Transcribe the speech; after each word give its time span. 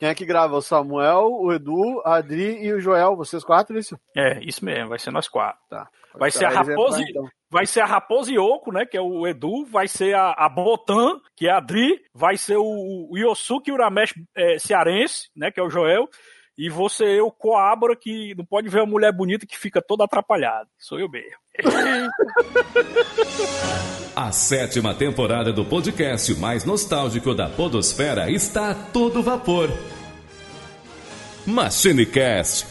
Quem 0.00 0.08
é 0.08 0.14
que 0.14 0.24
grava? 0.24 0.56
O 0.56 0.62
Samuel, 0.62 1.28
o 1.30 1.52
Edu, 1.52 2.00
a 2.06 2.16
Adri 2.16 2.64
e 2.64 2.72
o 2.72 2.80
Joel. 2.80 3.14
Vocês 3.14 3.44
quatro, 3.44 3.78
isso? 3.78 4.00
É, 4.16 4.42
isso 4.42 4.64
mesmo, 4.64 4.88
vai 4.88 4.98
ser 4.98 5.10
nós 5.10 5.28
quatro. 5.28 5.60
Tá. 5.68 5.86
Vai 6.18 6.30
ser 6.30 6.46
a 6.46 6.48
Raposa, 6.48 7.02
então. 7.02 7.28
vai 7.50 7.66
ser 7.66 7.80
a 7.80 7.84
Raposa 7.84 8.32
Yoko, 8.32 8.72
né, 8.72 8.86
que 8.86 8.96
é 8.96 9.00
o 9.00 9.26
Edu, 9.26 9.66
vai 9.66 9.86
ser 9.86 10.14
a, 10.14 10.32
a 10.32 10.48
Botan, 10.48 11.20
que 11.36 11.46
é 11.46 11.52
a 11.52 11.58
Adri, 11.58 12.00
vai 12.14 12.38
ser 12.38 12.56
o, 12.56 13.08
o 13.10 13.18
Yosuke 13.18 13.70
Uramesh 13.70 14.14
é, 14.34 14.58
cearense, 14.58 15.28
né, 15.36 15.50
que 15.50 15.60
é 15.60 15.62
o 15.62 15.70
Joel, 15.70 16.08
e 16.60 16.68
você 16.68 17.18
eu, 17.18 17.30
Coabra, 17.30 17.96
que 17.96 18.34
não 18.36 18.44
pode 18.44 18.68
ver 18.68 18.80
uma 18.80 18.86
mulher 18.86 19.10
bonita 19.10 19.46
que 19.46 19.58
fica 19.58 19.80
toda 19.80 20.04
atrapalhada. 20.04 20.68
Sou 20.78 21.00
eu 21.00 21.08
mesmo. 21.08 21.38
A 24.14 24.30
sétima 24.30 24.92
temporada 24.92 25.54
do 25.54 25.64
podcast 25.64 26.34
mais 26.34 26.66
nostálgico 26.66 27.34
da 27.34 27.48
Podosfera 27.48 28.30
está 28.30 28.72
a 28.72 28.74
todo 28.74 29.22
vapor. 29.22 29.70
MachineCast. 31.46 32.66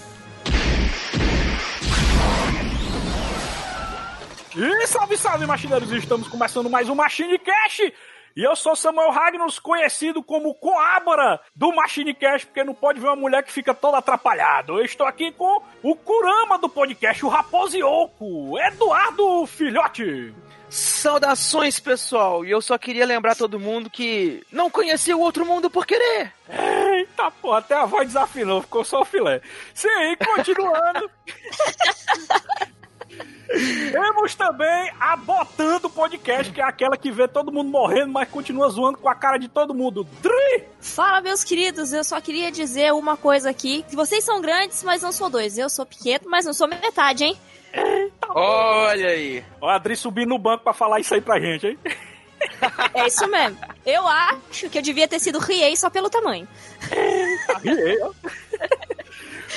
E 4.55 4.87
salve, 4.87 5.17
salve, 5.17 5.47
machineiros! 5.47 5.91
Estamos 5.91 6.27
começando 6.27 6.69
mais 6.69 6.87
um 6.89 6.93
MachineCast 6.93 7.91
e 8.39 8.43
eu 8.45 8.55
sou 8.55 8.73
Samuel 8.73 9.11
Ragnos, 9.11 9.59
conhecido 9.59 10.23
como 10.23 10.55
Coabra 10.55 11.41
do 11.53 11.75
Machinecast, 11.75 12.47
porque 12.47 12.63
não 12.63 12.73
pode 12.73 12.97
ver 12.97 13.07
uma 13.07 13.15
mulher 13.17 13.43
que 13.43 13.51
fica 13.51 13.73
toda 13.73 13.97
atrapalhada. 13.97 14.71
Eu 14.71 14.81
estou 14.81 15.05
aqui 15.05 15.29
com 15.33 15.61
o 15.83 15.93
Kurama 15.93 16.57
do 16.57 16.69
podcast, 16.69 17.25
o 17.25 17.27
Raposioco, 17.27 18.57
Eduardo 18.57 19.45
Filhote. 19.45 20.33
Saudações, 20.69 21.81
pessoal! 21.81 22.45
E 22.45 22.51
eu 22.51 22.61
só 22.61 22.77
queria 22.77 23.05
lembrar 23.05 23.35
todo 23.35 23.59
mundo 23.59 23.89
que 23.89 24.41
não 24.53 24.69
conhecia 24.69 25.17
o 25.17 25.19
outro 25.19 25.45
mundo 25.45 25.69
por 25.69 25.85
querer. 25.85 26.31
Eita, 26.47 27.29
pô, 27.41 27.51
até 27.51 27.75
a 27.75 27.85
voz 27.85 28.07
desafinou, 28.07 28.61
ficou 28.61 28.85
só 28.85 29.01
o 29.01 29.05
filé. 29.05 29.41
Sim, 29.73 30.15
continuando. 30.33 31.11
Temos 33.91 34.35
também 34.35 34.91
a 34.99 35.15
Botando 35.15 35.89
Podcast, 35.89 36.53
que 36.53 36.61
é 36.61 36.63
aquela 36.63 36.95
que 36.95 37.11
vê 37.11 37.27
todo 37.27 37.51
mundo 37.51 37.69
morrendo, 37.69 38.11
mas 38.13 38.29
continua 38.29 38.69
zoando 38.69 38.99
com 38.99 39.09
a 39.09 39.15
cara 39.15 39.37
de 39.37 39.47
todo 39.47 39.73
mundo. 39.73 40.07
Dri! 40.21 40.65
Fala, 40.79 41.19
meus 41.19 41.43
queridos, 41.43 41.91
eu 41.91 42.03
só 42.03 42.21
queria 42.21 42.51
dizer 42.51 42.93
uma 42.93 43.17
coisa 43.17 43.49
aqui. 43.49 43.83
Que 43.89 43.95
vocês 43.95 44.23
são 44.23 44.39
grandes, 44.39 44.83
mas 44.83 45.01
não 45.01 45.11
sou 45.11 45.29
dois. 45.29 45.57
Eu 45.57 45.69
sou 45.69 45.85
pequeno, 45.85 46.25
mas 46.27 46.45
não 46.45 46.53
sou 46.53 46.67
metade, 46.67 47.23
hein? 47.23 47.37
Eita, 47.73 48.27
Olha 48.29 49.09
aí. 49.09 49.43
O 49.61 49.67
Adri 49.67 49.95
subir 49.95 50.27
no 50.27 50.37
banco 50.37 50.63
pra 50.63 50.73
falar 50.73 50.99
isso 50.99 51.13
aí 51.13 51.21
pra 51.21 51.39
gente, 51.39 51.67
hein? 51.67 51.79
É 52.93 53.07
isso 53.07 53.27
mesmo. 53.27 53.57
Eu 53.85 54.07
acho 54.07 54.69
que 54.69 54.77
eu 54.77 54.81
devia 54.81 55.07
ter 55.07 55.19
sido 55.19 55.39
Riei 55.39 55.75
só 55.75 55.89
pelo 55.89 56.09
tamanho. 56.09 56.47
Riei, 57.61 57.99
ó. 58.01 58.11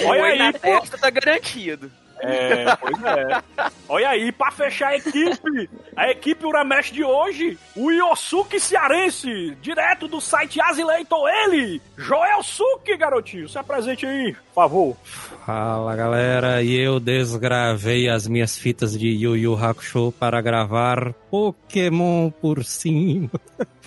Olha 0.04 0.24
aí, 0.24 0.38
na 0.38 0.52
testa 0.52 0.98
tá 0.98 1.10
garantido. 1.10 1.92
É, 2.22 2.76
pois 2.76 3.04
é. 3.04 3.42
Olha 3.88 4.08
aí, 4.10 4.30
pra 4.30 4.50
fechar 4.50 4.88
a 4.88 4.96
equipe, 4.96 5.68
a 5.96 6.10
equipe 6.10 6.46
Uramesh 6.46 6.92
de 6.92 7.02
hoje, 7.02 7.58
o 7.76 7.90
Yosuke 7.90 8.60
Cearense, 8.60 9.56
direto 9.60 10.06
do 10.06 10.20
site 10.20 10.60
Azileiton, 10.60 11.28
ele, 11.28 11.82
Joel 11.96 12.42
Suki, 12.42 12.96
garotinho. 12.96 13.48
Se 13.48 13.58
apresente 13.58 14.06
aí, 14.06 14.34
por 14.34 14.54
favor. 14.54 14.96
Fala 15.44 15.96
galera, 15.96 16.62
e 16.62 16.78
eu 16.78 17.00
desgravei 17.00 18.08
as 18.08 18.28
minha 18.28 18.46
fitas 18.46 18.96
de 18.96 19.08
Yu 19.08 19.36
Yu 19.36 19.54
Hakusho 19.56 20.12
para 20.12 20.40
gravar 20.40 21.12
Pokémon 21.30 22.30
por 22.30 22.64
cima. 22.64 23.30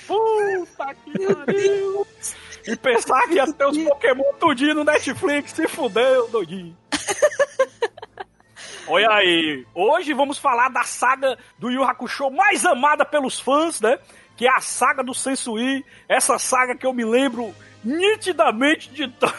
Puta 0.06 0.94
que 1.06 1.34
pariu! 1.34 2.08
E 2.68 2.76
pensar 2.76 3.22
que 3.28 3.36
ia 3.36 3.46
ter 3.54 3.66
os 3.66 3.78
Pokémon 3.78 4.34
tudinho 4.40 4.76
no 4.76 4.84
Netflix, 4.84 5.52
se 5.52 5.68
fudeu, 5.68 6.28
doidinho. 6.30 6.76
Olha 8.88 9.10
aí, 9.10 9.66
hoje 9.74 10.14
vamos 10.14 10.38
falar 10.38 10.70
da 10.70 10.84
saga 10.84 11.40
do 11.58 11.72
Yu 11.72 11.84
Hakusho 11.84 12.30
mais 12.30 12.64
amada 12.64 13.04
pelos 13.04 13.40
fãs, 13.40 13.82
né? 13.82 13.98
Que 14.38 14.46
é 14.46 14.52
a 14.52 14.62
saga 14.62 15.04
do 15.04 15.12
Sensui, 15.12 15.84
essa 16.08 16.38
saga 16.38 16.76
que 16.76 16.86
eu 16.86 16.94
me 16.94 17.04
lembro 17.04 17.52
nitidamente 17.84 18.92
de, 18.92 19.08
to... 19.08 19.34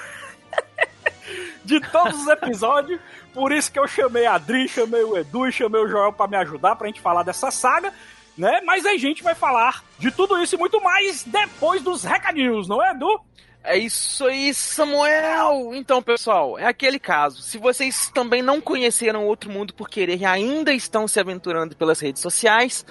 de 1.64 1.80
todos 1.80 2.22
os 2.22 2.26
episódios. 2.26 3.00
Por 3.32 3.52
isso 3.52 3.70
que 3.70 3.78
eu 3.78 3.86
chamei 3.86 4.26
a 4.26 4.34
Adri, 4.34 4.68
chamei 4.68 5.04
o 5.04 5.16
Edu 5.16 5.46
e 5.46 5.52
chamei 5.52 5.80
o 5.80 5.88
Joel 5.88 6.12
para 6.12 6.28
me 6.28 6.36
ajudar 6.38 6.74
pra 6.74 6.88
gente 6.88 7.00
falar 7.00 7.22
dessa 7.22 7.52
saga, 7.52 7.94
né? 8.36 8.60
Mas 8.64 8.84
a 8.84 8.96
gente 8.96 9.22
vai 9.22 9.36
falar 9.36 9.84
de 9.96 10.10
tudo 10.10 10.42
isso 10.42 10.56
e 10.56 10.58
muito 10.58 10.82
mais 10.82 11.22
depois 11.22 11.82
dos 11.82 12.02
recadinhos, 12.02 12.66
não 12.66 12.84
é, 12.84 12.90
Edu? 12.90 13.20
É 13.69 13.77
isso 13.77 14.25
aí, 14.25 14.54
Samuel! 14.54 15.75
Então, 15.75 16.00
pessoal, 16.00 16.56
é 16.56 16.65
aquele 16.65 17.00
caso. 17.00 17.43
Se 17.43 17.59
vocês 17.59 18.09
também 18.15 18.41
não 18.41 18.60
conheceram 18.60 19.27
outro 19.27 19.50
mundo 19.50 19.75
por 19.75 19.91
querer 19.91 20.21
e 20.21 20.25
ainda 20.25 20.72
estão 20.72 21.09
se 21.09 21.19
aventurando 21.19 21.75
pelas 21.75 21.99
redes 21.99 22.22
sociais, 22.22 22.87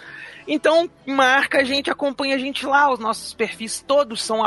então 0.46 0.90
marca 1.06 1.59
a 1.59 1.63
gente, 1.63 1.90
acompanha 1.90 2.36
a 2.36 2.38
gente 2.38 2.66
lá. 2.66 2.91
Os 2.91 3.00
nossos 3.00 3.34
perfis 3.34 3.81
todos 3.88 4.22
são 4.22 4.44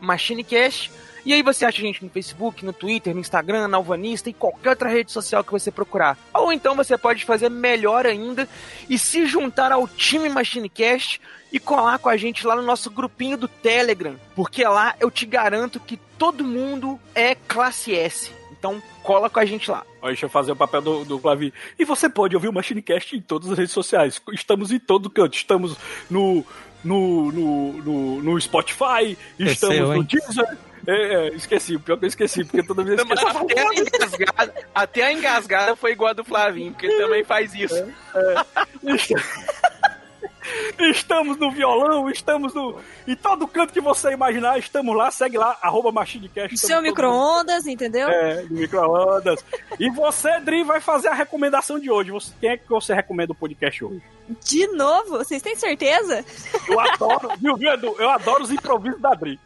MachineCast. 0.00 0.92
E 1.28 1.32
aí 1.34 1.42
você 1.42 1.66
acha 1.66 1.76
a 1.76 1.84
gente 1.84 2.02
no 2.02 2.08
Facebook, 2.08 2.64
no 2.64 2.72
Twitter, 2.72 3.12
no 3.12 3.20
Instagram, 3.20 3.68
na 3.68 3.76
Alvanista 3.76 4.30
e 4.30 4.32
qualquer 4.32 4.70
outra 4.70 4.88
rede 4.88 5.12
social 5.12 5.44
que 5.44 5.52
você 5.52 5.70
procurar. 5.70 6.16
Ou 6.32 6.50
então 6.50 6.74
você 6.74 6.96
pode 6.96 7.22
fazer 7.22 7.50
melhor 7.50 8.06
ainda 8.06 8.48
e 8.88 8.98
se 8.98 9.26
juntar 9.26 9.70
ao 9.70 9.86
time 9.86 10.30
MachineCast 10.30 11.20
e 11.52 11.60
colar 11.60 11.98
com 11.98 12.08
a 12.08 12.16
gente 12.16 12.46
lá 12.46 12.56
no 12.56 12.62
nosso 12.62 12.90
grupinho 12.90 13.36
do 13.36 13.46
Telegram, 13.46 14.16
porque 14.34 14.64
lá 14.64 14.94
eu 14.98 15.10
te 15.10 15.26
garanto 15.26 15.78
que 15.78 15.98
todo 16.16 16.42
mundo 16.42 16.98
é 17.14 17.34
classe 17.34 17.94
S. 17.94 18.32
Então 18.50 18.82
cola 19.02 19.28
com 19.28 19.38
a 19.38 19.44
gente 19.44 19.70
lá. 19.70 19.84
Deixa 20.02 20.24
eu 20.24 20.30
fazer 20.30 20.52
o 20.52 20.56
papel 20.56 20.80
do, 20.80 21.04
do 21.04 21.18
Flavi. 21.18 21.52
E 21.78 21.84
você 21.84 22.08
pode 22.08 22.36
ouvir 22.36 22.48
o 22.48 22.52
Machinecast 22.54 23.14
em 23.14 23.20
todas 23.20 23.50
as 23.50 23.58
redes 23.58 23.74
sociais. 23.74 24.18
Estamos 24.32 24.72
em 24.72 24.78
todo 24.78 25.10
canto. 25.10 25.36
Estamos 25.36 25.76
no, 26.08 26.42
no, 26.82 27.30
no, 27.30 27.72
no, 27.82 28.22
no 28.22 28.40
Spotify, 28.40 29.14
estamos 29.38 29.76
seu, 29.76 29.94
no 29.94 30.02
Deezer. 30.02 30.67
É, 30.88 31.14
é, 31.14 31.28
esqueci, 31.34 31.78
pior 31.78 31.98
que 31.98 32.06
eu 32.06 32.08
esqueci, 32.08 32.42
porque 32.42 32.62
toda 32.62 32.82
vez 32.82 32.98
que 33.02 33.12
eu 33.12 33.28
até, 33.28 33.60
a 33.60 33.74
engasgada, 33.74 34.54
até 34.74 35.02
a 35.02 35.12
engasgada 35.12 35.76
foi 35.76 35.92
igual 35.92 36.10
a 36.10 36.14
do 36.14 36.24
Flavinho, 36.24 36.72
porque 36.72 36.86
ele 36.86 36.96
também 36.96 37.22
faz 37.22 37.54
isso. 37.54 37.76
É, 37.76 38.34
é. 38.86 38.94
Estamos 40.90 41.36
no 41.36 41.50
violão, 41.50 42.08
estamos 42.08 42.54
no. 42.54 42.80
Em 43.06 43.14
todo 43.14 43.46
canto 43.46 43.72
que 43.72 43.80
você 43.80 44.12
imaginar, 44.12 44.58
estamos 44.58 44.96
lá, 44.96 45.10
segue 45.10 45.36
lá, 45.36 45.58
arroba 45.60 45.92
MachineCast. 45.92 46.56
Seu 46.56 46.80
micro-ondas, 46.80 47.66
entendeu? 47.66 48.08
É, 48.08 48.44
micro-ondas. 48.44 49.44
e 49.78 49.90
você, 49.90 50.40
Dri, 50.40 50.64
vai 50.64 50.80
fazer 50.80 51.08
a 51.08 51.14
recomendação 51.14 51.78
de 51.78 51.90
hoje. 51.90 52.10
Você, 52.10 52.32
quem 52.40 52.50
é 52.50 52.56
que 52.56 52.68
você 52.68 52.94
recomenda 52.94 53.32
o 53.32 53.36
podcast 53.36 53.84
hoje? 53.84 54.02
De 54.42 54.66
novo? 54.68 55.18
Vocês 55.18 55.42
têm 55.42 55.56
certeza? 55.56 56.24
Eu 56.66 56.80
adoro, 56.80 57.30
viu, 57.38 57.56
viu, 57.56 57.70
Edu? 57.70 57.94
Eu 57.98 58.10
adoro 58.10 58.42
os 58.42 58.50
improvisos 58.50 59.00
da 59.00 59.10
Dri. 59.10 59.38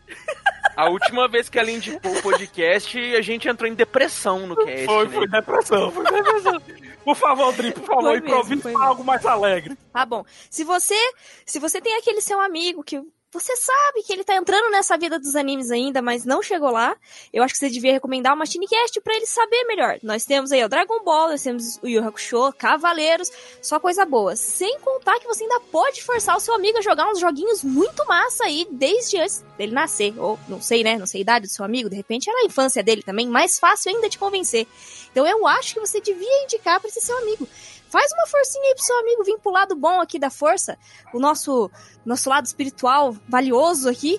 A 0.76 0.88
última 0.88 1.28
vez 1.28 1.48
que 1.48 1.58
ela 1.58 1.70
indicou 1.70 2.12
o 2.12 2.22
podcast, 2.22 2.98
a 3.14 3.20
gente 3.20 3.48
entrou 3.48 3.70
em 3.70 3.74
depressão 3.74 4.46
no 4.46 4.56
cast. 4.56 4.86
Foi, 4.86 5.06
né? 5.06 5.14
foi 5.14 5.28
depressão, 5.28 5.90
foi 5.90 6.04
depressão. 6.04 6.62
Por 7.04 7.16
favor, 7.16 7.52
Dri, 7.52 7.72
por 7.72 7.84
favor, 7.84 8.16
improvise 8.16 8.74
algo 8.76 9.04
mais 9.04 9.24
alegre. 9.26 9.76
Tá 9.92 10.06
bom. 10.06 10.24
Se 10.48 10.64
você, 10.64 10.98
se 11.44 11.58
você 11.58 11.80
tem 11.80 11.96
aquele 11.96 12.20
seu 12.20 12.40
amigo 12.40 12.82
que 12.82 13.02
você 13.32 13.56
sabe 13.56 14.02
que 14.02 14.12
ele 14.12 14.24
tá 14.24 14.36
entrando 14.36 14.70
nessa 14.70 14.96
vida 14.98 15.18
dos 15.18 15.34
animes 15.34 15.70
ainda, 15.70 16.02
mas 16.02 16.26
não 16.26 16.42
chegou 16.42 16.70
lá. 16.70 16.94
Eu 17.32 17.42
acho 17.42 17.54
que 17.54 17.58
você 17.58 17.70
devia 17.70 17.92
recomendar 17.92 18.34
uma 18.34 18.44
Shinecast 18.44 19.00
para 19.00 19.16
ele 19.16 19.24
saber 19.24 19.64
melhor. 19.64 19.98
Nós 20.02 20.26
temos 20.26 20.52
aí 20.52 20.62
o 20.62 20.68
Dragon 20.68 21.02
Ball, 21.02 21.30
nós 21.30 21.42
temos 21.42 21.78
o 21.82 21.88
Yu 21.88 22.06
Hakusho, 22.06 22.52
Cavaleiros, 22.58 23.32
só 23.62 23.80
coisa 23.80 24.04
boa. 24.04 24.36
Sem 24.36 24.78
contar 24.80 25.18
que 25.18 25.26
você 25.26 25.44
ainda 25.44 25.60
pode 25.60 26.02
forçar 26.02 26.36
o 26.36 26.40
seu 26.40 26.54
amigo 26.54 26.78
a 26.78 26.82
jogar 26.82 27.08
uns 27.08 27.18
joguinhos 27.18 27.64
muito 27.64 28.06
massa 28.06 28.44
aí 28.44 28.68
desde 28.70 29.16
antes 29.16 29.42
dele 29.56 29.72
nascer. 29.72 30.12
Ou 30.18 30.38
não 30.46 30.60
sei, 30.60 30.84
né? 30.84 30.98
Não 30.98 31.06
sei 31.06 31.20
a 31.20 31.22
idade 31.22 31.46
do 31.46 31.52
seu 31.52 31.64
amigo, 31.64 31.88
de 31.88 31.96
repente 31.96 32.28
era 32.28 32.40
a 32.40 32.44
infância 32.44 32.82
dele 32.82 33.02
também, 33.02 33.26
mais 33.26 33.58
fácil 33.58 33.94
ainda 33.94 34.10
de 34.10 34.18
convencer. 34.18 34.66
Então 35.10 35.26
eu 35.26 35.46
acho 35.46 35.74
que 35.74 35.80
você 35.80 36.00
devia 36.00 36.44
indicar 36.44 36.80
para 36.80 36.88
esse 36.88 37.00
seu 37.00 37.16
amigo. 37.16 37.48
Faz 37.92 38.10
uma 38.14 38.26
forcinha 38.26 38.64
aí 38.64 38.74
pro 38.74 38.84
seu 38.84 38.98
amigo 39.00 39.22
vir 39.22 39.38
pro 39.38 39.52
lado 39.52 39.76
bom 39.76 40.00
aqui 40.00 40.18
da 40.18 40.30
força, 40.30 40.78
o 41.12 41.20
nosso, 41.20 41.70
nosso 42.06 42.30
lado 42.30 42.46
espiritual 42.46 43.14
valioso 43.28 43.86
aqui, 43.86 44.18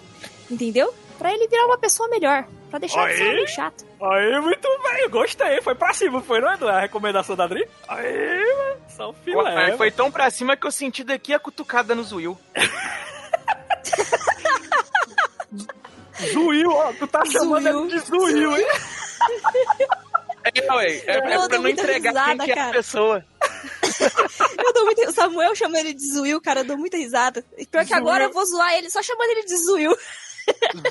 entendeu? 0.50 0.94
Pra 1.18 1.34
ele 1.34 1.48
virar 1.48 1.66
uma 1.66 1.78
pessoa 1.80 2.08
melhor, 2.08 2.46
pra 2.70 2.78
deixar 2.78 3.10
de 3.10 3.18
ser 3.18 3.34
meio 3.34 3.48
chato. 3.48 3.84
Aí, 4.00 4.40
muito 4.42 4.68
bem, 4.84 5.10
gostei. 5.10 5.60
Foi 5.64 5.74
pra 5.74 5.92
cima, 5.92 6.22
foi, 6.22 6.40
não 6.40 6.52
é? 6.52 6.58
A 6.70 6.82
recomendação 6.82 7.36
da 7.36 7.46
Adri? 7.46 7.68
Aí, 7.88 8.56
mano, 8.56 8.82
só 8.90 9.10
o 9.10 9.14
filé. 9.14 9.72
Pô, 9.72 9.78
foi 9.78 9.90
tão 9.90 10.12
pra 10.12 10.30
cima 10.30 10.56
que 10.56 10.68
eu 10.68 10.72
senti 10.72 11.04
daqui 11.04 11.34
a 11.34 11.40
cutucada 11.40 11.96
no 11.96 12.04
Zuil. 12.04 12.38
Zuil, 16.32 16.70
ó, 16.70 16.94
tu 16.94 17.08
tá 17.08 17.26
chamando 17.26 17.68
ele 17.68 17.88
de 17.88 17.98
Zuil, 18.02 18.56
hein? 18.56 18.68
É, 20.44 20.74
ué, 20.74 21.04
é, 21.06 21.18
é 21.18 21.22
pra 21.22 21.58
não 21.58 21.68
entregar 21.70 22.10
risada, 22.12 22.46
quem 22.46 22.54
que 22.54 22.60
é 22.60 22.64
a 22.64 22.72
pessoa. 22.72 23.26
eu 24.66 24.74
dou 24.74 24.86
muito. 24.86 25.12
Samuel 25.12 25.56
chama 25.56 25.80
ele 25.80 25.94
de 25.94 26.06
Zuil, 26.12 26.42
cara, 26.42 26.62
eu 26.62 26.66
dou 26.66 26.78
muita 26.78 26.98
risada. 26.98 27.46
E 27.58 27.66
pior 27.66 27.86
que 27.86 27.94
agora 27.94 28.26
eu 28.26 28.32
vou 28.32 28.46
zoar 28.46 28.74
ele 28.74 28.90
só 28.90 29.02
chamando 29.02 29.30
ele 29.30 29.46
de 29.46 29.58
Zuil. 29.58 29.96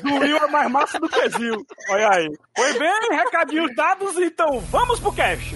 Zuil 0.01 0.37
é 0.37 0.47
mais 0.47 0.71
massa 0.71 0.99
do 0.99 1.07
que 1.07 1.29
Zil. 1.29 1.65
Olha 1.89 2.09
aí. 2.11 2.29
Foi 2.55 2.73
bem, 2.79 3.09
recadinhos 3.11 3.75
dados, 3.75 4.17
então 4.17 4.59
vamos 4.71 4.99
pro 4.99 5.13
cast. 5.13 5.55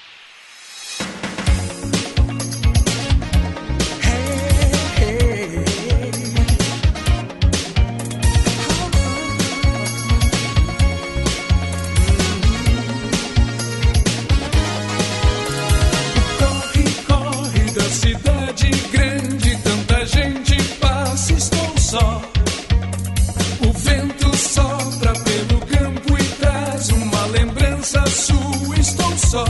Estou 28.79 29.17
só. 29.17 29.45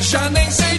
Já 0.00 0.28
nem 0.30 0.50
sei 0.50 0.73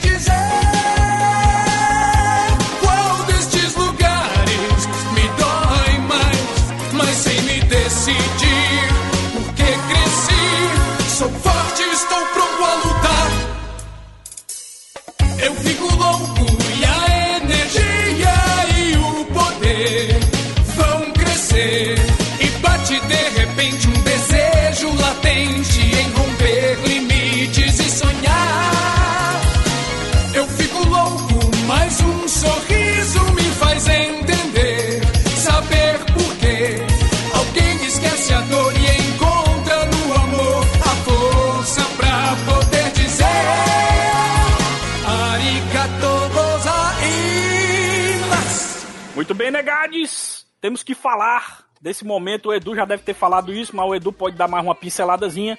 Muito 49.46 49.52
bem, 49.52 49.52
negades. 49.52 50.48
Temos 50.60 50.82
que 50.82 50.96
falar 50.96 51.66
desse 51.80 52.04
momento. 52.04 52.48
O 52.48 52.54
Edu 52.54 52.76
já 52.76 52.84
deve 52.84 53.04
ter 53.04 53.14
falado 53.14 53.54
isso, 53.54 53.76
mas 53.76 53.88
o 53.88 53.94
Edu 53.94 54.12
pode 54.12 54.36
dar 54.36 54.48
mais 54.48 54.64
uma 54.64 54.74
pinceladazinha. 54.74 55.58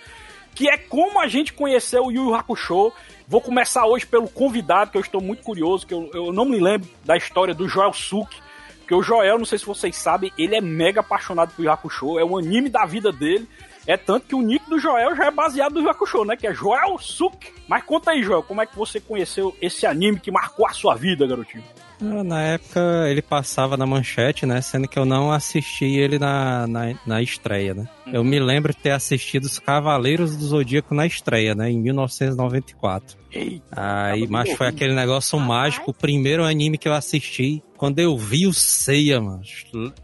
Que 0.56 0.68
é 0.68 0.76
como 0.76 1.20
a 1.20 1.28
gente 1.28 1.52
conheceu 1.52 2.06
o 2.06 2.10
Yu 2.10 2.24
Yu 2.24 2.34
Hakusho. 2.34 2.92
Vou 3.28 3.40
começar 3.40 3.86
hoje 3.86 4.04
pelo 4.04 4.28
convidado, 4.28 4.90
que 4.90 4.96
eu 4.96 5.00
estou 5.00 5.20
muito 5.20 5.44
curioso, 5.44 5.86
que 5.86 5.94
eu, 5.94 6.10
eu 6.12 6.32
não 6.32 6.44
me 6.44 6.58
lembro 6.58 6.88
da 7.04 7.16
história 7.16 7.54
do 7.54 7.68
Joel 7.68 7.92
Suki. 7.92 8.42
Porque 8.78 8.94
o 8.94 9.02
Joel, 9.02 9.38
não 9.38 9.44
sei 9.44 9.58
se 9.58 9.66
vocês 9.66 9.94
sabem, 9.94 10.32
ele 10.36 10.56
é 10.56 10.60
mega 10.60 11.00
apaixonado 11.00 11.52
por 11.54 11.64
Yu 11.64 11.70
Hakusho. 11.70 12.18
É 12.18 12.24
o 12.24 12.36
anime 12.36 12.68
da 12.68 12.84
vida 12.86 13.12
dele. 13.12 13.48
É 13.86 13.96
tanto 13.96 14.26
que 14.26 14.34
o 14.34 14.42
nick 14.42 14.68
do 14.68 14.80
Joel 14.80 15.14
já 15.14 15.26
é 15.26 15.30
baseado 15.30 15.80
no 15.80 15.88
Hakusho, 15.88 16.24
né? 16.24 16.36
Que 16.36 16.48
é 16.48 16.52
Joel 16.52 16.98
Suki. 16.98 17.52
Mas 17.68 17.84
conta 17.84 18.10
aí, 18.10 18.22
Joel, 18.24 18.42
como 18.42 18.60
é 18.60 18.66
que 18.66 18.76
você 18.76 18.98
conheceu 18.98 19.56
esse 19.62 19.86
anime 19.86 20.18
que 20.18 20.32
marcou 20.32 20.66
a 20.66 20.72
sua 20.72 20.96
vida, 20.96 21.24
garotinho? 21.24 21.62
Ah, 22.00 22.22
Na 22.24 22.42
época 22.42 22.80
ele 23.08 23.22
passava 23.22 23.76
na 23.76 23.86
manchete, 23.86 24.44
né? 24.46 24.60
Sendo 24.60 24.86
que 24.88 24.98
eu 24.98 25.04
não 25.04 25.32
assisti 25.32 25.84
ele 25.84 26.18
na, 26.18 26.66
na, 26.66 26.94
na 27.06 27.22
estreia, 27.22 27.74
né? 27.74 27.88
Eu 28.12 28.22
me 28.22 28.38
lembro 28.38 28.72
de 28.72 28.78
ter 28.78 28.90
assistido 28.90 29.44
os 29.44 29.58
Cavaleiros 29.58 30.36
do 30.36 30.44
Zodíaco 30.46 30.94
na 30.94 31.06
estreia, 31.06 31.54
né? 31.54 31.70
Em 31.70 31.80
1994. 31.80 33.16
Ei, 33.32 33.60
Aí, 33.72 34.26
mas 34.28 34.52
foi 34.52 34.66
aquele 34.68 34.94
negócio 34.94 35.38
mágico, 35.38 35.90
o 35.90 35.94
primeiro 35.94 36.44
anime 36.44 36.78
que 36.78 36.88
eu 36.88 36.94
assisti. 36.94 37.62
Quando 37.76 37.98
eu 37.98 38.16
vi 38.16 38.46
o 38.46 38.52
Seiya, 38.54 39.20
mano, 39.20 39.42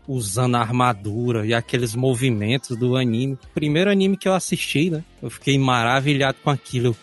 usando 0.06 0.56
a 0.56 0.60
armadura 0.60 1.46
e 1.46 1.54
aqueles 1.54 1.94
movimentos 1.94 2.76
do 2.76 2.96
anime. 2.96 3.38
Primeiro 3.54 3.90
anime 3.90 4.16
que 4.16 4.28
eu 4.28 4.34
assisti, 4.34 4.90
né? 4.90 5.02
Eu 5.22 5.30
fiquei 5.30 5.58
maravilhado 5.58 6.36
com 6.44 6.50
aquilo. 6.50 6.94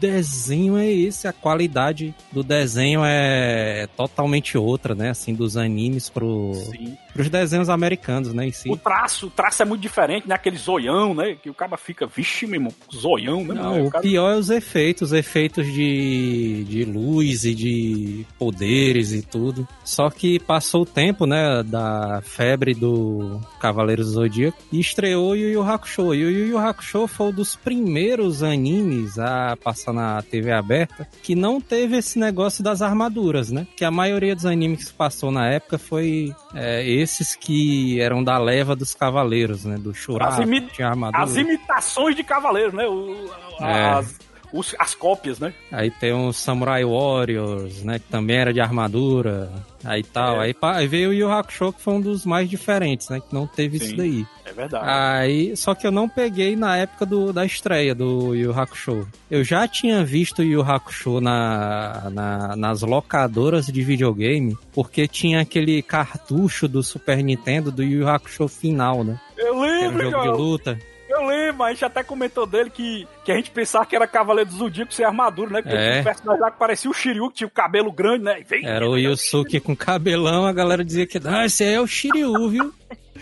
Desenho 0.00 0.76
é 0.76 0.90
esse? 0.90 1.26
A 1.26 1.32
qualidade 1.32 2.14
do 2.32 2.42
desenho 2.42 3.00
é 3.04 3.88
totalmente 3.96 4.56
outra, 4.56 4.94
né? 4.94 5.10
Assim, 5.10 5.34
dos 5.34 5.56
animes 5.56 6.08
pro, 6.08 6.52
sim. 6.70 6.96
Pros 7.12 7.28
desenhos 7.28 7.68
americanos, 7.68 8.32
né? 8.32 8.46
Em 8.46 8.52
si. 8.52 8.70
O 8.70 8.76
traço, 8.76 9.26
o 9.26 9.30
traço 9.30 9.62
é 9.62 9.64
muito 9.64 9.80
diferente, 9.80 10.28
né? 10.28 10.34
Aquele 10.34 10.56
zoião, 10.56 11.14
né? 11.14 11.36
Que 11.42 11.50
o 11.50 11.54
cara 11.54 11.76
fica, 11.76 12.06
vixe, 12.06 12.46
meu 12.46 12.56
irmão, 12.56 12.72
zoião, 12.94 13.44
né? 13.44 13.54
Não, 13.54 13.86
o 13.86 13.90
cara... 13.90 14.02
pior 14.02 14.32
é 14.32 14.36
os 14.36 14.50
efeitos, 14.50 15.08
os 15.08 15.12
efeitos 15.12 15.66
de, 15.66 16.64
de 16.64 16.84
luz 16.84 17.44
e 17.44 17.54
de 17.54 18.26
poderes 18.38 19.12
e 19.12 19.22
tudo. 19.22 19.66
Só 19.84 20.10
que 20.10 20.38
passou 20.38 20.82
o 20.82 20.86
tempo, 20.86 21.26
né, 21.26 21.62
da 21.62 22.20
febre 22.22 22.74
do 22.74 23.40
Cavaleiros 23.60 24.06
do 24.06 24.12
Zodíaco 24.12 24.58
e 24.72 24.80
estreou 24.80 25.30
o 25.30 25.34
Yu 25.36 25.50
Yu 25.50 25.62
Hakusho. 25.62 26.14
E 26.14 26.24
o 26.24 26.30
Yu 26.30 26.46
Yu 26.48 26.58
Hakusho 26.58 27.06
foi 27.06 27.28
um 27.28 27.32
dos 27.32 27.56
primeiros 27.56 28.42
animes 28.42 29.18
a 29.18 29.56
passar 29.56 29.92
na 29.92 30.22
TV 30.22 30.52
aberta 30.52 31.08
que 31.22 31.34
não 31.34 31.60
teve 31.60 31.96
esse 31.96 32.18
negócio 32.18 32.62
das 32.62 32.82
armaduras, 32.82 33.50
né? 33.50 33.66
Que 33.76 33.84
a 33.84 33.90
maioria 33.90 34.34
dos 34.34 34.46
animes 34.46 34.88
que 34.88 34.94
passou 34.94 35.30
na 35.30 35.48
época 35.48 35.78
foi 35.78 36.34
é, 36.54 36.84
esses 36.98 37.34
que 37.36 38.00
eram 38.00 38.22
da 38.22 38.38
leva 38.38 38.74
dos 38.76 38.94
Cavaleiros, 38.94 39.64
né? 39.64 39.76
Do 39.78 39.94
Shurato, 39.94 40.34
As 40.34 40.38
imi-. 40.40 40.68
As 41.14 41.36
imitações 41.36 42.16
de 42.16 42.22
cavaleiros, 42.24 42.72
né? 42.74 42.86
O- 42.86 43.30
É. 43.60 43.90
as, 43.90 44.18
os- 44.52 44.74
as 44.78 44.94
cópias, 44.94 45.38
né? 45.38 45.52
Aí 45.70 45.90
tem 45.90 46.12
os 46.12 46.36
Samurai 46.36 46.84
Warriors, 46.84 47.82
né? 47.82 47.98
Que 47.98 48.06
também 48.06 48.36
era 48.36 48.52
de 48.52 48.60
armadura. 48.60 49.50
Aí 49.84 50.02
tal. 50.02 50.42
É. 50.42 50.46
Aí, 50.46 50.54
aí 50.60 50.86
veio 50.88 51.10
o 51.10 51.12
Yu 51.14 51.30
Hakusho, 51.30 51.72
que 51.72 51.80
foi 51.80 51.94
um 51.94 52.00
dos 52.00 52.24
mais 52.26 52.48
diferentes, 52.50 53.08
né? 53.08 53.20
Que 53.20 53.32
não 53.34 53.46
teve 53.46 53.78
Sim. 53.78 53.84
isso 53.86 53.96
daí. 53.96 54.26
É 54.44 54.52
verdade. 54.52 54.84
Aí, 54.88 55.56
só 55.56 55.74
que 55.74 55.86
eu 55.86 55.92
não 55.92 56.08
peguei 56.08 56.56
na 56.56 56.76
época 56.76 57.06
do, 57.06 57.32
da 57.32 57.44
estreia 57.44 57.94
do 57.94 58.34
Yu 58.34 58.52
Hakusho. 58.58 59.06
Eu 59.30 59.44
já 59.44 59.68
tinha 59.68 60.04
visto 60.04 60.40
o 60.40 60.44
Yu 60.44 60.62
Hakusho 60.62 61.20
na, 61.20 62.10
na, 62.10 62.56
nas 62.56 62.82
locadoras 62.82 63.66
de 63.66 63.82
videogame, 63.82 64.56
porque 64.72 65.06
tinha 65.06 65.40
aquele 65.40 65.80
cartucho 65.82 66.66
do 66.66 66.82
Super 66.82 67.22
Nintendo 67.22 67.70
do 67.70 67.82
Yu 67.84 68.08
Hakusho 68.08 68.48
final, 68.48 69.04
né? 69.04 69.20
eu 69.36 69.36
Que 69.36 69.42
era 69.42 69.52
um 69.54 69.60
lembro, 69.60 70.02
jogo 70.10 70.16
de 70.18 70.24
Joel. 70.26 70.36
luta. 70.38 70.78
Eu 71.20 71.26
lembro, 71.26 71.64
a 71.64 71.70
gente 71.70 71.84
até 71.84 72.02
comentou 72.02 72.46
dele 72.46 72.70
que, 72.70 73.06
que 73.24 73.32
a 73.32 73.34
gente 73.36 73.50
pensava 73.50 73.84
que 73.86 73.96
era 73.96 74.06
Cavaleiro 74.06 74.50
do 74.50 74.56
Zodíaco 74.56 74.92
sem 74.92 75.04
armadura, 75.04 75.50
né? 75.50 75.62
Porque 75.62 75.76
É. 75.76 75.88
tinha 75.90 76.00
um 76.00 76.04
personagem 76.04 76.40
lá 76.42 76.50
que 76.50 76.58
parecia 76.58 76.90
o 76.90 76.94
Shiryu, 76.94 77.28
que 77.30 77.36
tinha 77.38 77.48
o 77.48 77.50
cabelo 77.50 77.90
grande, 77.92 78.24
né? 78.24 78.42
Vem, 78.48 78.66
Era 78.66 78.88
o 78.88 78.96
Yusuke 78.96 79.60
com 79.60 79.74
cabelão, 79.76 80.46
a 80.46 80.52
galera 80.52 80.84
dizia 80.84 81.06
que 81.06 81.18
ah, 81.24 81.44
esse 81.46 81.64
aí 81.64 81.74
é 81.74 81.80
o 81.80 81.86
Shiryu, 81.86 82.48
viu? 82.48 82.72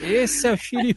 Esse 0.01 0.47
é 0.47 0.53
o 0.53 0.57
Shiryu. 0.57 0.95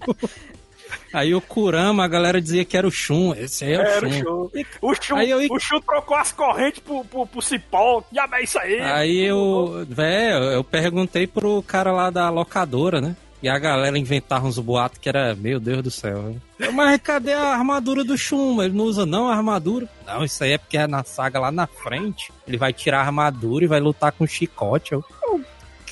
Aí 1.13 1.33
o 1.35 1.41
Kurama, 1.41 2.03
a 2.03 2.07
galera 2.07 2.41
dizia 2.41 2.65
que 2.65 2.75
era 2.75 2.87
o 2.87 2.91
Shun, 2.91 3.33
esse 3.35 3.63
aí 3.63 3.73
é 3.73 3.77
o 3.77 3.81
Era 3.81 4.07
o 4.07 4.11
Shun. 4.11 4.19
Shun. 4.23 4.49
O 4.81 4.93
Shun, 4.95 5.15
Aí 5.17 5.29
eu- 5.29 5.39
o 5.51 5.59
Shun 5.59 5.79
trocou 5.81 6.17
as 6.17 6.31
correntes 6.31 6.79
pro, 6.79 7.05
pro, 7.05 7.25
pro 7.27 7.41
cipó. 7.41 8.03
Já 8.11 8.27
é 8.33 8.43
isso 8.43 8.57
aí. 8.59 8.79
Aí 8.81 9.19
eu, 9.25 9.85
velho, 9.87 10.43
eu 10.45 10.63
perguntei 10.63 11.27
pro 11.27 11.61
cara 11.63 11.91
lá 11.91 12.09
da 12.09 12.29
locadora, 12.29 12.99
né? 13.01 13.15
E 13.41 13.47
a 13.47 13.57
galera 13.57 13.97
inventava 13.97 14.45
uns 14.45 14.59
boatos 14.59 14.97
que 14.99 15.07
era, 15.07 15.33
meu 15.33 15.59
Deus 15.61 15.81
do 15.81 15.89
céu. 15.91 16.21
velho. 16.23 16.41
Eu, 16.59 16.71
Mas 16.73 16.99
cadê 17.01 17.31
a 17.33 17.47
armadura 17.53 18.03
do 18.03 18.17
Shun? 18.17 18.61
Ele 18.61 18.75
não 18.75 18.83
usa 18.83 19.05
não 19.05 19.29
a 19.29 19.35
armadura. 19.35 19.87
Não, 20.05 20.25
isso 20.25 20.43
aí 20.43 20.51
é 20.53 20.57
porque 20.57 20.77
é 20.77 20.85
na 20.87 21.03
saga 21.05 21.39
lá 21.39 21.49
na 21.51 21.65
frente. 21.65 22.31
Ele 22.47 22.57
vai 22.57 22.73
tirar 22.73 22.99
a 22.99 23.05
armadura 23.05 23.63
e 23.63 23.67
vai 23.67 23.79
lutar 23.79 24.11
com 24.11 24.25
o 24.25 24.27
chicote. 24.27 24.91
Eu, 24.91 25.03
"Oh, 25.23 25.39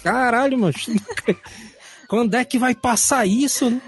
caralho, 0.03 0.57
mano. 0.59 0.73
Quando 2.07 2.35
é 2.35 2.43
que 2.45 2.57
vai 2.57 2.73
passar 2.75 3.25
isso, 3.25 3.69
né? 3.69 3.81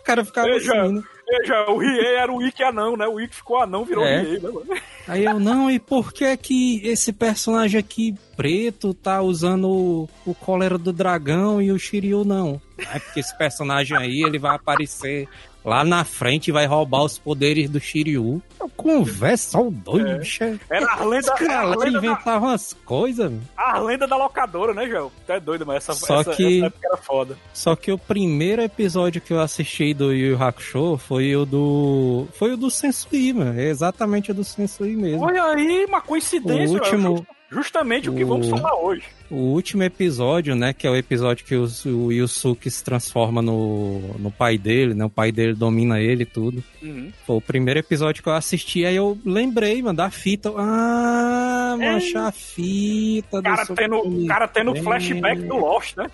O 0.00 0.04
cara 0.04 0.24
ficava 0.24 0.48
Veja. 0.48 0.72
assim, 0.82 0.94
né? 0.94 1.02
Veja, 1.26 1.70
o 1.70 1.78
Riei 1.78 2.16
era 2.16 2.30
o 2.30 2.42
Ikki 2.46 2.62
anão, 2.62 2.96
né? 2.96 3.06
O 3.06 3.18
Ikki 3.18 3.36
ficou 3.36 3.58
anão, 3.62 3.84
virou 3.84 4.04
É. 4.04 4.20
Riei, 4.20 4.38
né, 4.40 4.50
mano? 4.50 4.66
Aí 5.08 5.24
eu, 5.24 5.40
não, 5.40 5.70
e 5.70 5.78
por 5.78 6.12
que 6.12 6.36
que 6.36 6.80
esse 6.86 7.12
personagem 7.12 7.78
aqui 7.80 8.14
preto 8.36 8.92
tá 8.92 9.22
usando 9.22 9.68
o, 9.68 10.08
o 10.26 10.34
cólera 10.34 10.76
do 10.76 10.92
dragão 10.92 11.60
e 11.62 11.72
o 11.72 11.78
Shiryu 11.78 12.24
não? 12.24 12.60
É 12.78 12.98
porque 12.98 13.20
esse 13.20 13.36
personagem 13.36 13.96
aí, 13.96 14.22
ele 14.22 14.38
vai 14.38 14.54
aparecer 14.56 15.28
lá 15.64 15.82
na 15.84 16.04
frente 16.04 16.48
e 16.48 16.52
vai 16.52 16.66
roubar 16.66 17.04
os 17.04 17.18
poderes 17.18 17.70
do 17.70 17.80
Shiryu. 17.80 18.42
Conversa 18.76 19.56
ao 19.58 19.70
doido, 19.70 20.08
É. 20.08 20.18
bicho. 20.18 20.44
Esse 20.44 20.60
Era 20.68 20.92
a 20.92 21.04
lenda, 21.04 21.28
era 21.28 21.36
cara 21.36 21.60
a 21.60 21.62
lá 21.64 21.76
lenda, 21.76 22.00
da, 22.24 22.38
umas 22.38 22.72
coisas, 22.84 23.30
velho. 23.30 23.42
a 23.56 23.78
lenda 23.78 24.06
da 24.06 24.16
locadora, 24.16 24.74
né, 24.74 24.86
Joel? 24.88 25.10
Tu 25.26 25.32
é 25.32 25.40
doido, 25.40 25.64
mas 25.64 25.76
essa, 25.76 25.94
Só 25.94 26.20
essa, 26.20 26.32
que- 26.34 26.58
essa 26.58 26.66
época 26.66 26.86
era 26.86 26.96
foda. 26.98 27.38
Só 27.52 27.74
que 27.76 27.90
o 27.92 27.96
primeiro 27.98 28.60
episódio 28.62 29.20
que 29.22 29.32
eu 29.32 29.40
assisti 29.40 29.94
do 29.94 30.12
Yu 30.12 30.32
Yu 30.32 30.42
Hakusho 30.42 30.98
foi 30.98 31.34
o 31.36 31.46
do. 31.46 32.26
Foi 32.34 32.52
o 32.52 32.56
do 32.56 32.70
Sensui, 32.70 33.32
mano. 33.32 33.58
É 33.58 33.64
exatamente 33.68 34.30
o 34.32 34.34
do 34.34 34.44
Sensui 34.44 34.96
mesmo. 34.96 35.24
Olha 35.24 35.44
aí, 35.44 35.84
uma 35.88 36.00
coincidência, 36.00 36.76
O 36.76 36.80
último-. 36.82 37.26
Just- 37.54 37.74
Justamente 37.74 38.08
o 38.08 38.14
que 38.14 38.22
o- 38.22 38.26
vamos 38.28 38.48
falar 38.48 38.74
hoje. 38.80 39.02
O 39.30 39.36
último 39.36 39.82
episódio, 39.82 40.54
né, 40.54 40.72
que 40.72 40.86
é 40.86 40.90
o 40.90 40.94
episódio 40.94 41.44
que 41.44 41.56
o, 41.56 41.66
o 41.88 42.12
Yusuke 42.12 42.70
se 42.70 42.84
transforma 42.84 43.42
no, 43.42 43.98
no 44.18 44.30
pai 44.30 44.56
dele, 44.56 44.94
né, 44.94 45.04
o 45.04 45.10
pai 45.10 45.32
dele 45.32 45.54
domina 45.54 45.98
ele 46.00 46.22
e 46.22 46.26
tudo. 46.26 46.62
Uhum. 46.82 47.10
Foi 47.26 47.36
o 47.36 47.40
primeiro 47.40 47.80
episódio 47.80 48.22
que 48.22 48.28
eu 48.28 48.34
assisti, 48.34 48.84
aí 48.84 48.94
eu 48.94 49.18
lembrei, 49.24 49.82
mano, 49.82 49.96
da 49.96 50.10
fita. 50.10 50.52
Ah, 50.56 51.74
mancha 51.78 52.28
a 52.28 52.32
fita 52.32 53.38
O 53.38 53.42
do 53.42 53.44
cara 53.50 53.66
tendo, 53.74 53.96
o 53.98 54.26
cara 54.26 54.46
tendo 54.46 54.74
flashback 54.76 55.42
do 55.42 55.56
Lost, 55.56 55.96
né? 55.96 56.06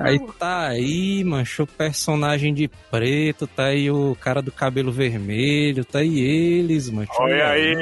Aí 0.00 0.20
tá 0.38 0.68
aí, 0.68 1.24
mancha 1.24 1.62
o 1.62 1.66
personagem 1.66 2.52
de 2.54 2.68
preto, 2.90 3.46
tá 3.46 3.66
aí 3.66 3.90
o 3.90 4.16
cara 4.20 4.40
do 4.42 4.52
cabelo 4.52 4.92
vermelho, 4.92 5.84
tá 5.84 6.00
aí 6.00 6.20
eles, 6.20 6.88
mancha. 6.90 7.10
Olha 7.18 7.48
aí, 7.48 7.74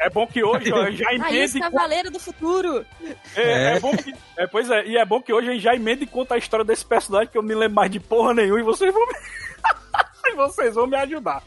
é 0.00 0.10
bom 0.10 0.26
que 0.26 0.44
hoje 0.44 0.72
ó, 0.72 0.88
já 0.92 1.12
emende. 1.12 1.58
Cavaleiro 1.70 2.10
do 2.10 2.18
Futuro. 2.18 2.84
É, 3.36 3.42
é 3.42 3.76
É. 3.76 3.80
bom 3.80 3.96
que, 3.96 4.14
é, 4.36 4.46
pois 4.46 4.70
é, 4.70 4.86
e 4.86 4.96
é 4.96 5.04
bom 5.04 5.20
que 5.20 5.32
hoje 5.32 5.48
a 5.48 5.52
gente 5.52 5.62
já 5.62 5.74
emenda 5.74 6.02
e 6.04 6.06
conta 6.06 6.34
a 6.34 6.38
história 6.38 6.64
desse 6.64 6.84
personagem 6.84 7.28
que 7.28 7.38
eu 7.38 7.42
me 7.42 7.54
lembro 7.54 7.74
mais 7.76 7.90
de 7.90 8.00
porra 8.00 8.34
nenhuma 8.34 8.60
e 8.60 8.62
vocês 8.62 8.92
vão 8.92 9.06
me, 9.06 9.14
e 10.32 10.34
vocês 10.34 10.74
vão 10.74 10.86
me 10.86 10.96
ajudar. 10.96 11.42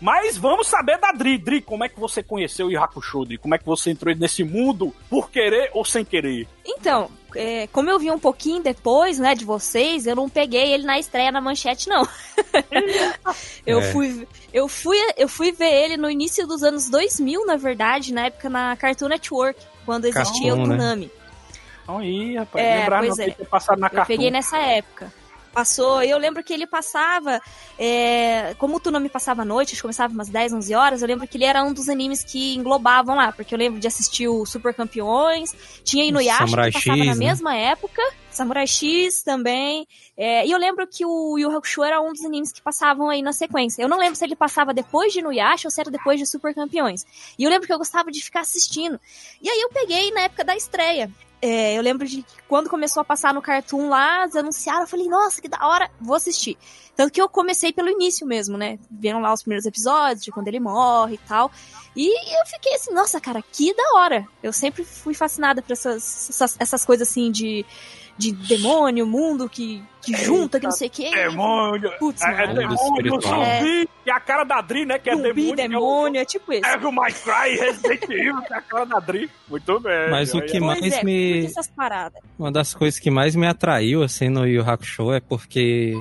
Mas 0.00 0.36
vamos 0.36 0.66
saber 0.66 0.98
da 0.98 1.12
Dri. 1.12 1.38
Dri, 1.38 1.62
como 1.62 1.84
é 1.84 1.88
que 1.88 1.98
você 1.98 2.22
conheceu 2.22 2.66
o 2.66 2.78
Hakusho, 2.82 3.24
Dri? 3.24 3.38
Como 3.38 3.54
é 3.54 3.58
que 3.58 3.64
você 3.64 3.90
entrou 3.90 4.14
nesse 4.14 4.44
mundo 4.44 4.94
por 5.08 5.30
querer 5.30 5.70
ou 5.72 5.84
sem 5.84 6.04
querer? 6.04 6.46
Então, 6.66 7.08
é, 7.34 7.66
como 7.72 7.90
eu 7.90 7.98
vi 7.98 8.10
um 8.10 8.18
pouquinho 8.18 8.62
depois, 8.62 9.18
né, 9.18 9.34
de 9.34 9.44
vocês, 9.44 10.06
eu 10.06 10.14
não 10.16 10.28
peguei 10.28 10.72
ele 10.72 10.84
na 10.84 10.98
estreia 10.98 11.30
na 11.32 11.40
manchete, 11.40 11.88
não. 11.88 12.06
eu, 13.66 13.80
É. 13.80 13.92
fui, 13.92 14.28
eu, 14.52 14.68
fui, 14.68 14.96
eu 15.16 15.28
fui 15.28 15.52
ver 15.52 15.72
ele 15.72 15.96
no 15.96 16.10
início 16.10 16.46
dos 16.46 16.62
anos 16.62 16.88
2000, 16.88 17.46
na 17.46 17.56
verdade, 17.56 18.12
na 18.12 18.26
época 18.26 18.48
na 18.48 18.76
Cartoon 18.76 19.08
Network, 19.08 19.60
quando 19.84 20.06
existia 20.06 20.48
Cartoon, 20.54 20.62
o 20.64 20.66
né? 20.66 20.76
Tsunami. 20.76 21.10
Então 21.82 21.98
aí, 21.98 22.36
rapaz, 22.36 22.64
É, 22.64 22.76
lembrar 22.80 22.98
pois 23.04 23.16
não 23.18 23.24
é. 23.24 23.30
passado 23.44 23.78
na 23.78 23.86
Eu 23.86 23.90
cartoon. 23.90 24.06
peguei 24.14 24.30
nessa 24.30 24.56
época. 24.58 25.12
Passou, 25.54 26.02
eu 26.02 26.18
lembro 26.18 26.42
que 26.42 26.52
ele 26.52 26.66
passava, 26.66 27.40
é, 27.78 28.54
como 28.58 28.76
o 28.76 28.80
Tsunami 28.80 29.08
passava 29.08 29.42
à 29.42 29.44
noite, 29.44 29.68
acho 29.68 29.76
que 29.76 29.82
começava 29.82 30.12
umas 30.12 30.28
10, 30.28 30.52
11 30.54 30.74
horas, 30.74 31.00
eu 31.00 31.08
lembro 31.08 31.28
que 31.28 31.36
ele 31.36 31.44
era 31.44 31.62
um 31.62 31.72
dos 31.72 31.88
animes 31.88 32.24
que 32.24 32.56
englobavam 32.56 33.14
lá, 33.14 33.30
porque 33.30 33.54
eu 33.54 33.58
lembro 33.58 33.78
de 33.78 33.86
assistir 33.86 34.26
o 34.26 34.44
Super 34.44 34.74
Campeões, 34.74 35.54
tinha 35.84 36.04
Inuyasha 36.04 36.46
Samurai 36.46 36.70
que 36.72 36.78
passava 36.78 36.98
X, 36.98 37.06
na 37.06 37.14
né? 37.14 37.26
mesma 37.26 37.56
época, 37.56 38.02
Samurai 38.30 38.66
X 38.66 39.22
também, 39.22 39.86
é, 40.16 40.44
e 40.44 40.50
eu 40.50 40.58
lembro 40.58 40.86
que 40.86 41.06
o 41.06 41.38
Yu 41.38 41.44
Yu 41.44 41.56
Hakusho 41.56 41.84
era 41.84 42.00
um 42.00 42.12
dos 42.12 42.24
animes 42.24 42.52
que 42.52 42.62
passavam 42.62 43.08
aí 43.08 43.22
na 43.22 43.32
sequência. 43.32 43.82
Eu 43.82 43.88
não 43.88 43.98
lembro 43.98 44.16
se 44.16 44.24
ele 44.24 44.36
passava 44.36 44.72
depois 44.72 45.12
de 45.12 45.18
Inuyasha 45.18 45.66
ou 45.66 45.70
se 45.70 45.80
era 45.80 45.90
depois 45.90 46.18
de 46.18 46.26
Super 46.26 46.54
Campeões. 46.54 47.06
E 47.38 47.44
eu 47.44 47.50
lembro 47.50 47.66
que 47.66 47.72
eu 47.72 47.78
gostava 47.78 48.10
de 48.10 48.22
ficar 48.22 48.40
assistindo. 48.40 49.00
E 49.42 49.48
aí 49.48 49.60
eu 49.60 49.70
peguei 49.70 50.10
na 50.12 50.22
época 50.22 50.44
da 50.44 50.56
estreia. 50.56 51.10
É, 51.46 51.76
eu 51.76 51.82
lembro 51.82 52.08
de 52.08 52.22
que 52.22 52.42
quando 52.48 52.70
começou 52.70 53.02
a 53.02 53.04
passar 53.04 53.34
no 53.34 53.42
Cartoon 53.42 53.90
lá, 53.90 54.26
anunciaram, 54.34 54.80
eu 54.80 54.86
falei, 54.86 55.06
nossa, 55.08 55.42
que 55.42 55.48
da 55.48 55.58
hora, 55.60 55.90
vou 56.00 56.16
assistir. 56.16 56.56
Tanto 56.96 57.12
que 57.12 57.20
eu 57.20 57.28
comecei 57.28 57.70
pelo 57.70 57.90
início 57.90 58.26
mesmo, 58.26 58.56
né? 58.56 58.78
Vendo 58.90 59.20
lá 59.20 59.30
os 59.30 59.42
primeiros 59.42 59.66
episódios, 59.66 60.24
de 60.24 60.30
quando 60.30 60.48
ele 60.48 60.58
morre 60.58 61.16
e 61.16 61.28
tal. 61.28 61.52
E 61.94 62.08
eu 62.08 62.46
fiquei 62.46 62.74
assim, 62.76 62.94
nossa, 62.94 63.20
cara, 63.20 63.42
que 63.52 63.74
da 63.74 63.82
hora. 63.96 64.26
Eu 64.42 64.54
sempre 64.54 64.84
fui 64.86 65.12
fascinada 65.12 65.60
por 65.60 65.72
essas, 65.72 66.30
essas, 66.30 66.56
essas 66.58 66.82
coisas 66.82 67.06
assim 67.06 67.30
de, 67.30 67.66
de 68.16 68.32
demônio, 68.32 69.06
mundo 69.06 69.48
que, 69.48 69.82
que 70.00 70.16
junta, 70.16 70.58
que 70.60 70.66
não 70.66 70.72
sei 70.72 70.88
o 70.88 70.90
quê. 70.90 71.10
Demônio! 71.10 71.90
Putz, 71.98 72.22
é, 72.22 72.44
é 72.44 72.46
demônio, 72.54 73.20
zumbi! 73.20 73.88
E 74.06 74.10
a 74.10 74.20
cara 74.20 74.44
da 74.44 74.60
Dri, 74.60 74.84
né? 74.84 74.98
Que 74.98 75.10
é 75.10 75.16
Zumbi, 75.16 75.32
demônio. 75.32 75.56
demônio, 75.56 76.20
é 76.20 76.24
tipo 76.24 76.52
esse. 76.52 76.64
É 76.68 76.76
o 76.76 76.92
My 76.92 77.12
Cry, 77.12 77.56
Resident 77.58 78.02
Evil, 78.04 78.42
que 78.42 78.52
é 78.52 78.56
a 78.56 78.60
cara 78.60 78.84
da 78.84 79.00
Dri. 79.00 79.30
Muito 79.48 79.80
bem. 79.80 80.10
Mas 80.10 80.34
o 80.34 80.42
que 80.42 80.60
mais 80.60 80.92
é, 80.92 81.02
me- 81.02 81.32
curte 81.40 81.46
essas 81.46 81.68
paradas. 81.68 82.20
Uma 82.38 82.52
das 82.52 82.74
coisas 82.74 83.00
que 83.00 83.10
mais 83.10 83.34
me 83.34 83.46
atraiu, 83.46 84.02
assim, 84.02 84.28
no 84.28 84.46
Yu 84.46 84.54
Yu 84.56 84.70
Hakusho 84.70 85.12
é 85.12 85.20
porque 85.20 85.94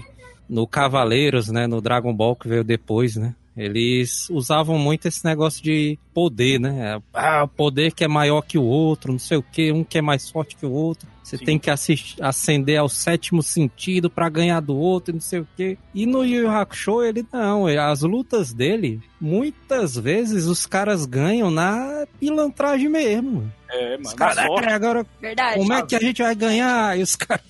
no 0.50 0.67
Cavaleiros, 0.67 1.48
né, 1.50 1.65
no 1.65 1.82
Dragon 1.82 2.13
Ball 2.13 2.36
que 2.36 2.48
veio 2.48 2.63
depois, 2.63 3.15
né, 3.15 3.34
eles 3.55 4.29
usavam 4.29 4.77
muito 4.77 5.08
esse 5.08 5.24
negócio 5.25 5.63
de 5.63 5.98
poder, 6.13 6.60
né, 6.60 7.01
ah, 7.13 7.43
o 7.43 7.48
poder 7.48 7.93
que 7.93 8.03
é 8.03 8.08
maior 8.08 8.41
que 8.41 8.58
o 8.58 8.63
outro, 8.63 9.12
não 9.12 9.20
sei 9.20 9.38
o 9.38 9.43
que, 9.43 9.72
um 9.72 9.84
que 9.84 9.98
é 9.98 10.01
mais 10.01 10.29
forte 10.29 10.55
que 10.55 10.65
o 10.65 10.72
outro. 10.72 11.08
Você 11.24 11.38
Sim. 11.38 11.46
tem 11.46 11.60
que 11.60 11.72
assistir, 11.72 12.22
ascender 12.22 12.77
ao 12.77 12.89
sétimo 12.89 13.41
sentido 13.41 14.10
pra 14.10 14.27
ganhar 14.27 14.60
do 14.60 14.75
outro, 14.75 15.13
não 15.13 15.22
sei 15.22 15.39
o 15.39 15.48
que. 15.55 15.77
E 15.93 16.05
no 16.05 16.24
Yu 16.24 16.43
Yu 16.43 16.51
Hakusho, 16.51 17.01
ele 17.01 17.25
não. 17.32 17.65
As 17.65 18.01
lutas 18.01 18.53
dele, 18.53 19.01
muitas 19.22 19.96
vezes 19.96 20.46
os 20.46 20.65
caras 20.65 21.05
ganham 21.05 21.50
na 21.50 22.05
pilantragem 22.20 22.89
mesmo. 22.89 23.50
É, 23.70 23.91
mano. 23.91 24.01
Os 24.05 24.13
caras. 24.13 24.38
"É, 24.38 24.74
agora 24.74 25.05
Verdade. 25.20 25.58
como 25.60 25.74
é 25.74 25.82
que 25.82 25.96
a 25.96 26.00
gente 26.00 26.22
vai 26.22 26.36
ganhar? 26.36 27.00
E 27.00 27.01
os 27.01 27.15
caras 27.15 27.43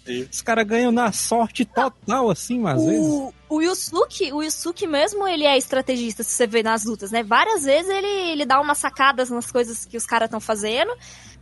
cara 0.46 0.64
ganham 0.64 0.92
na 0.92 1.12
sorte 1.12 1.66
total, 1.66 2.30
assim, 2.30 2.60
mas 2.60 2.80
às 2.80 2.86
vezes. 2.86 3.08
O, 3.08 3.34
o 3.50 3.62
Yusuke, 3.62 4.32
o 4.32 4.42
Yusuke 4.42 4.88
mesmo, 4.88 5.28
ele 5.28 5.44
é 5.46 5.58
estrategista, 5.58 6.24
se 6.24 6.32
você 6.32 6.48
vê 6.48 6.64
nas 6.64 6.86
lutas, 6.86 7.12
né? 7.12 7.24
Várias 7.24 7.64
vezes 7.64 7.90
ele, 7.90 8.32
ele 8.32 8.46
dá 8.54 8.62
umas 8.62 8.78
sacadas 8.78 9.32
nas 9.32 9.52
coisas 9.52 9.84
que 9.84 9.98
os 9.98 10.06
caras 10.06 10.28
estão 10.28 10.40
fazendo 10.40 10.94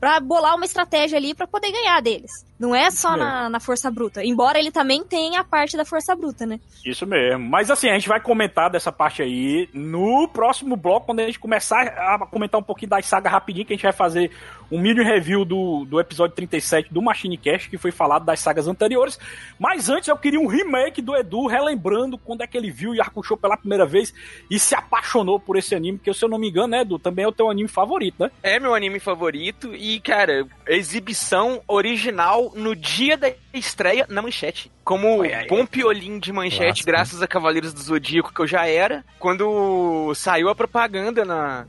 pra 0.01 0.19
bolar 0.19 0.55
uma 0.55 0.65
estratégia 0.65 1.15
ali 1.15 1.35
pra 1.35 1.45
poder 1.45 1.71
ganhar 1.71 2.01
deles. 2.01 2.43
Não 2.59 2.75
é 2.75 2.89
só 2.89 3.15
na, 3.15 3.49
na 3.49 3.59
força 3.59 3.89
bruta. 3.89 4.23
Embora 4.23 4.59
ele 4.59 4.71
também 4.71 5.03
tenha 5.03 5.39
a 5.39 5.43
parte 5.43 5.77
da 5.77 5.85
força 5.85 6.15
bruta, 6.15 6.45
né? 6.45 6.59
Isso 6.83 7.05
mesmo. 7.05 7.47
Mas 7.47 7.69
assim, 7.69 7.89
a 7.89 7.93
gente 7.93 8.09
vai 8.09 8.19
comentar 8.19 8.69
dessa 8.69 8.91
parte 8.91 9.21
aí 9.21 9.69
no 9.73 10.27
próximo 10.27 10.75
bloco, 10.75 11.07
quando 11.07 11.19
a 11.19 11.25
gente 11.25 11.39
começar 11.39 11.81
a 11.87 12.19
comentar 12.25 12.59
um 12.59 12.63
pouquinho 12.63 12.89
da 12.89 13.01
saga 13.01 13.29
rapidinho, 13.29 13.65
que 13.65 13.73
a 13.73 13.75
gente 13.75 13.83
vai 13.83 13.93
fazer 13.93 14.31
um 14.71 14.79
mini 14.79 15.03
review 15.03 15.43
do, 15.43 15.85
do 15.85 15.99
episódio 15.99 16.35
37 16.35 16.93
do 16.93 17.01
Machine 17.01 17.35
Cast, 17.35 17.69
que 17.69 17.77
foi 17.77 17.91
falado 17.91 18.23
das 18.23 18.39
sagas 18.39 18.67
anteriores. 18.67 19.19
Mas 19.59 19.89
antes 19.89 20.07
eu 20.07 20.17
queria 20.17 20.39
um 20.39 20.47
remake 20.47 21.01
do 21.01 21.15
Edu, 21.15 21.45
relembrando 21.45 22.17
quando 22.17 22.41
é 22.41 22.47
que 22.47 22.57
ele 22.57 22.71
viu 22.71 22.91
o 22.91 22.95
Yakusho 22.95 23.35
pela 23.35 23.57
primeira 23.57 23.85
vez 23.85 24.13
e 24.49 24.57
se 24.57 24.73
apaixonou 24.73 25.39
por 25.39 25.57
esse 25.57 25.75
anime, 25.75 25.99
que 25.99 26.13
se 26.13 26.23
eu 26.23 26.29
não 26.29 26.39
me 26.39 26.49
engano, 26.49 26.69
né, 26.69 26.81
Edu, 26.81 26.97
também 26.97 27.25
é 27.25 27.27
o 27.27 27.33
teu 27.33 27.49
anime 27.49 27.67
favorito, 27.67 28.23
né? 28.23 28.31
É 28.41 28.59
meu 28.59 28.73
anime 28.73 28.99
favorito 28.99 29.75
e, 29.75 29.90
cara, 29.99 30.45
exibição 30.67 31.61
original 31.67 32.51
no 32.55 32.75
dia 32.75 33.17
da 33.17 33.31
estreia 33.53 34.05
na 34.09 34.21
manchete. 34.21 34.71
Como 34.83 35.21
aí. 35.21 35.47
bom 35.47 35.65
piolinho 35.65 36.19
de 36.19 36.31
manchete, 36.31 36.83
Clássico. 36.83 36.87
graças 36.87 37.21
a 37.21 37.27
Cavaleiros 37.27 37.73
do 37.73 37.81
Zodíaco 37.81 38.33
que 38.33 38.41
eu 38.41 38.47
já 38.47 38.65
era, 38.67 39.03
quando 39.19 40.13
saiu 40.15 40.49
a 40.49 40.55
propaganda 40.55 41.25
na, 41.25 41.65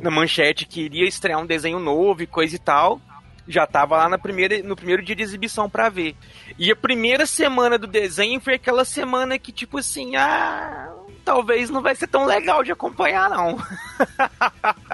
na 0.00 0.10
manchete 0.10 0.66
que 0.66 0.82
iria 0.82 1.06
estrear 1.06 1.40
um 1.40 1.46
desenho 1.46 1.78
novo 1.78 2.22
e 2.22 2.26
coisa 2.26 2.56
e 2.56 2.58
tal, 2.58 3.00
já 3.46 3.66
tava 3.66 3.96
lá 3.96 4.08
na 4.08 4.18
primeira, 4.18 4.62
no 4.62 4.76
primeiro 4.76 5.02
dia 5.02 5.16
de 5.16 5.22
exibição 5.22 5.68
pra 5.68 5.88
ver. 5.88 6.16
E 6.58 6.70
a 6.70 6.76
primeira 6.76 7.26
semana 7.26 7.78
do 7.78 7.86
desenho 7.86 8.40
foi 8.40 8.54
aquela 8.54 8.84
semana 8.84 9.38
que, 9.38 9.52
tipo 9.52 9.78
assim, 9.78 10.16
ah, 10.16 10.92
talvez 11.24 11.70
não 11.70 11.82
vai 11.82 11.94
ser 11.94 12.06
tão 12.06 12.24
legal 12.24 12.62
de 12.62 12.72
acompanhar, 12.72 13.30
não. 13.30 13.58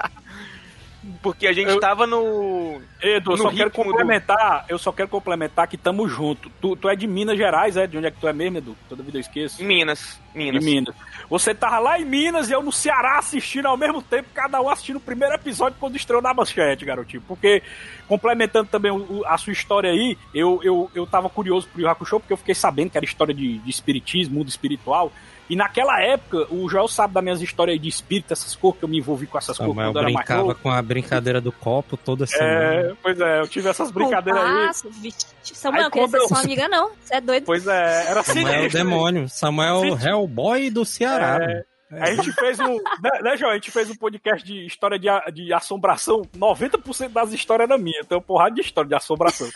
Porque 1.21 1.47
a 1.47 1.51
gente 1.51 1.69
Eu- 1.69 1.81
tava 1.81 2.07
no. 2.07 2.81
Edu, 3.01 3.31
eu 3.33 3.37
No 3.37 3.43
só 3.43 3.49
quero 3.51 3.65
ritmo 3.69 3.83
do- 3.83 3.89
complementar, 3.89 4.65
eu 4.69 4.77
só 4.79 4.89
quero 4.93 5.09
complementar 5.09 5.67
que 5.67 5.75
tamo 5.77 6.07
junto. 6.07 6.49
Tu, 6.61 6.77
tu 6.77 6.87
é 6.87 6.95
de 6.95 7.05
Minas 7.07 7.37
Gerais, 7.37 7.75
é? 7.75 7.85
De 7.85 7.97
onde 7.97 8.07
é 8.07 8.11
que 8.11 8.19
tu 8.19 8.27
é 8.27 8.31
mesmo, 8.31 8.57
Edu? 8.59 8.77
Toda 8.87 9.03
vida 9.03 9.17
eu 9.17 9.21
esqueço. 9.21 9.61
Em 9.61 9.65
Minas. 9.65 10.17
Minas. 10.33 10.63
De 10.63 10.69
Minas. 10.71 10.95
Você 11.29 11.53
tava 11.53 11.77
lá 11.79 11.99
em 11.99 12.05
Minas 12.05 12.49
e 12.49 12.53
eu 12.53 12.63
no 12.63 12.71
Ceará 12.71 13.17
assistindo 13.17 13.65
ao 13.65 13.75
mesmo 13.75 14.01
tempo, 14.01 14.29
cada 14.33 14.61
um 14.61 14.69
assistindo 14.69 14.95
o 14.95 15.01
primeiro 15.01 15.35
episódio 15.35 15.75
quando 15.77 15.97
estreou 15.97 16.21
na 16.21 16.33
manchete, 16.33 16.85
garotinho. 16.85 17.21
Porque, 17.27 17.61
complementando 18.07 18.69
também 18.69 18.91
o- 18.91 19.23
a 19.25 19.37
sua 19.37 19.51
história 19.51 19.91
aí, 19.91 20.17
eu, 20.33 20.61
eu, 20.63 20.89
eu 20.95 21.05
tava 21.05 21.29
curioso 21.29 21.67
pro 21.67 21.81
Yu 21.81 21.89
Hakusho, 21.89 22.19
porque 22.21 22.31
eu 22.33 22.37
fiquei 22.37 22.55
sabendo 22.55 22.91
que 22.91 22.97
era 22.97 23.05
história 23.05 23.33
de, 23.33 23.57
de 23.57 23.69
espiritismo, 23.69 24.35
mundo 24.35 24.47
espiritual. 24.47 25.11
E 25.49 25.55
naquela 25.55 25.99
época, 26.01 26.45
o 26.53 26.69
Joel 26.69 26.87
sabe 26.87 27.13
das 27.15 27.23
minhas 27.23 27.41
histórias 27.41 27.81
de 27.81 27.89
espírito, 27.89 28.31
essas 28.33 28.55
cores, 28.55 28.77
que 28.77 28.85
eu 28.85 28.89
me 28.89 28.99
envolvi 28.99 29.25
com 29.25 29.37
essas 29.37 29.57
cores 29.57 29.71
Samuel 29.71 29.87
quando 29.89 29.95
eu 29.95 30.01
era 30.01 30.11
mais 30.13 30.25
brincava 30.25 30.47
novo. 30.49 30.59
com 30.61 30.69
a 30.69 30.81
brincadeira 30.81 31.41
do 31.41 31.51
copo 31.51 31.97
toda 31.97 32.27
semana. 32.27 32.51
É, 32.51 32.93
pois 33.01 33.19
é, 33.19 33.39
eu 33.41 33.47
tive 33.47 33.67
essas 33.67 33.89
brincadeiras 33.89 34.43
aí. 34.85 34.91
Vixe. 35.01 35.25
Samuel, 35.41 35.77
Aí 35.79 35.83
não 35.85 35.91
queria 35.91 36.07
quando 36.07 36.11
ser 36.11 36.17
eu- 36.23 36.27
sua 36.27 36.39
amiga, 36.41 36.67
não. 36.67 36.91
Você 37.01 37.15
é 37.15 37.21
doido. 37.21 37.45
Pois 37.45 37.65
é, 37.67 38.05
era 38.09 38.21
Samuel 38.23 38.47
é 38.47 38.49
o 38.51 38.53
sinistro. 38.59 38.77
demônio. 38.83 39.29
Samuel 39.29 39.79
Sinistro. 39.81 40.07
Hellboy 40.09 40.69
do 40.69 40.85
Ceará. 40.85 41.39
É. 41.41 41.47
mano. 41.91 42.03
A 42.03 42.13
gente 42.13 42.31
fez 42.33 42.59
um. 42.59 42.75
Né, 42.75 43.09
né, 43.23 43.35
João? 43.37 43.49
A 43.51 43.55
gente 43.55 43.71
fez 43.71 43.89
um 43.89 43.95
podcast 43.95 44.45
de 44.45 44.63
história 44.67 44.99
de, 44.99 45.07
de 45.33 45.51
assombração. 45.51 46.21
90% 46.37 47.09
das 47.09 47.33
histórias 47.33 47.67
era 47.67 47.79
minha. 47.79 47.99
Então, 48.01 48.21
porrada 48.21 48.53
de 48.53 48.61
história 48.61 48.87
de 48.87 48.93
assombração. 48.93 49.47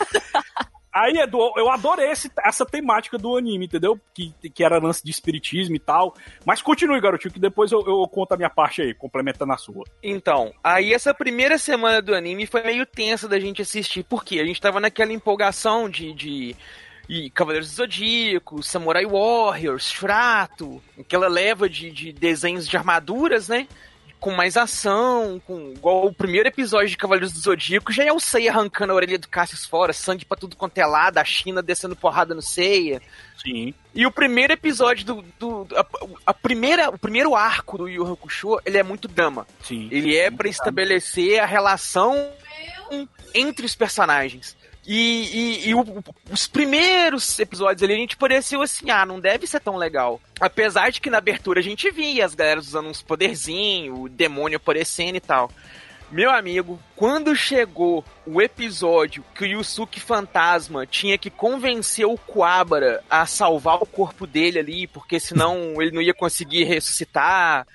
Aí, 0.93 1.17
Edu, 1.17 1.51
eu 1.57 1.71
adorei 1.71 2.11
esse, 2.11 2.31
essa 2.45 2.63
temática 2.65 3.17
do 3.17 3.35
anime, 3.35 3.65
entendeu? 3.65 3.99
Que, 4.13 4.31
que 4.53 4.63
era 4.63 4.77
lance 4.77 5.03
de 5.03 5.09
espiritismo 5.09 5.75
e 5.75 5.79
tal. 5.79 6.13
Mas 6.45 6.61
continue, 6.61 7.01
garotinho, 7.01 7.33
que 7.33 7.39
depois 7.39 7.71
eu, 7.71 7.81
eu 7.81 8.07
conto 8.07 8.33
a 8.33 8.37
minha 8.37 8.49
parte 8.49 8.83
aí, 8.83 8.93
complementando 8.93 9.53
a 9.53 9.57
sua. 9.57 9.83
Então, 10.03 10.53
aí 10.63 10.93
essa 10.93 11.11
primeira 11.11 11.57
semana 11.57 11.99
do 11.99 12.13
anime 12.13 12.45
foi 12.45 12.61
meio 12.63 12.85
tensa 12.85 13.27
da 13.27 13.39
gente 13.39 13.61
assistir, 13.61 14.03
porque 14.03 14.39
a 14.39 14.45
gente 14.45 14.61
tava 14.61 14.79
naquela 14.79 15.11
empolgação 15.11 15.89
de. 15.89 16.13
de 16.13 16.55
e 17.09 17.29
Cavaleiros 17.31 17.69
do 17.69 17.75
Zodíaco, 17.75 18.63
Samurai 18.63 19.05
Warriors, 19.05 19.91
Frato, 19.91 20.81
aquela 20.97 21.27
leva 21.27 21.67
de, 21.67 21.91
de 21.91 22.13
desenhos 22.13 22.65
de 22.65 22.77
armaduras, 22.77 23.49
né? 23.49 23.67
Com 24.23 24.31
mais 24.31 24.55
ação, 24.55 25.41
com 25.45 25.73
igual 25.73 26.05
o 26.05 26.13
primeiro 26.13 26.47
episódio 26.47 26.87
de 26.87 26.95
Cavaleiros 26.95 27.33
do 27.33 27.39
Zodíaco, 27.41 27.91
já 27.91 28.05
é 28.05 28.13
o 28.13 28.21
Seiya 28.21 28.51
arrancando 28.51 28.93
a 28.93 28.95
orelha 28.95 29.19
do 29.19 29.27
Cassius 29.27 29.65
fora, 29.65 29.91
sangue 29.91 30.23
pra 30.23 30.37
tudo 30.37 30.55
quanto 30.55 30.77
é 30.77 30.85
lado, 30.85 31.17
a 31.17 31.25
China 31.25 31.61
descendo 31.61 31.93
porrada 31.93 32.33
no 32.33 32.41
Seiya. 32.41 33.01
Sim. 33.37 33.73
E 33.93 34.05
o 34.05 34.11
primeiro 34.11 34.53
episódio 34.53 35.05
do. 35.05 35.25
do 35.37 35.67
a, 35.75 35.85
a 36.27 36.33
primeira, 36.33 36.89
o 36.89 36.97
primeiro 36.97 37.35
arco 37.35 37.77
do 37.77 37.89
Yu 37.89 38.13
Hakusho, 38.13 38.61
ele 38.65 38.77
é 38.77 38.83
muito 38.83 39.09
dama. 39.09 39.45
Sim. 39.61 39.89
Ele 39.91 40.15
é 40.15 40.31
pra 40.31 40.47
estabelecer 40.47 41.41
a 41.41 41.45
relação 41.45 42.31
entre 43.35 43.65
os 43.65 43.75
personagens. 43.75 44.55
E, 44.85 45.61
e- 45.65 45.69
e 45.69 45.75
o- 45.75 46.03
os 46.31 46.45
primeiros 46.47 47.39
episódios 47.39 47.81
ali 47.83 47.93
a 47.93 47.97
gente 47.97 48.17
pareceu 48.17 48.61
assim, 48.61 48.89
ah, 48.91 49.05
não 49.05 49.19
deve 49.19 49.47
ser 49.47 49.59
tão 49.61 49.77
legal. 49.77 50.19
Apesar 50.39 50.91
de 50.91 50.99
que 50.99 51.09
na 51.09 51.19
abertura 51.19 51.59
a 51.61 51.63
gente 51.63 51.89
via 51.89 52.25
as 52.25 52.35
galeras 52.35 52.67
usando 52.67 52.89
uns 52.89 53.01
poderzinhos, 53.01 53.97
o 53.97 54.09
demônio 54.09 54.57
aparecendo 54.57 55.15
e 55.15 55.21
tal. 55.21 55.49
Meu 56.11 56.29
amigo, 56.29 56.79
quando 56.95 57.35
chegou 57.35 58.05
o 58.25 58.39
episódio 58.39 59.23
que 59.33 59.45
o 59.45 59.47
Yusuke 59.47 59.99
Fantasma 59.99 60.85
tinha 60.85 61.17
que 61.17 61.29
convencer 61.31 62.05
o 62.05 62.17
Kuwabara 62.17 63.01
a 63.09 63.25
salvar 63.25 63.81
o 63.81 63.85
corpo 63.85 64.27
dele 64.27 64.59
ali, 64.59 64.85
porque 64.87 65.19
senão 65.19 65.57
ele 65.81 65.91
não 65.91 66.01
ia 66.01 66.13
conseguir 66.13 66.65
ressuscitar, 66.65 67.65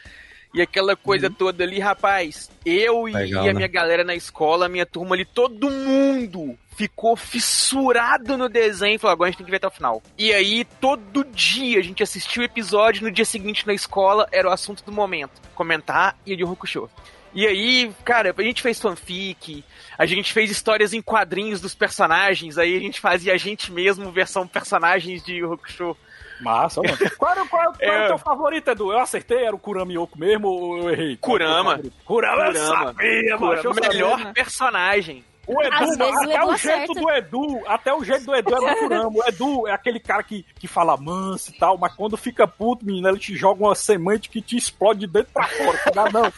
e 0.55 0.62
aquela 0.62 0.97
coisa 0.97 1.31
toda 1.31 1.64
ali, 1.64 1.78
rapaz, 1.78 2.50
eu 2.64 3.09
e, 3.09 3.12
Legal, 3.12 3.45
e 3.45 3.49
a 3.49 3.52
né? 3.52 3.57
minha 3.59 3.69
galera 3.69 4.02
na 4.02 4.14
escola, 4.14 4.67
a 4.67 4.69
minha 4.69 4.87
turma 4.87 5.14
ali, 5.14 5.25
todo 5.25 5.71
mundo 5.71 6.57
ficou 6.76 7.17
fissurado 7.17 8.38
no 8.38 8.49
desenho 8.49 8.95
e 8.95 8.99
falou, 8.99 9.12
agora 9.12 9.28
a 9.28 9.31
gente 9.31 9.38
tem 9.38 9.45
que 9.45 9.50
ver 9.50 9.57
até 9.57 9.67
o 9.67 9.71
final. 9.71 10.02
E 10.17 10.33
aí, 10.33 10.64
todo 10.81 11.25
dia 11.25 11.81
a 11.81 11.83
gente 11.83 12.02
assistia 12.02 12.43
o 12.43 12.45
episódio, 12.45 13.02
no 13.02 13.11
dia 13.11 13.25
seguinte 13.25 13.67
na 13.67 13.75
escola, 13.75 14.28
era 14.31 14.49
o 14.49 14.52
assunto 14.52 14.85
do 14.85 14.93
momento. 14.93 15.33
Comentar 15.55 16.17
e 16.25 16.35
Yu 16.35 16.50
Hakusho. 16.50 16.88
E 17.35 17.47
aí, 17.47 17.93
cara, 18.05 18.35
a 18.37 18.43
gente 18.43 18.62
fez 18.62 18.81
fanfic, 18.81 19.64
a 19.99 20.07
gente 20.07 20.33
fez 20.33 20.50
histórias 20.50 20.93
em 20.95 21.02
quadrinhos 21.02 21.61
dos 21.61 21.75
personagens, 21.75 22.57
aí 22.57 22.76
a 22.76 22.81
gente 22.81 23.00
fazia 23.00 23.35
a 23.35 23.37
gente 23.37 23.71
mesmo 23.73 24.11
versão 24.12 24.47
personagens 24.47 25.23
de 25.23 25.35
Yu 25.35 25.52
Hakusho. 25.52 25.97
Massa, 26.40 26.81
mano. 26.81 26.97
Qual 27.19 27.33
era, 27.33 27.45
qual 27.47 27.64
qual 27.64 27.75
era 27.81 27.93
É. 27.95 28.05
o 28.05 28.09
teu 28.11 28.19
favorito, 28.19 28.71
Edu? 28.71 28.93
Eu 28.93 29.00
acertei, 29.00 29.43
era 29.45 29.57
o 29.57 29.59
Kurama 29.59 29.93
Yoko 29.93 30.17
mesmo 30.17 30.47
ou 30.47 30.78
eu 30.78 30.90
errei? 30.90 31.14
O 31.14 31.19
Kurama. 31.19 31.81
Kurama, 32.05 32.45
eu 32.47 32.52
Kurama. 32.52 32.85
sabia, 32.85 33.31
eu 33.31 33.38
o 33.38 33.75
melhor 33.75 34.19
sabia. 34.19 34.33
personagem. 34.35 35.25
O 35.49 35.61
Edu, 35.62 35.75
Às 35.75 35.97
vezes 35.97 36.14
o 36.14 36.21
até 36.23 36.35
Edu 36.37 36.47
o 36.52 36.57
jeito 36.57 36.93
do 36.95 37.11
Edu, 37.11 37.62
até 37.67 37.95
o 37.95 38.05
jeito 38.05 38.25
do 38.26 38.37
Edu 38.37 38.55
é 38.55 38.61
do 38.75 38.78
Kurama. 38.81 39.11
O 39.14 39.25
Edu 39.26 39.67
é 39.67 39.73
aquele 39.73 39.99
cara 39.99 40.23
que, 40.23 40.45
que 40.61 40.69
fala 40.69 40.97
manso 40.97 41.50
e 41.50 41.59
tal, 41.59 41.76
mas 41.78 41.93
quando 41.95 42.17
fica 42.17 42.47
puto, 42.47 42.85
menino, 42.87 43.09
ele 43.09 43.19
te 43.19 43.35
joga 43.35 43.64
uma 43.64 43.75
semente 43.75 44.28
que 44.28 44.40
te 44.43 44.57
explode 44.57 45.00
de 45.00 45.07
dentro 45.09 45.33
pra 45.33 45.49
fora. 45.49 45.78
Cuidado, 45.78 46.12
não. 46.12 46.33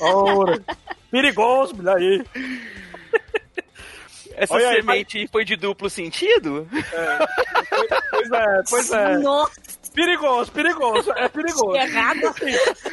Ora. 0.00 0.62
Perigoso, 1.10 1.74
menino, 1.74 1.96
aí. 1.96 2.24
Essa 4.36 4.54
Olha 4.54 4.68
aí, 4.70 4.76
semente 4.76 5.28
foi 5.30 5.44
de 5.44 5.54
duplo 5.54 5.88
sentido? 5.88 6.66
Pois 8.10 8.30
é, 8.32 8.62
pois 8.68 8.90
é. 8.90 9.18
Nossa, 9.18 9.60
Perigoso, 9.94 10.50
perigoso, 10.50 11.12
é 11.12 11.28
perigoso. 11.28 11.76
errado. 11.76 12.20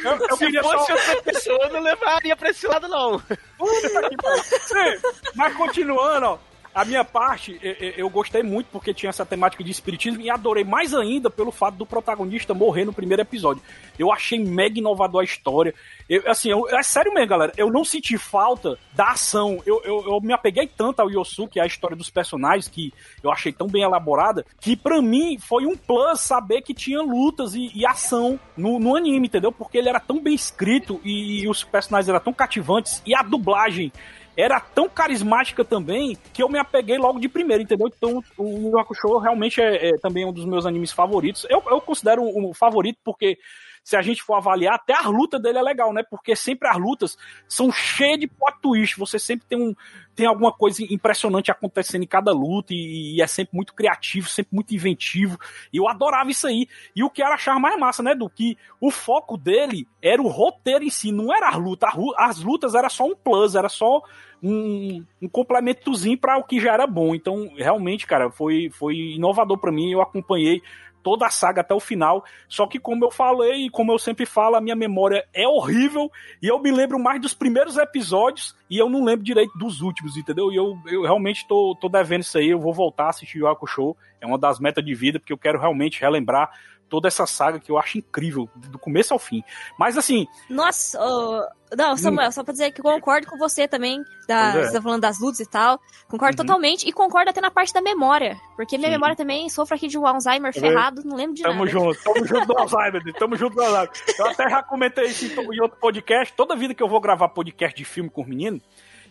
Eu, 0.04 0.16
eu 0.18 0.36
Se 0.36 0.44
queria 0.46 0.62
só... 0.62 0.78
fosse 0.78 0.92
outra 0.92 1.22
pessoa, 1.22 1.58
eu 1.64 1.72
não 1.72 1.80
levaria 1.80 2.36
pra 2.36 2.50
esse 2.50 2.64
lado, 2.64 2.86
não. 2.86 3.18
Puta 3.58 4.08
que 4.08 4.16
pariu. 4.16 5.00
Mas 5.34 5.56
continuando, 5.56 6.26
ó. 6.26 6.38
A 6.74 6.86
minha 6.86 7.04
parte, 7.04 7.60
eu 7.98 8.08
gostei 8.08 8.42
muito 8.42 8.68
porque 8.72 8.94
tinha 8.94 9.10
essa 9.10 9.26
temática 9.26 9.62
de 9.62 9.70
espiritismo 9.70 10.22
e 10.22 10.30
adorei 10.30 10.64
mais 10.64 10.94
ainda 10.94 11.28
pelo 11.28 11.52
fato 11.52 11.74
do 11.76 11.84
protagonista 11.84 12.54
morrer 12.54 12.86
no 12.86 12.94
primeiro 12.94 13.20
episódio. 13.20 13.62
Eu 13.98 14.10
achei 14.10 14.38
mega 14.38 14.78
inovador 14.78 15.20
a 15.20 15.24
história. 15.24 15.74
Eu, 16.08 16.22
assim, 16.30 16.48
eu- 16.50 16.66
é 16.70 16.82
sério 16.82 17.12
mesmo, 17.12 17.28
galera. 17.28 17.52
Eu 17.58 17.70
não 17.70 17.84
senti 17.84 18.16
falta 18.16 18.78
da 18.94 19.10
ação. 19.10 19.62
Eu, 19.66 19.82
eu, 19.84 20.02
eu 20.14 20.20
me 20.22 20.32
apeguei 20.32 20.66
tanto 20.66 21.00
ao 21.00 21.10
Yosuke, 21.10 21.60
à 21.60 21.66
história 21.66 21.94
dos 21.96 22.08
personagens, 22.08 22.68
que 22.68 22.90
eu 23.22 23.30
achei 23.30 23.52
tão 23.52 23.66
bem 23.66 23.82
elaborada, 23.82 24.44
que 24.58 24.74
pra 24.74 25.02
mim 25.02 25.36
foi 25.38 25.66
um 25.66 25.76
plus 25.76 26.20
saber 26.22 26.62
que 26.62 26.72
tinha 26.72 27.02
lutas 27.02 27.54
e, 27.54 27.70
e 27.74 27.84
ação 27.86 28.40
no, 28.56 28.78
no 28.78 28.96
anime, 28.96 29.26
entendeu? 29.26 29.52
Porque 29.52 29.76
ele 29.76 29.90
era 29.90 30.00
tão 30.00 30.18
bem 30.22 30.34
escrito 30.34 31.00
e, 31.04 31.42
e 31.42 31.48
os 31.48 31.62
personagens 31.64 32.08
eram 32.08 32.20
tão 32.20 32.32
cativantes 32.32 33.02
e 33.04 33.14
a 33.14 33.22
dublagem 33.22 33.92
era 34.36 34.58
tão 34.58 34.88
carismática 34.88 35.64
também 35.64 36.16
que 36.32 36.42
eu 36.42 36.48
me 36.48 36.58
apeguei 36.58 36.96
logo 36.96 37.20
de 37.20 37.28
primeiro, 37.28 37.62
entendeu? 37.62 37.88
Então 37.88 38.22
o 38.36 38.70
Yu 38.70 38.78
Hakusho 38.78 39.18
realmente 39.18 39.60
é, 39.60 39.90
é 39.90 39.98
também 39.98 40.24
um 40.24 40.32
dos 40.32 40.44
meus 40.44 40.64
animes 40.64 40.90
favoritos. 40.92 41.46
Eu, 41.48 41.62
eu 41.66 41.80
considero 41.80 42.22
um, 42.22 42.50
um 42.50 42.54
favorito 42.54 42.98
porque 43.04 43.38
se 43.84 43.96
a 43.96 44.02
gente 44.02 44.22
for 44.22 44.34
avaliar, 44.34 44.74
até 44.74 44.94
a 44.94 45.08
luta 45.08 45.38
dele 45.38 45.58
é 45.58 45.62
legal, 45.62 45.92
né? 45.92 46.02
Porque 46.08 46.36
sempre 46.36 46.68
as 46.68 46.76
lutas 46.76 47.16
são 47.48 47.70
cheias 47.72 48.18
de 48.20 48.28
plot 48.28 48.58
twist. 48.62 48.96
Você 48.98 49.18
sempre 49.18 49.46
tem, 49.48 49.58
um, 49.60 49.74
tem 50.14 50.26
alguma 50.26 50.52
coisa 50.52 50.82
impressionante 50.84 51.50
acontecendo 51.50 52.02
em 52.04 52.06
cada 52.06 52.32
luta 52.32 52.72
e, 52.72 53.16
e 53.16 53.22
é 53.22 53.26
sempre 53.26 53.56
muito 53.56 53.74
criativo, 53.74 54.28
sempre 54.28 54.54
muito 54.54 54.74
inventivo. 54.74 55.36
E 55.72 55.78
eu 55.78 55.88
adorava 55.88 56.30
isso 56.30 56.46
aí. 56.46 56.68
E 56.94 57.02
o 57.02 57.10
que 57.10 57.22
era 57.22 57.34
achar 57.34 57.58
mais 57.58 57.78
massa, 57.78 58.02
né? 58.02 58.14
Do 58.14 58.30
que 58.30 58.56
o 58.80 58.90
foco 58.90 59.36
dele 59.36 59.86
era 60.00 60.22
o 60.22 60.28
roteiro 60.28 60.84
em 60.84 60.90
si, 60.90 61.10
não 61.10 61.34
era. 61.34 61.48
As 61.48 61.54
ru- 61.56 62.14
As 62.16 62.40
lutas 62.42 62.74
era 62.74 62.88
só 62.88 63.04
um 63.04 63.16
plus, 63.16 63.54
era 63.56 63.68
só 63.68 64.00
um, 64.42 65.04
um 65.20 65.28
complementozinho 65.28 66.18
para 66.18 66.36
o 66.38 66.44
que 66.44 66.60
já 66.60 66.72
era 66.72 66.86
bom. 66.86 67.14
Então, 67.14 67.50
realmente, 67.56 68.06
cara, 68.06 68.30
foi, 68.30 68.70
foi 68.70 68.94
inovador 68.96 69.58
para 69.58 69.72
mim. 69.72 69.90
Eu 69.92 70.02
acompanhei 70.02 70.62
toda 71.02 71.26
a 71.26 71.30
saga 71.30 71.60
até 71.60 71.74
o 71.74 71.80
final. 71.80 72.24
Só 72.48 72.66
que, 72.66 72.78
como 72.78 73.04
eu 73.04 73.10
falei 73.10 73.66
e 73.66 73.70
como 73.70 73.92
eu 73.92 73.98
sempre 73.98 74.24
falo, 74.24 74.56
a 74.56 74.60
minha 74.60 74.76
memória 74.76 75.26
é 75.32 75.46
horrível 75.46 76.10
e 76.40 76.48
eu 76.48 76.58
me 76.58 76.70
lembro 76.70 76.98
mais 76.98 77.20
dos 77.20 77.34
primeiros 77.34 77.76
episódios 77.76 78.54
e 78.70 78.78
eu 78.78 78.88
não 78.88 79.04
lembro 79.04 79.24
direito 79.24 79.56
dos 79.58 79.80
últimos, 79.80 80.16
entendeu? 80.16 80.52
E 80.52 80.56
eu, 80.56 80.78
eu 80.86 81.02
realmente 81.02 81.46
tô, 81.46 81.76
tô 81.80 81.88
devendo 81.88 82.22
isso 82.22 82.38
aí. 82.38 82.50
Eu 82.50 82.60
vou 82.60 82.72
voltar 82.72 83.06
a 83.06 83.10
assistir 83.10 83.42
o 83.42 83.66
Show. 83.66 83.96
É 84.20 84.26
uma 84.26 84.38
das 84.38 84.60
metas 84.60 84.84
de 84.84 84.94
vida, 84.94 85.18
porque 85.18 85.32
eu 85.32 85.38
quero 85.38 85.58
realmente 85.58 86.00
relembrar 86.00 86.50
toda 86.92 87.08
essa 87.08 87.24
saga 87.24 87.58
que 87.58 87.72
eu 87.72 87.78
acho 87.78 87.96
incrível, 87.96 88.46
do 88.54 88.78
começo 88.78 89.14
ao 89.14 89.18
fim. 89.18 89.42
Mas 89.78 89.96
assim, 89.96 90.26
Nossa, 90.50 91.00
ô, 91.02 91.42
não, 91.74 91.96
Samuel, 91.96 92.30
só 92.30 92.44
pra 92.44 92.52
dizer 92.52 92.70
que 92.70 92.80
eu 92.80 92.84
concordo 92.84 93.26
com 93.26 93.38
você 93.38 93.66
também, 93.66 94.04
da, 94.28 94.54
é. 94.58 94.66
você 94.66 94.74
tá 94.74 94.82
falando 94.82 95.00
das 95.00 95.18
lutas 95.18 95.40
e 95.40 95.46
tal. 95.48 95.80
Concordo 96.06 96.38
Uhum. 96.42 96.46
totalmente 96.46 96.86
e 96.86 96.92
concordo 96.92 97.30
até 97.30 97.40
na 97.40 97.50
parte 97.50 97.72
da 97.72 97.80
memória. 97.80 98.38
Porque 98.56 98.76
minha 98.76 98.90
Sim. 98.90 98.92
memória 98.96 99.16
também 99.16 99.48
sofre 99.48 99.76
aqui 99.76 99.88
de 99.88 99.96
um 99.96 100.06
Alzheimer 100.06 100.52
Tá 100.52 100.60
ferrado, 100.60 101.00
não 101.02 101.16
lembro 101.16 101.34
de 101.34 101.42
Tamo 101.42 101.64
nada. 101.64 101.70
junto, 101.70 101.98
tamo 102.04 102.26
junto 102.28 102.46
do 102.46 102.58
Alzheimer, 102.58 103.02
tamo 103.18 103.36
junto 103.36 103.56
do 103.56 103.62
Alzheimer. 103.62 103.90
Eu 104.18 104.26
até 104.26 104.50
já 104.50 104.62
comentei 104.62 105.06
isso 105.06 105.24
em 105.24 105.60
outro 105.62 105.78
podcast. 105.80 106.34
Toda 106.36 106.54
vida 106.54 106.74
que 106.74 106.82
eu 106.82 106.88
vou 106.88 107.00
gravar 107.00 107.28
podcast 107.30 107.74
de 107.74 107.86
filme 107.86 108.10
com 108.10 108.20
os 108.20 108.28
meninos, 108.28 108.60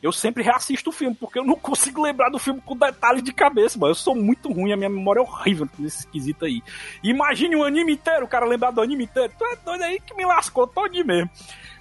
eu 0.01 0.11
sempre 0.11 0.43
reassisto 0.43 0.89
o 0.89 0.93
filme, 0.93 1.15
porque 1.15 1.39
eu 1.39 1.45
não 1.45 1.55
consigo 1.59 2.01
lembrar 2.01 2.29
do 2.29 2.39
filme 2.39 2.61
com 2.61 2.75
detalhes 2.75 3.23
de 3.23 3.31
cabeça, 3.31 3.77
mano. 3.77 3.91
Eu 3.91 3.95
sou 3.95 4.15
muito 4.15 4.51
ruim, 4.51 4.71
a 4.71 4.77
minha 4.77 4.89
memória 4.89 5.19
é 5.19 5.23
horrível 5.23 5.67
nesse 5.77 6.07
quesito 6.07 6.45
aí. 6.45 6.63
Imagine 7.03 7.55
um 7.55 7.63
anime 7.63 7.93
inteiro, 7.93 8.25
o 8.25 8.27
cara 8.27 8.45
lembrar 8.45 8.71
do 8.71 8.81
anime 8.81 9.03
inteiro. 9.03 9.31
Tu 9.37 9.45
é 9.45 9.55
doido 9.57 9.83
aí 9.83 9.99
que 9.99 10.15
me 10.15 10.25
lascou 10.25 10.65
todinho 10.67 11.05
mesmo. 11.05 11.29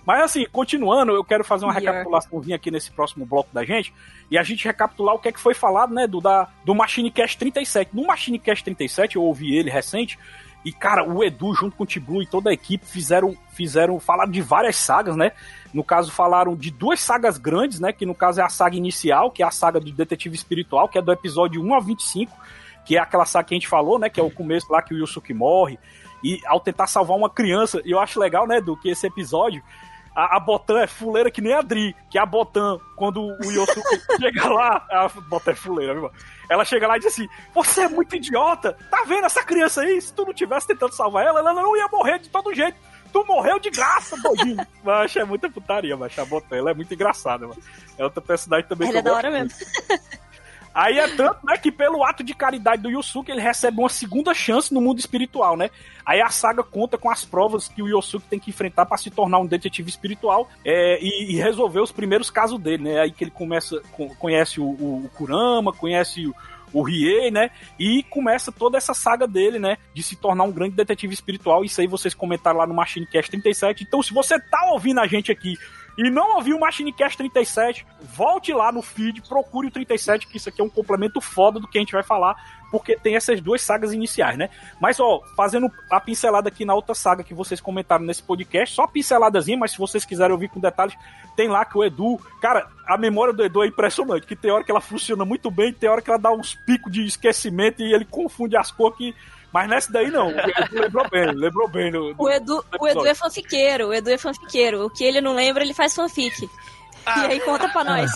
Mas 0.04 0.22
assim, 0.22 0.46
continuando, 0.50 1.12
eu 1.12 1.22
quero 1.22 1.44
fazer 1.44 1.64
uma 1.64 1.74
Pior. 1.74 1.90
recapitulaçãozinha 1.90 2.56
aqui 2.56 2.70
nesse 2.70 2.90
próximo 2.90 3.26
bloco 3.26 3.50
da 3.52 3.64
gente. 3.64 3.92
E 4.30 4.38
a 4.38 4.42
gente 4.42 4.64
recapitular 4.64 5.14
o 5.14 5.18
que 5.18 5.28
é 5.28 5.32
que 5.32 5.40
foi 5.40 5.54
falado, 5.54 5.94
né, 5.94 6.06
do, 6.06 6.20
da, 6.20 6.48
do 6.64 6.74
Machine 6.74 7.10
Cast 7.10 7.38
37. 7.38 7.94
No 7.94 8.06
Machine 8.06 8.38
Cast 8.38 8.64
37, 8.64 9.16
eu 9.16 9.22
ouvi 9.22 9.54
ele 9.56 9.70
recente, 9.70 10.18
e, 10.64 10.72
cara, 10.72 11.04
o 11.04 11.24
Edu, 11.24 11.54
junto 11.54 11.76
com 11.76 11.84
o 11.84 11.86
Tiblu 11.86 12.22
e 12.22 12.26
toda 12.26 12.50
a 12.50 12.52
equipe, 12.52 12.84
fizeram, 12.84 13.34
fizeram 13.52 13.98
falar 13.98 14.26
de 14.26 14.42
várias 14.42 14.76
sagas, 14.76 15.16
né? 15.16 15.32
No 15.72 15.82
caso, 15.82 16.12
falaram 16.12 16.54
de 16.54 16.70
duas 16.70 17.00
sagas 17.00 17.38
grandes, 17.38 17.80
né? 17.80 17.92
Que 17.92 18.04
no 18.04 18.14
caso 18.14 18.40
é 18.40 18.44
a 18.44 18.48
saga 18.48 18.76
inicial, 18.76 19.30
que 19.30 19.42
é 19.42 19.46
a 19.46 19.50
saga 19.50 19.80
do 19.80 19.90
Detetive 19.90 20.34
Espiritual, 20.34 20.88
que 20.88 20.98
é 20.98 21.02
do 21.02 21.10
episódio 21.10 21.62
1 21.62 21.74
a 21.74 21.80
25, 21.80 22.36
que 22.84 22.96
é 22.96 23.00
aquela 23.00 23.24
saga 23.24 23.48
que 23.48 23.54
a 23.54 23.56
gente 23.56 23.68
falou, 23.68 23.98
né? 23.98 24.10
Que 24.10 24.20
é 24.20 24.22
o 24.22 24.30
começo 24.30 24.70
lá 24.70 24.82
que 24.82 24.92
o 24.92 24.98
Yusuke 24.98 25.32
morre. 25.32 25.78
E 26.22 26.38
ao 26.44 26.60
tentar 26.60 26.86
salvar 26.86 27.16
uma 27.16 27.30
criança, 27.30 27.80
e 27.82 27.90
eu 27.92 27.98
acho 27.98 28.20
legal, 28.20 28.46
né, 28.46 28.60
do 28.60 28.76
que 28.76 28.90
esse 28.90 29.06
episódio, 29.06 29.62
a, 30.14 30.36
a 30.36 30.40
Botan 30.40 30.80
é 30.80 30.86
fuleira 30.86 31.30
que 31.30 31.40
nem 31.40 31.52
a 31.52 31.62
Dri, 31.62 31.94
que 32.10 32.18
a 32.18 32.26
Botan, 32.26 32.78
quando 32.96 33.20
o 33.22 33.44
Yosuke 33.50 33.82
chega 34.20 34.48
lá, 34.48 34.86
a 34.90 35.08
Botan 35.28 35.52
é 35.52 35.54
fuleira, 35.54 35.94
viu? 35.94 36.10
Ela 36.48 36.64
chega 36.64 36.86
lá 36.86 36.96
e 36.96 37.00
diz 37.00 37.12
assim: 37.12 37.28
Você 37.54 37.82
é 37.82 37.88
muito 37.88 38.16
idiota, 38.16 38.76
tá 38.90 39.04
vendo 39.06 39.24
essa 39.26 39.42
criança 39.42 39.82
aí? 39.82 40.00
Se 40.00 40.12
tu 40.12 40.24
não 40.26 40.34
tivesse 40.34 40.66
tentando 40.66 40.92
salvar 40.94 41.24
ela, 41.24 41.40
ela 41.40 41.52
não 41.52 41.76
ia 41.76 41.88
morrer 41.88 42.18
de 42.18 42.28
todo 42.28 42.54
jeito. 42.54 42.76
Tu 43.12 43.24
morreu 43.26 43.58
de 43.58 43.70
graça, 43.70 44.16
doidinho. 44.22 44.64
Mas 44.84 45.14
é 45.16 45.24
muita 45.24 45.50
putaria, 45.50 45.96
mas 45.96 46.16
a 46.16 46.24
Botan, 46.24 46.56
ela 46.56 46.70
é 46.70 46.74
muito 46.74 46.94
engraçada, 46.94 47.46
mano. 47.46 47.60
É 47.98 48.04
outra 48.04 48.20
personagem 48.20 48.68
também 48.68 48.88
Ela 48.88 48.92
que 48.92 48.98
é 48.98 49.00
eu 49.00 49.04
da 49.04 49.10
gosto 49.10 49.26
hora 49.26 49.36
muito. 49.38 49.56
mesmo. 49.58 50.10
Aí 50.74 50.98
é 50.98 51.08
tanto, 51.08 51.44
né, 51.44 51.56
que 51.58 51.72
pelo 51.72 52.04
ato 52.04 52.22
de 52.22 52.32
caridade 52.32 52.82
do 52.82 52.90
Yosuke, 52.90 53.30
ele 53.30 53.40
recebe 53.40 53.78
uma 53.80 53.88
segunda 53.88 54.32
chance 54.32 54.72
no 54.72 54.80
mundo 54.80 55.00
espiritual, 55.00 55.56
né? 55.56 55.70
Aí 56.06 56.20
a 56.20 56.28
saga 56.28 56.62
conta 56.62 56.96
com 56.96 57.10
as 57.10 57.24
provas 57.24 57.68
que 57.68 57.82
o 57.82 57.88
Yosuke 57.88 58.26
tem 58.28 58.38
que 58.38 58.50
enfrentar 58.50 58.86
para 58.86 58.96
se 58.96 59.10
tornar 59.10 59.38
um 59.38 59.46
detetive 59.46 59.88
espiritual 59.88 60.48
é, 60.64 60.98
e, 61.02 61.32
e, 61.32 61.36
resolver 61.36 61.80
os 61.80 61.92
primeiros 61.92 62.30
casos 62.30 62.58
dele, 62.58 62.84
né? 62.84 63.00
Aí 63.00 63.10
que 63.10 63.24
ele 63.24 63.30
começa, 63.30 63.80
conhece 64.18 64.60
o, 64.60 64.64
o, 64.64 65.04
o 65.04 65.10
Kurama, 65.10 65.72
conhece 65.72 66.26
o, 66.26 66.34
o 66.72 66.82
Rie, 66.82 67.30
né? 67.30 67.50
E 67.78 68.02
começa 68.04 68.52
toda 68.52 68.78
essa 68.78 68.94
saga 68.94 69.26
dele, 69.26 69.58
né? 69.58 69.76
De 69.92 70.02
se 70.02 70.16
tornar 70.16 70.44
um 70.44 70.52
grande 70.52 70.76
detetive 70.76 71.12
espiritual. 71.12 71.64
Isso 71.64 71.80
aí 71.80 71.86
vocês 71.86 72.14
comentaram 72.14 72.58
lá 72.58 72.66
no 72.66 72.74
Machine 72.74 73.06
Cast 73.06 73.30
37. 73.30 73.84
Então, 73.84 74.02
se 74.02 74.12
você 74.12 74.38
tá 74.38 74.70
ouvindo 74.72 75.00
a 75.00 75.06
gente 75.06 75.32
aqui 75.32 75.56
e 76.02 76.08
não 76.08 76.36
ouviu 76.36 76.56
o 76.56 76.60
Machine 76.60 76.94
Cast 76.94 77.18
37, 77.18 77.86
volte 78.00 78.54
lá 78.54 78.72
no 78.72 78.80
feed, 78.80 79.20
procure 79.20 79.66
o 79.66 79.70
37, 79.70 80.26
que 80.26 80.38
isso 80.38 80.48
aqui 80.48 80.58
é 80.62 80.64
um 80.64 80.68
complemento 80.70 81.20
foda 81.20 81.60
do 81.60 81.68
que 81.68 81.76
a 81.76 81.80
gente 81.82 81.92
vai 81.92 82.02
falar, 82.02 82.34
porque 82.70 82.96
tem 82.96 83.16
essas 83.16 83.38
duas 83.38 83.60
sagas 83.60 83.92
iniciais, 83.92 84.38
né? 84.38 84.48
Mas, 84.80 84.98
ó, 84.98 85.20
fazendo 85.36 85.70
a 85.90 86.00
pincelada 86.00 86.48
aqui 86.48 86.64
na 86.64 86.74
outra 86.74 86.94
saga 86.94 87.22
que 87.22 87.34
vocês 87.34 87.60
comentaram 87.60 88.02
nesse 88.02 88.22
podcast, 88.22 88.74
só 88.74 88.86
pinceladazinha, 88.86 89.58
mas 89.58 89.72
se 89.72 89.78
vocês 89.78 90.02
quiserem 90.02 90.32
ouvir 90.32 90.48
com 90.48 90.58
detalhes, 90.58 90.96
tem 91.36 91.48
lá 91.48 91.66
que 91.66 91.76
o 91.76 91.84
Edu, 91.84 92.18
cara, 92.40 92.66
a 92.86 92.96
memória 92.96 93.34
do 93.34 93.44
Edu 93.44 93.62
é 93.62 93.66
impressionante, 93.66 94.26
que 94.26 94.34
tem 94.34 94.50
hora 94.50 94.64
que 94.64 94.70
ela 94.70 94.80
funciona 94.80 95.26
muito 95.26 95.50
bem, 95.50 95.70
tem 95.70 95.90
hora 95.90 96.00
que 96.00 96.08
ela 96.08 96.18
dá 96.18 96.32
uns 96.32 96.54
picos 96.54 96.90
de 96.90 97.04
esquecimento 97.04 97.82
e 97.82 97.92
ele 97.92 98.06
confunde 98.06 98.56
as 98.56 98.70
cores 98.70 98.96
que 98.96 99.14
mas 99.52 99.68
nessa 99.68 99.92
daí 99.92 100.10
não. 100.10 100.28
O 100.28 100.30
Edu 100.38 100.80
lembrou 100.80 101.08
bem, 101.10 101.26
lembrou 101.32 101.68
bem. 101.68 101.90
No, 101.90 102.14
o, 102.16 102.30
Edu, 102.30 102.64
o 102.78 102.88
Edu 102.88 103.06
é 103.06 103.14
fanfiqueiro, 103.14 103.88
o 103.88 103.94
Edu 103.94 104.10
é 104.10 104.18
fanfiqueiro. 104.18 104.86
O 104.86 104.90
que 104.90 105.04
ele 105.04 105.20
não 105.20 105.34
lembra, 105.34 105.62
ele 105.62 105.74
faz 105.74 105.94
fanfic. 105.94 106.48
Ah. 107.04 107.26
E 107.26 107.32
aí 107.32 107.40
conta 107.40 107.68
pra 107.68 107.84
nós. 107.84 108.10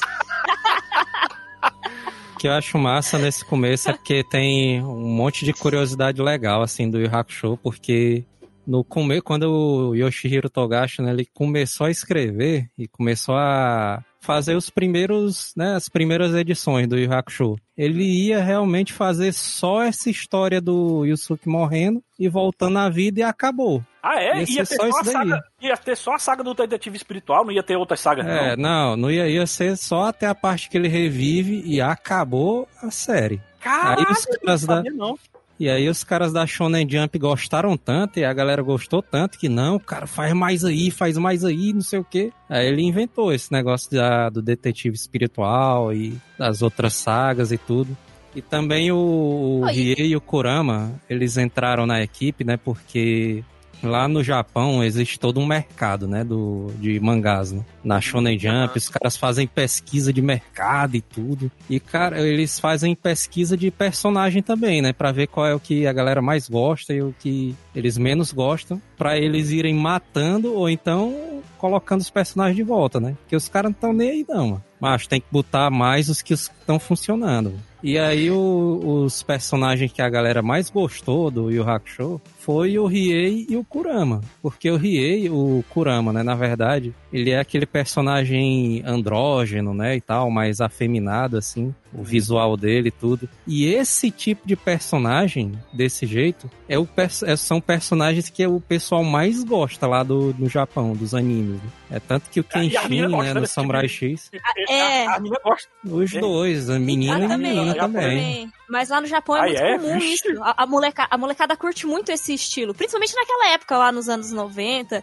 O 2.35 2.39
que 2.39 2.49
eu 2.49 2.53
acho 2.53 2.77
massa 2.77 3.19
nesse 3.19 3.45
começo 3.45 3.89
é 3.89 3.93
porque 3.93 4.23
tem 4.23 4.83
um 4.83 5.09
monte 5.09 5.45
de 5.45 5.53
curiosidade 5.53 6.21
legal, 6.21 6.63
assim, 6.63 6.91
do 6.91 7.01
Yu 7.01 7.09
Hakusho, 7.11 7.59
porque 7.63 8.25
no 8.67 8.85
começo, 8.85 9.23
quando 9.23 9.45
o 9.45 9.95
Yoshihiro 9.95 10.51
Togashi, 10.51 11.03
né, 11.03 11.11
ele 11.11 11.27
começou 11.33 11.87
a 11.87 11.91
escrever 11.91 12.69
e 12.79 12.89
começou 12.89 13.37
a 13.37 14.03
fazer 14.21 14.57
os 14.57 14.71
primeiros, 14.71 15.53
né, 15.55 15.75
as 15.75 15.89
primeiras 15.89 16.35
edições 16.35 16.89
do 16.89 16.99
Yu 16.99 17.13
Hakusho. 17.13 17.57
Ele 17.77 18.05
ia 18.05 18.43
realmente 18.43 18.93
fazer 18.93 19.33
só 19.33 19.83
essa 19.83 20.09
história 20.09 20.61
do 20.61 21.05
Yusuke 21.05 21.49
morrendo 21.49 22.03
e 22.19 22.29
voltando 22.29 22.79
à 22.79 22.89
vida 22.89 23.21
e 23.21 23.23
acabou. 23.23 23.85
Ah, 24.03 24.23
é? 24.23 24.43
Ia, 24.43 24.51
ia 24.51 24.67
ter 24.67 24.77
só, 24.77 24.91
só 24.91 24.99
a 25.01 25.05
saga, 25.05 25.43
ia 25.61 25.77
ter 25.77 25.97
só 25.97 26.15
a 26.15 26.19
saga 26.19 26.43
do 26.43 26.55
detetive 26.55 26.97
espiritual, 26.97 27.45
não 27.45 27.53
ia 27.53 27.63
ter 27.63 27.77
outras 27.77 28.01
sagas, 28.01 28.27
é, 28.27 28.57
não? 28.57 28.63
não, 28.63 28.97
não 28.97 29.11
ia, 29.11 29.29
ia 29.29 29.47
ser 29.47 29.77
só 29.77 30.05
até 30.05 30.27
a 30.27 30.35
parte 30.35 30.71
que 30.71 30.77
ele 30.79 30.89
revive 30.89 31.63
e 31.65 31.81
acabou 31.81 32.67
a 32.83 32.91
série. 32.91 33.43
Caralho, 33.61 34.07
Aí 34.07 34.13
os 34.13 34.25
caras 34.25 34.65
da, 34.65 34.83
não. 34.85 35.19
E 35.59 35.69
aí 35.69 35.89
os 35.89 36.03
caras 36.03 36.33
da 36.33 36.47
Shonen 36.47 36.89
Jump 36.89 37.19
gostaram 37.19 37.77
tanto, 37.77 38.19
e 38.19 38.25
a 38.25 38.33
galera 38.33 38.63
gostou 38.63 39.01
tanto, 39.01 39.39
que 39.39 39.49
não, 39.49 39.79
cara, 39.79 40.07
faz 40.07 40.33
mais 40.33 40.65
aí, 40.65 40.91
faz 40.91 41.17
mais 41.17 41.45
aí, 41.45 41.73
não 41.73 41.81
sei 41.81 41.99
o 41.99 42.05
quê. 42.05 42.33
Aí 42.49 42.67
ele 42.67 42.83
inventou 42.83 43.33
esse 43.33 43.53
negócio 43.53 43.91
da, 43.91 44.29
do 44.29 44.43
detetive 44.43 44.95
espiritual 44.95 45.93
e 45.93 46.17
das 46.39 46.63
outras 46.63 46.95
sagas 46.95 47.53
e 47.53 47.59
tudo. 47.59 47.97
E 48.35 48.43
também 48.43 48.91
o, 48.91 49.61
o 49.63 49.65
Rie 49.67 49.95
e 49.97 50.17
o 50.17 50.21
Kurama, 50.21 51.01
eles 51.09 51.37
entraram 51.37 51.87
na 51.87 52.03
equipe, 52.03 52.43
né, 52.43 52.57
porque 52.57 53.45
Lá 53.83 54.09
no 54.09 54.23
Japão 54.23 54.83
existe 54.83 55.19
todo 55.19 55.41
um 55.41 55.47
mercado, 55.47 56.07
né, 56.07 56.25
do, 56.25 56.73
de 56.79 56.99
mangás, 57.01 57.53
né? 57.53 57.65
Na 57.83 58.01
Shonen 58.01 58.39
Jump, 58.39 58.77
os 58.77 58.89
caras 58.89 59.17
fazem 59.17 59.47
pesquisa 59.47 60.13
de 60.13 60.23
mercado 60.23 60.97
e 60.97 61.01
tudo. 61.01 61.51
E, 61.69 61.79
cara, 61.79 62.21
eles 62.21 62.59
fazem 62.59 62.95
pesquisa 62.95 63.57
de 63.57 63.71
personagem 63.71 64.43
também, 64.43 64.81
né? 64.81 64.93
Pra 64.93 65.13
ver 65.13 65.27
qual 65.27 65.47
é 65.47 65.55
o 65.55 65.61
que 65.61 65.87
a 65.87 65.93
galera 65.93 66.23
mais 66.23 66.49
gosta 66.49 66.95
e 66.95 67.03
o 67.03 67.15
que 67.19 67.55
eles 67.75 67.99
menos 67.99 68.33
gostam. 68.33 68.81
para 68.97 69.19
eles 69.19 69.51
irem 69.51 69.75
matando 69.75 70.55
ou 70.55 70.69
então 70.69 71.43
colocando 71.59 72.01
os 72.01 72.11
personagens 72.11 72.57
de 72.57 72.63
volta, 72.63 73.01
né? 73.01 73.17
Porque 73.23 73.35
os 73.35 73.49
caras 73.49 73.71
não 73.71 73.75
estão 73.75 73.93
nem 73.93 74.11
aí, 74.11 74.27
não, 74.29 74.49
mano. 74.49 74.65
Mas 74.81 75.07
tem 75.07 75.21
que 75.21 75.27
botar 75.31 75.71
mais 75.71 76.09
os 76.09 76.21
que 76.21 76.35
estão 76.35 76.79
funcionando. 76.79 77.55
E 77.83 77.99
aí 77.99 78.31
o, 78.31 79.05
os 79.05 79.23
personagens 79.23 79.93
que 79.93 80.03
a 80.03 80.09
galera 80.09 80.43
mais 80.43 80.69
gostou 80.69 81.31
do 81.31 81.51
Yu 81.51 81.69
Hakusho 81.69 82.21
foi 82.45 82.79
o 82.79 82.85
Riei 82.85 83.47
e 83.49 83.57
o 83.57 83.65
Kurama. 83.65 84.21
Porque 84.43 84.71
o 84.71 84.77
Riei, 84.77 85.31
o 85.31 85.65
Kurama, 85.71 86.13
né, 86.13 86.23
na 86.23 86.35
verdade, 86.35 86.95
ele 87.11 87.31
é 87.31 87.39
aquele 87.39 87.65
personagem 87.65 88.83
andrógeno, 88.85 89.73
né, 89.73 89.97
e 89.97 90.01
tal, 90.01 90.31
mais 90.31 90.61
afeminado, 90.61 91.39
assim, 91.39 91.75
o 91.91 92.03
visual 92.03 92.55
dele 92.55 92.89
e 92.89 92.91
tudo. 92.91 93.27
E 93.47 93.65
esse 93.67 94.11
tipo 94.11 94.47
de 94.47 94.57
personagem, 94.57 95.53
desse 95.73 96.05
jeito, 96.05 96.51
é 96.69 96.79
o, 96.79 96.87
é, 96.99 97.37
são 97.37 97.63
personagens 97.63 98.29
que 98.29 98.47
o 98.47 98.61
pessoal 98.61 99.03
mais 99.03 99.43
gosta 99.43 99.87
lá 99.87 100.03
do, 100.03 100.35
no 100.39 100.49
Japão, 100.49 100.93
dos 100.93 101.15
animes. 101.15 101.63
Né? 101.63 101.71
É 101.93 102.01
tanto 102.01 102.29
que 102.29 102.41
o 102.41 102.45
Kenshin, 102.45 103.07
né, 103.09 103.33
no 103.33 103.47
Samurai 103.47 103.89
tipo 103.89 104.05
X... 104.05 104.31
É. 104.69 105.07
A, 105.07 105.15
a 105.15 105.19
gosta. 105.19 105.69
Os 105.85 106.11
dois, 106.13 106.69
a 106.69 106.79
menina 106.79 107.21
e 107.21 107.33
a 107.33 107.39
menina 107.39 107.75
também. 107.75 108.53
Mas 108.69 108.89
lá 108.89 109.01
no 109.01 109.07
Japão 109.07 109.37
é 109.37 109.47
muito 109.47 109.63
é? 109.63 109.79
comum 109.79 109.99
Vixe. 109.99 110.29
isso. 110.29 110.43
A, 110.43 110.65
a, 110.65 110.67
moleca, 110.67 111.07
a 111.11 111.19
molecada 111.19 111.57
curte 111.57 111.87
muito 111.87 112.11
esse 112.11 112.34
estilo. 112.35 112.75
Principalmente 112.75 113.15
naquela 113.15 113.49
época, 113.51 113.79
lá 113.79 113.93
nos 113.93 114.09
anos 114.09 114.31
90 114.31 115.03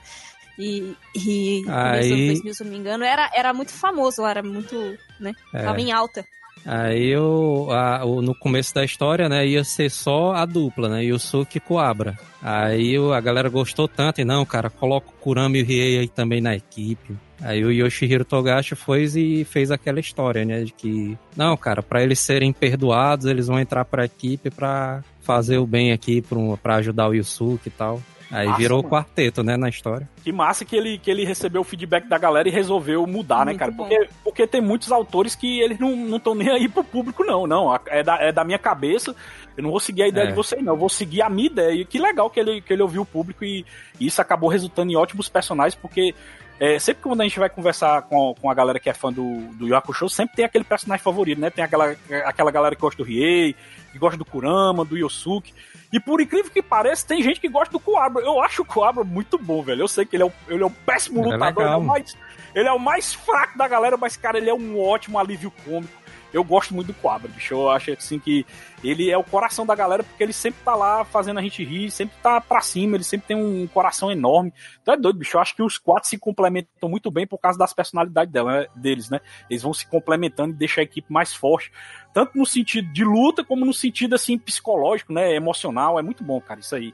e, 0.57 0.95
e 1.15 1.63
Aí... 1.67 2.27
2000, 2.27 2.53
se 2.53 2.63
não 2.63 2.71
me 2.71 2.77
engano. 2.77 3.03
Era, 3.03 3.29
era 3.33 3.53
muito 3.53 3.73
famoso 3.73 4.25
era 4.25 4.43
muito, 4.43 4.75
né? 5.19 5.33
É. 5.53 5.63
Tava 5.63 5.79
em 5.79 5.91
alta. 5.91 6.25
Aí 6.65 7.15
o, 7.17 7.71
a, 7.71 8.05
o, 8.05 8.21
no 8.21 8.35
começo 8.35 8.73
da 8.73 8.83
história, 8.83 9.27
né, 9.27 9.45
ia 9.45 9.63
ser 9.63 9.89
só 9.89 10.33
a 10.33 10.45
dupla, 10.45 10.89
né, 10.89 11.03
Yusuke 11.03 11.57
e 11.57 11.61
Coabra. 11.61 12.17
Aí 12.41 12.97
o, 12.97 13.13
a 13.13 13.19
galera 13.19 13.49
gostou 13.49 13.87
tanto, 13.87 14.21
e 14.21 14.25
não, 14.25 14.45
cara, 14.45 14.69
coloca 14.69 15.09
o 15.09 15.13
Kurama 15.13 15.57
e 15.57 15.63
o 15.63 15.65
Riei 15.65 15.99
aí 15.99 16.07
também 16.07 16.41
na 16.41 16.55
equipe. 16.55 17.15
Aí 17.41 17.65
o 17.65 17.71
Yoshihiro 17.71 18.23
Togashi 18.23 18.75
foi 18.75 19.03
e 19.15 19.43
fez 19.43 19.71
aquela 19.71 19.99
história, 19.99 20.45
né, 20.45 20.63
de 20.63 20.71
que, 20.71 21.17
não, 21.35 21.57
cara, 21.57 21.81
para 21.81 22.03
eles 22.03 22.19
serem 22.19 22.53
perdoados, 22.53 23.25
eles 23.25 23.47
vão 23.47 23.59
entrar 23.59 23.83
pra 23.85 24.05
equipe 24.05 24.51
pra 24.51 25.03
fazer 25.21 25.57
o 25.57 25.65
bem 25.65 25.91
aqui, 25.91 26.23
pra 26.61 26.75
ajudar 26.75 27.09
o 27.09 27.13
Yusuke 27.15 27.67
e 27.67 27.71
tal. 27.71 28.01
Aí 28.31 28.47
massa, 28.47 28.57
virou 28.57 28.79
o 28.79 28.83
quarteto, 28.83 29.43
né, 29.43 29.57
na 29.57 29.67
história. 29.67 30.09
Que 30.23 30.31
massa 30.31 30.63
que 30.63 30.75
ele, 30.75 30.97
que 30.97 31.11
ele 31.11 31.25
recebeu 31.25 31.61
o 31.61 31.65
feedback 31.65 32.07
da 32.07 32.17
galera 32.17 32.47
e 32.47 32.51
resolveu 32.51 33.05
mudar, 33.05 33.45
né, 33.45 33.51
Muito 33.51 33.53
né, 33.53 33.59
cara? 33.59 33.71
Porque, 33.71 34.09
porque 34.23 34.47
tem 34.47 34.61
muitos 34.61 34.91
autores 34.91 35.35
que 35.35 35.59
eles 35.59 35.77
não 35.79 36.15
estão 36.15 36.33
nem 36.33 36.49
aí 36.49 36.69
pro 36.69 36.83
público, 36.83 37.23
não. 37.23 37.45
Não, 37.45 37.77
é 37.87 38.01
da, 38.01 38.15
é 38.17 38.31
da 38.31 38.43
minha 38.43 38.59
cabeça. 38.59 39.15
Eu 39.57 39.63
não 39.63 39.71
vou 39.71 39.79
seguir 39.79 40.03
a 40.03 40.07
ideia 40.07 40.25
é. 40.25 40.27
de 40.27 40.33
vocês, 40.33 40.63
não. 40.63 40.73
Eu 40.73 40.79
vou 40.79 40.89
seguir 40.89 41.21
a 41.21 41.29
minha 41.29 41.47
ideia. 41.47 41.81
E 41.81 41.85
que 41.85 41.99
legal 41.99 42.29
que 42.29 42.39
ele, 42.39 42.61
que 42.61 42.71
ele 42.71 42.81
ouviu 42.81 43.01
o 43.01 43.05
público 43.05 43.43
e, 43.43 43.65
e 43.99 44.07
isso 44.07 44.21
acabou 44.21 44.49
resultando 44.49 44.91
em 44.91 44.95
ótimos 44.95 45.27
personagens, 45.27 45.75
porque 45.75 46.15
é, 46.61 46.77
sempre 46.77 47.01
que 47.01 47.09
quando 47.09 47.21
a 47.21 47.23
gente 47.23 47.39
vai 47.39 47.49
conversar 47.49 48.03
com, 48.03 48.35
com 48.39 48.47
a 48.47 48.53
galera 48.53 48.79
que 48.79 48.87
é 48.87 48.93
fã 48.93 49.11
do, 49.11 49.47
do 49.55 49.67
Show, 49.95 50.07
sempre 50.07 50.35
tem 50.35 50.45
aquele 50.45 50.63
personagem 50.63 51.03
favorito, 51.03 51.41
né? 51.41 51.49
Tem 51.49 51.65
aquela, 51.65 51.95
aquela 52.23 52.51
galera 52.51 52.75
que 52.75 52.81
gosta 52.81 53.01
do 53.01 53.07
Riei, 53.07 53.55
que 53.91 53.97
gosta 53.97 54.15
do 54.15 54.23
Kurama, 54.23 54.85
do 54.85 54.95
Yosuke. 54.95 55.51
E 55.91 55.99
por 55.99 56.21
incrível 56.21 56.51
que 56.51 56.61
pareça, 56.61 57.07
tem 57.07 57.23
gente 57.23 57.41
que 57.41 57.49
gosta 57.49 57.71
do 57.71 57.79
Coabra. 57.79 58.23
Eu 58.23 58.39
acho 58.43 58.61
o 58.61 58.65
Coabra 58.65 59.03
muito 59.03 59.39
bom, 59.39 59.63
velho. 59.63 59.81
Eu 59.81 59.87
sei 59.87 60.05
que 60.05 60.15
ele 60.15 60.21
é 60.21 60.25
um, 60.27 60.31
ele 60.47 60.61
é 60.61 60.65
um 60.67 60.71
péssimo 60.71 61.21
ele 61.21 61.29
é 61.29 61.33
lutador, 61.33 61.63
é 61.63 61.65
ele, 61.65 61.73
é 61.73 61.77
o 61.77 61.83
mais, 61.83 62.17
ele 62.53 62.67
é 62.67 62.71
o 62.73 62.79
mais 62.79 63.11
fraco 63.11 63.57
da 63.57 63.67
galera, 63.67 63.97
mas, 63.97 64.15
cara, 64.15 64.37
ele 64.37 64.51
é 64.51 64.53
um 64.53 64.79
ótimo 64.79 65.17
alívio 65.17 65.51
cômico. 65.65 65.99
Eu 66.31 66.43
gosto 66.43 66.75
muito 66.75 66.87
do 66.87 66.93
Coabra, 66.93 67.27
bicho. 67.27 67.55
Eu 67.55 67.71
acho 67.71 67.91
assim 67.91 68.19
que 68.19 68.45
ele 68.83 69.09
é 69.09 69.17
o 69.17 69.23
coração 69.23 69.65
da 69.65 69.75
galera, 69.75 70.03
porque 70.03 70.23
ele 70.23 70.33
sempre 70.33 70.61
tá 70.63 70.75
lá 70.75 71.03
fazendo 71.03 71.39
a 71.39 71.41
gente 71.41 71.63
rir, 71.63 71.91
sempre 71.91 72.15
tá 72.21 72.39
pra 72.41 72.61
cima, 72.61 72.97
ele 72.97 73.03
sempre 73.03 73.27
tem 73.27 73.37
um 73.37 73.67
coração 73.67 74.11
enorme. 74.11 74.53
Então 74.81 74.93
é 74.93 74.97
doido, 74.97 75.19
bicho. 75.19 75.37
Eu 75.37 75.41
acho 75.41 75.55
que 75.55 75.63
os 75.63 75.77
quatro 75.77 76.09
se 76.09 76.17
complementam 76.17 76.89
muito 76.89 77.11
bem 77.11 77.27
por 77.27 77.37
causa 77.37 77.57
das 77.57 77.73
personalidades 77.73 78.31
dela, 78.31 78.61
né? 78.61 78.67
deles, 78.75 79.09
né? 79.09 79.19
Eles 79.49 79.63
vão 79.63 79.73
se 79.73 79.87
complementando 79.87 80.53
e 80.53 80.57
deixam 80.57 80.81
a 80.81 80.85
equipe 80.85 81.11
mais 81.11 81.33
forte 81.33 81.71
tanto 82.13 82.37
no 82.37 82.45
sentido 82.45 82.91
de 82.91 83.03
luta 83.03 83.43
como 83.43 83.65
no 83.65 83.73
sentido 83.73 84.15
assim 84.15 84.37
psicológico, 84.37 85.13
né, 85.13 85.33
emocional, 85.35 85.97
é 85.97 86.01
muito 86.01 86.23
bom, 86.23 86.39
cara, 86.41 86.59
isso 86.59 86.75
aí. 86.75 86.93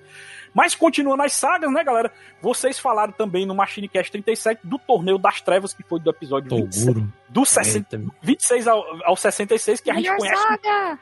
Mas 0.53 0.75
continuando 0.75 1.23
as 1.23 1.33
sagas, 1.33 1.71
né, 1.71 1.83
galera? 1.83 2.11
Vocês 2.41 2.79
falaram 2.79 3.11
também 3.11 3.45
no 3.45 3.53
Machine 3.53 3.87
Cast 3.87 4.11
37 4.11 4.61
do 4.63 4.79
Torneio 4.79 5.17
das 5.17 5.41
Trevas, 5.41 5.73
que 5.73 5.83
foi 5.83 5.99
do 5.99 6.09
episódio 6.09 6.49
Toguro. 6.49 7.01
26, 7.01 7.13
do 7.29 7.45
60, 7.45 8.01
26 8.21 8.67
ao, 8.67 8.83
ao 9.03 9.15
66, 9.15 9.81
que 9.81 9.91
a 9.91 9.95
gente 9.95 10.15
conhece. 10.15 10.41
Saga. 10.41 10.99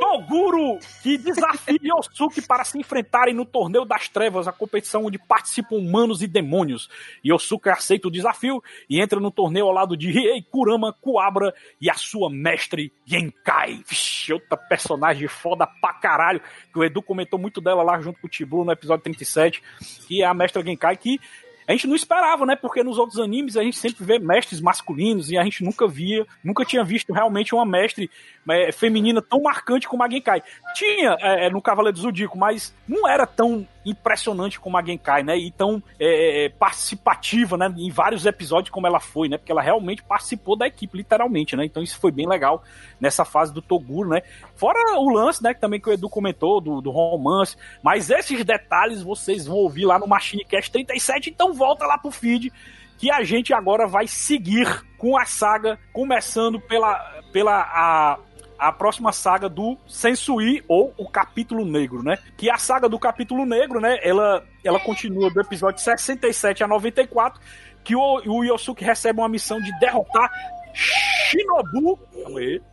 Toguro, 0.00 0.78
que 1.02 1.16
desafia 1.16 1.78
Yosuke 1.82 2.42
para 2.42 2.64
se 2.64 2.78
enfrentarem 2.78 3.34
no 3.34 3.44
Torneio 3.44 3.84
das 3.84 4.08
Trevas, 4.08 4.48
a 4.48 4.52
competição 4.52 5.04
onde 5.04 5.18
participam 5.18 5.76
humanos 5.76 6.22
e 6.22 6.26
demônios. 6.26 6.88
Yosuke 7.24 7.68
aceita 7.68 8.08
o 8.08 8.10
desafio 8.10 8.62
e 8.90 9.00
entra 9.00 9.20
no 9.20 9.30
torneio 9.30 9.66
ao 9.66 9.72
lado 9.72 9.96
de 9.96 10.10
Riei, 10.10 10.42
Kurama, 10.42 10.92
Kuabra 10.92 11.54
e 11.80 11.88
a 11.88 11.94
sua 11.94 12.28
mestre 12.28 12.92
Genkai. 13.04 13.82
Vixe, 13.88 14.32
outra 14.32 14.56
personagem 14.56 15.28
foda 15.28 15.66
pra 15.66 15.94
caralho, 15.94 16.40
que 16.72 16.78
o 16.78 16.84
Edu 16.84 17.00
comentou 17.00 17.38
muito 17.38 17.60
dela 17.60 17.82
lá 17.82 18.00
junto 18.00 18.20
com 18.20 18.26
o 18.26 18.30
Tiblu 18.30 18.64
no 18.64 18.72
episódio 18.72 19.04
37, 19.04 19.62
que 20.06 20.22
é 20.22 20.26
a 20.26 20.34
mestra 20.34 20.62
Genkai, 20.62 20.96
que 20.96 21.20
a 21.66 21.72
gente 21.72 21.86
não 21.86 21.94
esperava, 21.94 22.44
né? 22.44 22.56
Porque 22.56 22.82
nos 22.82 22.98
outros 22.98 23.18
animes 23.18 23.56
a 23.56 23.62
gente 23.62 23.76
sempre 23.76 24.04
vê 24.04 24.18
mestres 24.18 24.60
masculinos 24.60 25.30
e 25.30 25.38
a 25.38 25.44
gente 25.44 25.64
nunca 25.64 25.86
via, 25.86 26.26
nunca 26.42 26.64
tinha 26.64 26.84
visto 26.84 27.12
realmente 27.12 27.54
uma 27.54 27.64
mestre 27.64 28.10
é, 28.50 28.70
feminina 28.72 29.22
tão 29.22 29.42
marcante 29.42 29.88
como 29.88 30.02
a 30.02 30.08
Genkai. 30.08 30.42
Tinha 30.74 31.16
é, 31.20 31.48
no 31.50 31.62
Cavaleiro 31.62 31.96
do 31.96 32.02
Zodíaco, 32.02 32.36
mas 32.36 32.74
não 32.86 33.08
era 33.08 33.26
tão 33.26 33.66
impressionante 33.84 34.58
como 34.58 34.76
a 34.76 34.84
Genkai, 34.84 35.22
né? 35.22 35.36
E 35.36 35.50
tão 35.50 35.82
é, 35.98 36.50
participativa, 36.58 37.56
né? 37.56 37.72
Em 37.76 37.90
vários 37.90 38.26
episódios 38.26 38.70
como 38.70 38.86
ela 38.86 39.00
foi, 39.00 39.28
né? 39.28 39.38
Porque 39.38 39.52
ela 39.52 39.62
realmente 39.62 40.02
participou 40.02 40.56
da 40.56 40.66
equipe, 40.66 40.98
literalmente, 40.98 41.56
né? 41.56 41.64
Então 41.64 41.82
isso 41.82 41.98
foi 41.98 42.10
bem 42.10 42.28
legal 42.28 42.62
nessa 43.00 43.24
fase 43.24 43.52
do 43.52 43.62
Toguro, 43.62 44.10
né? 44.10 44.22
Fora 44.54 44.98
o 44.98 45.08
lance, 45.08 45.42
né? 45.42 45.54
Que 45.54 45.60
também 45.60 45.80
que 45.80 45.88
o 45.88 45.92
Edu 45.92 46.08
comentou, 46.08 46.60
do, 46.60 46.80
do 46.80 46.90
romance. 46.90 47.56
Mas 47.82 48.10
esses 48.10 48.44
detalhes 48.44 49.02
vocês 49.02 49.46
vão 49.46 49.56
ouvir 49.56 49.86
lá 49.86 49.98
no 49.98 50.06
Machine 50.06 50.44
Cast 50.44 50.70
37, 50.70 51.30
então 51.30 51.53
volta 51.54 51.86
lá 51.86 51.96
pro 51.96 52.10
feed 52.10 52.52
que 52.98 53.10
a 53.10 53.22
gente 53.22 53.52
agora 53.52 53.86
vai 53.86 54.06
seguir 54.06 54.66
com 54.96 55.18
a 55.18 55.24
saga, 55.24 55.78
começando 55.92 56.60
pela, 56.60 56.96
pela 57.32 57.60
a, 57.60 58.18
a 58.58 58.72
próxima 58.72 59.12
saga 59.12 59.48
do 59.48 59.76
Sensui, 59.86 60.62
ou 60.68 60.94
o 60.96 61.08
Capítulo 61.08 61.64
Negro, 61.64 62.02
né? 62.02 62.18
Que 62.36 62.48
a 62.50 62.56
saga 62.56 62.88
do 62.88 62.98
Capítulo 62.98 63.44
Negro, 63.44 63.80
né? 63.80 63.98
Ela, 64.02 64.44
ela 64.64 64.80
continua 64.80 65.30
do 65.30 65.40
episódio 65.40 65.82
67 65.82 66.64
a 66.64 66.68
94, 66.68 67.40
que 67.82 67.94
o, 67.94 68.22
o 68.26 68.44
Yosuke 68.44 68.84
recebe 68.84 69.20
uma 69.20 69.28
missão 69.28 69.60
de 69.60 69.70
derrotar 69.78 70.30
Shinobu. 70.72 71.98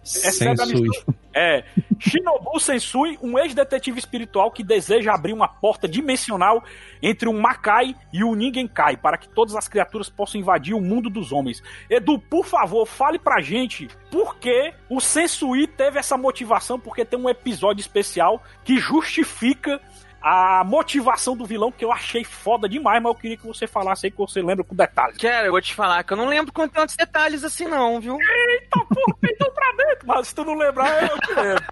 Sensui. 0.03 0.87
É, 1.33 1.63
Shinobu 1.99 2.59
Sensui, 2.59 3.17
um 3.21 3.37
ex-detetive 3.39 3.99
espiritual 3.99 4.51
que 4.51 4.63
deseja 4.63 5.13
abrir 5.13 5.33
uma 5.33 5.47
porta 5.47 5.87
dimensional 5.87 6.63
entre 7.01 7.29
o 7.29 7.33
Makai 7.33 7.95
e 8.11 8.23
o 8.23 8.35
Ningenkai, 8.35 8.97
para 8.97 9.17
que 9.17 9.29
todas 9.29 9.55
as 9.55 9.67
criaturas 9.67 10.09
possam 10.09 10.41
invadir 10.41 10.73
o 10.73 10.81
mundo 10.81 11.09
dos 11.09 11.31
homens. 11.31 11.63
Edu, 11.89 12.19
por 12.19 12.45
favor, 12.45 12.85
fale 12.85 13.17
pra 13.17 13.41
gente 13.41 13.87
por 14.11 14.35
que 14.37 14.73
o 14.89 14.99
Sensui 14.99 15.67
teve 15.67 15.99
essa 15.99 16.17
motivação, 16.17 16.79
porque 16.79 17.05
tem 17.05 17.19
um 17.19 17.29
episódio 17.29 17.81
especial 17.81 18.43
que 18.63 18.77
justifica 18.77 19.79
a 20.21 20.63
motivação 20.63 21.35
do 21.35 21.45
vilão, 21.45 21.71
que 21.71 21.83
eu 21.83 21.91
achei 21.91 22.23
foda 22.23 22.69
demais, 22.69 23.01
mas 23.01 23.11
eu 23.11 23.19
queria 23.19 23.37
que 23.37 23.47
você 23.47 23.65
falasse 23.65 24.05
aí 24.05 24.11
que 24.11 24.17
você 24.17 24.41
lembra 24.41 24.63
com 24.63 24.75
detalhes. 24.75 25.17
Quero, 25.17 25.47
eu 25.47 25.51
vou 25.51 25.61
te 25.61 25.73
falar 25.73 26.03
que 26.03 26.13
eu 26.13 26.17
não 26.17 26.27
lembro 26.27 26.53
com 26.53 26.67
tantos 26.67 26.95
detalhes 26.95 27.43
assim, 27.43 27.65
não, 27.65 27.99
viu? 27.99 28.17
Eita 28.21 28.79
porra, 28.85 29.17
então 29.23 29.50
mas 30.13 30.27
se 30.27 30.35
tu 30.35 30.43
não 30.43 30.55
lembrar, 30.55 31.09
eu 31.09 31.19
te 31.19 31.33
lembro. 31.33 31.63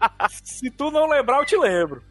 Se 0.28 0.70
tu 0.70 0.90
não 0.90 1.08
lembrar, 1.08 1.38
eu 1.38 1.44
te 1.44 1.56
lembro. 1.56 2.02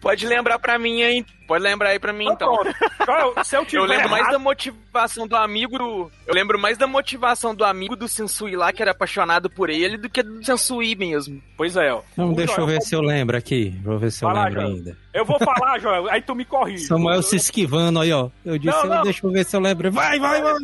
Pode 0.00 0.26
lembrar 0.26 0.58
pra 0.58 0.78
mim 0.78 1.02
aí. 1.02 1.24
Pode 1.46 1.64
lembrar 1.64 1.90
aí 1.90 1.98
pra 1.98 2.12
mim, 2.12 2.28
então. 2.30 2.60
então. 2.62 3.44
Se 3.44 3.56
eu, 3.56 3.66
eu 3.72 3.84
lembro 3.84 4.06
errado... 4.06 4.10
mais 4.10 4.30
da 4.30 4.38
motivação 4.38 5.26
do 5.26 5.36
amigo 5.36 5.78
do... 5.78 6.10
Eu 6.26 6.32
lembro 6.34 6.58
mais 6.58 6.78
da 6.78 6.86
motivação 6.86 7.54
do 7.54 7.64
amigo 7.64 7.96
do 7.96 8.06
Sensui 8.06 8.54
lá, 8.54 8.72
que 8.72 8.80
era 8.80 8.92
apaixonado 8.92 9.50
por 9.50 9.68
ele, 9.68 9.96
do 9.96 10.08
que 10.08 10.22
do 10.22 10.44
Sensui 10.44 10.94
mesmo. 10.94 11.42
Pois 11.56 11.76
é, 11.76 11.92
ó. 11.92 12.02
Não, 12.16 12.32
deixa 12.32 12.54
Joel, 12.54 12.68
eu 12.68 12.74
ver 12.74 12.82
se 12.82 12.94
eu 12.94 13.00
lembro 13.00 13.36
aqui. 13.36 13.74
Vou 13.82 13.98
ver 13.98 14.12
se 14.12 14.24
eu 14.24 14.28
lembro 14.28 14.52
Joel. 14.52 14.66
ainda. 14.66 14.96
Eu 15.12 15.24
vou 15.24 15.38
falar, 15.42 15.78
Joel, 15.80 16.08
aí 16.08 16.22
tu 16.22 16.34
me 16.34 16.44
corrige. 16.44 16.84
Samuel 16.84 17.22
se 17.22 17.36
esquivando 17.36 18.00
aí, 18.00 18.12
ó. 18.12 18.30
Eu 18.44 18.56
disse, 18.58 18.76
não, 18.84 18.96
não. 18.96 19.02
deixa 19.02 19.26
eu 19.26 19.32
ver 19.32 19.44
se 19.44 19.56
eu 19.56 19.60
lembro. 19.60 19.90
Vai, 19.90 20.18
vai, 20.18 20.40
vai. 20.40 20.54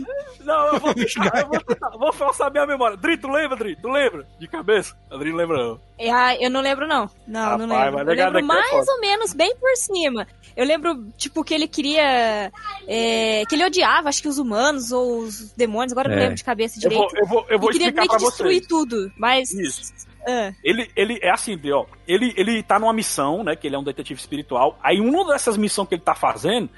Não, 0.44 0.66
eu 0.74 0.80
vou 0.80 0.94
tentar, 0.94 1.40
eu 1.40 1.48
vou, 1.48 1.60
tentar, 1.60 1.90
vou 1.90 2.12
forçar 2.12 2.50
minha 2.50 2.64
memória. 2.66 2.96
Dri, 2.96 3.16
tu 3.16 3.28
lembra, 3.28 3.56
Dri? 3.56 3.76
Tu 3.76 3.88
lembra? 3.88 4.24
De 4.38 4.46
cabeça? 4.46 4.96
A 5.10 5.16
Dri 5.16 5.32
lembra 5.32 5.58
não. 5.58 5.80
Ah, 6.12 6.36
eu 6.36 6.48
não 6.48 6.60
lembro, 6.60 6.75
não. 6.84 7.08
Não, 7.28 7.40
Rapaz, 7.40 7.68
não 7.68 7.84
lembro. 7.84 8.00
Eu 8.00 8.30
lembro 8.30 8.44
mais 8.44 8.88
ou 8.88 9.00
menos, 9.00 9.32
bem 9.32 9.54
por 9.56 9.76
cima. 9.76 10.26
Eu 10.56 10.64
lembro, 10.64 11.12
tipo, 11.16 11.44
que 11.44 11.54
ele 11.54 11.68
queria. 11.68 12.50
É, 12.88 13.44
que 13.46 13.54
ele 13.54 13.64
odiava, 13.64 14.08
acho 14.08 14.20
que 14.20 14.28
os 14.28 14.38
humanos 14.38 14.90
ou 14.90 15.20
os 15.20 15.52
demônios, 15.52 15.92
agora 15.92 16.08
é. 16.08 16.10
não 16.12 16.18
lembro 16.18 16.34
de 16.34 16.44
cabeça 16.44 16.80
direito. 16.80 17.02
Eu 17.02 17.08
vou, 17.08 17.18
eu 17.20 17.26
vou, 17.26 17.46
eu 17.50 17.58
vou 17.58 17.70
explicar 17.70 18.02
queria 18.02 18.08
que 18.08 18.24
destruir 18.24 18.56
vocês. 18.56 18.66
tudo. 18.66 19.12
Mas. 19.16 19.52
Isso. 19.52 19.92
Ah. 20.26 20.52
Ele, 20.64 20.90
ele 20.96 21.20
é 21.22 21.30
assim, 21.30 21.56
ó. 21.70 21.84
Ele, 22.06 22.34
ele 22.36 22.62
tá 22.62 22.80
numa 22.80 22.92
missão, 22.92 23.44
né? 23.44 23.54
Que 23.54 23.68
ele 23.68 23.76
é 23.76 23.78
um 23.78 23.84
detetive 23.84 24.18
espiritual. 24.18 24.76
Aí, 24.82 25.00
uma 25.00 25.24
dessas 25.26 25.56
missões 25.56 25.88
que 25.88 25.94
ele 25.94 26.02
tá 26.02 26.16
fazendo, 26.16 26.68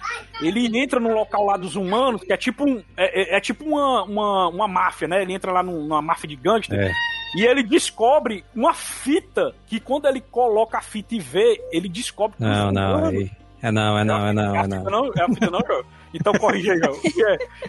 ele 0.42 0.78
entra 0.78 1.00
no 1.00 1.14
local 1.14 1.46
lá 1.46 1.56
dos 1.56 1.74
humanos, 1.74 2.22
que 2.22 2.32
é 2.32 2.36
tipo 2.36 2.68
um. 2.68 2.82
É, 2.96 3.36
é, 3.36 3.38
é 3.38 3.40
tipo 3.40 3.64
uma, 3.64 4.02
uma, 4.02 4.48
uma 4.48 4.68
máfia, 4.68 5.08
né? 5.08 5.22
Ele 5.22 5.32
entra 5.32 5.50
lá 5.50 5.62
numa 5.62 6.02
máfia 6.02 6.28
de 6.28 6.36
gangster. 6.36 6.78
É. 6.78 6.92
E 7.34 7.44
ele 7.44 7.62
descobre 7.62 8.44
uma 8.54 8.72
fita 8.72 9.54
que 9.66 9.78
quando 9.78 10.06
ele 10.06 10.20
coloca 10.20 10.78
a 10.78 10.82
fita 10.82 11.14
e 11.14 11.20
vê, 11.20 11.62
ele 11.70 11.88
descobre 11.88 12.36
que 12.36 12.42
Não, 12.42 12.72
não, 12.72 13.06
é, 13.06 13.30
é 13.62 13.70
não, 13.70 13.98
é 13.98 14.04
não, 14.04 14.26
é 14.26 14.32
não, 14.32 14.56
é 14.56 14.66
não. 14.66 14.84
não. 14.84 15.12
É 15.14 15.22
a 15.22 15.28
fita 15.28 15.50
não, 15.50 15.60
João? 15.66 15.84
Então 16.14 16.32
corrija 16.34 16.72
aí, 16.72 16.78
João. 16.78 16.96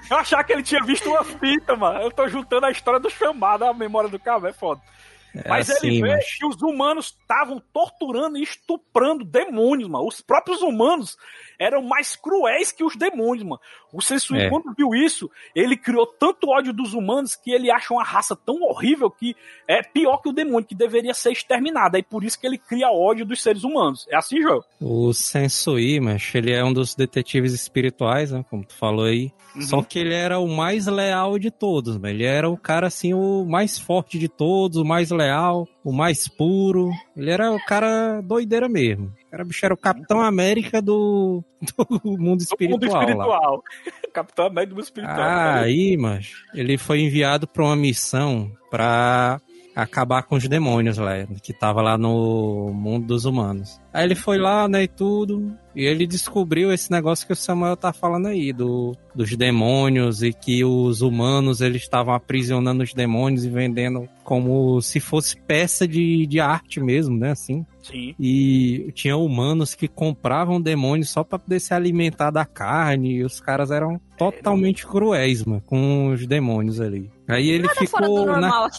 Eu 0.10 0.18
achava 0.18 0.44
que 0.44 0.54
ele 0.54 0.64
tinha 0.64 0.82
visto 0.84 1.10
uma 1.10 1.24
fita, 1.24 1.76
mano. 1.76 2.02
Eu 2.02 2.12
tô 2.12 2.28
juntando 2.28 2.66
a 2.66 2.72
história 2.72 3.00
do 3.00 3.10
chamado, 3.10 3.66
a 3.66 3.74
memória 3.74 4.10
do 4.10 4.20
cara, 4.20 4.50
é 4.50 4.54
foda. 4.54 4.82
É 5.36 5.48
mas 5.48 5.70
assim, 5.70 5.88
ele 5.88 6.02
vê 6.02 6.16
mas... 6.16 6.38
que 6.38 6.46
os 6.46 6.62
humanos 6.62 7.16
estavam 7.20 7.62
torturando 7.72 8.38
e 8.38 8.44
estuprando 8.44 9.24
demônios, 9.24 9.90
mano. 9.90 10.08
Os 10.08 10.22
próprios 10.22 10.62
humanos 10.62 11.18
eram 11.60 11.82
mais 11.84 12.16
cruéis 12.16 12.72
que 12.72 12.84
os 12.84 12.96
demônios, 12.96 13.44
mano. 13.44 13.62
O 13.92 14.02
Sensui, 14.02 14.42
é. 14.42 14.50
quando 14.50 14.74
viu 14.78 14.94
isso, 14.94 15.30
ele 15.56 15.76
criou 15.76 16.06
tanto 16.06 16.50
ódio 16.50 16.72
dos 16.72 16.94
humanos 16.94 17.36
que 17.36 17.52
ele 17.52 17.72
acha 17.72 17.94
uma 17.94 18.04
raça 18.04 18.36
tão 18.36 18.62
horrível 18.62 19.10
que 19.10 19.36
é 19.68 19.82
pior 19.82 20.18
que 20.18 20.30
o 20.30 20.34
demônio, 20.34 20.66
que 20.66 20.76
deveria 20.76 21.14
ser 21.14 21.32
exterminada. 21.32 21.98
E 21.98 22.04
por 22.04 22.24
isso 22.24 22.40
que 22.40 22.46
ele 22.46 22.58
cria 22.58 22.92
ódio 22.92 23.26
dos 23.26 23.42
seres 23.42 23.64
humanos. 23.64 24.06
É 24.10 24.16
assim, 24.16 24.42
João? 24.42 24.64
O 24.80 25.14
Sensui, 25.14 26.00
mas 26.00 26.32
ele 26.34 26.52
é 26.52 26.64
um 26.64 26.74
dos 26.74 26.96
detetives 26.96 27.54
espirituais, 27.54 28.32
né? 28.32 28.46
Como 28.50 28.64
tu 28.64 28.76
falou 28.76 29.06
aí. 29.06 29.32
Uhum. 29.56 29.62
Só 29.62 29.82
que 29.82 30.00
ele 30.00 30.14
era 30.14 30.40
o 30.40 30.48
mais 30.48 30.86
leal 30.86 31.40
de 31.40 31.50
todos, 31.50 32.02
ele 32.04 32.24
era 32.24 32.50
o 32.50 32.56
cara 32.56 32.88
assim, 32.88 33.14
o 33.14 33.46
mais 33.46 33.80
forte 33.80 34.20
de 34.20 34.28
todos, 34.28 34.78
o 34.78 34.86
mais 34.86 35.10
leal, 35.10 35.68
o 35.84 35.92
mais 35.92 36.28
puro. 36.28 36.92
Ele 37.18 37.32
era 37.32 37.52
o 37.52 37.60
cara 37.66 38.22
doideira 38.22 38.70
mesmo. 38.70 39.12
O 39.28 39.32
cara 39.32 39.44
bicho 39.44 39.66
era 39.66 39.74
o 39.74 39.78
Capitão 39.78 40.22
América 40.22 40.82
do, 40.82 41.44
do 42.04 42.18
mundo 42.18 42.42
espiritual. 42.42 42.80
Do 42.80 42.86
mundo 42.88 43.00
espiritual. 43.00 43.64
Capitão 44.14 44.46
América 44.46 44.70
do 44.70 44.76
mundo 44.76 44.84
espiritual. 44.84 45.20
Ah, 45.20 45.62
aí, 45.62 45.96
mas 45.98 46.34
ele 46.54 46.78
foi 46.78 47.02
enviado 47.02 47.48
para 47.48 47.64
uma 47.64 47.76
missão 47.76 48.52
para 48.70 49.40
acabar 49.76 50.24
com 50.24 50.36
os 50.36 50.48
demônios 50.48 50.98
lá, 50.98 51.26
que 51.42 51.54
tava 51.54 51.82
lá 51.82 51.98
no 51.98 52.72
mundo 52.74 53.08
dos 53.08 53.26
humanos. 53.26 53.80
Aí 53.94 54.04
ele 54.04 54.16
foi 54.16 54.38
lá, 54.38 54.68
né, 54.68 54.84
e 54.84 54.88
tudo, 54.88 55.56
e 55.76 55.86
ele 55.86 56.06
descobriu 56.06 56.72
esse 56.74 56.92
negócio 56.92 57.26
que 57.26 57.34
o 57.34 57.36
Samuel 57.36 57.78
tá 57.78 57.94
falando 57.94 58.28
aí, 58.28 58.52
do, 58.52 58.96
dos 59.16 59.36
demônios, 59.36 60.22
e 60.22 60.34
que 60.34 60.64
os 60.64 61.02
humanos, 61.02 61.62
eles 61.62 61.82
estavam 61.82 62.14
aprisionando 62.14 62.84
os 62.84 62.94
demônios 62.94 63.46
e 63.46 63.50
vendendo 63.50 64.08
como 64.24 64.82
se 64.82 65.00
fosse 65.00 65.38
peça 65.42 65.88
de, 65.88 66.26
de 66.26 66.40
arte 66.40 66.80
mesmo, 66.80 67.18
né, 67.18 67.32
assim. 67.32 67.66
Sim. 67.82 68.14
E 68.20 68.92
tinha 68.94 69.18
humanos 69.18 69.74
que 69.74 69.88
compravam 69.88 70.62
demônios 70.62 71.10
só 71.10 71.24
para 71.24 71.40
poder 71.40 71.60
se 71.60 71.74
alimentar 71.74 72.32
da 72.32 72.46
carne, 72.46 73.16
e 73.16 73.24
os 73.24 73.40
caras 73.40 73.72
eram 73.72 74.00
totalmente 74.18 74.86
cruéis, 74.86 75.46
mano, 75.46 75.64
com 75.66 76.12
os 76.12 76.28
demônios 76.28 76.82
ali. 76.82 77.10
Aí 77.28 77.50
ele 77.50 77.68
Nada 77.68 77.80
ficou 77.80 78.26
na... 78.26 78.70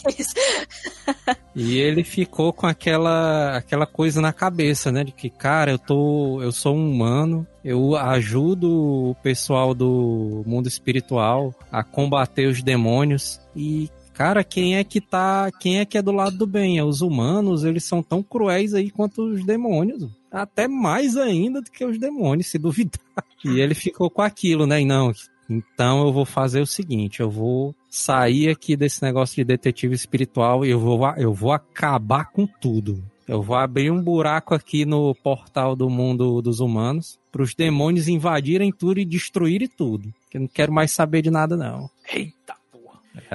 e 1.55 1.77
ele 1.79 2.03
ficou 2.03 2.51
com 2.51 2.67
aquela 2.67 3.57
aquela 3.57 3.85
coisa 3.85 4.21
na 4.21 4.33
cabeça, 4.33 4.91
né, 4.91 5.03
de 5.03 5.11
que 5.13 5.29
cara, 5.29 5.71
eu 5.71 5.79
tô 5.79 6.41
eu 6.41 6.51
sou 6.51 6.75
um 6.75 6.91
humano, 6.91 7.47
eu 7.63 7.95
ajudo 7.95 9.11
o 9.11 9.15
pessoal 9.23 9.73
do 9.73 10.43
mundo 10.45 10.67
espiritual 10.67 11.55
a 11.71 11.83
combater 11.83 12.47
os 12.47 12.61
demônios 12.61 13.39
e 13.55 13.89
Cara, 14.13 14.43
quem 14.43 14.75
é 14.75 14.83
que 14.83 15.01
tá. 15.01 15.51
Quem 15.59 15.79
é 15.79 15.85
que 15.85 15.97
é 15.97 16.01
do 16.01 16.11
lado 16.11 16.37
do 16.37 16.47
bem? 16.47 16.77
É 16.77 16.83
os 16.83 17.01
humanos, 17.01 17.63
eles 17.63 17.83
são 17.83 18.03
tão 18.03 18.21
cruéis 18.21 18.73
aí 18.73 18.89
quanto 18.89 19.23
os 19.23 19.45
demônios. 19.45 20.07
Até 20.31 20.67
mais 20.67 21.17
ainda 21.17 21.61
do 21.61 21.71
que 21.71 21.83
os 21.83 21.97
demônios, 21.97 22.47
se 22.47 22.57
duvidar. 22.57 23.01
E 23.43 23.59
ele 23.59 23.73
ficou 23.73 24.07
com 24.07 24.21
aquilo, 24.21 24.67
né? 24.67 24.81
E 24.81 24.85
não, 24.85 25.11
então 25.49 26.05
eu 26.05 26.13
vou 26.13 26.25
fazer 26.25 26.61
o 26.61 26.65
seguinte, 26.65 27.19
eu 27.19 27.29
vou 27.29 27.75
sair 27.89 28.49
aqui 28.49 28.77
desse 28.77 29.01
negócio 29.01 29.35
de 29.35 29.43
detetive 29.43 29.95
espiritual 29.95 30.63
e 30.63 30.69
eu 30.69 30.79
vou, 30.79 30.99
eu 31.17 31.33
vou 31.33 31.51
acabar 31.51 32.31
com 32.31 32.45
tudo. 32.45 33.03
Eu 33.27 33.41
vou 33.41 33.55
abrir 33.55 33.91
um 33.91 34.01
buraco 34.01 34.53
aqui 34.53 34.85
no 34.85 35.15
portal 35.15 35.75
do 35.75 35.89
mundo 35.89 36.41
dos 36.41 36.59
humanos 36.59 37.19
para 37.31 37.41
os 37.41 37.55
demônios 37.55 38.07
invadirem 38.07 38.71
tudo 38.71 38.99
e 38.99 39.05
destruírem 39.05 39.67
tudo. 39.67 40.13
Eu 40.33 40.41
não 40.41 40.47
quero 40.47 40.71
mais 40.71 40.91
saber 40.91 41.21
de 41.21 41.31
nada, 41.31 41.57
não. 41.57 41.89
Eita 42.13 42.60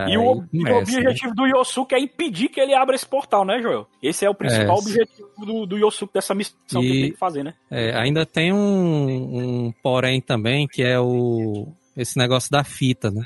e 0.09 0.17
o, 0.17 0.45
e 0.53 0.65
o 0.65 0.79
objetivo 0.79 1.29
né? 1.29 1.35
do 1.35 1.47
Yosuke 1.47 1.95
é 1.95 1.99
impedir 1.99 2.49
que 2.49 2.61
ele 2.61 2.75
abra 2.75 2.95
esse 2.95 3.07
portal, 3.07 3.45
né, 3.45 3.61
Joel? 3.61 3.87
Esse 4.03 4.25
é 4.25 4.31
o 4.31 4.35
principal 4.35 4.77
é, 4.77 4.81
objetivo 4.81 5.29
do, 5.39 5.67
do 5.67 5.79
Yosuke 5.79 6.15
dessa 6.15 6.35
missão 6.35 6.83
e, 6.83 6.87
que 6.87 6.93
ele 6.93 7.01
tem 7.03 7.13
que 7.13 7.19
fazer, 7.19 7.43
né? 7.43 7.55
É, 7.71 7.95
ainda 7.95 8.25
tem 8.25 8.53
um, 8.53 9.67
um 9.67 9.73
porém 9.83 10.21
também, 10.21 10.67
que 10.67 10.83
é 10.83 10.99
o 10.99 11.69
esse 11.97 12.19
negócio 12.19 12.51
da 12.51 12.63
fita, 12.63 13.11
né? 13.11 13.25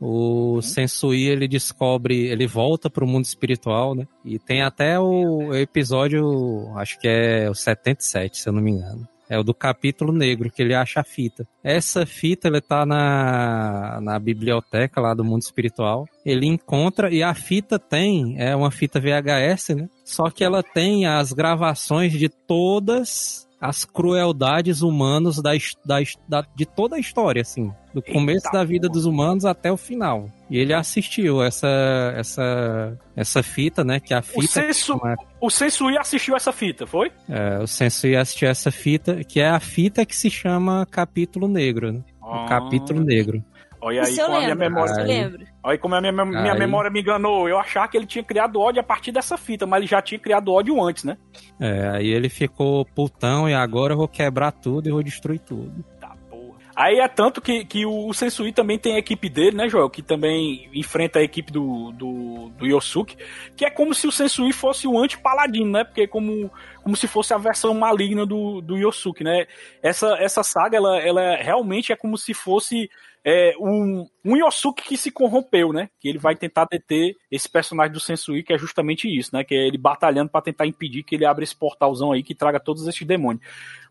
O 0.00 0.60
Sensui, 0.62 1.28
ele 1.28 1.46
descobre, 1.46 2.26
ele 2.26 2.46
volta 2.46 2.90
para 2.90 3.04
o 3.04 3.06
mundo 3.06 3.24
espiritual, 3.24 3.94
né? 3.94 4.06
E 4.24 4.38
tem 4.38 4.62
até 4.62 4.98
o 4.98 5.54
episódio, 5.54 6.76
acho 6.76 6.98
que 6.98 7.06
é 7.06 7.48
o 7.48 7.54
77, 7.54 8.38
se 8.38 8.48
eu 8.48 8.52
não 8.52 8.60
me 8.60 8.72
engano. 8.72 9.08
É 9.32 9.38
o 9.38 9.42
do 9.42 9.54
capítulo 9.54 10.12
negro, 10.12 10.50
que 10.50 10.60
ele 10.60 10.74
acha 10.74 11.00
a 11.00 11.04
fita. 11.04 11.46
Essa 11.64 12.04
fita, 12.04 12.48
ele 12.48 12.60
tá 12.60 12.84
na, 12.84 13.98
na 14.02 14.18
biblioteca 14.18 15.00
lá 15.00 15.14
do 15.14 15.24
mundo 15.24 15.42
espiritual. 15.42 16.06
Ele 16.24 16.46
encontra, 16.46 17.10
e 17.10 17.22
a 17.22 17.32
fita 17.34 17.78
tem, 17.78 18.34
é 18.38 18.54
uma 18.54 18.70
fita 18.70 19.00
VHS, 19.00 19.70
né? 19.76 19.88
Só 20.04 20.28
que 20.28 20.44
ela 20.44 20.62
tem 20.62 21.06
as 21.06 21.32
gravações 21.32 22.12
de 22.12 22.28
todas 22.28 23.48
as 23.60 23.84
crueldades 23.84 24.82
humanas 24.82 25.36
da, 25.40 25.52
da, 25.84 25.96
da- 26.28 26.46
de 26.54 26.66
toda 26.66 26.96
a 26.96 26.98
história, 26.98 27.40
assim. 27.42 27.72
Do 27.94 28.00
começo 28.02 28.46
Eita 28.46 28.58
da 28.58 28.64
vida 28.64 28.86
porra. 28.88 28.94
dos 28.94 29.04
humanos 29.06 29.44
até 29.44 29.70
o 29.70 29.76
final. 29.76 30.28
E 30.48 30.58
ele 30.58 30.72
assistiu 30.72 31.42
essa, 31.42 31.68
essa, 32.16 32.98
essa 33.14 33.42
fita, 33.42 33.84
né? 33.84 34.00
Que 34.00 34.14
a 34.14 34.20
O 34.20 34.22
fita. 34.22 34.46
Sensu, 34.46 34.98
chama- 34.98 35.16
o 35.40 35.50
Sensui 35.50 35.98
assistiu 35.98 36.34
essa 36.36 36.52
fita, 36.52 36.86
foi? 36.86 37.10
é, 37.28 37.58
o 37.58 37.66
Sensei 37.66 38.16
assistiu 38.16 38.48
essa 38.48 38.70
fita, 38.70 39.22
que 39.24 39.40
é 39.40 39.48
a 39.48 39.60
fita 39.60 40.06
que 40.06 40.16
se 40.16 40.30
chama 40.30 40.86
Capítulo 40.90 41.46
Negro, 41.48 41.92
né? 41.92 42.00
O 42.22 42.26
Ah. 42.32 42.46
Capítulo 42.48 43.00
Negro. 43.04 43.42
Olha 43.84 44.02
aí 44.04 44.16
como 44.16 44.36
a 44.36 44.40
minha 44.40 44.54
memória. 44.54 44.94
Aí. 45.02 45.46
Olha 45.64 45.78
como 45.78 45.94
a 45.96 46.00
minha, 46.00 46.12
minha 46.24 46.52
Aí. 46.52 46.58
memória 46.58 46.88
me 46.88 47.00
enganou. 47.00 47.48
Eu 47.48 47.58
achava 47.58 47.88
que 47.88 47.96
ele 47.96 48.06
tinha 48.06 48.22
criado 48.22 48.60
ódio 48.60 48.80
a 48.80 48.84
partir 48.84 49.10
dessa 49.10 49.36
fita, 49.36 49.66
mas 49.66 49.80
ele 49.80 49.88
já 49.88 50.00
tinha 50.00 50.20
criado 50.20 50.52
ódio 50.52 50.80
antes, 50.80 51.02
né? 51.02 51.16
É, 51.58 51.88
aí 51.88 52.06
ele 52.06 52.28
ficou 52.28 52.84
putão 52.84 53.48
e 53.48 53.54
agora 53.54 53.92
eu 53.94 53.96
vou 53.98 54.06
quebrar 54.06 54.52
tudo 54.52 54.88
e 54.88 54.92
vou 54.92 55.02
destruir 55.02 55.40
tudo. 55.40 55.84
Aí 56.74 56.98
é 56.98 57.08
tanto 57.08 57.40
que, 57.40 57.64
que 57.64 57.84
o 57.84 58.12
Sensui 58.12 58.52
também 58.52 58.78
tem 58.78 58.94
a 58.94 58.98
equipe 58.98 59.28
dele, 59.28 59.56
né, 59.56 59.68
Joel? 59.68 59.90
Que 59.90 60.02
também 60.02 60.70
enfrenta 60.72 61.18
a 61.18 61.22
equipe 61.22 61.52
do, 61.52 61.92
do, 61.92 62.50
do 62.56 62.66
Yosuke. 62.66 63.16
Que 63.56 63.66
é 63.66 63.70
como 63.70 63.94
se 63.94 64.06
o 64.06 64.12
Sensui 64.12 64.52
fosse 64.52 64.86
o 64.86 64.98
anti-paladino, 64.98 65.70
né? 65.70 65.84
Porque 65.84 66.06
como, 66.06 66.50
como 66.82 66.96
se 66.96 67.06
fosse 67.06 67.34
a 67.34 67.38
versão 67.38 67.74
maligna 67.74 68.24
do, 68.24 68.60
do 68.60 68.76
Yosuke, 68.76 69.22
né? 69.22 69.46
Essa, 69.82 70.16
essa 70.18 70.42
saga, 70.42 70.76
ela, 70.76 70.98
ela 71.00 71.36
realmente 71.36 71.92
é 71.92 71.96
como 71.96 72.16
se 72.16 72.32
fosse 72.32 72.88
é, 73.24 73.54
um, 73.58 74.06
um 74.24 74.36
Yosuke 74.36 74.82
que 74.82 74.96
se 74.96 75.10
corrompeu, 75.10 75.72
né? 75.72 75.88
Que 76.00 76.08
ele 76.08 76.18
vai 76.18 76.34
tentar 76.34 76.66
deter 76.70 77.14
esse 77.30 77.48
personagem 77.48 77.92
do 77.92 78.00
Sensui, 78.00 78.42
que 78.42 78.52
é 78.52 78.58
justamente 78.58 79.06
isso, 79.08 79.30
né? 79.32 79.44
Que 79.44 79.54
é 79.54 79.66
ele 79.66 79.78
batalhando 79.78 80.30
pra 80.30 80.42
tentar 80.42 80.66
impedir 80.66 81.04
que 81.04 81.14
ele 81.14 81.24
abra 81.24 81.44
esse 81.44 81.54
portalzão 81.54 82.12
aí 82.12 82.22
que 82.22 82.34
traga 82.34 82.58
todos 82.58 82.86
esses 82.86 83.06
demônios. 83.06 83.44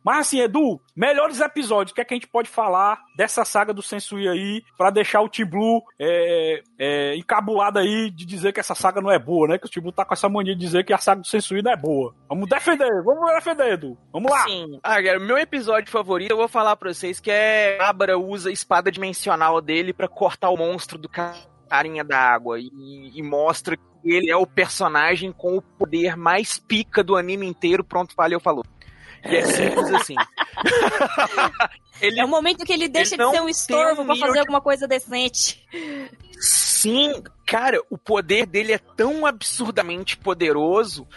Mas 0.04 0.20
assim, 0.20 0.42
Edu, 0.42 0.82
melhores 0.96 1.40
episódios, 1.40 1.92
o 1.92 1.96
que 1.96 2.02
é 2.02 2.06
que 2.06 2.14
a 2.14 2.18
gente 2.18 2.28
pode 2.28 2.50
falar 2.50 3.00
dessa 3.16 3.46
saga 3.46 3.74
do 3.74 3.82
Sensui 3.82 4.28
aí, 4.28 4.64
pra 4.78 4.90
deixar 4.90 5.22
o 5.22 5.30
T-Blue 5.30 5.82
é, 6.00 6.64
é, 6.80 7.16
encabulado 7.16 7.80
aí 7.80 8.10
de 8.10 8.26
dizer 8.26 8.52
que 8.52 8.60
essa 8.60 8.76
saga 8.76 9.02
não 9.02 9.12
é 9.12 9.20
boa, 9.20 9.48
né? 9.48 9.58
Que 9.58 9.68
o 9.68 9.70
T-Blue 9.70 9.92
tá 9.92 10.04
com 10.04 10.14
essa 10.14 10.30
mania 10.30 10.56
de 10.56 10.62
dizer 10.62 10.84
que 10.84 10.94
a 10.94 10.98
saga 10.98 11.22
do 11.22 11.28
Sensui 11.28 11.62
não 11.62 11.72
é 11.72 11.78
boa. 11.78 12.16
Vamos 12.28 12.50
defender, 12.50 13.04
vamos 13.04 13.34
defender, 13.34 13.74
Edu. 13.74 13.98
Vamos 14.12 14.32
lá. 14.32 14.44
Sim. 14.44 14.80
Ah, 14.84 15.02
cara, 15.02 15.20
meu 15.20 15.38
episódio 15.38 15.92
favorito, 15.92 16.32
eu 16.32 16.38
vou 16.38 16.48
falar 16.48 16.76
pra 16.76 16.94
vocês, 16.94 17.20
que 17.20 17.30
é 17.30 17.78
Abra 17.82 18.18
usa 18.18 18.50
a 18.50 18.54
espada 18.54 18.92
dimensional 18.92 19.62
dele 19.62 19.94
pra 19.94 20.08
cortar 20.08 20.50
o 20.50 20.58
monstro 20.58 20.98
do 20.98 21.10
carinha 21.10 22.04
da 22.04 22.18
água 22.18 22.60
e, 22.60 22.70
e 23.14 23.22
mostra 23.22 23.78
que 23.78 23.84
ele 24.04 24.30
é 24.30 24.36
o 24.36 24.48
personagem 24.48 25.32
com 25.32 25.58
o 25.58 25.62
poder 25.62 26.18
mais 26.18 26.58
pica 26.58 27.04
do 27.04 27.16
anime 27.16 27.46
inteiro. 27.46 27.84
Pronto, 27.84 28.16
valeu, 28.16 28.40
falou. 28.40 28.64
E 29.26 29.36
é 29.36 29.46
simples 29.46 29.92
assim. 29.94 30.16
ele 32.02 32.20
É 32.20 32.26
o 32.26 32.28
momento 32.28 32.66
que 32.66 32.74
ele 32.74 32.88
deixa 32.88 33.12
de 33.12 33.18
não 33.18 33.32
ser 33.32 33.42
um 33.42 33.50
estorvo 33.50 34.02
um 34.02 34.06
pra 34.06 34.16
fazer 34.16 34.34
de- 34.34 34.40
alguma 34.40 34.62
coisa 34.62 34.88
decente. 34.88 35.64
Sim, 36.40 37.22
cara, 37.46 37.80
o 37.90 37.98
poder 37.98 38.46
dele 38.46 38.74
é 38.74 38.78
tão 38.78 39.26
absurdamente 39.26 40.18
poderoso 40.18 41.08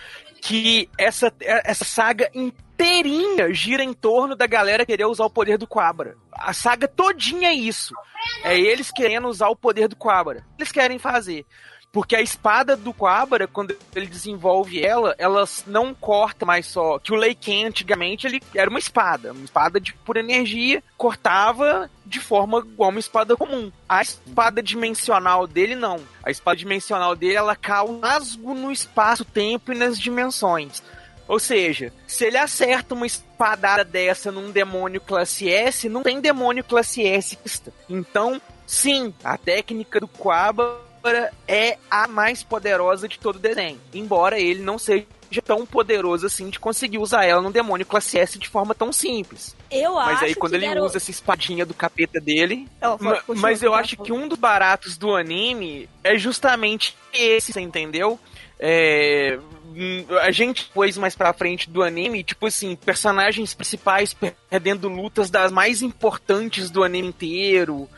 que 0.43 0.91
essa, 0.99 1.33
essa 1.41 1.85
saga 1.87 2.31
inteirinha 2.35 3.53
gira 3.55 3.83
em 3.83 3.95
torno 3.95 4.37
da 4.37 4.47
galera 4.47 4.85
querer 4.85 5.07
usar 5.07 5.25
o 5.25 5.31
poder 5.31 5.57
do 5.57 5.67
Quabra. 5.67 6.17
A 6.33 6.53
saga 6.53 6.87
todinha 6.87 7.49
é 7.49 7.55
isso. 7.55 7.95
É 8.43 8.59
eles 8.59 8.91
querendo 8.91 9.29
usar 9.29 9.49
o 9.49 9.57
poder 9.57 9.89
do 9.89 9.97
Quabra. 9.97 10.45
Eles 10.59 10.71
querem 10.71 10.99
fazer. 10.99 11.47
Porque 11.95 12.17
a 12.17 12.21
espada 12.21 12.77
do 12.77 12.93
Quabra, 12.93 13.47
quando 13.47 13.77
ele 13.95 14.07
desenvolve 14.07 14.85
ela, 14.85 15.15
ela 15.17 15.45
não 15.65 15.95
corta 15.95 16.45
mais 16.45 16.67
só. 16.67 16.99
Que 16.99 17.13
o 17.13 17.15
Leiken 17.15 17.67
antigamente 17.67 18.27
ele 18.27 18.43
era 18.53 18.69
uma 18.69 18.81
espada, 18.81 19.33
uma 19.33 19.45
espada 19.45 19.81
de 19.81 19.95
pura 19.95 20.19
energia, 20.19 20.83
cortava 20.97 21.89
de 22.05 22.19
forma 22.19 22.59
igual 22.59 22.91
uma 22.91 22.99
espada 22.99 23.37
comum. 23.37 23.71
A 23.89 24.03
espada 24.03 24.61
dimensional 24.61 25.47
dele 25.47 25.77
não. 25.77 26.01
A 26.25 26.33
espada 26.33 26.57
dimensional 26.57 27.15
dele 27.15 27.35
ela 27.35 27.55
causa 27.55 28.05
rasgo 28.05 28.55
no 28.55 28.73
espaço-tempo 28.73 29.73
e 29.73 29.79
nas 29.79 29.97
dimensões. 29.97 30.83
Ou 31.29 31.39
seja, 31.39 31.93
se 32.09 32.25
ele 32.25 32.37
acerta 32.37 32.95
uma 32.95 33.07
espadada 33.07 33.85
dessa 33.85 34.33
num 34.33 34.51
demônio 34.51 35.01
classe 35.01 35.49
S, 35.49 35.89
não 35.89 36.03
tem 36.03 36.21
demônio 36.21 36.65
classe 36.65 37.07
S. 37.07 37.39
Então, 37.89 38.43
sim, 38.67 39.15
a 39.23 39.39
técnica 39.39 40.01
do 40.01 40.09
É 41.47 41.79
a 41.91 42.07
mais 42.09 42.43
poderosa 42.43 43.09
de 43.09 43.19
todo 43.19 43.37
o 43.37 43.39
desenho. 43.39 43.81
Embora 43.93 44.39
ele 44.39 44.63
não 44.63 44.79
seja 44.79 45.07
tão 45.45 45.67
poderoso 45.67 46.27
assim 46.27 46.49
de 46.49 46.59
conseguir 46.59 46.99
usar 46.99 47.25
ela 47.25 47.43
num 47.43 47.51
demônio 47.51 47.85
classe 47.85 48.19
S 48.19 48.39
de 48.39 48.49
forma 48.49 48.75
tão 48.75 48.93
simples. 48.93 49.57
Eu 49.71 49.95
Mas 49.95 50.17
acho 50.17 50.25
aí 50.27 50.35
quando 50.35 50.55
ele 50.55 50.81
usa 50.81 50.97
essa 50.97 51.11
espadinha 51.11 51.67
do 51.67 51.75
capeta 51.75 52.21
dele. 52.21 52.69
Mas 53.37 53.63
eu 53.63 53.75
acho 53.75 53.97
que 53.97 54.13
um 54.13 54.29
dos 54.29 54.39
baratos 54.39 54.97
do 54.97 55.15
anime 55.15 55.89
é 56.03 56.17
justamente 56.17 56.97
esse, 57.13 57.53
você 57.53 57.61
entendeu? 57.61 58.19
É, 58.59 59.39
hum, 59.67 60.07
a 60.23 60.31
gente 60.31 60.71
pôs 60.73 60.97
mais 60.97 61.17
pra 61.17 61.33
frente 61.33 61.69
do 61.69 61.83
anime, 61.83 62.23
tipo 62.23 62.47
assim, 62.47 62.77
personagens 62.77 63.53
principais 63.53 64.15
perdendo 64.49 64.89
lutas 64.89 65.29
das 65.29 65.51
mais 65.51 65.83
importantes 65.83 66.71
do 66.71 66.85
anime 66.85 67.09
inteiro. 67.09 67.89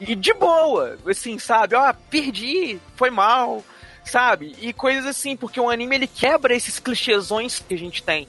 E 0.00 0.14
de 0.14 0.32
boa, 0.34 0.98
assim, 1.06 1.38
sabe? 1.38 1.74
Ó, 1.74 1.92
perdi, 2.10 2.78
foi 2.94 3.10
mal, 3.10 3.62
sabe? 4.04 4.54
E 4.60 4.72
coisas 4.72 5.06
assim, 5.06 5.36
porque 5.36 5.60
o 5.60 5.70
anime 5.70 5.96
ele 5.96 6.06
quebra 6.06 6.54
esses 6.54 6.78
clichêsões 6.78 7.58
que 7.58 7.74
a 7.74 7.78
gente 7.78 8.02
tem. 8.02 8.28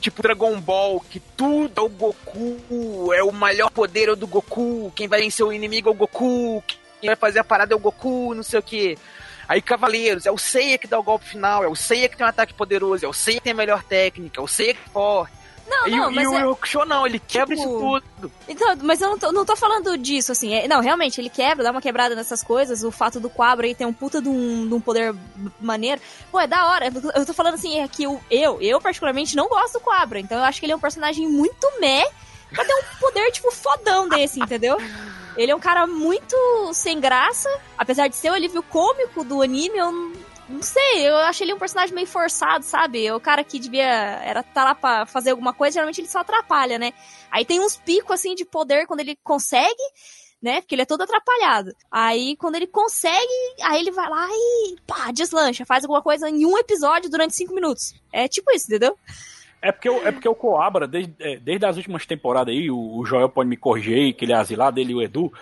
Tipo 0.00 0.22
Dragon 0.22 0.60
Ball, 0.60 1.00
que 1.00 1.18
tudo 1.18 1.80
é 1.80 1.84
o 1.84 1.88
Goku, 1.88 3.12
é 3.14 3.22
o 3.22 3.32
maior 3.32 3.70
poder 3.70 4.10
é 4.10 4.14
do 4.14 4.26
Goku, 4.26 4.92
quem 4.94 5.08
vai 5.08 5.20
vencer 5.20 5.44
o 5.44 5.52
inimigo 5.52 5.88
é 5.88 5.92
o 5.92 5.94
Goku, 5.94 6.62
quem 7.00 7.08
vai 7.08 7.16
fazer 7.16 7.38
a 7.38 7.44
parada 7.44 7.72
é 7.72 7.76
o 7.76 7.80
Goku, 7.80 8.34
não 8.34 8.42
sei 8.42 8.58
o 8.60 8.62
que. 8.62 8.98
Aí 9.48 9.62
Cavaleiros, 9.62 10.26
é 10.26 10.30
o 10.30 10.38
Seiya 10.38 10.76
que 10.76 10.86
dá 10.88 10.98
o 10.98 11.02
golpe 11.02 11.24
final, 11.24 11.62
é 11.62 11.68
o 11.68 11.76
Seiya 11.76 12.08
que 12.08 12.16
tem 12.16 12.26
um 12.26 12.28
ataque 12.28 12.52
poderoso, 12.52 13.04
é 13.04 13.08
o 13.08 13.12
Seiya 13.12 13.38
que 13.38 13.44
tem 13.44 13.52
a 13.52 13.56
melhor 13.56 13.82
técnica, 13.82 14.40
é 14.40 14.44
o 14.44 14.48
Seiya 14.48 14.74
que 14.74 14.80
é 14.80 14.92
forte. 14.92 15.32
Não, 15.68 15.88
e, 15.88 15.90
não, 15.90 16.10
e 16.12 16.26
o 16.26 16.58
é- 16.82 16.84
não, 16.86 17.06
ele 17.06 17.18
quebra 17.18 17.56
Tipo, 17.56 17.68
isso 17.68 17.78
tudo. 18.18 18.32
Então, 18.48 18.76
mas 18.82 19.00
eu 19.00 19.10
não 19.10 19.18
tô, 19.18 19.32
não 19.32 19.44
tô 19.44 19.56
falando 19.56 19.96
disso, 19.98 20.30
assim. 20.32 20.54
É- 20.54 20.68
não, 20.68 20.80
realmente, 20.80 21.20
ele 21.20 21.28
quebra, 21.28 21.64
dá 21.64 21.70
uma 21.70 21.82
quebrada 21.82 22.14
nessas 22.14 22.42
coisas. 22.42 22.84
O 22.84 22.90
fato 22.90 23.18
do 23.18 23.28
Quabra 23.28 23.66
aí 23.66 23.74
ter 23.74 23.84
um 23.84 23.92
puta 23.92 24.22
de 24.22 24.28
um, 24.28 24.66
de 24.66 24.74
um 24.74 24.80
poder 24.80 25.14
maneiro. 25.60 26.00
Pô, 26.30 26.38
é 26.38 26.46
da 26.46 26.66
hora. 26.68 26.90
Eu 27.14 27.26
tô 27.26 27.34
falando 27.34 27.54
assim, 27.54 27.80
é 27.80 27.88
que 27.88 28.04
eu, 28.04 28.20
eu, 28.30 28.60
eu 28.60 28.80
particularmente 28.80 29.34
não 29.34 29.48
gosto 29.48 29.74
do 29.74 29.80
Quabra. 29.80 30.20
Então 30.20 30.38
eu 30.38 30.44
acho 30.44 30.60
que 30.60 30.66
ele 30.66 30.72
é 30.72 30.76
um 30.76 30.80
personagem 30.80 31.28
muito 31.28 31.66
meh 31.80 32.08
pra 32.54 32.64
ter 32.64 32.74
um 32.74 32.82
poder, 33.00 33.30
tipo, 33.32 33.50
fodão 33.50 34.08
desse, 34.08 34.40
entendeu? 34.40 34.76
Ele 35.36 35.50
é 35.50 35.56
um 35.56 35.60
cara 35.60 35.86
muito 35.86 36.36
sem 36.72 37.00
graça. 37.00 37.48
Apesar 37.76 38.08
de 38.08 38.16
ser 38.16 38.30
o 38.30 38.34
alívio 38.34 38.62
cômico 38.62 39.24
do 39.24 39.42
anime, 39.42 39.76
eu 39.76 40.12
não- 40.48 40.62
sei, 40.62 41.08
eu 41.08 41.16
achei 41.16 41.44
ele 41.44 41.54
um 41.54 41.58
personagem 41.58 41.94
meio 41.94 42.06
forçado, 42.06 42.64
sabe? 42.64 43.10
O 43.12 43.20
cara 43.20 43.42
que 43.44 43.58
devia 43.58 43.84
era 43.84 44.42
tá 44.42 44.64
lá 44.64 44.74
pra 44.74 45.06
fazer 45.06 45.30
alguma 45.30 45.52
coisa, 45.52 45.74
geralmente 45.74 46.00
ele 46.00 46.08
só 46.08 46.20
atrapalha, 46.20 46.78
né? 46.78 46.92
Aí 47.30 47.44
tem 47.44 47.60
uns 47.60 47.76
picos 47.76 48.12
assim 48.12 48.34
de 48.34 48.44
poder 48.44 48.86
quando 48.86 49.00
ele 49.00 49.16
consegue, 49.22 49.82
né? 50.42 50.60
Porque 50.60 50.74
ele 50.74 50.82
é 50.82 50.86
todo 50.86 51.02
atrapalhado. 51.02 51.74
Aí 51.90 52.36
quando 52.36 52.56
ele 52.56 52.66
consegue, 52.66 53.54
aí 53.62 53.80
ele 53.80 53.90
vai 53.90 54.08
lá 54.08 54.26
e 54.30 54.76
pá, 54.86 55.10
deslancha, 55.12 55.66
faz 55.66 55.84
alguma 55.84 56.02
coisa 56.02 56.28
em 56.28 56.44
um 56.46 56.56
episódio 56.58 57.10
durante 57.10 57.34
cinco 57.34 57.54
minutos. 57.54 57.94
É 58.12 58.28
tipo 58.28 58.50
isso, 58.52 58.66
entendeu? 58.66 58.96
É 59.60 59.72
porque, 59.72 59.88
é 59.88 60.12
porque 60.12 60.28
o 60.28 60.34
Coabra, 60.34 60.86
desde, 60.86 61.12
é, 61.18 61.38
desde 61.38 61.66
as 61.66 61.76
últimas 61.76 62.06
temporadas 62.06 62.54
aí, 62.54 62.70
o, 62.70 63.04
Joel 63.04 63.28
pode 63.28 63.48
me 63.48 63.56
corrigir 63.56 64.14
que 64.14 64.24
ele 64.24 64.32
é 64.32 64.36
asilado, 64.36 64.78
ele 64.78 64.92
e 64.92 64.94
o 64.94 65.02
Edu. 65.02 65.32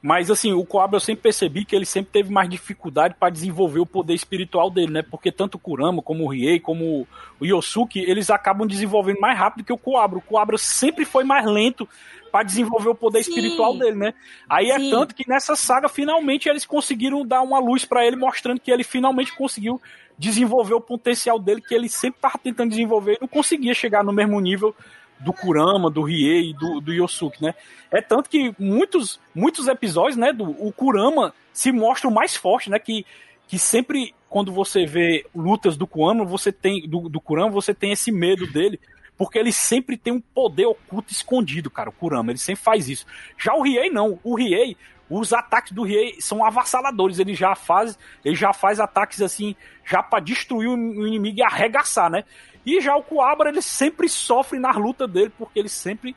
Mas 0.00 0.30
assim, 0.30 0.52
o 0.52 0.64
Coabra 0.64 0.96
eu 0.96 1.00
sempre 1.00 1.22
percebi 1.22 1.64
que 1.64 1.74
ele 1.74 1.84
sempre 1.84 2.12
teve 2.12 2.32
mais 2.32 2.48
dificuldade 2.48 3.16
para 3.18 3.30
desenvolver 3.30 3.80
o 3.80 3.86
poder 3.86 4.14
espiritual 4.14 4.70
dele, 4.70 4.92
né? 4.92 5.02
Porque 5.02 5.32
tanto 5.32 5.56
o 5.56 5.58
Kurama, 5.58 6.00
como 6.00 6.24
o 6.24 6.28
Riei, 6.28 6.60
como 6.60 7.06
o 7.40 7.44
Yosuke, 7.44 7.98
eles 7.98 8.30
acabam 8.30 8.66
desenvolvendo 8.66 9.20
mais 9.20 9.36
rápido 9.36 9.64
que 9.64 9.72
o 9.72 9.78
Coabra. 9.78 10.18
O 10.18 10.22
Coabra 10.22 10.56
sempre 10.56 11.04
foi 11.04 11.24
mais 11.24 11.44
lento 11.44 11.88
para 12.30 12.44
desenvolver 12.44 12.90
o 12.90 12.94
poder 12.94 13.24
Sim. 13.24 13.30
espiritual 13.30 13.76
dele, 13.76 13.96
né? 13.96 14.14
Aí 14.48 14.70
é 14.70 14.78
Sim. 14.78 14.90
tanto 14.90 15.14
que 15.14 15.28
nessa 15.28 15.56
saga 15.56 15.88
finalmente 15.88 16.48
eles 16.48 16.64
conseguiram 16.64 17.26
dar 17.26 17.42
uma 17.42 17.58
luz 17.58 17.84
para 17.84 18.06
ele, 18.06 18.14
mostrando 18.14 18.60
que 18.60 18.70
ele 18.70 18.84
finalmente 18.84 19.34
conseguiu 19.34 19.80
desenvolver 20.16 20.74
o 20.74 20.80
potencial 20.80 21.38
dele 21.38 21.60
que 21.60 21.74
ele 21.74 21.88
sempre 21.88 22.20
tava 22.20 22.38
tentando 22.38 22.70
desenvolver 22.70 23.14
e 23.14 23.18
não 23.20 23.28
conseguia 23.28 23.74
chegar 23.74 24.04
no 24.04 24.12
mesmo 24.12 24.38
nível 24.40 24.74
do 25.20 25.32
Kurama, 25.32 25.90
do 25.90 26.02
Riei 26.02 26.50
e 26.50 26.54
do, 26.54 26.80
do 26.80 26.92
Yosuke, 26.92 27.42
né? 27.42 27.54
É 27.90 28.00
tanto 28.00 28.28
que 28.28 28.54
muitos, 28.58 29.18
muitos 29.34 29.66
episódios, 29.66 30.16
né, 30.16 30.32
do 30.32 30.44
o 30.44 30.72
Kurama 30.72 31.34
se 31.52 31.72
mostra 31.72 32.08
o 32.08 32.14
mais 32.14 32.36
forte, 32.36 32.70
né, 32.70 32.78
que, 32.78 33.04
que 33.46 33.58
sempre 33.58 34.14
quando 34.28 34.52
você 34.52 34.84
vê 34.84 35.26
lutas 35.34 35.76
do 35.76 35.86
Kurama, 35.86 36.24
você 36.24 36.52
tem 36.52 36.86
do, 36.88 37.08
do 37.08 37.20
Kurama, 37.20 37.50
você 37.50 37.74
tem 37.74 37.92
esse 37.92 38.12
medo 38.12 38.46
dele, 38.46 38.78
porque 39.16 39.38
ele 39.38 39.50
sempre 39.50 39.96
tem 39.96 40.12
um 40.12 40.20
poder 40.20 40.66
oculto 40.66 41.12
escondido, 41.12 41.70
cara, 41.70 41.88
o 41.88 41.92
Kurama, 41.92 42.30
ele 42.30 42.38
sempre 42.38 42.62
faz 42.62 42.88
isso. 42.88 43.06
Já 43.36 43.54
o 43.54 43.62
Riei 43.62 43.90
não, 43.90 44.20
o 44.22 44.36
Riei, 44.36 44.76
os 45.10 45.32
ataques 45.32 45.72
do 45.72 45.82
Riei 45.82 46.20
são 46.20 46.44
avassaladores, 46.44 47.18
ele 47.18 47.34
já 47.34 47.54
faz, 47.54 47.98
ele 48.24 48.36
já 48.36 48.52
faz 48.52 48.78
ataques 48.78 49.22
assim, 49.22 49.56
já 49.84 50.02
para 50.02 50.20
destruir 50.22 50.68
o 50.68 51.06
inimigo 51.06 51.38
e 51.38 51.42
arregaçar, 51.42 52.10
né? 52.10 52.24
E 52.68 52.82
já 52.82 52.94
o 52.94 53.02
Coabra, 53.02 53.48
ele 53.48 53.62
sempre 53.62 54.10
sofre 54.10 54.58
na 54.58 54.70
luta 54.72 55.08
dele, 55.08 55.32
porque 55.38 55.58
ele 55.58 55.70
sempre 55.70 56.14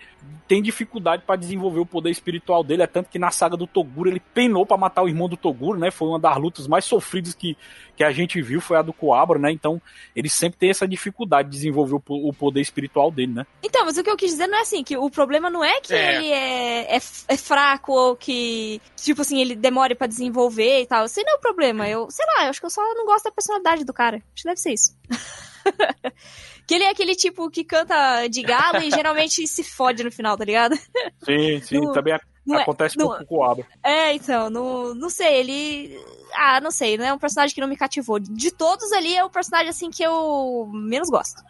tem 0.50 0.62
dificuldade 0.62 1.24
para 1.26 1.38
desenvolver 1.38 1.80
o 1.80 1.86
poder 1.86 2.10
espiritual 2.10 2.62
dele. 2.62 2.84
É 2.84 2.88
tanto 2.88 3.10
que 3.10 3.18
na 3.18 3.32
saga 3.32 3.56
do 3.56 3.66
Toguro 3.66 4.10
ele 4.10 4.20
penou 4.20 4.66
para 4.66 4.76
matar 4.76 5.02
o 5.02 5.08
irmão 5.08 5.30
do 5.30 5.38
Toguro, 5.38 5.80
né? 5.80 5.90
Foi 5.90 6.10
uma 6.10 6.20
das 6.20 6.36
lutas 6.36 6.68
mais 6.68 6.84
sofridas 6.84 7.34
que, 7.34 7.56
que 8.02 8.06
a 8.06 8.12
gente 8.12 8.42
viu, 8.42 8.60
foi 8.60 8.78
a 8.78 8.82
do 8.82 8.92
Coabra, 8.92 9.38
né? 9.38 9.52
Então 9.52 9.80
ele 10.16 10.28
sempre 10.28 10.58
tem 10.58 10.72
essa 10.72 10.88
dificuldade 10.88 11.50
de 11.50 11.56
desenvolver 11.56 11.94
o, 11.94 12.30
o 12.30 12.34
poder 12.34 12.60
espiritual 12.60 13.12
dele, 13.12 13.32
né? 13.34 13.46
Então, 13.62 13.86
mas 13.86 13.96
o 13.96 14.04
que 14.04 14.10
eu 14.10 14.18
quis 14.18 14.32
dizer 14.32 14.48
não 14.48 14.58
é 14.58 14.62
assim, 14.62 14.84
que 14.84 14.98
o 14.98 15.08
problema 15.10 15.52
não 15.52 15.64
é 15.64 15.80
que 15.82 15.94
É. 15.94 16.16
ele 16.16 16.32
é, 16.32 16.96
é, 16.96 17.00
é 17.28 17.38
fraco 17.38 17.92
ou 17.94 18.16
que, 18.16 18.82
tipo 18.96 19.22
assim, 19.22 19.40
ele 19.40 19.56
demore 19.56 19.94
pra 19.94 20.08
desenvolver 20.08 20.82
e 20.82 20.88
tal. 20.88 21.06
Esse 21.06 21.24
não 21.24 21.34
é 21.34 21.36
o 21.36 21.42
problema. 21.42 21.88
Eu, 21.88 22.10
sei 22.10 22.26
lá, 22.36 22.46
eu 22.46 22.50
acho 22.50 22.60
que 22.60 22.66
eu 22.66 22.70
só 22.72 22.82
não 22.96 23.06
gosto 23.06 23.26
da 23.26 23.32
personalidade 23.32 23.86
do 23.86 23.94
cara. 23.94 24.18
Acho 24.18 24.42
que 24.42 24.44
deve 24.46 24.60
ser 24.60 24.74
isso. 24.74 24.98
que 26.66 26.74
ele 26.74 26.84
é 26.86 26.90
aquele 26.90 27.16
tipo 27.16 27.50
que 27.52 27.64
canta 27.64 28.28
de 28.28 28.42
galo 28.42 28.82
e 28.82 28.90
geralmente 28.90 29.46
se 29.48 29.64
fode 29.64 30.04
no 30.04 30.12
final, 30.12 30.36
tá 30.38 30.46
ligado? 30.46 30.76
Sim, 31.24 31.62
sim, 31.62 31.82
Não- 31.86 31.92
também 31.92 32.14
não 32.46 32.60
é- 32.60 32.62
acontece 32.64 32.98
não- 32.98 33.08
pouco 33.08 33.26
com 33.26 33.36
o. 33.38 33.66
É, 33.84 34.14
então, 34.14 34.50
não, 34.50 34.94
não 34.96 35.10
sei, 35.10 35.36
ele. 35.40 36.00
Ah, 36.34 36.62
não 36.62 36.72
sei, 36.72 36.98
não 36.98 37.06
é 37.06 37.14
um 37.14 37.20
personagem 37.20 37.54
que 37.54 37.62
não 37.62 37.68
me 37.68 37.76
cativou. 37.78 38.20
De 38.20 38.52
todos 38.52 38.92
ali, 38.94 39.16
é 39.16 39.24
o 39.24 39.30
personagem 39.30 39.70
assim 39.70 39.90
que 39.92 40.02
eu 40.04 40.70
menos 40.72 41.10
gosto. 41.10 41.42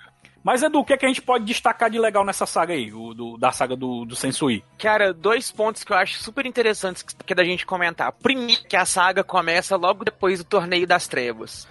Mas 0.44 0.64
Edu, 0.64 0.80
o 0.80 0.84
que, 0.86 0.94
é 0.94 0.98
que 0.98 1.06
a 1.06 1.08
gente 1.08 1.22
pode 1.22 1.46
destacar 1.46 1.90
de 1.90 2.00
legal 2.00 2.26
nessa 2.26 2.46
saga 2.48 2.74
aí, 2.74 2.92
o, 2.92 3.14
do- 3.14 3.38
da 3.38 3.52
saga 3.52 3.76
do, 3.76 4.06
do 4.06 4.16
Sensui? 4.16 4.64
Cara, 4.78 5.14
dois 5.14 5.52
pontos 5.52 5.84
que 5.84 5.94
eu 5.94 5.98
acho 5.98 6.18
super 6.22 6.46
interessantes 6.48 7.04
que 7.04 7.14
que 7.16 7.34
é 7.34 7.36
da 7.36 7.44
gente 7.44 7.66
comentar. 7.66 8.12
Primeiro, 8.12 8.64
que 8.68 8.76
a 8.76 8.86
saga 8.86 9.24
começa 9.24 9.76
logo 9.76 10.04
depois 10.04 10.40
do 10.40 10.46
Torneio 10.46 10.88
das 10.88 11.08
Trevas. 11.08 11.68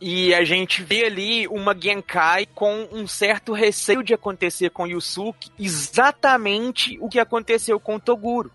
E 0.00 0.34
a 0.34 0.44
gente 0.44 0.82
vê 0.82 1.06
ali 1.06 1.48
uma 1.48 1.74
Genkai 1.74 2.46
com 2.54 2.86
um 2.92 3.06
certo 3.06 3.52
receio 3.54 4.02
de 4.02 4.12
acontecer 4.12 4.68
com 4.70 4.86
Yusuke 4.86 5.50
exatamente 5.58 6.98
o 7.00 7.08
que 7.08 7.18
aconteceu 7.18 7.78
com 7.80 7.96
o 7.96 8.00
Toguro. 8.00 8.50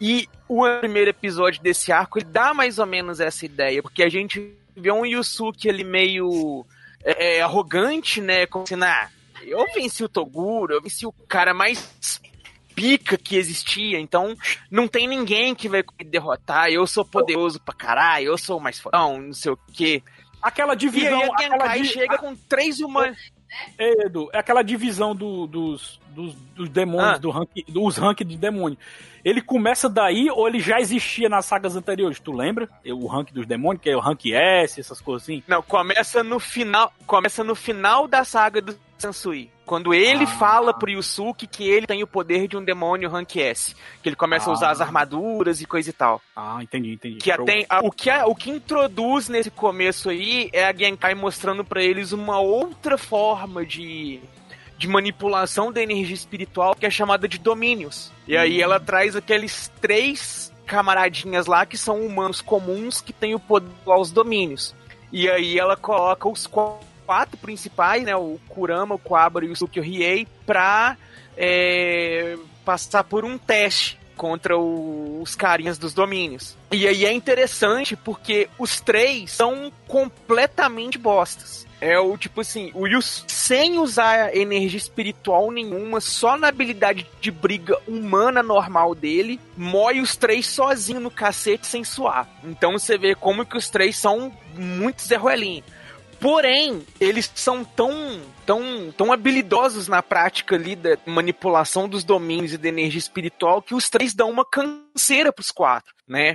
E 0.00 0.28
o 0.48 0.64
primeiro 0.80 1.10
episódio 1.10 1.62
desse 1.62 1.92
arco 1.92 2.18
ele 2.18 2.26
dá 2.26 2.54
mais 2.54 2.78
ou 2.78 2.86
menos 2.86 3.20
essa 3.20 3.44
ideia, 3.44 3.82
porque 3.82 4.02
a 4.02 4.08
gente 4.08 4.54
vê 4.76 4.90
um 4.90 5.04
Yusuke 5.04 5.68
ali 5.68 5.84
meio 5.84 6.64
é, 7.04 7.36
é, 7.38 7.42
arrogante, 7.42 8.20
né? 8.20 8.46
Como 8.46 8.64
assim, 8.64 8.82
ah, 8.82 9.08
eu 9.42 9.64
venci 9.74 10.02
o 10.02 10.08
Toguro, 10.08 10.74
eu 10.74 10.82
venci 10.82 11.06
o 11.06 11.12
cara 11.12 11.52
mais 11.52 12.20
pica 12.74 13.16
que 13.16 13.36
existia, 13.36 14.00
então 14.00 14.34
não 14.70 14.88
tem 14.88 15.06
ninguém 15.06 15.54
que 15.54 15.68
vai 15.68 15.84
me 15.98 16.04
derrotar, 16.04 16.68
eu 16.70 16.84
sou 16.88 17.04
poderoso 17.04 17.60
pra 17.60 17.72
caralho, 17.74 18.26
eu 18.26 18.38
sou 18.38 18.58
mais 18.58 18.80
fodão, 18.80 19.20
não 19.20 19.32
sei 19.32 19.52
o 19.52 19.58
quê. 19.72 20.02
Aquela 20.42 20.72
E 20.74 20.76
divisão. 20.76 21.20
aí 21.22 21.30
a 21.30 21.38
Genkai 21.50 21.82
di- 21.82 21.88
chega 21.88 22.18
com 22.18 22.34
três 22.34 22.80
humanos. 22.80 23.16
É, 23.78 24.06
Edu, 24.06 24.28
é 24.32 24.38
aquela 24.38 24.62
divisão 24.62 25.14
do- 25.14 25.46
dos, 25.46 26.00
dos, 26.14 26.34
dos 26.54 26.68
demônios, 26.68 27.14
Ah. 27.14 27.18
do 27.18 27.30
rank, 27.30 27.50
dos 27.68 27.96
ranks 27.96 28.26
de 28.26 28.36
demônio. 28.36 28.78
Ele 29.24 29.40
começa 29.40 29.88
daí 29.88 30.30
ou 30.30 30.46
ele 30.46 30.60
já 30.60 30.78
existia 30.80 31.28
nas 31.28 31.46
sagas 31.46 31.76
anteriores? 31.76 32.20
Tu 32.20 32.30
lembra? 32.32 32.68
O 32.86 33.06
rank 33.06 33.32
dos 33.32 33.46
demônios, 33.46 33.82
que 33.82 33.90
é 33.90 33.96
o 33.96 34.00
rank 34.00 34.26
S, 34.26 34.80
essas 34.80 35.00
coisas 35.00 35.22
assim. 35.22 35.42
Não, 35.48 35.62
começa 35.62 36.22
no 36.22 36.38
final, 36.38 36.92
começa 37.06 37.42
no 37.42 37.54
final 37.54 38.06
da 38.06 38.22
saga 38.24 38.60
do 38.60 38.76
Sansui. 38.98 39.50
Quando 39.66 39.94
ele 39.94 40.24
Ah. 40.24 40.26
fala 40.26 40.74
pro 40.74 40.90
Yusuke 40.90 41.46
que 41.46 41.64
ele 41.66 41.86
tem 41.86 42.02
o 42.02 42.06
poder 42.06 42.46
de 42.46 42.54
um 42.54 42.62
demônio 42.62 43.08
rank 43.08 43.36
S, 43.36 43.74
que 44.02 44.10
ele 44.10 44.16
começa 44.16 44.50
a 44.50 44.52
usar 44.52 44.68
Ah. 44.68 44.72
as 44.72 44.80
armaduras 44.82 45.62
e 45.62 45.66
coisa 45.66 45.88
e 45.88 45.92
tal. 45.92 46.20
Ah, 46.36 46.58
entendi, 46.62 46.92
entendi. 46.92 47.16
Que 47.16 47.30
até, 47.32 47.64
a- 47.68 47.80
o, 47.80 47.90
que 47.90 48.10
a- 48.10 48.26
o 48.26 48.34
que 48.34 48.50
introduz 48.50 49.26
nesse 49.30 49.50
começo 49.50 50.10
aí 50.10 50.50
é 50.52 50.66
a 50.66 50.72
Genkai 50.74 51.14
mostrando 51.14 51.64
pra 51.64 51.82
eles 51.82 52.12
uma 52.12 52.38
outra 52.40 52.98
forma 52.98 53.64
de, 53.64 54.20
de 54.76 54.88
manipulação 54.88 55.72
da 55.72 55.82
energia 55.82 56.14
espiritual 56.14 56.74
que 56.74 56.86
é 56.86 56.90
chamada 56.90 57.28
de 57.28 57.38
domínios. 57.38 58.12
E 58.26 58.36
aí 58.36 58.60
ela 58.60 58.80
traz 58.80 59.14
aqueles 59.16 59.70
três 59.80 60.52
camaradinhas 60.66 61.46
lá 61.46 61.64
que 61.66 61.76
são 61.76 62.00
humanos 62.04 62.40
comuns 62.40 63.00
que 63.00 63.12
têm 63.12 63.34
o 63.34 63.40
poder 63.40 63.70
aos 63.86 64.10
domínios. 64.10 64.74
E 65.12 65.28
aí 65.30 65.58
ela 65.58 65.76
coloca 65.76 66.28
os 66.28 66.46
qu- 66.46 66.78
quatro 67.06 67.36
principais, 67.36 68.02
né, 68.02 68.16
o 68.16 68.38
Kurama, 68.48 68.94
o 68.94 68.98
Kuwabara 68.98 69.44
e 69.44 69.50
o 69.50 69.52
Tsukio 69.52 69.82
Riei, 69.82 70.26
pra 70.46 70.96
é, 71.36 72.36
passar 72.64 73.04
por 73.04 73.24
um 73.24 73.36
teste 73.38 73.98
contra 74.16 74.56
o- 74.58 75.20
os 75.22 75.34
carinhas 75.34 75.78
dos 75.78 75.92
domínios. 75.94 76.56
E 76.72 76.86
aí 76.86 77.04
é 77.04 77.12
interessante 77.12 77.96
porque 77.96 78.48
os 78.58 78.80
três 78.80 79.30
são 79.32 79.72
completamente 79.86 80.98
bostas. 80.98 81.64
É 81.80 81.98
o 81.98 82.16
tipo 82.16 82.40
assim, 82.40 82.70
o 82.74 82.86
Yus 82.86 83.24
sem 83.28 83.78
usar 83.78 84.34
energia 84.34 84.78
espiritual 84.78 85.50
nenhuma, 85.50 86.00
só 86.00 86.36
na 86.36 86.48
habilidade 86.48 87.06
de 87.20 87.30
briga 87.30 87.76
humana 87.86 88.42
normal 88.42 88.94
dele, 88.94 89.38
mói 89.56 90.00
os 90.00 90.16
três 90.16 90.46
sozinho 90.46 91.00
no 91.00 91.10
cacete 91.10 91.66
sem 91.66 91.84
suar. 91.84 92.26
Então 92.42 92.72
você 92.72 92.96
vê 92.96 93.14
como 93.14 93.44
que 93.44 93.58
os 93.58 93.68
três 93.68 93.98
são 93.98 94.32
muito 94.56 95.02
Zé 95.02 95.16
Ruelinho. 95.16 95.62
Porém, 96.24 96.86
eles 96.98 97.30
são 97.34 97.62
tão, 97.62 98.22
tão, 98.46 98.90
tão 98.96 99.12
habilidosos 99.12 99.88
na 99.88 100.02
prática 100.02 100.54
ali 100.54 100.74
da 100.74 100.96
manipulação 101.04 101.86
dos 101.86 102.02
domínios 102.02 102.54
e 102.54 102.56
da 102.56 102.66
energia 102.66 102.98
espiritual 102.98 103.60
que 103.60 103.74
os 103.74 103.90
três 103.90 104.14
dão 104.14 104.30
uma 104.30 104.42
canseira 104.42 105.30
pros 105.30 105.50
quatro, 105.50 105.94
né? 106.08 106.34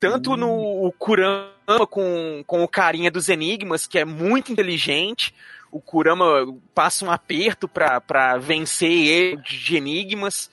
Tanto 0.00 0.34
no 0.34 0.48
o 0.82 0.90
Kurama 0.92 1.86
com, 1.90 2.42
com 2.46 2.64
o 2.64 2.68
carinha 2.68 3.10
dos 3.10 3.28
enigmas, 3.28 3.86
que 3.86 3.98
é 3.98 4.04
muito 4.06 4.50
inteligente, 4.50 5.34
o 5.70 5.78
Kurama 5.78 6.46
passa 6.74 7.04
um 7.04 7.10
aperto 7.10 7.68
pra 7.68 8.38
vencer 8.38 8.90
ele 8.90 9.36
de 9.42 9.76
enigmas. 9.76 10.50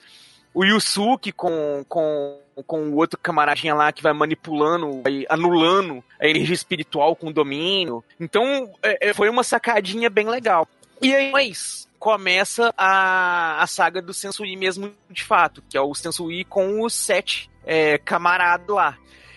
O 0.56 0.64
Yusuke 0.64 1.32
com, 1.32 1.84
com, 1.86 2.40
com 2.66 2.88
o 2.88 2.96
outro 2.96 3.20
camaradinha 3.22 3.74
lá 3.74 3.92
que 3.92 4.02
vai 4.02 4.14
manipulando, 4.14 5.02
vai 5.02 5.26
anulando 5.28 6.02
a 6.18 6.26
energia 6.26 6.54
espiritual 6.54 7.14
com 7.14 7.26
o 7.26 7.32
domínio. 7.32 8.02
Então, 8.18 8.72
é, 8.82 9.10
é, 9.10 9.12
foi 9.12 9.28
uma 9.28 9.44
sacadinha 9.44 10.08
bem 10.08 10.26
legal. 10.26 10.66
E 11.02 11.14
aí, 11.14 11.30
mas, 11.30 11.86
começa 11.98 12.72
a, 12.74 13.62
a 13.62 13.66
saga 13.66 14.00
do 14.00 14.14
Sensui 14.14 14.56
mesmo 14.56 14.94
de 15.10 15.24
fato, 15.24 15.62
que 15.68 15.76
é 15.76 15.80
o 15.82 15.94
Sensui 15.94 16.42
com 16.44 16.82
os 16.82 16.94
sete 16.94 17.50
é, 17.62 17.98
camaradas 17.98 18.74
lá. 18.74 18.96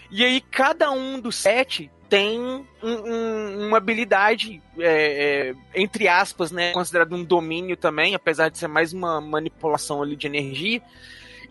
E 0.10 0.24
aí, 0.24 0.40
cada 0.40 0.90
um 0.90 1.20
dos 1.20 1.36
sete 1.36 1.92
tem 2.10 2.40
um- 2.40 2.66
um- 2.84 3.68
uma 3.68 3.78
habilidade, 3.78 4.62
é, 4.80 5.54
é, 5.54 5.80
entre 5.80 6.08
aspas, 6.08 6.52
né, 6.52 6.72
considerado 6.72 7.14
um 7.16 7.24
domínio 7.24 7.78
também, 7.78 8.16
apesar 8.16 8.50
de 8.50 8.58
ser 8.58 8.68
mais 8.68 8.92
uma 8.94 9.22
manipulação 9.22 10.02
ali 10.02 10.16
de 10.16 10.28
energia. 10.28 10.82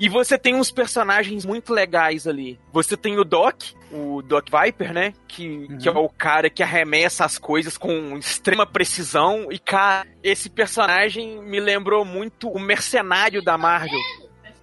E 0.00 0.08
você 0.08 0.38
tem 0.38 0.54
uns 0.54 0.70
personagens 0.70 1.44
muito 1.44 1.72
legais 1.72 2.26
ali. 2.28 2.56
Você 2.72 2.96
tem 2.96 3.18
o 3.18 3.24
Doc, 3.24 3.62
o 3.90 4.22
Doc 4.22 4.46
Viper, 4.48 4.92
né? 4.92 5.12
Que, 5.26 5.66
que 5.76 5.88
é 5.88 5.90
o 5.90 6.08
cara 6.08 6.48
que 6.48 6.62
arremessa 6.62 7.24
as 7.24 7.36
coisas 7.36 7.76
com 7.76 8.16
extrema 8.16 8.64
precisão. 8.64 9.50
E, 9.50 9.58
cara, 9.58 10.06
esse 10.22 10.48
personagem 10.48 11.42
me 11.42 11.58
lembrou 11.58 12.04
muito 12.04 12.48
o 12.48 12.60
mercenário 12.60 13.42
da 13.42 13.58
Marvel. 13.58 13.98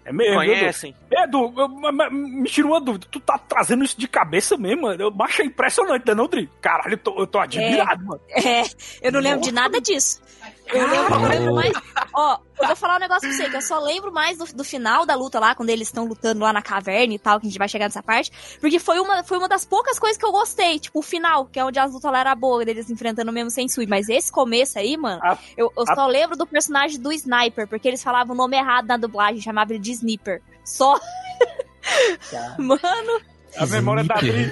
É 0.05 0.13
mesmo, 0.13 0.41
Edu? 0.43 0.53
Conhecem? 0.53 0.95
Edu, 1.11 1.53
eu- 1.57 1.67
ma- 1.67 2.09
me 2.11 2.47
tirou 2.47 2.71
uma 2.73 2.79
dúvida. 2.81 3.07
Tu 3.09 3.19
tá 3.19 3.37
trazendo 3.39 3.83
isso 3.83 3.99
de 3.99 4.07
cabeça 4.07 4.55
mesmo, 4.55 4.83
mano? 4.83 5.01
Eu 5.01 5.13
achei 5.21 5.47
impressionante, 5.47 6.05
né, 6.05 6.13
não, 6.13 6.27
Dri? 6.27 6.47
Caralho, 6.61 6.93
eu 6.93 6.97
tô, 6.97 7.19
eu 7.19 7.25
tô 7.27 7.39
admirado, 7.39 8.05
mano. 8.05 8.21
É, 8.29 8.61
eu 9.01 9.11
não 9.11 9.19
lembro 9.19 9.41
de 9.41 9.51
nada 9.51 9.81
disso. 9.81 10.21
Eu 10.67 10.87
lembro, 10.87 11.13
eu 11.15 11.29
lembro 11.29 11.55
mais. 11.55 11.73
Ó, 12.13 12.37
eu 12.61 12.67
vou 12.67 12.75
falar 12.75 12.95
um 12.95 12.99
negócio 12.99 13.27
pra 13.27 13.31
você, 13.37 13.49
que 13.49 13.55
eu 13.57 13.61
só 13.61 13.79
lembro 13.79 14.11
mais 14.11 14.37
do, 14.37 14.45
do 14.55 14.63
final 14.63 15.05
da 15.05 15.13
luta 15.15 15.39
lá, 15.39 15.53
quando 15.53 15.69
eles 15.69 15.87
estão 15.89 16.05
lutando 16.05 16.39
lá 16.41 16.51
na 16.53 16.61
caverna 16.61 17.13
e 17.13 17.19
tal, 17.19 17.39
que 17.39 17.45
a 17.45 17.49
gente 17.49 17.59
vai 17.59 17.67
chegar 17.67 17.85
nessa 17.85 18.01
parte. 18.01 18.31
Porque 18.59 18.79
foi 18.79 18.99
uma, 18.99 19.23
foi 19.23 19.37
uma 19.37 19.47
das 19.47 19.63
poucas 19.65 19.99
coisas 19.99 20.17
que 20.17 20.25
eu 20.25 20.31
gostei. 20.31 20.79
Tipo, 20.79 20.99
o 20.99 21.01
final, 21.01 21.45
que 21.45 21.59
é 21.59 21.65
onde 21.65 21.77
as 21.77 21.91
lutas 21.93 22.11
lá 22.11 22.19
eram 22.21 22.35
boas, 22.35 22.65
deles 22.65 22.89
enfrentando 22.89 23.29
o 23.29 23.33
mesmo 23.33 23.49
Sensui. 23.51 23.85
Mas 23.85 24.09
esse 24.09 24.31
começo 24.31 24.79
aí, 24.79 24.95
mano, 24.97 25.19
A- 25.23 25.37
eu, 25.57 25.71
eu 25.77 25.83
a- 25.87 25.95
só 25.95 26.07
lembro 26.07 26.35
do 26.37 26.47
personagem 26.47 26.99
do 26.99 27.11
Sniper, 27.11 27.67
porque 27.67 27.87
eles 27.87 28.01
falavam 28.03 28.33
o 28.33 28.37
nome 28.37 28.57
errado 28.57 28.87
na 28.87 28.97
dublagem, 28.97 29.41
chamava 29.41 29.71
ele 29.73 29.79
de 29.79 29.91
Sniper. 29.91 30.41
Só. 30.63 30.99
Mano, 32.57 33.21
A 33.57 33.65
memória 33.67 34.03
da 34.03 34.15
Dri 34.15 34.51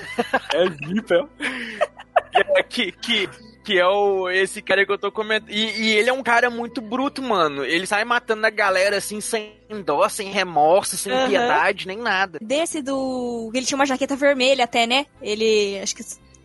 é 0.53 0.65
Sniper. 0.65 1.25
É, 2.33 2.63
que, 2.63 2.91
que, 2.91 3.27
que 3.63 3.79
é 3.79 3.87
o, 3.87 4.29
esse 4.29 4.61
cara 4.61 4.85
que 4.85 4.91
eu 4.91 4.97
tô 4.97 5.11
comentando. 5.11 5.49
E, 5.49 5.81
e 5.81 5.95
ele 5.95 6.09
é 6.09 6.13
um 6.13 6.21
cara 6.21 6.49
muito 6.49 6.81
bruto, 6.81 7.21
mano. 7.21 7.63
Ele 7.63 7.85
sai 7.87 8.03
matando 8.03 8.45
a 8.45 8.49
galera 8.49 8.97
assim, 8.97 9.21
sem 9.21 9.53
dó, 9.85 10.07
sem 10.09 10.29
remorso, 10.29 10.97
sem 10.97 11.11
Aham. 11.13 11.29
piedade, 11.29 11.87
nem 11.87 11.97
nada. 11.97 12.39
desse 12.41 12.81
do. 12.81 13.51
Ele 13.53 13.65
tinha 13.65 13.77
uma 13.77 13.85
jaqueta 13.85 14.15
vermelha 14.15 14.65
até, 14.65 14.85
né? 14.85 15.05
Ele. 15.21 15.79
Acho 15.81 15.95
que. 15.95 16.03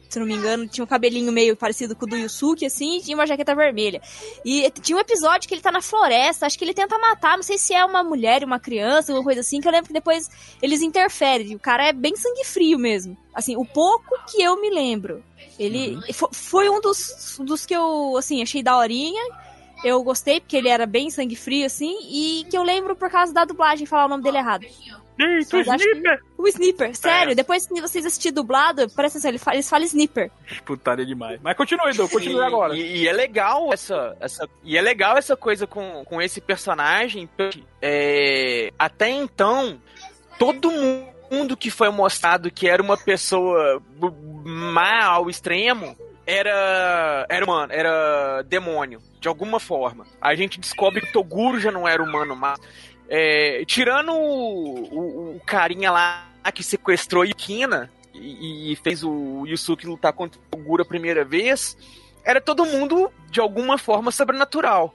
Se 0.08 0.18
não 0.18 0.26
me 0.26 0.34
engano, 0.34 0.66
tinha 0.66 0.82
um 0.82 0.86
cabelinho 0.86 1.30
meio 1.30 1.56
parecido 1.56 1.94
com 1.94 2.04
o 2.06 2.08
do 2.08 2.16
Yusuke, 2.16 2.64
assim, 2.66 2.96
e 2.98 3.02
tinha 3.02 3.16
uma 3.16 3.26
jaqueta 3.26 3.54
vermelha. 3.54 4.00
E 4.44 4.70
tinha 4.82 4.96
um 4.96 5.00
episódio 5.00 5.46
que 5.48 5.54
ele 5.54 5.60
tá 5.60 5.70
na 5.70 5.82
floresta, 5.82 6.46
acho 6.46 6.58
que 6.58 6.64
ele 6.64 6.74
tenta 6.74 6.98
matar, 6.98 7.36
não 7.36 7.42
sei 7.42 7.58
se 7.58 7.74
é 7.74 7.84
uma 7.84 8.02
mulher 8.02 8.42
uma 8.44 8.58
criança, 8.58 9.12
alguma 9.12 9.24
coisa 9.24 9.40
assim, 9.40 9.60
que 9.60 9.68
eu 9.68 9.72
lembro 9.72 9.88
que 9.88 9.92
depois 9.92 10.28
eles 10.62 10.80
interferem. 10.82 11.54
O 11.54 11.58
cara 11.58 11.86
é 11.88 11.92
bem 11.92 12.16
sangue 12.16 12.44
frio 12.44 12.78
mesmo. 12.78 13.16
Assim, 13.34 13.56
o 13.56 13.64
pouco 13.64 14.16
que 14.30 14.42
eu 14.42 14.60
me 14.60 14.70
lembro. 14.70 15.22
Ele 15.58 15.98
fo- 16.12 16.30
foi 16.32 16.68
um 16.68 16.80
dos, 16.80 17.38
dos 17.40 17.66
que 17.66 17.74
eu, 17.74 18.16
assim, 18.16 18.42
achei 18.42 18.62
daorinha. 18.62 19.22
Eu 19.84 20.02
gostei, 20.02 20.40
porque 20.40 20.56
ele 20.56 20.68
era 20.68 20.86
bem 20.86 21.08
sangue 21.10 21.36
frio, 21.36 21.64
assim, 21.66 21.96
e 22.10 22.44
que 22.50 22.56
eu 22.56 22.62
lembro 22.64 22.96
por 22.96 23.08
causa 23.10 23.32
da 23.32 23.44
dublagem 23.44 23.86
falar 23.86 24.06
o 24.06 24.08
nome 24.08 24.22
dele 24.24 24.38
errado. 24.38 24.66
Eita, 25.18 25.58
acham 25.60 25.74
Sniper! 25.76 26.22
O 26.36 26.46
Sniper, 26.48 26.94
sério, 26.94 27.32
É. 27.32 27.34
depois 27.34 27.66
que 27.66 27.80
vocês 27.80 28.06
assistirem 28.06 28.34
dublado, 28.34 28.82
ele 28.82 29.38
fala- 29.38 29.56
eles 29.56 29.68
falam 29.68 29.84
Sniper. 29.84 30.30
Putaria 30.64 31.04
demais. 31.04 31.40
Mas 31.42 31.56
continue, 31.56 31.90
Edu, 31.90 32.08
continue 32.08 32.40
agora. 32.42 32.74
E, 32.76 32.98
e 33.02 33.08
é 33.08 33.12
legal 33.12 33.72
essa, 33.72 34.16
essa. 34.20 34.48
E 34.62 34.76
é 34.76 34.80
legal 34.80 35.16
essa 35.16 35.36
coisa 35.36 35.66
com, 35.66 36.04
com 36.04 36.22
esse 36.22 36.40
personagem. 36.40 37.28
porque, 37.36 37.62
é, 37.82 38.72
até 38.78 39.08
então, 39.10 39.80
todo 40.38 40.70
mundo 40.70 41.56
que 41.56 41.70
foi 41.70 41.90
mostrado 41.90 42.50
que 42.50 42.68
era 42.68 42.82
uma 42.82 42.96
pessoa 42.96 43.82
má 44.44 45.04
ao 45.04 45.28
extremo 45.28 45.96
era. 46.26 47.26
Era 47.28 47.44
humano, 47.44 47.72
era 47.72 48.42
demônio, 48.42 49.00
de 49.20 49.28
alguma 49.28 49.58
forma. 49.58 50.06
A 50.20 50.34
gente 50.34 50.60
descobre 50.60 51.00
que 51.00 51.12
Toguro 51.12 51.58
já 51.58 51.70
não 51.72 51.88
era 51.88 52.02
humano, 52.02 52.36
mas. 52.36 52.58
É, 53.08 53.64
tirando 53.66 54.12
o, 54.12 54.84
o- 54.94 55.36
o 55.36 55.40
carinha 55.46 55.90
lá 55.90 56.24
que 56.54 56.62
sequestrou 56.62 57.24
Yukina 57.24 57.90
e, 58.14 58.72
e 58.72 58.76
fez 58.76 59.04
o 59.04 59.44
Yusuke 59.46 59.86
lutar 59.86 60.12
contra 60.12 60.40
o 60.40 60.42
Toguro 60.50 60.82
a 60.82 60.86
primeira 60.86 61.24
vez, 61.24 61.76
era 62.24 62.40
todo 62.40 62.64
mundo 62.64 63.10
de 63.30 63.40
alguma 63.40 63.76
forma 63.78 64.10
sobrenatural. 64.10 64.94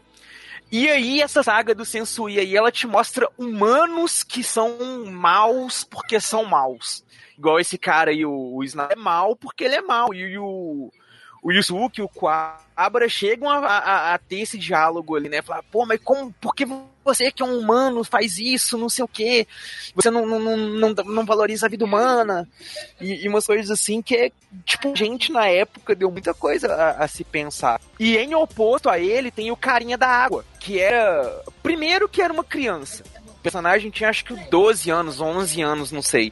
E 0.72 0.90
aí, 0.90 1.22
essa 1.22 1.44
saga 1.44 1.76
do 1.76 1.86
Sensui 1.86 2.40
aí, 2.40 2.58
ela 2.58 2.72
te 2.72 2.88
mostra 2.88 3.30
humanos 3.38 4.24
que 4.24 4.44
são 4.44 5.06
maus 5.06 5.84
porque 5.84 6.20
são 6.20 6.44
maus. 6.46 7.04
Igual 7.38 7.60
esse 7.60 7.78
cara 7.78 8.10
aí, 8.10 8.26
o, 8.26 8.32
o 8.58 8.64
é 8.64 8.96
mau 8.96 9.36
porque 9.36 9.64
ele 9.66 9.76
é 9.76 9.82
mau. 9.82 10.12
E, 10.14 10.36
o, 10.40 10.92
o 11.44 11.52
Yusuke, 11.52 12.02
o 12.02 12.10
Quabra, 12.10 13.08
chegam 13.08 13.50
a, 13.50 13.58
a- 13.60 14.14
a 14.16 14.18
ter 14.18 14.40
esse 14.40 14.58
diálogo 14.58 15.16
ali, 15.16 15.30
né? 15.30 15.44
Falar, 15.44 15.62
pô, 15.64 15.86
mas 15.86 16.02
como, 16.04 16.34
por 16.42 16.56
que 16.56 16.66
você 17.04 17.32
que 17.32 17.42
é 17.44 17.46
um 17.46 17.60
humano 17.60 18.04
faz 18.04 18.38
isso, 18.38 18.78
não 18.78 18.90
sei 18.90 19.04
o 19.04 19.08
quê? 19.08 19.48
Você 19.96 20.10
não, 20.10 20.26
não, 20.26 20.40
não, 20.40 20.90
não, 20.90 21.26
valoriza 21.26 21.66
a 21.66 21.70
vida 21.70 21.86
humana? 21.86 22.48
E, 23.00 23.26
e 23.26 23.30
umas 23.30 23.46
coisas 23.46 23.70
assim 23.70 24.02
que 24.02 24.16
é, 24.16 24.32
tipo, 24.66 24.96
gente 24.96 25.32
na 25.32 25.48
época 25.48 25.96
deu 25.96 26.10
muita 26.12 26.34
coisa 26.34 26.74
a, 26.74 27.04
a 27.04 27.08
se 27.08 27.24
pensar. 27.24 27.82
E 28.00 28.18
em 28.18 28.34
oposto 28.36 28.90
a 28.90 29.00
ele 29.00 29.32
tem 29.32 29.52
o 29.52 29.58
carinha 29.58 29.98
da 29.98 30.08
água, 30.08 30.46
que 30.60 30.80
era. 30.80 31.44
Primeiro 31.62 32.08
que 32.08 32.22
era 32.22 32.34
uma 32.34 32.44
criança. 32.44 33.04
O 33.28 33.44
personagem 33.44 33.92
tinha 33.92 34.10
acho 34.10 34.24
que 34.24 34.36
12 34.50 34.90
anos, 34.90 35.20
11 35.20 35.62
anos, 35.62 35.92
não 35.92 36.02
sei. 36.02 36.32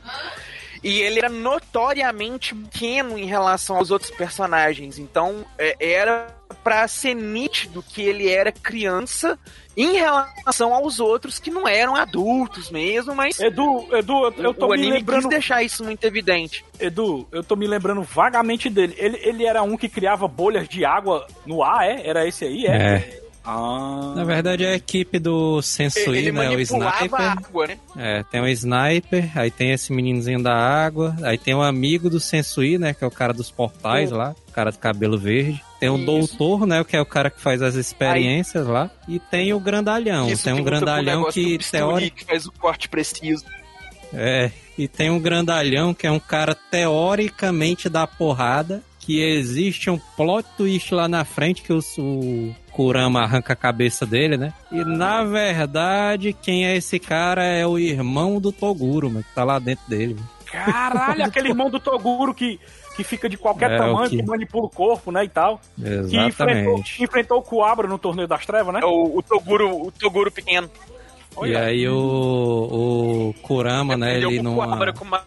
E 0.83 0.99
ele 1.01 1.19
era 1.19 1.29
notoriamente 1.29 2.55
pequeno 2.55 3.17
em 3.17 3.25
relação 3.25 3.77
aos 3.77 3.91
outros 3.91 4.11
personagens. 4.11 4.97
Então 4.97 5.45
é, 5.57 5.75
era 5.79 6.27
pra 6.63 6.87
ser 6.87 7.13
nítido 7.13 7.83
que 7.83 8.01
ele 8.01 8.29
era 8.29 8.51
criança 8.51 9.37
em 9.75 9.93
relação 9.93 10.73
aos 10.73 10.99
outros 10.99 11.39
que 11.39 11.49
não 11.49 11.67
eram 11.67 11.95
adultos 11.95 12.69
mesmo, 12.69 13.15
mas. 13.15 13.39
Edu, 13.39 13.87
Edu, 13.95 14.25
eu, 14.25 14.33
eu 14.37 14.53
tô 14.53 14.65
o 14.65 14.69
me 14.69 14.75
anime 14.75 14.97
lembrando. 14.97 15.21
quis 15.21 15.29
deixar 15.29 15.63
isso 15.63 15.83
muito 15.83 16.03
evidente. 16.03 16.65
Edu, 16.79 17.27
eu 17.31 17.43
tô 17.43 17.55
me 17.55 17.67
lembrando 17.67 18.01
vagamente 18.01 18.69
dele. 18.69 18.95
Ele, 18.97 19.19
ele 19.23 19.45
era 19.45 19.63
um 19.63 19.77
que 19.77 19.87
criava 19.87 20.27
bolhas 20.27 20.67
de 20.67 20.83
água 20.83 21.25
no 21.45 21.63
ar, 21.63 21.87
é? 21.87 22.05
Era 22.05 22.27
esse 22.27 22.43
aí, 22.43 22.65
é? 22.65 22.95
É. 22.95 23.20
Ah. 23.43 24.13
Na 24.15 24.23
verdade, 24.23 24.63
é 24.63 24.73
a 24.73 24.75
equipe 24.75 25.17
do 25.17 25.61
Sensui, 25.61 26.17
ele 26.17 26.31
né? 26.31 26.49
O 26.49 26.59
Sniper. 26.59 27.19
água, 27.19 27.67
né? 27.67 27.77
É, 27.97 28.23
tem 28.23 28.39
o 28.39 28.47
Sniper, 28.47 29.31
aí 29.35 29.49
tem 29.49 29.71
esse 29.71 29.91
meninozinho 29.91 30.41
da 30.43 30.53
água, 30.53 31.15
aí 31.23 31.37
tem 31.37 31.55
o 31.55 31.61
amigo 31.61 32.09
do 32.09 32.19
Sensui, 32.19 32.77
né? 32.77 32.93
Que 32.93 33.03
é 33.03 33.07
o 33.07 33.11
cara 33.11 33.33
dos 33.33 33.49
portais 33.49 34.11
lá, 34.11 34.35
o 34.47 34.51
cara 34.51 34.71
do 34.71 34.77
cabelo 34.77 35.17
verde. 35.17 35.61
Tem 35.79 35.89
o 35.89 35.95
Isso. 35.95 36.05
doutor, 36.05 36.67
né? 36.67 36.83
Que 36.83 36.95
é 36.95 37.01
o 37.01 37.05
cara 37.05 37.31
que 37.31 37.41
faz 37.41 37.61
as 37.63 37.73
experiências 37.73 38.67
lá. 38.67 38.91
E 39.07 39.17
tem 39.17 39.51
o 39.53 39.59
grandalhão. 39.59 40.29
Isso 40.29 40.43
tem 40.43 40.53
um 40.53 40.63
grandalhão 40.63 41.25
que 41.31 41.57
teórico. 41.57 42.17
que 42.17 42.25
faz 42.25 42.45
o 42.45 42.51
corte 42.51 42.87
preciso. 42.87 43.43
É, 44.13 44.51
e 44.77 44.87
tem 44.87 45.09
um 45.09 45.19
grandalhão 45.19 45.93
que 45.93 46.05
é 46.05 46.11
um 46.11 46.19
cara 46.19 46.53
teoricamente 46.53 47.89
da 47.89 48.05
porrada. 48.05 48.83
Que 48.99 49.19
existe 49.19 49.89
um 49.89 49.97
plot 50.15 50.47
twist 50.55 50.93
lá 50.93 51.07
na 51.07 51.25
frente 51.25 51.63
que 51.63 51.73
o, 51.73 51.79
o 51.97 52.55
Kurama 52.85 53.21
arranca 53.21 53.53
a 53.53 53.55
cabeça 53.55 54.05
dele, 54.05 54.37
né? 54.37 54.53
E 54.71 54.83
na 54.83 55.23
verdade, 55.23 56.33
quem 56.33 56.65
é 56.65 56.75
esse 56.75 56.99
cara 56.99 57.43
é 57.43 57.65
o 57.65 57.77
irmão 57.79 58.39
do 58.39 58.51
Toguro, 58.51 59.09
mano, 59.09 59.23
que 59.23 59.33
tá 59.35 59.43
lá 59.43 59.59
dentro 59.59 59.83
dele. 59.87 60.15
mano. 60.15 60.29
Caralho, 60.51 61.23
aquele 61.23 61.47
irmão 61.49 61.69
do 61.69 61.79
Toguro 61.79 62.33
que, 62.33 62.59
que 62.97 63.03
fica 63.05 63.29
de 63.29 63.37
qualquer 63.37 63.71
É, 63.71 63.77
tamanho, 63.77 64.09
que- 64.09 64.17
que 64.17 64.23
manipula 64.23 64.65
o 64.65 64.69
corpo, 64.69 65.11
né, 65.11 65.23
e 65.23 65.29
tal. 65.29 65.61
Que 65.77 66.17
enfrentou, 66.17 66.27
Exatamente. 66.27 66.97
que 66.97 67.03
enfrentou 67.05 67.37
o 67.37 67.41
Coabra 67.41 67.87
no 67.87 67.97
Torneio 67.97 68.27
das 68.27 68.45
Trevas, 68.45 68.73
né? 68.73 68.81
É 68.83 68.85
o, 68.85 69.17
o 69.17 69.21
Toguro, 69.23 69.69
o 69.87 69.91
Toguro 69.91 70.29
pequeno. 70.31 70.69
E 71.45 71.55
aí 71.55 71.87
o, 71.87 71.95
o 71.95 73.33
Kurama, 73.41 73.95
né, 73.95 74.17
ele 74.17 74.37
com 74.37 74.43
não... 74.43 74.53
o 74.53 74.57
Quabra 74.67 74.91
com 74.93 75.05
uma- 75.05 75.23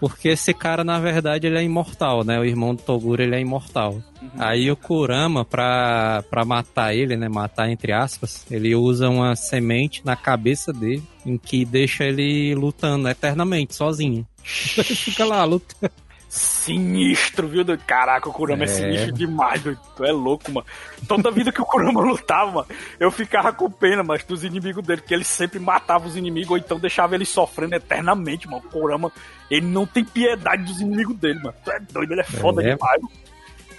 Porque 0.00 0.30
esse 0.30 0.54
cara, 0.54 0.82
na 0.82 0.98
verdade, 0.98 1.46
ele 1.46 1.58
é 1.58 1.62
imortal, 1.62 2.24
né? 2.24 2.40
O 2.40 2.44
irmão 2.44 2.74
do 2.74 2.82
Toguro, 2.82 3.22
ele 3.22 3.36
é 3.36 3.40
imortal. 3.40 4.02
Aí 4.38 4.70
o 4.70 4.76
Kurama, 4.76 5.44
pra, 5.44 6.24
pra 6.30 6.44
matar 6.44 6.94
ele, 6.94 7.16
né? 7.16 7.28
Matar 7.28 7.70
entre 7.70 7.92
aspas, 7.92 8.46
ele 8.50 8.74
usa 8.74 9.10
uma 9.10 9.36
semente 9.36 10.00
na 10.04 10.16
cabeça 10.16 10.72
dele, 10.72 11.02
em 11.26 11.36
que 11.36 11.66
deixa 11.66 12.04
ele 12.04 12.54
lutando 12.54 13.08
eternamente, 13.08 13.74
sozinho. 13.74 14.26
Ele 14.78 14.94
fica 14.94 15.22
lá 15.26 15.44
lutando. 15.44 15.92
Sinistro, 16.32 17.48
viu? 17.48 17.64
Caraca, 17.84 18.28
o 18.28 18.32
Kurama 18.32 18.62
é. 18.62 18.64
É. 18.64 18.68
sinistro 18.68 19.10
demais, 19.12 19.60
doido. 19.60 19.80
Tu 19.96 20.04
é 20.04 20.12
louco, 20.12 20.48
mano. 20.52 20.64
Toda 21.08 21.28
vida 21.28 21.50
que 21.50 21.60
o 21.60 21.64
Kurama 21.66 22.00
lutava, 22.06 22.52
mano, 22.52 22.66
eu 23.00 23.10
ficava 23.10 23.52
com 23.52 23.68
pena, 23.68 24.04
mas 24.04 24.22
dos 24.22 24.44
inimigos 24.44 24.86
dele, 24.86 25.00
porque 25.00 25.12
ele 25.12 25.24
sempre 25.24 25.58
matava 25.58 26.06
os 26.06 26.16
inimigos, 26.16 26.52
ou 26.52 26.56
então 26.56 26.78
deixava 26.78 27.16
ele 27.16 27.24
sofrendo 27.24 27.74
eternamente, 27.74 28.48
mano. 28.48 28.62
O 28.64 28.70
Kurama, 28.70 29.10
ele 29.50 29.66
não 29.66 29.84
tem 29.84 30.04
piedade 30.04 30.62
dos 30.62 30.80
inimigos 30.80 31.16
dele, 31.16 31.40
mano. 31.42 31.54
Tu 31.64 31.70
é 31.72 31.80
doido, 31.80 32.12
ele 32.12 32.20
é 32.20 32.24
foda 32.24 32.62
É. 32.62 32.74
demais, 32.74 33.02
mano. 33.02 33.12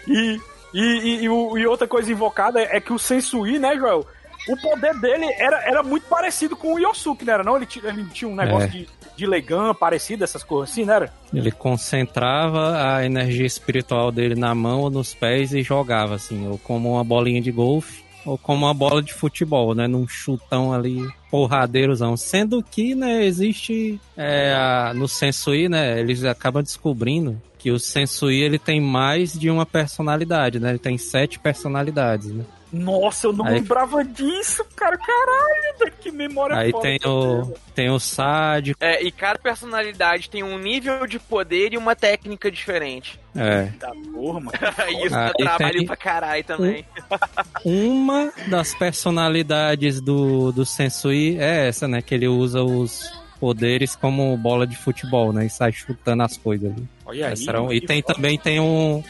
E, 0.09 0.41
e, 0.73 0.81
e, 0.81 1.15
e 1.21 1.23
e 1.25 1.65
outra 1.65 1.87
coisa 1.87 2.11
invocada 2.11 2.59
é, 2.59 2.75
é 2.75 2.81
que 2.81 2.91
o 2.91 2.99
Sensui, 2.99 3.59
né, 3.59 3.77
Joel? 3.77 4.05
O 4.49 4.57
poder 4.57 4.97
dele 4.99 5.25
era, 5.37 5.61
era 5.67 5.83
muito 5.83 6.07
parecido 6.07 6.55
com 6.55 6.73
o 6.73 6.79
Yosuke, 6.79 7.23
não 7.25 7.33
era? 7.33 7.43
Não? 7.43 7.57
Ele, 7.57 7.67
ele 7.83 8.05
tinha 8.09 8.29
um 8.29 8.35
negócio 8.35 8.67
É. 8.67 8.71
de, 8.71 8.87
de 9.15 9.25
Legan 9.27 9.73
parecido, 9.73 10.23
essas 10.23 10.43
coisas 10.43 10.71
assim, 10.71 10.83
não 10.85 10.93
era? 10.95 11.13
Ele 11.33 11.51
concentrava 11.51 12.95
a 12.95 13.05
energia 13.05 13.45
espiritual 13.45 14.11
dele 14.11 14.35
na 14.35 14.53
mão 14.55 14.81
ou 14.81 14.89
nos 14.89 15.13
pés 15.13 15.53
e 15.53 15.61
jogava, 15.61 16.15
assim, 16.15 16.47
ou 16.47 16.57
como 16.57 16.93
uma 16.93 17.03
bolinha 17.03 17.39
de 17.41 17.51
golfe, 17.51 18.03
ou 18.25 18.37
como 18.37 18.65
uma 18.65 18.73
bola 18.73 19.01
de 19.01 19.13
futebol, 19.13 19.73
né? 19.75 19.87
Num 19.87 20.07
chutão 20.07 20.73
ali, 20.73 20.97
porradeirozão. 21.29 22.15
Sendo 22.17 22.61
que, 22.63 22.93
né, 22.95 23.23
existe 23.25 23.99
é, 24.17 24.53
a- 24.53 24.93
no 24.93 25.07
Sensui, 25.07 25.67
né? 25.69 25.99
Eles 25.99 26.23
acabam 26.23 26.61
descobrindo 26.63 27.41
que 27.57 27.71
o 27.71 27.79
Sensui, 27.79 28.41
ele 28.41 28.57
tem 28.59 28.81
mais 28.81 29.33
de 29.33 29.49
uma 29.49 29.65
personalidade, 29.65 30.59
né? 30.59 30.69
Ele 30.71 30.79
tem 30.79 30.97
sete 30.97 31.37
personalidades, 31.39 32.31
né? 32.31 32.43
Nossa, 32.71 33.27
eu 33.27 33.33
não 33.33 33.45
Aí- 33.45 33.55
lembrava 33.55 34.03
disso, 34.03 34.63
cara. 34.75 34.97
Caralho, 34.97 35.91
que 35.99 36.09
memória 36.11 36.55
Aí 36.55 36.71
foda 36.71 36.83
tem 36.83 36.99
o, 37.05 37.53
tem 37.75 37.89
o 37.89 37.99
sádico, 37.99 38.77
É, 38.81 39.03
e 39.03 39.11
cada 39.11 39.37
personalidade 39.37 40.29
tem 40.29 40.41
um 40.41 40.57
nível 40.57 41.05
de 41.05 41.19
poder 41.19 41.73
e 41.73 41.77
uma 41.77 41.95
técnica 41.95 42.49
diferente. 42.49 43.19
é. 43.35 43.65
Tá 43.79 43.91
porra, 44.13 44.39
mano. 44.39 44.51
Isso 45.05 45.15
Aí 45.15 45.31
dá 45.31 45.33
trabalho 45.33 45.77
tem- 45.79 45.85
pra 45.85 45.95
caralho 45.97 46.43
também. 46.43 46.85
Uma 47.65 48.31
das 48.47 48.73
personalidades 48.75 49.99
do, 50.01 50.51
do 50.51 50.65
Sensui 50.65 51.37
é 51.39 51.67
essa, 51.67 51.87
né? 51.87 52.01
Que 52.01 52.15
ele 52.15 52.27
usa 52.27 52.63
os 52.63 53.11
poderes 53.39 53.95
como 53.95 54.35
bola 54.37 54.65
de 54.67 54.75
futebol, 54.77 55.33
né? 55.33 55.45
E 55.45 55.49
sai 55.49 55.71
chutando 55.71 56.23
as 56.23 56.37
coisas 56.37 56.71
ali. 56.71 56.87
Olha 57.05 57.27
aí. 57.27 57.47
Era 57.47 57.59
um- 57.59 57.65
mano, 57.65 57.73
e 57.73 57.81
tem 57.81 58.01
também 58.01 58.37
tem 58.37 58.59
um 58.59 59.03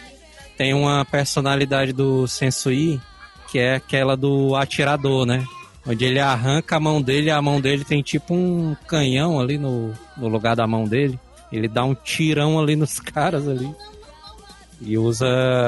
tem 0.57 0.73
uma 0.73 1.03
personalidade 1.05 1.91
do 1.93 2.27
Sensui 2.27 2.99
que 3.51 3.59
é 3.59 3.75
aquela 3.75 4.15
do 4.15 4.55
atirador, 4.55 5.25
né? 5.25 5.45
Onde 5.85 6.05
ele 6.05 6.19
arranca 6.19 6.77
a 6.77 6.79
mão 6.79 7.01
dele, 7.01 7.29
a 7.29 7.41
mão 7.41 7.59
dele 7.59 7.83
tem 7.83 8.01
tipo 8.01 8.33
um 8.33 8.75
canhão 8.87 9.39
ali 9.39 9.57
no, 9.57 9.93
no 10.15 10.27
lugar 10.27 10.55
da 10.55 10.65
mão 10.65 10.85
dele. 10.85 11.19
Ele 11.51 11.67
dá 11.67 11.83
um 11.83 11.93
tirão 11.93 12.59
ali 12.59 12.75
nos 12.75 12.97
caras 13.01 13.47
ali. 13.47 13.69
E 14.81 14.97
usa 14.97 15.27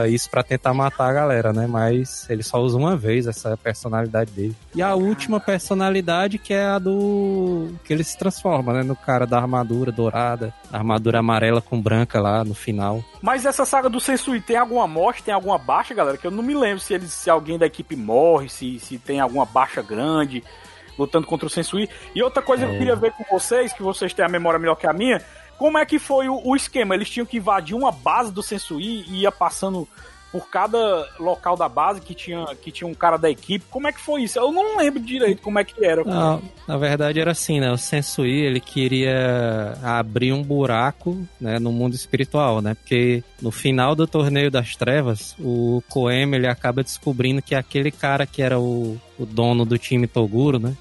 isso 0.09 0.29
pra 0.29 0.41
tentar 0.41 0.73
matar 0.73 1.09
a 1.09 1.13
galera, 1.13 1.53
né? 1.53 1.67
Mas 1.67 2.27
ele 2.29 2.41
só 2.41 2.59
usa 2.59 2.77
uma 2.77 2.97
vez 2.97 3.27
essa 3.27 3.55
personalidade 3.55 4.31
dele. 4.31 4.55
E 4.75 4.81
a 4.81 4.95
última 4.95 5.39
personalidade 5.39 6.37
que 6.39 6.53
é 6.53 6.65
a 6.65 6.79
do. 6.79 7.69
que 7.83 7.93
ele 7.93 8.03
se 8.03 8.17
transforma, 8.17 8.73
né? 8.73 8.83
No 8.83 8.95
cara 8.95 9.27
da 9.27 9.37
armadura 9.37 9.91
dourada, 9.91 10.53
armadura 10.71 11.19
amarela 11.19 11.61
com 11.61 11.79
branca 11.79 12.19
lá 12.19 12.43
no 12.43 12.55
final. 12.55 13.03
Mas 13.21 13.45
essa 13.45 13.65
saga 13.65 13.89
do 13.89 13.99
Sensui 13.99 14.41
tem 14.41 14.57
alguma 14.57 14.87
morte, 14.87 15.23
tem 15.23 15.33
alguma 15.33 15.57
baixa, 15.57 15.93
galera? 15.93 16.17
Que 16.17 16.25
eu 16.25 16.31
não 16.31 16.43
me 16.43 16.55
lembro 16.55 16.79
se, 16.79 16.93
eles, 16.93 17.13
se 17.13 17.29
alguém 17.29 17.59
da 17.59 17.67
equipe 17.67 17.95
morre, 17.95 18.49
se, 18.49 18.79
se 18.79 18.97
tem 18.97 19.19
alguma 19.19 19.45
baixa 19.45 19.81
grande 19.81 20.43
lutando 20.97 21.27
contra 21.27 21.47
o 21.47 21.49
Sensui. 21.49 21.89
E 22.15 22.21
outra 22.21 22.41
coisa 22.41 22.65
que 22.65 22.73
eu 22.73 22.77
queria 22.77 22.95
ver 22.95 23.11
com 23.11 23.23
vocês, 23.31 23.73
que 23.73 23.81
vocês 23.81 24.13
têm 24.13 24.25
a 24.25 24.29
memória 24.29 24.59
melhor 24.59 24.75
que 24.75 24.87
a 24.87 24.93
minha, 24.93 25.21
como 25.57 25.77
é 25.77 25.85
que 25.85 25.99
foi 25.99 26.27
o, 26.29 26.41
o 26.43 26.55
esquema? 26.55 26.95
Eles 26.95 27.09
tinham 27.09 27.25
que 27.25 27.37
invadir 27.37 27.75
uma 27.75 27.91
base 27.91 28.31
do 28.31 28.43
Sensui 28.43 29.05
e 29.07 29.21
ia 29.21 29.31
passando 29.31 29.87
por 30.33 30.49
cada 30.49 31.07
local 31.19 31.55
da 31.55 31.69
base 31.69 32.01
que 32.01 32.15
tinha, 32.15 32.43
que 32.59 32.71
tinha 32.71 32.87
um 32.87 32.95
cara 32.95 33.17
da 33.17 33.29
equipe. 33.29 33.63
Como 33.69 33.87
é 33.87 33.93
que 33.93 34.01
foi 34.01 34.23
isso? 34.23 34.39
Eu 34.39 34.51
não 34.51 34.77
lembro 34.77 34.99
direito 34.99 35.43
como 35.43 35.59
é 35.59 35.63
que 35.63 35.85
era. 35.85 36.03
Não, 36.03 36.41
na 36.67 36.75
verdade 36.75 37.19
era 37.19 37.29
assim, 37.29 37.59
né? 37.59 37.71
O 37.71 37.77
Sensui, 37.77 38.41
ele 38.41 38.59
queria 38.59 39.77
abrir 39.83 40.33
um 40.33 40.41
buraco, 40.41 41.23
né, 41.39 41.59
no 41.59 41.71
mundo 41.71 41.93
espiritual, 41.93 42.63
né? 42.63 42.73
Porque 42.73 43.23
no 43.39 43.51
final 43.51 43.93
do 43.93 44.07
Torneio 44.07 44.49
das 44.49 44.75
Trevas, 44.75 45.35
o 45.39 45.83
Koema, 45.87 46.35
ele 46.35 46.47
acaba 46.47 46.81
descobrindo 46.81 47.39
que 47.39 47.53
aquele 47.53 47.91
cara 47.91 48.25
que 48.25 48.41
era 48.41 48.59
o, 48.59 48.99
o 49.19 49.25
dono 49.27 49.63
do 49.63 49.77
time 49.77 50.07
Toguro, 50.07 50.57
né? 50.57 50.75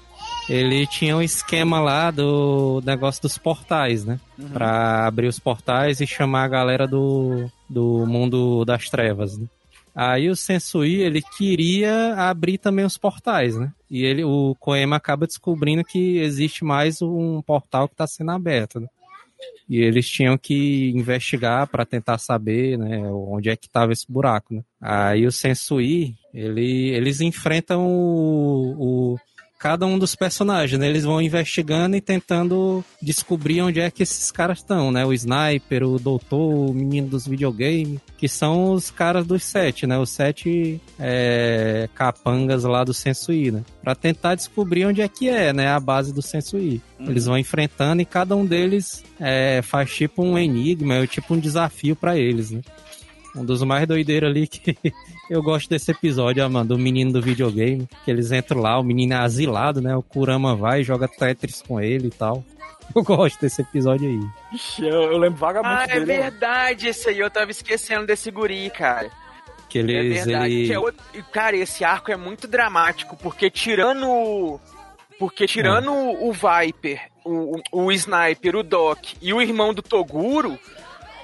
Ele 0.49 0.85
tinha 0.85 1.15
um 1.15 1.21
esquema 1.21 1.79
lá 1.79 2.11
do 2.11 2.81
negócio 2.85 3.21
dos 3.21 3.37
portais, 3.37 4.03
né? 4.03 4.19
Uhum. 4.37 4.49
Pra 4.49 5.07
abrir 5.07 5.27
os 5.27 5.39
portais 5.39 6.01
e 6.01 6.07
chamar 6.07 6.43
a 6.43 6.49
galera 6.49 6.87
do, 6.87 7.49
do 7.69 8.05
mundo 8.05 8.65
das 8.65 8.89
trevas, 8.89 9.37
né? 9.37 9.47
Aí 9.95 10.27
o 10.27 10.35
Sensui, 10.35 11.01
ele 11.01 11.21
queria 11.21 12.15
abrir 12.15 12.57
também 12.57 12.83
os 12.83 12.97
portais, 12.97 13.55
né? 13.55 13.71
E 13.89 14.03
ele, 14.03 14.23
o 14.23 14.55
Koema 14.59 14.95
acaba 14.95 15.27
descobrindo 15.27 15.83
que 15.83 16.17
existe 16.17 16.65
mais 16.65 17.01
um 17.01 17.41
portal 17.43 17.87
que 17.87 17.93
está 17.93 18.07
sendo 18.07 18.31
aberto, 18.31 18.79
né? 18.79 18.87
E 19.69 19.79
eles 19.79 20.09
tinham 20.09 20.37
que 20.37 20.91
investigar 20.91 21.67
para 21.67 21.85
tentar 21.85 22.17
saber, 22.17 22.77
né, 22.77 22.99
onde 23.07 23.49
é 23.49 23.55
que 23.55 23.67
estava 23.67 23.91
esse 23.91 24.05
buraco, 24.09 24.53
né? 24.53 24.63
Aí 24.81 25.25
o 25.25 25.31
Sensui, 25.31 26.15
ele, 26.33 26.89
eles 26.89 27.21
enfrentam 27.21 27.85
o, 27.85 29.13
o 29.13 29.17
cada 29.63 29.85
um 29.85 29.97
dos 29.97 30.13
personagens, 30.13 30.77
né? 30.77 30.89
Eles 30.89 31.05
vão 31.05 31.21
investigando 31.21 31.95
e 31.95 32.01
tentando 32.01 32.83
descobrir 33.01 33.61
onde 33.61 33.79
é 33.79 33.89
que 33.89 34.03
esses 34.03 34.29
caras 34.29 34.57
estão, 34.57 34.91
né? 34.91 35.05
O 35.05 35.13
Sniper, 35.13 35.83
o 35.87 35.97
Doutor, 35.97 36.69
o 36.69 36.73
menino 36.73 37.07
dos 37.07 37.25
videogames, 37.25 38.01
que 38.17 38.27
são 38.27 38.73
os 38.73 38.91
caras 38.91 39.25
dos 39.25 39.41
sete, 39.41 39.87
né? 39.87 39.97
Os 39.97 40.09
sete 40.09 40.81
é, 40.99 41.87
capangas 41.95 42.65
lá 42.65 42.83
do 42.83 42.93
Sensui, 42.93 43.51
né? 43.51 43.63
Pra 43.81 43.95
tentar 43.95 44.35
descobrir 44.35 44.85
onde 44.85 45.01
é 45.01 45.07
que 45.07 45.29
é, 45.29 45.53
né? 45.53 45.69
A 45.69 45.79
base 45.79 46.13
do 46.13 46.21
Sensui. 46.21 46.81
Eles 46.99 47.25
vão 47.25 47.37
enfrentando 47.37 48.01
e 48.01 48.05
cada 48.05 48.35
um 48.35 48.45
deles 48.45 49.01
é, 49.17 49.61
faz 49.61 49.89
tipo 49.93 50.23
um 50.23 50.37
enigma, 50.37 50.95
é 50.95 51.07
tipo 51.07 51.35
um 51.35 51.39
desafio 51.39 51.95
para 51.95 52.17
eles, 52.17 52.51
né? 52.51 52.59
Um 53.35 53.43
dos 53.43 53.63
mais 53.63 53.87
doideiros 53.87 54.29
ali 54.29 54.47
que 54.47 54.77
eu 55.29 55.41
gosto 55.41 55.69
desse 55.69 55.89
episódio, 55.91 56.45
ó, 56.45 56.49
mano, 56.49 56.69
do 56.69 56.77
menino 56.77 57.11
do 57.13 57.21
videogame. 57.21 57.87
Que 58.05 58.11
eles 58.11 58.31
entram 58.31 58.61
lá, 58.61 58.79
o 58.79 58.83
menino 58.83 59.13
é 59.13 59.17
asilado, 59.17 59.81
né? 59.81 59.95
O 59.95 60.03
Kurama 60.03 60.55
vai 60.55 60.81
e 60.81 60.83
joga 60.83 61.07
Tetris 61.07 61.61
com 61.61 61.79
ele 61.81 62.07
e 62.07 62.11
tal. 62.11 62.43
Eu 62.93 63.01
gosto 63.01 63.39
desse 63.39 63.61
episódio 63.61 64.07
aí. 64.09 64.19
Ixi, 64.53 64.85
eu, 64.85 65.03
eu 65.13 65.17
lembro 65.17 65.39
vagamente 65.39 65.73
Ah, 65.73 65.95
é 65.95 65.99
dele. 66.01 66.05
verdade 66.05 66.89
esse 66.89 67.09
aí. 67.09 67.17
Eu 67.17 67.29
tava 67.29 67.49
esquecendo 67.49 68.05
desse 68.05 68.29
guri, 68.29 68.69
cara. 68.69 69.09
Que 69.69 69.79
É 69.79 69.81
eles. 69.83 70.25
verdade. 70.25 70.53
ele... 70.53 70.67
que 70.67 70.73
é 70.73 70.77
outro- 70.79 71.01
e, 71.13 71.21
Cara, 71.23 71.55
esse 71.55 71.83
arco 71.85 72.11
é 72.11 72.17
muito 72.17 72.45
dramático, 72.45 73.15
porque 73.15 73.49
tirando. 73.49 74.59
Porque 75.17 75.47
tirando 75.47 75.91
o 75.93 76.31
Viper, 76.33 76.99
o, 77.23 77.57
o, 77.71 77.85
o 77.85 77.91
Sniper, 77.93 78.57
o 78.57 78.63
Doc 78.63 78.99
e 79.21 79.33
o 79.33 79.41
irmão 79.41 79.73
do 79.73 79.81
Toguro, 79.81 80.59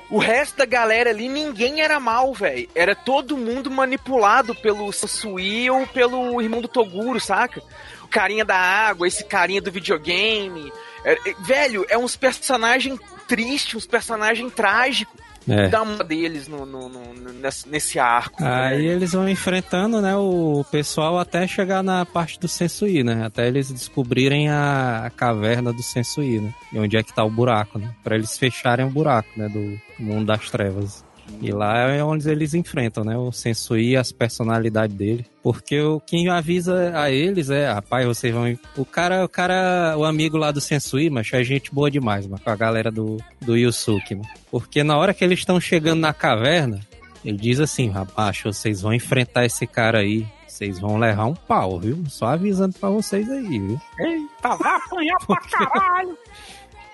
o 0.10 0.18
resto 0.18 0.58
da 0.58 0.66
galera 0.66 1.12
ali, 1.12 1.30
ninguém 1.30 1.82
era 1.82 2.00
mal, 2.00 2.34
velho. 2.34 2.68
Era 2.74 2.96
todo 2.96 3.38
mundo 3.38 3.70
manipulado 3.70 4.56
pelo 4.56 4.92
Sui 4.92 5.70
ou 5.70 5.86
pelo 5.88 6.42
irmão 6.42 6.62
do 6.62 6.68
Toguro, 6.68 7.20
saca? 7.20 7.62
O 8.04 8.08
carinha 8.08 8.44
da 8.44 8.58
água, 8.58 9.08
esse 9.08 9.24
carinha 9.24 9.62
do 9.62 9.72
videogame. 9.72 10.72
É- 11.06 11.14
é- 11.14 11.36
velho, 11.40 11.86
é 11.90 11.98
uns 11.98 12.16
personagens 12.16 13.00
tristes, 13.28 13.76
uns 13.76 13.86
personagens 13.86 14.52
trágicos. 14.54 15.20
É. 15.50 15.68
Dá 15.70 15.82
uma 15.82 16.04
deles 16.04 16.48
no, 16.48 16.66
no- 16.66 16.88
no- 16.90 17.34
nesse, 17.34 17.68
nesse 17.68 17.98
arco. 18.00 18.44
Aí 18.44 18.78
velho. 18.78 18.92
eles 18.92 19.12
vão 19.14 19.28
enfrentando, 19.28 20.02
né, 20.02 20.16
o 20.16 20.64
pessoal 20.72 21.18
até 21.18 21.48
chegar 21.48 21.82
na 21.84 22.06
parte 22.06 22.40
do 22.40 22.48
Sensui, 22.48 23.04
né? 23.04 23.26
Até 23.26 23.48
eles 23.48 23.72
descobrirem 23.72 24.50
a, 24.50 25.04
a 25.06 25.10
caverna 25.10 25.72
do 25.74 25.82
Sensui, 25.82 26.40
né? 26.40 26.54
E 26.74 26.80
onde 26.80 26.98
é 26.98 27.04
que 27.04 27.14
tá 27.14 27.24
o 27.24 27.30
buraco, 27.30 27.80
né? 27.80 27.90
Pra 28.04 28.16
eles 28.16 28.38
fecharem 28.38 28.86
o 28.86 28.90
buraco, 28.90 29.30
né, 29.36 29.48
do 29.50 29.80
mundo 30.00 30.26
das 30.26 30.50
trevas. 30.50 31.04
E 31.42 31.52
lá 31.52 31.90
é 31.90 32.04
onde 32.04 32.30
eles 32.30 32.54
enfrentam, 32.54 33.04
né? 33.04 33.18
O 33.18 33.32
Sensui 33.32 33.92
e 33.92 33.98
as 33.98 34.12
personalidades 34.12 34.96
dele. 34.96 35.26
Porque 35.42 35.80
o 35.80 36.00
quem 36.00 36.28
avisa 36.30 36.92
a 37.00 37.10
eles 37.10 37.50
é, 37.50 37.72
rapaz, 37.72 38.06
vocês 38.06 38.34
vão. 38.34 38.58
O 38.76 38.86
cara, 38.86 39.24
o 39.24 39.30
cara, 39.30 39.96
o 39.98 40.04
amigo 40.04 40.38
lá 40.38 40.52
do 40.52 40.60
Sensui, 40.60 41.10
mas 41.10 41.30
é 41.32 41.44
gente 41.44 41.74
boa 41.74 41.90
demais, 41.90 42.28
mano, 42.28 42.42
com 42.44 42.50
a 42.50 42.56
galera 42.56 42.92
do, 42.92 43.18
do 43.40 43.56
Yusuke, 43.56 44.16
mano. 44.16 44.28
Porque 44.52 44.84
na 44.84 44.98
hora 44.98 45.14
que 45.14 45.24
eles 45.24 45.40
estão 45.40 45.60
chegando 45.62 46.00
na 46.00 46.14
caverna, 46.14 46.82
ele 47.24 47.38
diz 47.38 47.60
assim, 47.60 47.90
rapaz, 47.90 48.42
vocês 48.44 48.82
vão 48.82 48.94
enfrentar 48.94 49.46
esse 49.46 49.66
cara 49.66 50.00
aí. 50.00 50.26
Vocês 50.48 50.78
vão 50.78 50.98
levar 50.98 51.26
um 51.26 51.36
pau, 51.36 51.80
viu? 51.80 52.04
Só 52.10 52.28
avisando 52.28 52.78
pra 52.78 52.90
vocês 52.90 53.30
aí, 53.30 53.48
viu? 53.48 53.80
Eita, 53.98 54.58
vai 54.58 54.76
apanhar 54.76 55.18
pra 55.26 55.38
caralho. 55.38 56.18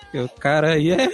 Porque 0.02 0.20
o 0.22 0.30
cara 0.30 0.74
aí 0.74 0.92
é. 0.92 1.10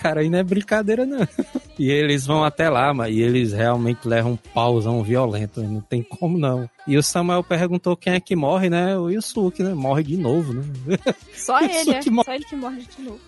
Cara 0.00 0.20
aí 0.20 0.30
não 0.30 0.38
é 0.38 0.42
brincadeira, 0.42 1.04
não. 1.04 1.26
E 1.78 1.92
eles 1.92 2.26
vão 2.26 2.42
até 2.42 2.68
lá, 2.68 2.92
mas 2.92 3.14
e 3.14 3.20
eles 3.20 3.52
realmente 3.52 4.00
levam 4.08 4.32
um 4.32 4.36
pauzão 4.36 5.00
violento, 5.00 5.62
não 5.62 5.80
tem 5.80 6.02
como 6.02 6.36
não. 6.36 6.68
E 6.88 6.96
o 6.96 7.02
Samuel 7.04 7.44
perguntou 7.44 7.96
quem 7.96 8.14
é 8.14 8.20
que 8.20 8.34
morre, 8.34 8.68
né? 8.68 8.98
O 8.98 9.08
Yusuke, 9.08 9.62
né? 9.62 9.74
Morre 9.74 10.02
de 10.02 10.16
novo, 10.16 10.54
né? 10.54 10.64
Só 11.32 11.60
ele, 11.60 11.92
é. 11.92 12.10
Morre. 12.10 12.24
Só 12.24 12.34
ele 12.34 12.44
que 12.44 12.56
morre 12.56 12.80
de 12.80 13.00
novo. 13.00 13.20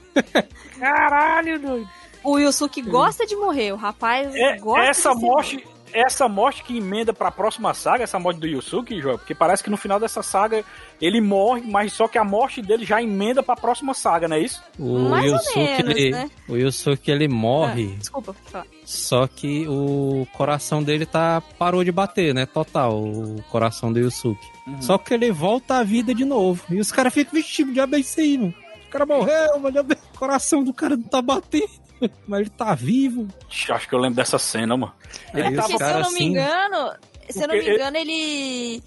Caralho, 0.81 1.61
doido. 1.61 1.89
O 2.25 2.39
Yusuke 2.41 2.83
gosta 2.83 3.25
de 3.25 3.37
morrer, 3.37 3.73
o 3.73 3.77
rapaz 3.77 4.35
É, 4.35 4.59
gosta 4.59 4.83
essa 4.83 5.15
de 5.15 5.21
morte, 5.21 5.65
essa 5.93 6.29
morte 6.29 6.63
que 6.63 6.77
emenda 6.79 7.13
pra 7.13 7.31
próxima 7.31 7.73
saga, 7.75 8.05
essa 8.05 8.19
morte 8.19 8.41
do 8.41 8.47
Yusuke, 8.47 9.01
João, 9.01 9.19
porque 9.19 9.35
parece 9.35 9.63
que 9.63 9.71
no 9.71 9.77
final 9.77 9.99
dessa 10.01 10.23
saga 10.23 10.65
ele 11.01 11.21
morre, 11.21 11.63
mas 11.67 11.93
só 11.93 12.07
que 12.09 12.19
a 12.19 12.25
morte 12.25 12.61
dele 12.63 12.85
já 12.85 13.03
emenda 13.03 13.43
pra 13.43 13.57
próxima 13.57 13.95
saga, 13.95 14.29
não 14.29 14.37
é 14.37 14.41
isso? 14.41 14.63
O 14.79 15.09
Mais 15.09 15.31
ou 15.33 15.39
Yusuke, 15.39 15.59
menos, 15.59 15.91
ele, 15.97 16.11
né? 16.11 16.31
o 16.49 16.57
Yusuke, 16.57 17.11
ele 17.11 17.29
morre, 17.29 17.91
Ah, 17.95 17.99
desculpa, 17.99 18.37
só 18.85 19.27
que 19.27 19.67
o 19.69 20.27
coração 20.33 20.83
dele 20.83 21.07
tá 21.07 21.41
parou 21.59 21.85
de 21.85 21.93
bater, 21.93 22.35
né? 22.35 22.47
Total, 22.47 22.93
o 23.03 23.43
coração 23.51 23.93
do 23.93 24.01
Yusuke. 24.01 24.47
Só 24.81 24.99
que 24.99 25.15
ele 25.15 25.31
volta 25.33 25.77
à 25.77 25.83
vida 25.83 26.15
de 26.15 26.25
novo. 26.25 26.63
E 26.71 26.79
os 26.81 26.93
caras 26.93 27.13
ficam 27.13 27.35
vestidos 27.35 27.75
de 27.75 27.81
aí, 27.81 28.39
mano. 28.39 28.55
O 28.87 28.91
cara 28.91 29.07
morreu, 29.07 29.59
mas 29.61 29.73
diabo, 29.73 29.95
o 29.95 30.19
coração 30.19 30.65
do 30.65 30.73
cara 30.73 30.97
não 30.97 31.05
tá 31.05 31.23
batendo. 31.23 31.71
Mas 32.27 32.41
ele 32.41 32.51
tá 32.51 32.75
vivo. 32.75 33.29
Acho 33.71 33.89
que 33.89 33.95
eu 33.95 33.99
lembro 33.99 34.17
dessa 34.17 34.39
cena, 34.39 34.77
mano. 34.77 34.93
Ele 35.35 35.49
os 35.59 35.67
Porque 35.67 35.77
se 35.79 35.83
eu 35.85 35.89
não 35.89 35.97
me 35.97 36.07
assim, 36.17 36.25
engano, 36.25 36.93
se 37.29 37.43
eu 37.43 37.49
não 37.49 37.55
me 37.55 37.69
engano, 37.75 37.97
ele. 37.97 38.83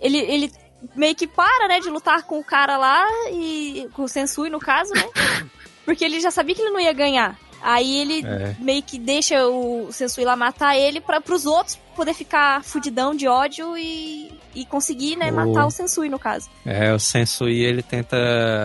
Ele, 0.00 0.18
ele 0.18 0.52
meio 0.94 1.14
que 1.14 1.26
para, 1.26 1.66
né, 1.68 1.80
de 1.80 1.88
lutar 1.90 2.22
com 2.22 2.38
o 2.38 2.44
cara 2.44 2.76
lá 2.76 3.04
e. 3.32 3.88
com 3.94 4.02
o 4.04 4.08
Sensui, 4.08 4.48
no 4.50 4.58
caso, 4.60 4.92
né? 4.94 5.04
Porque 5.84 6.04
ele 6.04 6.20
já 6.20 6.30
sabia 6.30 6.54
que 6.54 6.60
ele 6.62 6.70
não 6.70 6.80
ia 6.80 6.92
ganhar. 6.92 7.38
Aí 7.60 7.98
ele 8.00 8.24
É. 8.24 8.54
meio 8.60 8.82
que 8.84 8.98
deixa 8.98 9.44
o 9.48 9.88
Sensui 9.90 10.24
lá 10.24 10.36
matar 10.36 10.76
ele 10.76 11.00
para 11.00 11.20
pros 11.20 11.44
outros 11.44 11.76
poder 11.96 12.14
ficar 12.14 12.62
fudidão 12.62 13.12
de 13.12 13.26
ódio 13.26 13.76
e, 13.76 14.30
e 14.54 14.64
conseguir, 14.64 15.16
né, 15.16 15.32
O- 15.32 15.34
matar 15.34 15.66
o 15.66 15.70
Sensui, 15.70 16.08
no 16.08 16.18
caso. 16.20 16.48
É, 16.64 16.92
o 16.94 16.98
Sensui 17.00 17.64
ele 17.64 17.82
tenta 17.82 18.16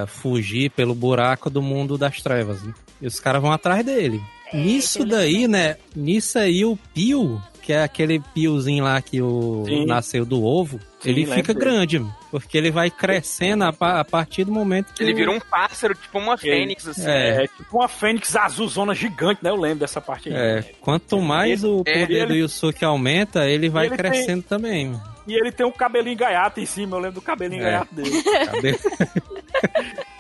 fugir 0.08 0.70
pelo 0.70 0.94
buraco 0.94 1.50
do 1.50 1.60
mundo 1.62 1.98
das 1.98 2.22
trevas. 2.22 2.62
Né? 2.62 2.74
E 3.02 3.08
os 3.08 3.20
caras 3.20 3.42
vão 3.42 3.52
atrás 3.52 3.86
dele. 3.86 4.22
Nisso 4.54 5.00
eu 5.00 5.04
lembro 5.04 5.18
daí, 5.18 5.48
né? 5.48 5.78
Nisso 5.96 6.38
aí 6.38 6.64
o 6.64 6.78
Pio, 6.94 7.42
que 7.62 7.74
é 7.74 7.82
aquele 7.82 8.20
piozinho 8.36 8.84
lá 8.84 9.02
que 9.02 9.20
o 9.20 9.64
Sim. 9.68 9.86
nasceu 9.88 10.24
do 10.26 10.44
ovo, 10.44 10.80
Sim, 11.00 11.10
ele 11.10 11.26
fica 11.26 11.54
grande, 11.54 11.98
mano. 11.98 12.16
porque 12.30 12.56
ele 12.56 12.70
vai 12.70 12.92
crescendo 12.92 13.64
a, 13.64 13.70
a 14.00 14.06
partir 14.06 14.44
do 14.44 14.52
momento 14.52 14.94
que 14.94 15.02
Ele 15.02 15.14
o- 15.14 15.16
vira 15.16 15.32
um 15.32 15.40
pássaro, 15.40 15.96
tipo 15.96 16.20
uma 16.20 16.38
fênix, 16.38 16.88
assim. 16.88 17.10
É. 17.10 17.46
É 17.46 17.48
tipo 17.48 17.78
uma 17.80 17.88
fênix 17.88 18.36
azulzona 18.36 18.94
gigante, 18.94 19.44
né? 19.44 19.50
Eu 19.50 19.56
lembro 19.56 19.80
dessa 19.80 20.00
parte 20.00 20.30
aí. 20.30 20.36
É, 20.36 20.62
quanto 20.80 21.20
mais 21.20 21.64
o 21.64 21.82
é, 21.88 22.02
poder 22.02 22.28
do 22.28 22.34
ele- 22.34 22.42
Yusuke 22.42 22.86
aumenta, 22.86 23.50
ele 23.50 23.70
vai 23.70 23.88
ele 23.88 23.98
tem- 23.98 24.12
crescendo 24.12 24.44
também. 24.44 24.88
mano. 24.90 25.02
E 25.26 25.34
ele 25.34 25.52
tem 25.52 25.66
um 25.66 25.72
cabelinho 25.72 26.18
gaiato 26.18 26.60
em 26.60 26.66
cima, 26.66 26.96
eu 26.98 27.00
lembro 27.00 27.16
do 27.16 27.22
cabelinho 27.22 27.62
É. 27.62 27.66
gaiato 27.72 27.96
dele. 27.96 28.22
Cadê? 28.24 28.78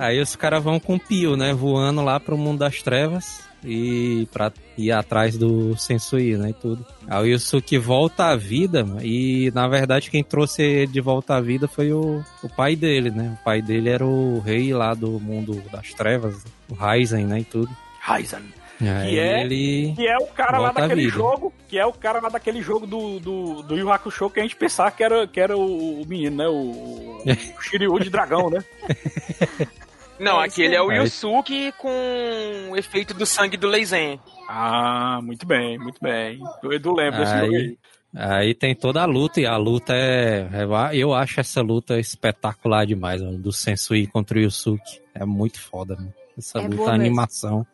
Aí 0.00 0.20
os 0.20 0.34
caras 0.34 0.62
vão 0.64 0.80
com 0.80 0.94
o 0.94 1.00
Pio, 1.00 1.36
né? 1.36 1.52
Voando 1.52 2.02
lá 2.02 2.18
pro 2.18 2.36
mundo 2.38 2.60
das 2.60 2.82
trevas. 2.82 3.42
e 3.62 4.26
pra 4.32 4.50
ir 4.78 4.90
atrás 4.90 5.36
do 5.36 5.76
Sensui, 5.76 6.34
né, 6.38 6.48
e 6.48 6.54
tudo. 6.54 6.86
Aí 7.06 7.22
o 7.24 7.26
Yusuke 7.26 7.76
volta 7.76 8.28
à 8.28 8.34
vida, 8.36 8.86
e 9.02 9.50
na 9.54 9.68
verdade 9.68 10.10
quem 10.10 10.24
trouxe 10.24 10.62
ele 10.62 10.86
de 10.86 11.00
volta 11.02 11.34
à 11.34 11.40
vida 11.42 11.68
foi 11.68 11.92
o, 11.92 12.24
o 12.42 12.48
pai 12.48 12.74
dele, 12.74 13.10
né? 13.10 13.36
O 13.38 13.44
pai 13.44 13.60
dele 13.60 13.90
era 13.90 14.06
o 14.06 14.40
rei 14.40 14.72
lá 14.72 14.94
do 14.94 15.20
mundo 15.20 15.62
das 15.70 15.92
trevas, 15.92 16.42
o 16.70 16.74
Raizen, 16.74 17.26
né, 17.26 17.40
e 17.40 17.44
tudo. 17.44 17.68
Ryzen. 18.00 18.40
Aí 18.80 19.18
é- 19.18 19.42
ele... 19.42 19.92
Que 19.94 20.08
é 20.08 20.16
o 20.16 20.26
cara 20.28 20.58
lá 20.58 20.72
daquele 20.72 21.10
jogo, 21.10 21.52
que 21.68 21.78
é 21.78 21.84
o 21.84 21.92
cara 21.92 22.18
lá 22.18 22.30
daquele 22.30 22.62
jogo 22.62 22.86
do, 22.86 23.20
do, 23.20 23.62
do 23.62 23.76
Yu 23.76 23.92
Hakusho 23.92 24.30
que 24.30 24.40
a 24.40 24.42
gente 24.42 24.56
pensava 24.56 24.90
que 24.90 25.04
era, 25.04 25.26
que 25.26 25.38
era 25.38 25.54
o, 25.54 26.00
o 26.00 26.06
menino, 26.06 26.34
né? 26.38 26.48
O, 26.48 27.20
o 27.22 27.22
Shiryu 27.60 27.98
de 28.00 28.08
dragão, 28.08 28.48
né? 28.48 28.64
Não, 30.20 30.40
É, 30.40 30.44
aquele 30.46 30.74
é 30.74 30.82
o 30.82 30.90
aí. 30.90 30.98
Yusuke 30.98 31.72
com 31.78 32.68
o 32.70 32.76
efeito 32.76 33.14
do 33.14 33.24
sangue 33.24 33.56
do 33.56 33.66
Leizen. 33.66 34.20
Ah, 34.48 35.18
muito 35.22 35.46
bem, 35.46 35.78
muito 35.78 35.98
bem. 36.00 36.38
O 36.62 36.72
Edu 36.72 36.94
lembra 36.94 37.20
desse 37.20 37.32
Aí- 37.32 37.40
jogo 37.46 37.56
aí. 37.56 37.78
Aí 38.12 38.54
tem 38.54 38.74
toda 38.74 39.00
a 39.02 39.04
luta, 39.06 39.40
e 39.40 39.46
a 39.46 39.56
luta 39.56 39.94
é. 39.94 40.40
é- 40.52 40.96
Eu 40.96 41.14
acho 41.14 41.38
essa 41.38 41.62
luta 41.62 41.98
espetacular 41.98 42.84
demais, 42.84 43.22
mano, 43.22 43.38
do 43.38 43.52
Sensui 43.52 44.06
contra 44.08 44.36
o 44.36 44.40
Yusuke. 44.40 45.00
É 45.14 45.24
muito 45.24 45.60
foda, 45.60 45.94
mano. 45.94 46.12
Essa 46.36 46.58
É 46.58 46.66
luta, 46.66 46.90
a 46.90 46.94
animação. 46.94 47.64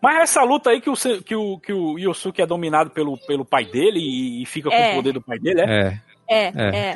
Mas 0.00 0.22
essa 0.22 0.42
luta 0.42 0.70
aí 0.70 0.80
que 0.80 0.88
o, 0.90 0.94
que 1.22 1.36
o, 1.36 1.58
que 1.58 1.72
o 1.72 1.98
Yosuke 1.98 2.40
é 2.42 2.46
dominado 2.46 2.90
pelo, 2.90 3.16
pelo 3.26 3.44
pai 3.44 3.64
dele 3.66 4.00
e, 4.00 4.42
e 4.42 4.46
fica 4.46 4.68
com 4.70 4.74
É. 4.74 4.92
o 4.92 4.96
poder 4.96 5.12
do 5.12 5.20
pai 5.20 5.38
dele, 5.38 5.60
é? 5.60 6.00
É. 6.28 6.46
É, 6.46 6.52
É. 6.90 6.94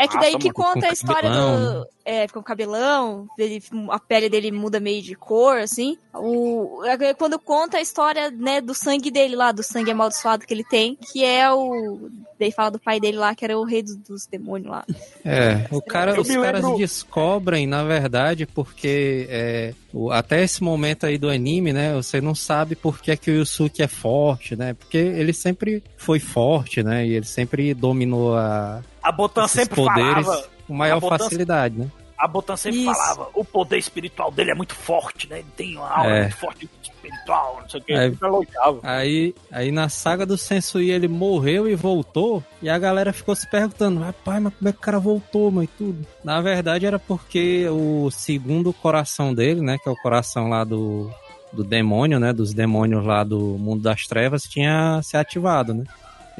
é. 0.00 0.04
É 0.04 0.08
que 0.08 0.14
Nossa, 0.16 0.30
daí 0.30 0.38
que 0.38 0.50
conta 0.52 0.86
a 0.88 0.92
história 0.92 1.28
cabelão, 1.30 1.80
do. 1.82 1.86
É, 2.04 2.26
com 2.28 2.40
o 2.40 2.42
cabelão, 2.42 3.28
ele, 3.38 3.62
a 3.90 3.98
pele 4.00 4.28
dele 4.28 4.50
muda 4.50 4.80
meio 4.80 5.02
de 5.02 5.14
cor, 5.14 5.58
assim. 5.58 5.96
O, 6.14 6.82
é 6.84 7.14
quando 7.14 7.38
conta 7.38 7.76
a 7.76 7.80
história, 7.80 8.30
né, 8.30 8.60
do 8.60 8.74
sangue 8.74 9.10
dele 9.10 9.36
lá, 9.36 9.52
do 9.52 9.62
sangue 9.62 9.90
amaldiçoado 9.90 10.44
que 10.46 10.52
ele 10.54 10.64
tem, 10.64 10.96
que 10.96 11.24
é 11.24 11.52
o. 11.52 12.08
Daí 12.38 12.50
fala 12.50 12.70
do 12.70 12.78
pai 12.78 12.98
dele 12.98 13.18
lá, 13.18 13.34
que 13.34 13.44
era 13.44 13.56
o 13.58 13.64
rei 13.64 13.82
dos, 13.82 13.96
dos 13.96 14.26
demônios 14.26 14.70
lá. 14.70 14.84
É, 15.24 15.66
o 15.70 15.82
cara, 15.82 16.16
Eu 16.16 16.22
os 16.22 16.28
caras 16.28 16.62
lembro- 16.64 16.78
descobrem, 16.78 17.66
na 17.66 17.84
verdade, 17.84 18.46
porque 18.46 19.26
é, 19.28 19.74
o- 19.92 20.10
até 20.10 20.42
esse 20.42 20.62
momento 20.62 21.04
aí 21.04 21.18
do 21.18 21.28
anime, 21.28 21.72
né, 21.74 21.92
você 21.92 22.18
não 22.18 22.34
sabe 22.34 22.74
por 22.74 22.98
que, 22.98 23.14
que 23.14 23.30
o 23.30 23.34
Yusuke 23.34 23.82
é 23.82 23.86
forte, 23.86 24.56
né, 24.56 24.72
porque 24.72 24.96
ele 24.96 25.34
sempre 25.34 25.84
foi 25.98 26.18
forte, 26.18 26.82
né, 26.82 27.06
e 27.06 27.12
ele 27.14 27.26
sempre 27.26 27.74
dominou 27.74 28.34
a, 28.34 28.80
A 29.02 29.10
Botan 29.12 29.44
esses 29.44 29.52
sempre 29.62 29.76
poderes 29.76 30.26
falava. 30.26 30.48
com 30.66 30.74
maior 30.74 31.00
facilidade, 31.00 31.78
né. 31.78 31.90
A 32.18 32.28
Botan 32.28 32.54
sempre 32.54 32.80
Isso. 32.80 32.92
falava, 32.92 33.28
o 33.34 33.42
poder 33.42 33.78
espiritual 33.78 34.30
dele 34.30 34.50
é 34.50 34.54
muito 34.54 34.74
forte, 34.74 35.26
né? 35.30 35.38
Ele 35.38 35.48
tem 35.56 35.76
uma 35.78 35.88
aura 35.90 36.16
É. 36.16 36.20
muito 36.22 36.36
forte 36.36 36.68
espiritual, 36.82 37.58
não 37.62 37.68
sei 37.70 37.80
o 37.80 37.84
que. 37.84 37.92
É. 37.94 38.12
Elogiava. 38.22 38.78
Aí, 38.82 39.34
aí 39.50 39.72
na 39.72 39.88
saga 39.88 40.26
do 40.26 40.36
Sensui 40.36 40.90
ele 40.90 41.08
morreu 41.08 41.66
e 41.66 41.74
voltou, 41.74 42.44
e 42.60 42.68
a 42.68 42.78
galera 42.78 43.10
ficou 43.10 43.34
se 43.34 43.48
perguntando, 43.50 44.00
rapaz, 44.00 44.42
mas 44.42 44.52
como 44.54 44.68
é 44.68 44.72
que 44.72 44.78
o 44.78 44.82
cara 44.82 44.98
voltou, 44.98 45.50
mano, 45.50 45.64
e 45.64 45.66
tudo? 45.66 46.06
Na 46.22 46.42
verdade 46.42 46.84
era 46.84 46.98
porque 46.98 47.66
o 47.70 48.10
segundo 48.10 48.70
coração 48.70 49.32
dele, 49.32 49.62
né, 49.62 49.78
que 49.82 49.88
é 49.88 49.92
o 49.92 49.96
coração 49.96 50.50
lá 50.50 50.62
do, 50.62 51.10
do 51.50 51.64
demônio, 51.64 52.20
né, 52.20 52.34
dos 52.34 52.52
demônios 52.52 53.02
lá 53.02 53.24
do 53.24 53.38
mundo 53.58 53.82
das 53.82 54.06
trevas, 54.06 54.42
tinha 54.42 55.00
se 55.02 55.16
ativado, 55.16 55.72
né? 55.72 55.84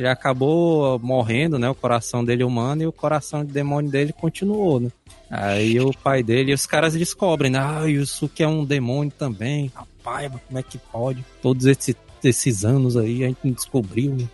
Ele 0.00 0.08
acabou 0.08 0.98
morrendo, 0.98 1.58
né, 1.58 1.68
o 1.68 1.74
coração 1.74 2.24
dele 2.24 2.42
humano, 2.42 2.82
e 2.82 2.86
o 2.86 2.92
coração 2.92 3.44
de 3.44 3.52
demônio 3.52 3.90
dele 3.90 4.14
continuou, 4.14 4.80
né? 4.80 4.88
Aí 5.30 5.78
o 5.78 5.92
pai 5.92 6.22
dele 6.22 6.52
e 6.52 6.54
os 6.54 6.64
caras 6.64 6.94
descobrem, 6.94 7.50
né? 7.50 7.58
Ah, 7.58 7.84
Yusuke 7.84 8.42
é 8.42 8.48
um 8.48 8.64
demônio 8.64 9.12
também. 9.12 9.70
Rapaz, 9.74 10.32
como 10.46 10.58
é 10.58 10.62
que 10.62 10.78
pode? 10.78 11.22
Todos 11.42 11.66
esses, 11.66 11.94
esses 12.24 12.64
anos 12.64 12.96
aí 12.96 13.24
a 13.24 13.28
gente 13.28 13.40
não 13.44 13.52
descobriu. 13.52 14.16
né? 14.16 14.26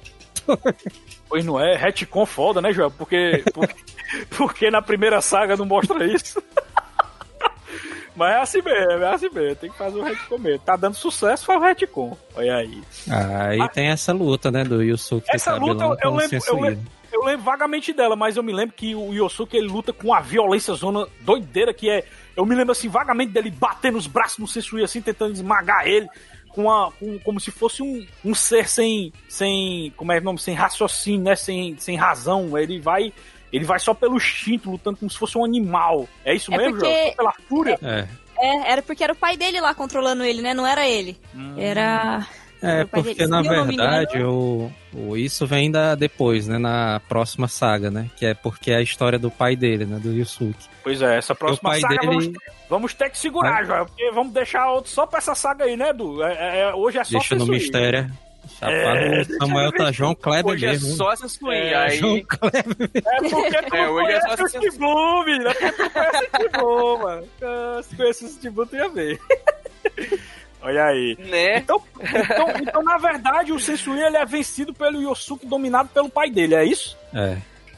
Pois 1.28 1.44
não 1.44 1.58
é, 1.58 1.76
retcon 1.76 2.24
foda, 2.24 2.62
né, 2.62 2.72
Joel? 2.72 2.92
Porque, 2.92 3.42
porque, 3.52 3.74
porque 4.30 4.70
na 4.70 4.80
primeira 4.80 5.20
saga 5.20 5.56
não 5.56 5.66
mostra 5.66 6.06
isso. 6.06 6.40
Mas 8.16 8.34
é 8.34 8.40
assim 8.40 8.62
mesmo, 8.62 8.90
é 9.04 9.12
assim 9.14 9.28
mesmo. 9.30 9.56
Tem 9.56 9.70
que 9.70 9.76
fazer 9.76 9.98
o 9.98 10.02
retcon 10.02 10.38
mesmo. 10.38 10.58
Tá 10.60 10.74
dando 10.76 10.94
sucesso, 10.94 11.44
faz 11.44 11.60
o 11.60 11.64
retcon. 11.64 12.16
Olha 12.34 12.56
aí. 12.56 12.82
Aí 13.10 13.60
Ah. 13.60 13.68
tem 13.68 13.88
essa 13.88 14.12
luta, 14.12 14.50
né? 14.50 14.64
Do 14.64 14.82
Yusuke 14.82 15.26
Essa 15.32 15.54
luta, 15.56 15.84
eu- 15.84 15.96
eu 16.02 16.14
lembro- 16.14 16.38
eu 16.48 16.60
lembro- 16.60 16.96
Eu 17.12 17.24
lembro 17.24 17.44
vagamente 17.44 17.94
dela, 17.94 18.14
mas 18.14 18.36
eu 18.36 18.42
me 18.42 18.52
lembro 18.52 18.74
que 18.76 18.94
o 18.94 19.14
Yosuke 19.14 19.56
ele 19.56 19.68
luta 19.68 19.90
com 19.90 20.12
a 20.12 20.20
violência 20.20 20.74
zona 20.74 21.06
doideira 21.20 21.72
que 21.72 21.88
é. 21.88 22.04
Eu 22.36 22.44
me 22.44 22.54
lembro 22.54 22.72
assim 22.72 22.88
vagamente 22.88 23.32
dele 23.32 23.50
batendo 23.50 23.96
os 23.96 24.06
braços 24.06 24.36
no 24.38 24.46
Sensui 24.46 24.82
assim, 24.84 25.00
tentando 25.00 25.32
esmagar 25.32 25.86
ele. 25.86 26.06
Com 26.50 26.70
a, 26.70 26.90
com- 26.92 27.18
como 27.20 27.38
se 27.40 27.50
fosse 27.50 27.82
um, 27.82 28.04
um 28.24 28.34
ser 28.34 28.68
sem, 28.68 29.12
sem. 29.30 29.92
Como 29.96 30.12
é 30.12 30.18
o 30.18 30.22
nome? 30.22 30.38
Sem 30.38 30.54
raciocínio, 30.54 31.22
né? 31.24 31.36
Sem, 31.36 31.76
sem 31.78 31.96
razão. 31.96 32.56
Ele 32.58 32.80
vai. 32.80 33.12
Ele 33.52 33.64
vai 33.64 33.78
só 33.78 33.94
pelo 33.94 34.16
instinto, 34.16 34.70
lutando 34.70 34.96
como 34.98 35.10
se 35.10 35.18
fosse 35.18 35.36
um 35.38 35.44
animal. 35.44 36.08
É 36.24 36.34
isso 36.34 36.52
É 36.52 36.56
mesmo, 36.58 36.78
porque- 36.78 37.02
João? 37.02 37.14
Pela 37.16 37.32
fúria? 37.48 37.78
É. 37.82 38.06
É, 38.38 38.72
era 38.72 38.82
porque 38.82 39.02
era 39.02 39.12
o 39.12 39.16
pai 39.16 39.36
dele 39.36 39.60
lá 39.60 39.74
controlando 39.74 40.22
ele, 40.22 40.42
né? 40.42 40.52
Não 40.52 40.66
era 40.66 40.86
ele. 40.86 41.16
Era. 41.56 42.26
É, 42.62 42.82
O 42.84 42.88
pai 42.88 43.02
dele 43.02 43.14
porque 43.14 43.26
na 43.26 43.42
me 43.42 43.48
verdade 43.48 44.22
o, 44.24 44.70
o, 44.94 45.16
isso 45.16 45.46
vem 45.46 45.70
da, 45.70 45.94
depois, 45.94 46.46
né? 46.48 46.58
Na 46.58 47.00
próxima 47.08 47.48
saga, 47.48 47.90
né? 47.90 48.10
Que 48.16 48.26
é 48.26 48.34
porque 48.34 48.72
é 48.72 48.76
a 48.76 48.82
história 48.82 49.18
do 49.18 49.30
pai 49.30 49.54
dele, 49.56 49.84
né? 49.86 49.98
Do 49.98 50.10
Yusuke. 50.12 50.66
Pois 50.82 51.00
é, 51.02 51.16
essa 51.18 51.34
próxima 51.34 51.70
pai 51.70 51.80
saga 51.80 51.96
vamos, 52.04 52.26
dele 52.26 52.38
vamos 52.68 52.94
ter 52.94 53.10
que 53.10 53.18
segurar, 53.18 53.64
Joel. 53.64 53.86
Porque 53.86 54.10
vamos 54.10 54.32
deixar 54.32 54.70
outro 54.70 54.90
só 54.90 55.06
pra 55.06 55.18
essa 55.18 55.34
saga 55.34 55.64
aí, 55.64 55.76
né, 55.76 55.90
Edu? 55.90 56.22
É, 56.22 56.32
é- 56.32 56.58
é- 56.70 56.74
hoje 56.74 56.98
é 56.98 57.04
só 57.04 57.18
deixa 57.18 57.34
no 57.36 57.46
mistério. 57.46 58.10
Chapado, 58.58 58.76
É, 58.98 59.20
o 59.20 59.24
Samuel 59.38 59.72
tá 59.72 59.92
João 59.92 60.14
Kleber 60.14 60.54
Hoje 60.54 60.64
é 60.66 60.70
mesmo. 60.70 60.94
só 60.96 61.14
Sensui. 61.16 61.54
É, 61.56 61.74
aí 61.76 61.96
João 61.98 62.22
Kleber. 62.22 62.90
É 62.94 63.28
porque 63.30 63.62
tu 63.62 63.76
É, 63.76 63.88
hoje 63.90 64.12
é 64.12 64.20
conhece 64.20 64.36
só. 64.36 64.48
Steve 64.48 64.78
menino. 64.78 65.48
É 65.48 65.54
porque 65.54 65.72
tu 65.72 65.90
conhece 65.90 66.16
o 66.16 66.28
Steve 66.28 67.02
mano. 67.04 67.28
Ah, 67.42 67.80
Se 67.82 67.96
conhece 67.96 68.24
o 68.24 68.28
Steve 68.28 68.66
tu 68.66 68.76
ia 68.76 68.88
ver. 68.88 69.20
Olha 70.62 70.84
aí. 70.86 71.16
né? 71.20 71.58
Então, 71.58 71.80
então, 72.00 72.48
então, 72.60 72.82
na 72.82 72.96
verdade, 72.98 73.52
o 73.52 73.58
Sensui 73.60 74.00
ele 74.00 74.16
é 74.16 74.24
vencido 74.24 74.72
pelo 74.74 75.00
Yosuke, 75.00 75.46
dominado 75.46 75.88
pelo 75.90 76.08
pai 76.08 76.28
dele, 76.30 76.54
é 76.54 76.64
isso? 76.64 76.96
É. 77.14 77.36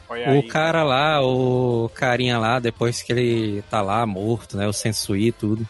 Olha 0.09 0.29
O 0.29 0.33
aí. 0.35 0.43
cara 0.45 0.83
lá, 0.85 1.21
o 1.23 1.91
carinha 1.95 2.39
lá, 2.39 2.59
depois 2.59 3.03
que 3.03 3.13
ele 3.13 3.63
tá 3.69 3.83
lá 3.83 4.07
morto, 4.07 4.57
né? 4.57 4.67
O 4.67 4.73
Sensui 4.73 5.27
e 5.27 5.33
tudo. 5.33 5.69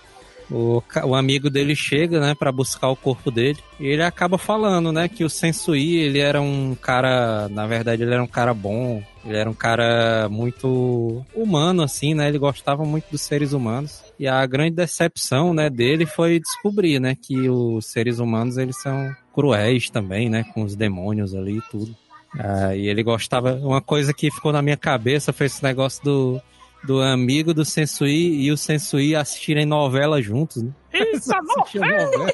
O, 0.51 0.83
o 1.05 1.15
amigo 1.15 1.51
dele 1.51 1.77
chega, 1.77 2.21
né, 2.21 2.35
pra 2.35 2.51
buscar 2.51 2.89
o 2.89 2.97
corpo 2.97 3.31
dele. 3.31 3.59
E 3.79 3.87
ele 3.87 4.03
acaba 4.03 4.39
falando, 4.39 4.93
né, 4.93 5.09
que 5.09 5.25
o 5.25 5.31
Sensui, 5.31 5.97
ele 5.97 6.19
era 6.19 6.41
um 6.41 6.75
cara, 6.75 7.49
na 7.49 7.67
verdade, 7.67 8.03
ele 8.03 8.15
era 8.15 8.23
um 8.23 8.29
cara 8.29 8.55
bom. 8.55 9.03
Ele 9.25 9.37
era 9.37 9.51
um 9.51 9.55
cara 9.55 10.29
muito 10.31 11.25
humano, 11.35 11.83
assim, 11.83 12.15
né? 12.15 12.29
Ele 12.29 12.39
gostava 12.39 12.85
muito 12.85 13.11
dos 13.11 13.21
seres 13.21 13.53
humanos. 13.53 14.03
E 14.19 14.27
a 14.27 14.45
grande 14.47 14.77
decepção, 14.77 15.53
né, 15.53 15.69
dele 15.69 16.07
foi 16.07 16.41
descobrir, 16.41 16.99
né, 16.99 17.15
que 17.15 17.49
os 17.49 17.87
seres 17.87 18.19
humanos, 18.19 18.57
eles 18.57 18.81
são 18.81 19.15
cruéis 19.35 19.91
também, 19.91 20.31
né, 20.31 20.45
com 20.55 20.63
os 20.63 20.75
demônios 20.75 21.35
ali 21.35 21.59
e 21.59 21.63
tudo. 21.71 21.95
Ah, 22.39 22.75
e 22.75 22.89
ele 22.89 23.03
gostava. 23.03 23.55
Uma 23.55 23.81
coisa 23.81 24.13
que 24.13 24.31
ficou 24.31 24.53
na 24.53 24.63
minha 24.63 24.77
cabeça 24.77 25.33
foi 25.33 25.47
esse 25.47 25.63
negócio 25.63 26.03
do, 26.05 26.43
do 26.85 27.01
amigo 27.03 27.53
do 27.53 27.65
Sensui 27.65 28.41
e 28.43 28.51
o 28.53 28.57
Sensui 28.57 29.15
assistirem 29.17 29.67
novela 29.67 30.21
juntos, 30.23 30.63
né? 30.63 30.71
Isso, 30.93 31.31
novela. 31.57 32.33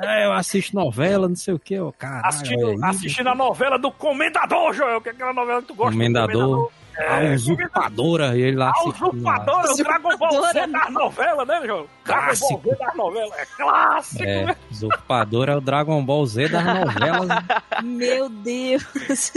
É, 0.00 0.26
eu 0.26 0.32
assisto 0.32 0.76
novela, 0.76 1.28
não 1.28 1.34
sei 1.34 1.54
o 1.54 1.58
que, 1.58 1.78
ó, 1.78 1.90
caralho. 1.90 2.26
assistindo, 2.26 2.68
aí. 2.68 2.76
assistindo 2.84 3.28
a 3.28 3.34
novela 3.34 3.76
do 3.78 3.90
Comendador, 3.90 4.72
Joel, 4.72 5.00
que 5.00 5.08
é 5.08 5.12
aquela 5.12 5.32
novela 5.32 5.60
que 5.60 5.66
tu 5.68 5.74
gosta 5.74 5.90
do 5.90 5.96
Comendador, 5.96 6.70
a 6.96 7.22
É, 7.24 7.34
usurpadora, 7.34 8.36
e 8.36 8.42
ele 8.42 8.56
lá 8.56 8.70
A 8.74 8.88
usurpadora, 8.88 9.72
o 9.72 9.76
Dragon 9.76 10.16
Ball 10.16 10.30
Z 10.30 10.36
Usurpadora. 10.38 10.66
das 10.68 10.92
novelas, 10.92 11.48
né, 11.48 11.62
João? 11.66 11.86
Dragon 12.04 12.22
Clássico. 12.22 12.58
Ball 12.58 12.72
Z 12.74 12.78
das 12.78 12.94
novelas, 12.96 13.32
é 13.38 13.46
clássico, 13.56 14.22
É, 14.22 14.44
né? 14.46 14.56
usurpador 14.70 15.48
é 15.48 15.56
o 15.56 15.60
Dragon 15.60 16.04
Ball 16.04 16.26
Z 16.26 16.48
das 16.48 16.64
novelas, 16.64 17.28
Meu 17.82 18.28
Deus. 18.28 19.32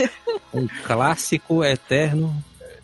um 0.54 0.68
clássico 0.86 1.64
eterno. 1.64 2.32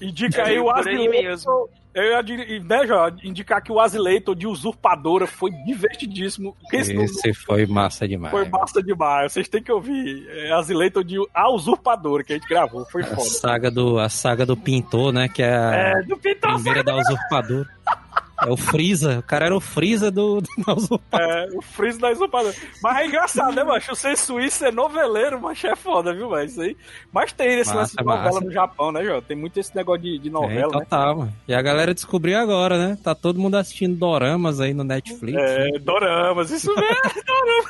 Indica 0.01 0.43
aí 0.43 0.59
o 0.59 0.65
Por 0.65 0.75
aí 0.75 0.79
Azileitor. 0.95 1.23
mesmo. 1.23 1.69
Eu 1.93 2.03
ia 2.03 2.59
né, 2.59 2.85
João, 2.85 3.11
indicar 3.23 3.59
que 3.59 3.71
o 3.71 3.79
Azileitor 3.79 4.35
de 4.35 4.45
usurpadora 4.45 5.25
foi 5.25 5.49
divertidíssimo. 5.65 6.55
Esse 6.71 7.33
foi 7.33 7.65
massa 7.65 8.07
demais. 8.07 8.31
foi 8.31 8.47
massa 8.47 8.83
demais. 8.83 9.31
Vocês 9.33 9.47
têm 9.47 9.63
que 9.63 9.71
ouvir. 9.71 10.27
É 10.29 10.51
Azileitor 10.51 11.03
de 11.03 11.17
A 11.33 11.49
Usurpadora 11.49 12.23
que 12.23 12.33
a 12.33 12.35
gente 12.35 12.47
gravou. 12.47 12.85
Foi 12.85 13.01
A 13.01 13.05
foda. 13.07 13.21
saga 13.21 13.71
do, 13.71 13.97
a 13.97 14.09
saga 14.09 14.45
do 14.45 14.55
pintor, 14.55 15.11
né? 15.11 15.27
Que 15.27 15.41
é 15.41 15.55
a 15.57 15.73
É, 15.73 16.03
do 16.03 16.15
Pintor 16.17 16.53
primeira 16.53 16.83
da 16.83 16.95
usurpadora. 16.97 17.67
É 18.39 18.49
o 18.51 18.55
Freeza. 18.57 19.19
O 19.19 19.23
cara 19.23 19.47
era 19.47 19.55
o 19.55 19.59
Freeza 19.59 20.11
do, 20.11 20.41
do 20.41 20.47
da 20.65 20.73
usurpadora. 20.73 21.47
É, 21.51 21.57
o 21.57 21.61
Freeze 21.61 21.99
da 21.99 22.11
usurpadora. 22.11 22.53
Mas 22.83 22.97
é 22.97 23.05
engraçado, 23.07 23.55
né, 23.55 23.63
macho? 23.63 23.95
Ser 23.95 24.15
suíço 24.15 24.63
é 24.65 24.71
noveleiro, 24.71 25.41
mas 25.41 25.63
é 25.63 25.75
foda, 25.75 26.13
viu, 26.13 26.29
velho? 26.29 26.45
Isso 26.45 26.61
aí. 26.61 26.77
Mas 27.11 27.31
tem 27.33 27.59
esse 27.59 27.69
Massa, 27.69 27.79
lance 27.79 27.95
de 27.97 28.03
novela 28.03 28.23
massa. 28.25 28.41
no 28.41 28.51
Japão, 28.51 28.91
né, 28.91 29.03
João? 29.03 29.21
Tem 29.21 29.35
muito 29.35 29.59
esse 29.59 29.75
negócio 29.75 30.03
de, 30.03 30.19
de 30.19 30.29
É, 30.29 30.31
novela, 30.31 30.71
né? 30.71 30.79
total, 30.85 31.17
mano. 31.17 31.33
E 31.47 31.53
a 31.53 31.61
galera 31.61 31.93
descobriu 31.93 32.37
agora, 32.37 32.77
né? 32.77 32.97
Tá 33.03 33.15
todo 33.15 33.39
mundo 33.39 33.55
assistindo 33.55 33.97
doramas 33.97 34.61
aí 34.61 34.73
no 34.73 34.83
Netflix. 34.83 35.37
É, 35.39 35.79
doramas, 35.79 36.51
isso 36.51 36.73
mesmo, 36.75 37.23
dorama. 37.25 37.69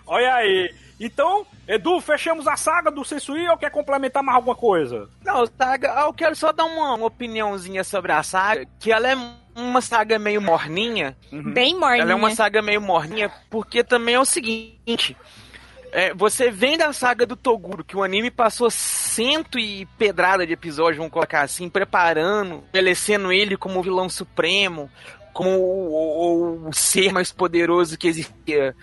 Olha 0.07 0.35
aí. 0.35 0.75
Então, 1.05 1.45
Edu, 1.67 2.01
fechamos 2.01 2.47
a 2.47 2.57
saga 2.57 2.91
do 2.91 3.05
Sensui 3.05 3.49
ou 3.49 3.57
quer 3.57 3.71
complementar 3.71 4.23
mais 4.23 4.37
alguma 4.37 4.55
coisa? 4.55 5.09
Não, 5.25 5.45
saga, 5.59 5.89
eu 6.07 6.13
quero 6.13 6.37
só 6.37 6.53
dar 6.53 6.65
uma, 6.65 6.95
uma 6.95 7.07
opiniãozinha 7.07 7.83
sobre 7.83 8.13
a 8.13 8.23
saga, 8.23 8.65
que 8.79 8.93
ela 8.93 9.09
é 9.11 9.17
uma 9.57 9.81
saga 9.81 10.19
meio 10.19 10.41
morninha. 10.41 11.17
Bem 11.31 11.75
morninha. 11.79 12.03
Ela 12.03 12.13
é 12.13 12.15
uma 12.15 12.31
saga 12.35 12.63
meio 12.63 12.81
morninha, 12.81 13.31
porque 13.51 13.83
também 13.83 14.15
é 14.15 14.21
o 14.21 14.25
seguinte. 14.25 15.17
é, 15.91 16.15
você 16.15 16.51
vem 16.51 16.79
da 16.79 16.93
saga 16.93 17.27
do 17.27 17.35
Toguro, 17.37 17.83
que 17.85 17.97
o 17.97 18.03
anime 18.03 18.31
passou 18.31 18.71
cento 18.71 19.59
e 19.59 19.85
pedrada 19.99 20.47
de 20.47 20.53
episódios, 20.53 20.99
vamos 20.99 21.13
colocar 21.13 21.43
assim, 21.43 21.69
preparando, 21.69 22.59
estabelecendo 22.67 23.33
ele 23.33 23.57
como 23.57 23.81
o 23.81 23.83
vilão 23.83 24.09
supremo, 24.09 24.89
como 25.35 25.51
o, 25.51 26.63
o- 26.65 26.69
o 26.69 26.73
ser 26.73 27.13
mais 27.13 27.33
poderoso 27.33 27.99
que 27.99 28.07
existia, 28.09 28.75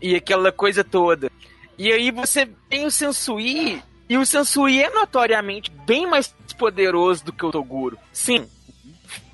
e 0.00 0.14
aquela 0.14 0.50
coisa 0.52 0.82
toda. 0.84 1.30
E 1.76 1.92
aí 1.92 2.10
você 2.10 2.48
tem 2.68 2.86
o 2.86 2.90
Sensui, 2.90 3.82
e 4.08 4.16
o 4.16 4.26
Sensui 4.26 4.82
é 4.82 4.90
notoriamente 4.90 5.70
bem 5.86 6.06
mais 6.06 6.34
poderoso 6.58 7.24
do 7.24 7.32
que 7.32 7.44
o 7.44 7.50
Toguro. 7.50 7.98
Sim, 8.12 8.48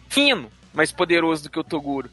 fino, 0.08 0.50
mais 0.72 0.90
poderoso 0.92 1.44
do 1.44 1.50
que 1.50 1.58
o 1.58 1.64
Toguro. 1.64 2.10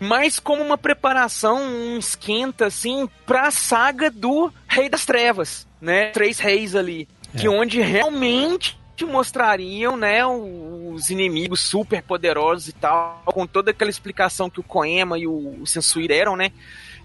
Mas 0.00 0.38
como 0.38 0.62
uma 0.62 0.76
preparação, 0.76 1.62
um 1.62 1.98
esquenta, 1.98 2.66
assim, 2.66 3.08
pra 3.24 3.50
saga 3.50 4.10
do 4.10 4.52
Rei 4.66 4.88
das 4.88 5.06
Trevas, 5.06 5.66
né? 5.80 6.10
Três 6.10 6.38
reis 6.38 6.74
ali. 6.74 7.08
Que 7.36 7.48
onde 7.48 7.80
realmente 7.80 8.78
te 8.96 9.04
mostrariam, 9.04 9.96
né, 9.96 10.24
os 10.24 11.10
inimigos 11.10 11.60
super 11.60 12.00
poderosos 12.02 12.68
e 12.68 12.72
tal, 12.72 13.22
com 13.26 13.44
toda 13.44 13.72
aquela 13.72 13.90
explicação 13.90 14.48
que 14.48 14.60
o 14.60 14.62
Koema 14.62 15.18
e 15.18 15.26
o, 15.26 15.60
o 15.60 15.66
Sensui 15.66 16.06
deram, 16.06 16.36
né? 16.36 16.52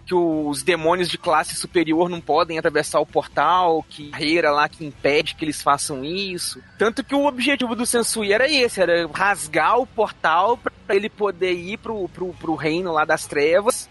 Que 0.10 0.16
os 0.16 0.64
demônios 0.64 1.08
de 1.08 1.20
classe 1.20 1.54
superior 1.54 2.10
não 2.10 2.20
podem 2.20 2.58
atravessar 2.58 3.00
o 3.00 3.06
portal, 3.06 3.86
que 3.88 4.10
barreira 4.10 4.50
lá 4.50 4.68
que 4.68 4.84
impede 4.84 5.36
que 5.36 5.46
eles 5.46 5.62
façam 5.62 6.04
isso. 6.04 6.60
Tanto 6.80 7.04
que 7.04 7.14
o 7.14 7.28
objetivo 7.28 7.76
do 7.76 7.86
Sensui 7.86 8.34
era 8.34 8.50
esse, 8.50 8.82
era 8.82 9.08
rasgar 9.14 9.78
o 9.78 9.86
portal 9.86 10.58
pra 10.58 10.96
ele 10.96 11.12
poder 11.12 11.54
ir 11.54 11.78
pro, 11.78 12.10
pro, 12.10 12.34
pro 12.34 12.56
reino 12.56 12.92
lá 12.92 13.06
das 13.06 13.28
trevas 13.28 13.88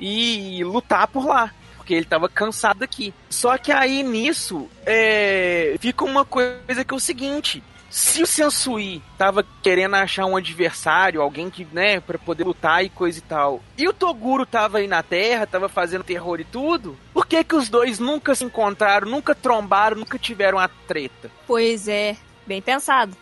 e 0.00 0.64
lutar 0.64 1.06
por 1.06 1.26
lá. 1.26 1.52
Porque 1.76 1.92
ele 1.92 2.06
tava 2.06 2.30
cansado 2.30 2.82
aqui. 2.82 3.12
Só 3.28 3.58
que 3.58 3.70
aí 3.70 4.02
nisso 4.02 4.70
é, 4.86 5.76
fica 5.78 6.02
uma 6.02 6.24
coisa 6.24 6.82
que 6.82 6.94
é 6.94 6.96
o 6.96 7.00
seguinte: 7.00 7.62
se 7.90 8.22
o 8.22 8.26
Sensui 8.26 9.02
tava 9.16 9.44
querendo 9.62 9.94
achar 9.96 10.26
um 10.26 10.36
adversário, 10.36 11.22
alguém 11.22 11.48
que, 11.48 11.66
né, 11.72 12.00
pra 12.00 12.18
poder 12.18 12.44
lutar 12.44 12.84
e 12.84 12.88
coisa 12.88 13.18
e 13.18 13.22
tal, 13.22 13.62
e 13.76 13.88
o 13.88 13.92
Toguro 13.92 14.44
tava 14.44 14.78
aí 14.78 14.86
na 14.86 15.02
Terra, 15.02 15.46
tava 15.46 15.68
fazendo 15.68 16.04
terror 16.04 16.38
e 16.40 16.44
tudo, 16.44 16.96
por 17.14 17.26
que 17.26 17.42
que 17.42 17.54
os 17.56 17.68
dois 17.68 17.98
nunca 17.98 18.34
se 18.34 18.44
encontraram, 18.44 19.08
nunca 19.08 19.34
trombaram, 19.34 19.96
nunca 19.96 20.18
tiveram 20.18 20.58
a 20.58 20.68
treta? 20.68 21.30
Pois 21.46 21.88
é, 21.88 22.16
bem 22.46 22.60
pensado. 22.60 23.16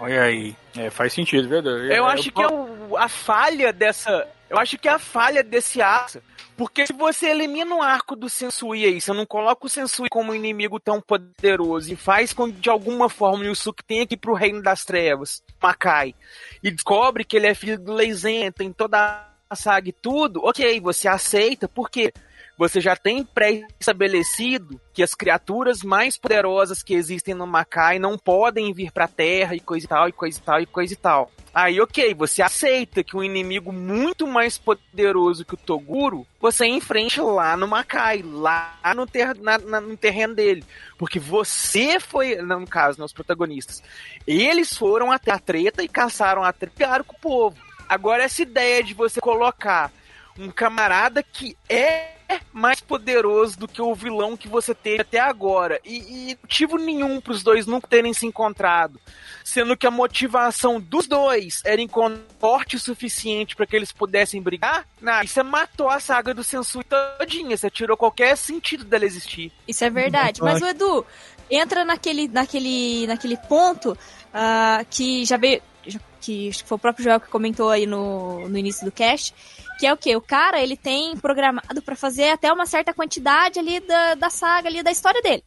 Olha 0.00 0.22
aí. 0.22 0.56
É, 0.76 0.90
faz 0.90 1.12
sentido, 1.12 1.48
verdade. 1.48 1.92
Eu 1.94 2.06
acho 2.06 2.32
que 2.32 2.42
é 2.42 2.48
o- 2.48 2.96
a 2.96 3.08
falha 3.08 3.72
dessa. 3.72 4.26
Eu 4.52 4.58
acho 4.58 4.76
que 4.76 4.86
é 4.86 4.92
a 4.92 4.98
falha 4.98 5.42
desse 5.42 5.80
arco. 5.80 6.20
Porque 6.58 6.86
se 6.86 6.92
você 6.92 7.30
elimina 7.30 7.74
o 7.74 7.80
arco 7.80 8.14
do 8.14 8.28
Sensui 8.28 8.84
aí, 8.84 9.00
você 9.00 9.10
não 9.14 9.24
coloca 9.24 9.64
o 9.64 9.68
Sensui 9.68 10.10
como 10.10 10.30
um 10.30 10.34
inimigo 10.34 10.78
tão 10.78 11.00
poderoso 11.00 11.90
e 11.90 11.96
faz 11.96 12.34
com 12.34 12.52
que 12.52 12.60
de 12.60 12.68
alguma 12.68 13.08
forma 13.08 13.42
o 13.42 13.46
Yusuke 13.46 13.82
tenha 13.82 14.06
que 14.06 14.12
ir 14.12 14.18
pro 14.18 14.34
Reino 14.34 14.62
das 14.62 14.84
Trevas, 14.84 15.42
Makai, 15.60 16.14
e 16.62 16.70
descobre 16.70 17.24
que 17.24 17.38
ele 17.38 17.46
é 17.46 17.54
filho 17.54 17.78
do 17.78 17.94
Leizen, 17.94 18.52
tem 18.52 18.70
toda 18.70 19.26
a 19.48 19.56
saga 19.56 19.88
e 19.88 19.92
tudo, 19.92 20.44
ok, 20.44 20.78
você 20.80 21.08
aceita, 21.08 21.66
por 21.66 21.88
quê? 21.88 22.12
Você 22.62 22.80
já 22.80 22.94
tem 22.94 23.24
pré-estabelecido 23.24 24.80
que 24.94 25.02
as 25.02 25.16
criaturas 25.16 25.82
mais 25.82 26.16
poderosas 26.16 26.80
que 26.80 26.94
existem 26.94 27.34
no 27.34 27.44
Makai 27.44 27.98
não 27.98 28.16
podem 28.16 28.72
vir 28.72 28.92
pra 28.92 29.08
Terra 29.08 29.56
e 29.56 29.58
coisa 29.58 29.84
e 29.84 29.88
tal, 29.88 30.08
e 30.08 30.12
coisa 30.12 30.38
e 30.38 30.42
tal, 30.42 30.60
e 30.60 30.66
coisa 30.66 30.92
e 30.92 30.96
tal. 30.96 31.32
Aí, 31.52 31.80
ok, 31.80 32.14
você 32.14 32.40
aceita 32.40 33.02
que 33.02 33.16
um 33.16 33.22
inimigo 33.24 33.72
muito 33.72 34.28
mais 34.28 34.58
poderoso 34.58 35.44
que 35.44 35.54
o 35.54 35.56
Toguro, 35.56 36.24
você 36.40 36.64
enfrente 36.64 37.20
lá 37.20 37.56
no 37.56 37.66
Makai, 37.66 38.22
lá 38.22 38.78
no, 38.94 39.08
ter, 39.08 39.34
na- 39.40 39.58
na- 39.58 39.80
no 39.80 39.96
terreno 39.96 40.36
dele. 40.36 40.64
Porque 40.96 41.18
você 41.18 41.98
foi, 41.98 42.36
no 42.36 42.64
caso, 42.64 43.00
né, 43.00 43.04
os 43.04 43.12
protagonistas, 43.12 43.82
eles 44.24 44.76
foram 44.76 45.10
até 45.10 45.32
a 45.32 45.38
treta 45.40 45.82
e 45.82 45.88
caçaram 45.88 46.44
a 46.44 46.52
treta 46.52 47.00
e 47.00 47.02
com 47.02 47.16
o 47.16 47.18
povo. 47.18 47.56
Agora, 47.88 48.22
essa 48.22 48.40
ideia 48.40 48.84
de 48.84 48.94
você 48.94 49.20
colocar 49.20 49.90
um 50.38 50.50
camarada 50.50 51.22
que 51.22 51.56
é 51.68 52.12
mais 52.52 52.80
poderoso 52.80 53.58
do 53.58 53.68
que 53.68 53.82
o 53.82 53.94
vilão 53.94 54.36
que 54.36 54.48
você 54.48 54.74
teve 54.74 55.02
até 55.02 55.18
agora. 55.20 55.78
E, 55.84 56.30
e 56.30 56.38
motivo 56.40 56.78
nenhum 56.78 57.20
pros 57.20 57.42
dois 57.42 57.66
nunca 57.66 57.86
terem 57.86 58.14
se 58.14 58.24
encontrado. 58.26 58.98
Sendo 59.44 59.76
que 59.76 59.86
a 59.86 59.90
motivação 59.90 60.80
dos 60.80 61.06
dois 61.06 61.60
era 61.64 61.80
encontrar 61.82 62.22
forte 62.38 62.76
o 62.76 62.80
suficiente 62.80 63.54
para 63.54 63.66
que 63.66 63.76
eles 63.76 63.92
pudessem 63.92 64.40
brigar. 64.40 64.86
Nah, 65.00 65.22
você 65.24 65.42
matou 65.42 65.88
a 65.90 66.00
saga 66.00 66.32
do 66.32 66.42
Sensui 66.42 66.84
todinha. 66.84 67.56
Você 67.56 67.68
tirou 67.70 67.96
qualquer 67.96 68.36
sentido 68.36 68.84
dela 68.84 69.04
existir. 69.04 69.52
Isso 69.68 69.84
é 69.84 69.90
verdade. 69.90 70.40
Eu 70.40 70.46
Mas 70.46 70.62
o 70.62 70.66
Edu, 70.66 71.06
entra 71.50 71.84
naquele, 71.84 72.28
naquele, 72.28 73.06
naquele 73.06 73.36
ponto 73.36 73.96
ah, 74.32 74.84
que 74.88 75.24
já 75.24 75.36
veio. 75.36 75.62
já- 75.86 76.00
Que 76.20 76.48
acho 76.48 76.62
que 76.62 76.68
foi 76.68 76.76
o 76.76 76.78
próprio 76.78 77.04
Joel 77.04 77.20
que 77.20 77.28
comentou 77.28 77.68
aí 77.68 77.84
no, 77.86 78.48
no 78.48 78.56
início 78.56 78.84
do 78.84 78.92
cast. 78.92 79.34
Que 79.82 79.88
é 79.88 79.92
o 79.92 79.96
que? 79.96 80.14
O 80.14 80.20
cara, 80.20 80.62
ele 80.62 80.76
tem 80.76 81.16
programado 81.16 81.82
pra 81.82 81.96
fazer 81.96 82.28
até 82.28 82.52
uma 82.52 82.66
certa 82.66 82.94
quantidade 82.94 83.58
ali 83.58 83.80
da, 83.80 84.14
da 84.14 84.30
saga, 84.30 84.68
ali 84.68 84.80
da 84.80 84.92
história 84.92 85.20
dele. 85.20 85.42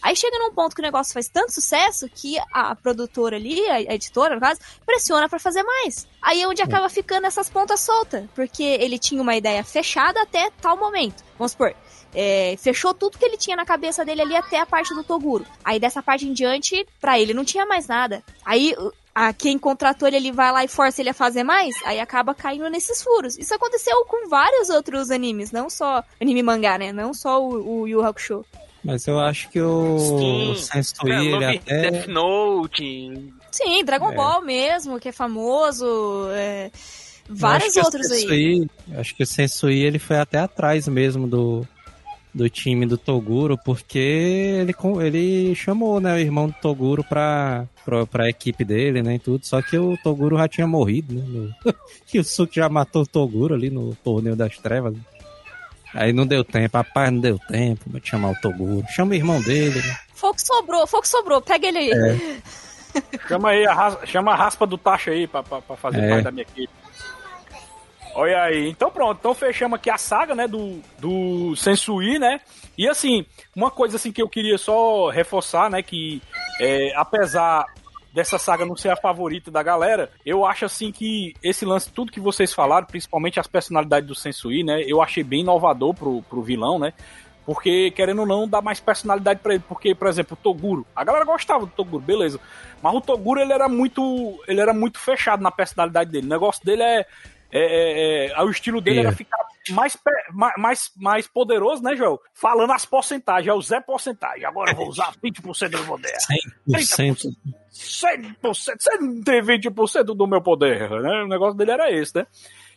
Aí 0.00 0.14
chega 0.14 0.38
num 0.38 0.52
ponto 0.54 0.76
que 0.76 0.80
o 0.80 0.84
negócio 0.84 1.12
faz 1.12 1.28
tanto 1.28 1.52
sucesso 1.52 2.08
que 2.08 2.38
a 2.54 2.76
produtora 2.76 3.34
ali, 3.34 3.68
a 3.68 3.92
editora, 3.92 4.36
no 4.36 4.40
caso, 4.40 4.60
pressiona 4.86 5.28
pra 5.28 5.40
fazer 5.40 5.64
mais. 5.64 6.06
Aí 6.22 6.40
é 6.40 6.46
onde 6.46 6.62
acaba 6.62 6.88
ficando 6.88 7.26
essas 7.26 7.50
pontas 7.50 7.80
soltas. 7.80 8.26
Porque 8.32 8.62
ele 8.62 8.96
tinha 8.96 9.20
uma 9.20 9.34
ideia 9.34 9.64
fechada 9.64 10.22
até 10.22 10.52
tal 10.60 10.76
momento. 10.76 11.24
Vamos 11.36 11.50
supor, 11.50 11.74
é, 12.14 12.56
fechou 12.58 12.94
tudo 12.94 13.18
que 13.18 13.24
ele 13.24 13.36
tinha 13.36 13.56
na 13.56 13.64
cabeça 13.64 14.04
dele 14.04 14.22
ali 14.22 14.36
até 14.36 14.60
a 14.60 14.66
parte 14.66 14.94
do 14.94 15.02
Toguro. 15.02 15.44
Aí 15.64 15.80
dessa 15.80 16.00
parte 16.00 16.28
em 16.28 16.32
diante, 16.32 16.86
pra 17.00 17.18
ele 17.18 17.34
não 17.34 17.44
tinha 17.44 17.66
mais 17.66 17.88
nada. 17.88 18.22
Aí 18.44 18.72
a, 19.14 19.32
quem 19.32 19.58
contratou 19.58 20.06
ele, 20.08 20.16
ele 20.16 20.32
vai 20.32 20.52
lá 20.52 20.64
e 20.64 20.68
força 20.68 21.00
ele 21.02 21.10
a 21.10 21.14
fazer 21.14 21.42
mais, 21.42 21.74
aí 21.84 21.98
acaba 22.00 22.34
caindo 22.34 22.68
nesses 22.70 23.02
furos. 23.02 23.36
Isso 23.38 23.54
aconteceu 23.54 24.04
com 24.06 24.28
vários 24.28 24.68
outros 24.70 25.10
animes, 25.10 25.50
não 25.52 25.68
só 25.68 26.02
anime 26.20 26.42
mangá, 26.42 26.78
né? 26.78 26.92
Não 26.92 27.12
só 27.12 27.42
o, 27.42 27.80
o 27.82 27.88
Yu 27.88 28.02
Hakusho. 28.04 28.44
Mas 28.82 29.06
eu 29.06 29.18
acho 29.20 29.50
que 29.50 29.60
o 29.60 29.98
Sim. 29.98 30.54
Sensui, 30.56 31.10
É, 31.12 31.24
ele 31.24 31.44
até... 31.58 31.90
Death 31.90 32.06
Note. 32.08 33.32
Sim, 33.50 33.84
Dragon 33.84 34.12
É. 34.12 34.14
Ball 34.14 34.40
mesmo, 34.42 34.98
que 34.98 35.08
é 35.10 35.12
famoso. 35.12 36.28
é, 36.32 36.70
vários 37.28 37.76
outros 37.76 38.10
aí. 38.10 38.20
Sensui- 38.20 38.70
Acho 38.96 39.14
que 39.14 39.22
o 39.22 39.26
Sensui 39.26 39.80
ele 39.80 39.98
foi 39.98 40.16
até 40.16 40.38
atrás 40.38 40.88
mesmo 40.88 41.26
do, 41.26 41.66
do 42.32 42.48
time 42.48 42.86
do 42.86 42.96
Toguro, 42.96 43.58
porque 43.64 43.98
ele, 43.98 44.72
com- 44.72 45.02
ele 45.02 45.54
chamou 45.54 46.00
né, 46.00 46.14
o 46.14 46.18
irmão 46.18 46.46
do 46.48 46.54
Toguro 46.54 47.02
pra, 47.02 47.66
pra, 47.84 48.06
pra 48.06 48.28
equipe 48.28 48.64
dele, 48.64 49.02
né, 49.02 49.16
e 49.16 49.18
tudo. 49.18 49.44
Só 49.44 49.60
que 49.60 49.76
o 49.76 49.96
Toguro 50.02 50.36
já 50.38 50.46
tinha 50.46 50.66
morrido, 50.66 51.14
né? 51.14 51.22
no- 51.26 51.54
e 52.14 52.18
o 52.20 52.24
Suki 52.24 52.56
já 52.56 52.68
matou 52.68 53.02
o 53.02 53.06
Toguro 53.06 53.54
ali 53.54 53.68
no 53.70 53.94
torneio 53.96 54.36
das 54.36 54.56
trevas. 54.58 54.94
né. 54.94 55.00
Aí 55.92 56.12
não 56.12 56.24
deu 56.24 56.44
tempo, 56.44 56.76
rapaz, 56.76 57.10
não 57.12 57.18
deu 57.20 57.36
tempo 57.48 57.90
pra 57.90 58.00
chamar 58.02 58.30
o 58.30 58.40
Toguro. 58.40 58.86
Chama 58.90 59.10
o 59.10 59.14
irmão 59.14 59.40
dele, 59.40 59.82
né? 59.82 59.96
Foi 60.14 60.30
o 60.30 60.34
que 60.34 60.42
sobrou, 60.42 60.86
foi 60.86 61.00
o 61.00 61.02
que 61.02 61.08
sobrou, 61.08 61.40
pega 61.42 61.66
ele 61.66 61.78
aí. 61.78 61.90
É. 61.90 62.40
Chama 63.28 63.50
aí, 63.50 63.66
a 63.66 63.72
raspa, 63.74 64.06
chama 64.06 64.32
a 64.32 64.36
raspa 64.36 64.66
do 64.66 64.76
taxa 64.76 65.10
aí 65.12 65.26
pra, 65.26 65.42
pra, 65.44 65.60
pra 65.62 65.76
fazer 65.76 66.00
É. 66.00 66.08
parte 66.10 66.24
da 66.24 66.30
minha 66.32 66.42
equipe. 66.42 66.72
Olha 68.14 68.42
aí, 68.42 68.68
então 68.68 68.90
pronto, 68.90 69.18
então 69.18 69.34
fechamos 69.34 69.76
aqui 69.76 69.88
a 69.88 69.96
saga, 69.96 70.34
né, 70.34 70.48
do, 70.48 70.80
do 70.98 71.54
Sensui, 71.54 72.18
né, 72.18 72.40
e 72.76 72.88
assim, 72.88 73.24
uma 73.54 73.70
coisa 73.70 73.96
assim 73.96 74.10
que 74.10 74.20
eu 74.20 74.28
queria 74.28 74.58
só 74.58 75.08
reforçar, 75.10 75.70
né, 75.70 75.82
que 75.82 76.20
é, 76.60 76.92
apesar 76.96 77.64
dessa 78.12 78.36
saga 78.36 78.66
não 78.66 78.76
ser 78.76 78.90
a 78.90 78.96
favorita 78.96 79.50
da 79.50 79.62
galera, 79.62 80.10
eu 80.26 80.44
acho 80.44 80.64
assim 80.64 80.90
que 80.90 81.34
esse 81.42 81.64
lance, 81.64 81.92
tudo 81.92 82.10
que 82.10 82.20
vocês 82.20 82.52
falaram, 82.52 82.86
principalmente 82.86 83.38
as 83.38 83.46
personalidades 83.46 84.08
do 84.08 84.14
Sensui, 84.14 84.64
né, 84.64 84.82
eu 84.86 85.00
achei 85.00 85.22
bem 85.22 85.40
inovador 85.40 85.94
pro, 85.94 86.20
pro 86.22 86.42
vilão, 86.42 86.80
né, 86.80 86.92
porque, 87.50 87.90
querendo 87.90 88.20
ou 88.20 88.26
não, 88.26 88.46
dá 88.46 88.62
mais 88.62 88.78
personalidade 88.78 89.40
pra 89.40 89.54
ele. 89.54 89.64
Porque, 89.66 89.92
por 89.92 90.06
exemplo, 90.06 90.38
o 90.38 90.42
Toguro. 90.42 90.86
A 90.94 91.02
galera 91.02 91.24
gostava 91.24 91.66
do 91.66 91.72
Toguro, 91.72 92.00
beleza. 92.00 92.38
Mas 92.80 92.94
o 92.94 93.00
Toguro, 93.00 93.40
ele 93.40 93.52
era 93.52 93.68
muito. 93.68 94.40
Ele 94.46 94.60
era 94.60 94.72
muito 94.72 95.00
fechado 95.00 95.42
na 95.42 95.50
personalidade 95.50 96.12
dele. 96.12 96.28
O 96.28 96.30
negócio 96.30 96.64
dele 96.64 96.84
é. 96.84 97.06
É, 97.52 98.26
é, 98.28 98.32
é- 98.32 98.42
o 98.42 98.50
estilo 98.50 98.80
dele 98.80 98.98
É. 98.98 99.02
era 99.02 99.12
ficar 99.12 99.38
mais, 99.70 99.96
mais, 100.56 100.90
mais 100.96 101.26
poderoso, 101.28 101.82
né, 101.82 101.94
Joel? 101.94 102.20
Falando 102.34 102.72
as 102.72 102.84
porcentagens, 102.86 103.48
é 103.48 103.52
o 103.54 103.60
Zé 103.62 103.80
Porcentagem. 103.80 104.44
Agora 104.44 104.72
eu 104.72 104.76
vou 104.76 104.88
usar 104.88 105.12
20% 105.22 105.70
do 105.70 105.78
meu 105.78 105.86
poder. 105.86 106.16
100%. 106.68 107.28
100%, 107.70 108.78
120% 109.24 110.04
do 110.14 110.26
meu 110.26 110.40
poder, 110.42 110.88
né? 111.02 111.22
O 111.22 111.28
negócio 111.28 111.56
dele 111.56 111.70
era 111.72 111.90
esse, 111.90 112.14
né? 112.16 112.26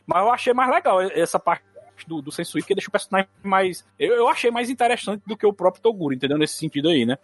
Mas 0.05 0.19
eu 0.21 0.32
achei 0.32 0.53
mais 0.53 0.69
legal 0.69 1.01
essa 1.01 1.39
parte 1.39 1.63
do, 2.07 2.21
do 2.21 2.32
Sensui, 2.32 2.61
porque 2.61 2.76
deixa 2.76 2.89
o 2.89 2.91
personagem 2.91 3.30
mais. 3.41 3.86
Eu, 3.97 4.13
eu 4.15 4.28
achei 4.28 4.51
mais 4.51 4.69
interessante 4.69 5.24
do 5.26 5.38
que 5.38 5.45
o 5.45 5.53
próprio 5.53 5.82
Toguro, 5.82 6.13
entendeu? 6.13 6.38
Nesse 6.38 6.55
sentido 6.55 6.89
aí, 6.89 7.05
né? 7.05 7.17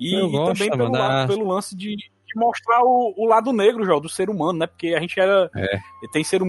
E, 0.00 0.14
Eu 0.18 0.26
e 0.28 0.30
gosto, 0.32 0.54
também 0.58 0.70
pelo, 0.70 0.90
lado- 0.90 1.28
pelo 1.34 1.46
lance 1.48 1.76
de 1.76 1.96
mostrar 2.36 2.82
o, 2.82 3.14
o 3.16 3.26
lado 3.26 3.52
negro, 3.52 3.84
João, 3.84 4.00
do 4.00 4.08
ser 4.08 4.28
humano, 4.28 4.58
né? 4.58 4.66
Porque 4.66 4.88
a 4.88 5.00
gente 5.00 5.18
era. 5.18 5.50
É. 5.54 5.78
Tem 6.12 6.22
ser, 6.22 6.40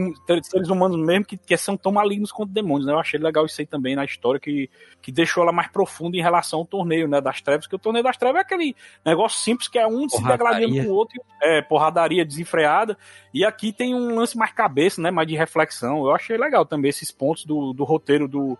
seres 0.43 0.69
humanos 0.69 0.97
mesmo 0.97 1.25
que, 1.25 1.37
que 1.37 1.57
são 1.57 1.77
tão 1.77 1.91
malignos 1.91 2.31
quanto 2.31 2.51
demônios, 2.51 2.85
né? 2.85 2.93
Eu 2.93 2.99
achei 2.99 3.19
legal 3.19 3.45
isso 3.45 3.59
aí 3.61 3.65
também 3.65 3.95
na 3.95 4.05
história, 4.05 4.39
que, 4.39 4.69
que 5.01 5.11
deixou 5.11 5.43
ela 5.43 5.51
mais 5.51 5.69
profunda 5.69 6.17
em 6.17 6.21
relação 6.21 6.59
ao 6.59 6.65
torneio, 6.65 7.07
né? 7.07 7.21
Das 7.21 7.41
trevas, 7.41 7.65
que 7.65 7.75
o 7.75 7.79
torneio 7.79 8.03
das 8.03 8.17
trevas 8.17 8.39
é 8.39 8.41
aquele 8.41 8.75
negócio 9.05 9.39
simples 9.39 9.67
que 9.67 9.79
é 9.79 9.87
um 9.87 10.07
se 10.09 10.21
degradando 10.23 10.75
com 10.75 10.89
o 10.89 10.93
outro, 10.93 11.21
é, 11.41 11.61
porradaria 11.61 12.25
desenfreada. 12.25 12.97
E 13.33 13.45
aqui 13.45 13.71
tem 13.71 13.95
um 13.95 14.15
lance 14.15 14.37
mais 14.37 14.51
cabeça, 14.51 15.01
né? 15.01 15.09
Mais 15.09 15.27
de 15.27 15.35
reflexão. 15.35 16.05
Eu 16.05 16.13
achei 16.13 16.37
legal 16.37 16.65
também 16.65 16.89
esses 16.89 17.11
pontos 17.11 17.45
do, 17.45 17.73
do 17.73 17.83
roteiro 17.83 18.27
do, 18.27 18.57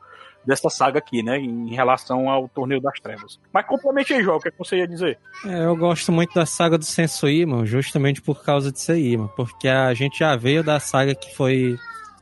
dessa 0.48 0.70
saga 0.70 1.00
aqui, 1.00 1.22
né? 1.22 1.38
Em 1.38 1.76
relação 1.76 2.30
ao 2.30 2.48
torneio 2.48 2.80
das 2.80 2.98
trevas. 3.02 3.38
Mas 3.54 3.66
complemente 3.66 4.14
aí, 4.14 4.24
João, 4.24 4.38
o 4.38 4.40
que, 4.40 4.48
é 4.48 4.52
que 4.52 4.58
você 4.58 4.78
ia 4.78 4.88
dizer? 4.88 5.20
É, 5.46 5.66
eu 5.66 5.76
gosto 5.76 6.12
muito 6.12 6.34
da 6.34 6.46
saga 6.46 6.78
do 6.78 6.86
Sensui, 6.86 7.46
mano, 7.46 7.66
justamente 7.66 8.22
por 8.22 8.42
causa 8.44 8.72
disso 8.72 8.94
aí, 8.94 9.18
mano. 9.18 9.32
Porque 9.36 9.68
a 9.68 9.94
gente 9.94 10.20
já 10.20 10.36
veio 10.38 10.64
da 10.64 10.80
saga 10.80 11.14
que 11.14 11.36
foi 11.36 11.78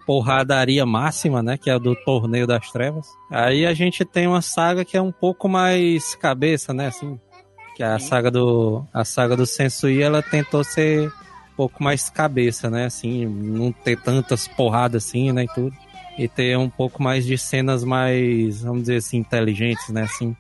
porradaria 0.08 0.86
máxima, 0.86 1.44
né? 1.44 1.56
Que 1.56 1.70
é 1.70 1.74
a 1.74 1.78
do 1.78 1.96
Torneio 1.96 2.48
das 2.48 2.72
Trevas. 2.72 3.08
Aí 3.30 3.66
a 3.66 3.74
gente 3.74 4.04
tem 4.04 4.28
uma 4.28 4.42
saga 4.42 4.84
que 4.84 4.98
é 4.98 5.02
um 5.02 5.12
pouco 5.12 5.48
mais 5.48 6.16
cabeça, 6.16 6.74
né? 6.74 6.88
Assim, 6.88 7.20
que 7.76 7.84
é 7.84 7.88
a 7.88 8.00
saga 8.00 8.32
do 8.32 8.84
a 8.92 9.06
saga 9.06 9.38
do 9.38 9.46
Sensui, 9.46 10.02
ela 10.02 10.24
tentou 10.24 10.64
ser 10.64 11.08
um 11.08 11.56
pouco 11.56 11.84
mais 11.84 12.10
cabeça, 12.10 12.70
né? 12.72 12.86
Assim, 12.86 13.26
não 13.26 13.72
ter 13.72 14.02
tantas 14.02 14.48
porradas 14.48 15.06
assim, 15.06 15.32
né? 15.32 15.44
E 15.44 15.48
tudo. 15.48 15.85
E 16.18 16.28
ter 16.28 16.58
um 16.58 16.70
pouco 16.70 17.02
mais 17.04 17.26
de 17.26 17.38
cenas 17.38 17.84
mais, 17.84 18.62
vamos 18.62 18.82
dizer 18.84 18.98
assim, 18.98 19.18
inteligentes, 19.18 19.90
né? 19.90 20.04
Assim. 20.04 20.36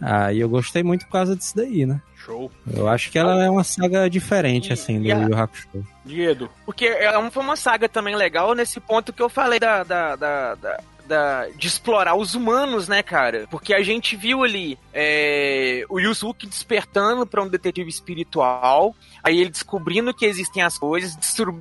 Aí 0.00 0.40
eu 0.40 0.48
gostei 0.48 0.82
muito 0.82 1.04
por 1.06 1.12
causa 1.12 1.34
disso 1.34 1.56
daí, 1.56 1.84
né? 1.86 2.00
Show. 2.16 2.50
Eu 2.72 2.88
acho 2.88 3.10
que 3.10 3.18
ela 3.18 3.42
é 3.44 3.50
uma 3.50 3.64
saga 3.64 4.08
diferente, 4.08 4.70
E- 4.70 4.72
assim, 4.72 5.00
do 5.02 5.10
a- 5.12 5.14
Yu 5.16 5.36
Hakusho. 5.36 5.68
Diedo. 6.04 6.48
Porque 6.64 6.86
é 6.86 7.18
um- 7.18 7.30
foi 7.30 7.42
uma 7.42 7.56
saga 7.56 7.88
também 7.88 8.14
legal 8.16 8.54
nesse 8.54 8.80
ponto 8.80 9.12
que 9.12 9.20
eu 9.22 9.28
falei 9.28 9.58
da, 9.60 9.82
da, 9.84 10.16
da, 10.16 10.54
da- 10.54 10.80
da- 11.06 11.48
de 11.48 11.66
explorar 11.66 12.14
os 12.14 12.34
humanos, 12.34 12.88
né, 12.88 13.02
cara? 13.02 13.46
Porque 13.50 13.74
a 13.74 13.82
gente 13.82 14.16
viu 14.16 14.42
ali 14.42 14.78
é, 14.92 15.84
o 15.88 15.98
Yusuke 15.98 16.46
despertando 16.46 17.26
pra 17.26 17.42
um 17.42 17.48
detetive 17.48 17.88
espiritual, 17.90 18.94
aí 19.22 19.40
ele 19.40 19.50
descobrindo 19.50 20.14
que 20.14 20.24
existem 20.24 20.62
as 20.62 20.78
coisas, 20.78 21.16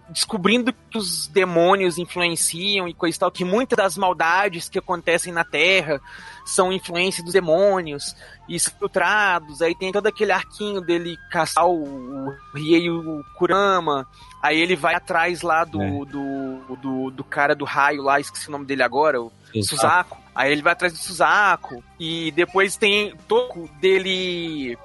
descobrindo 0.10 0.74
que 0.90 0.98
os 0.98 1.28
demônios 1.28 1.98
influenciam 1.98 2.88
e 2.88 2.94
coisa 2.94 3.18
e 3.18 3.20
tal, 3.20 3.32
que 3.32 3.44
muitas 3.44 3.78
das 3.78 3.98
maldades 3.98 4.70
que 4.70 4.80
acontecem 4.80 5.34
na 5.34 5.44
Terra 5.44 6.00
são 6.46 6.72
influência 6.72 7.24
dos 7.24 7.34
demônios 7.34 8.16
e 8.48 8.56
infiltrados. 8.56 9.62
Aí 9.62 9.74
tem 9.76 9.92
todo 9.92 10.08
aquele 10.08 10.32
arquinho 10.32 10.82
dele 10.82 11.18
caçar 11.32 11.66
o, 11.66 11.84
o 12.28 12.36
Riei 12.54 12.90
o 12.90 13.24
Kurama. 13.38 14.08
Aí 14.42 14.60
ele 14.60 14.76
vai 14.76 14.96
atrás 14.96 15.42
lá 15.42 15.64
do, 15.64 15.82
É. 15.82 15.90
do, 16.06 16.76
do, 16.82 17.12
do 17.12 17.24
cara 17.24 17.56
do 17.56 17.66
raio 17.66 18.02
lá, 18.02 18.20
esqueci 18.20 18.50
o 18.50 18.52
nome 18.52 18.66
dele 18.66 18.84
agora, 18.84 19.22
o 19.22 19.32
Exato. 19.54 19.76
Suzaku. 19.76 20.18
Aí 20.36 20.52
ele 20.52 20.62
vai 20.62 20.74
atrás 20.74 20.94
do 20.94 21.00
Suzaku. 21.00 21.84
E 22.00 22.32
depois 22.32 22.76
tem 22.76 23.16
toco 23.28 23.70
dele 23.80 24.78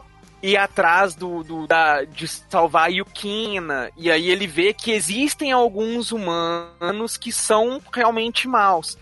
ir 0.43 0.57
atrás 0.57 1.15
do, 1.15 1.43
do 1.43 1.67
da, 1.67 2.05
de 2.05 2.29
salvar 2.29 2.85
a 2.85 2.89
Yukina. 2.89 3.91
E 3.97 4.11
aí 4.11 4.31
ele 4.31 4.47
vê 4.47 4.73
que 4.73 4.93
existem 4.93 5.51
alguns 5.53 6.13
humanos 6.13 7.17
que 7.17 7.33
são 7.33 7.81
realmente 7.93 8.47
maus. 8.47 8.97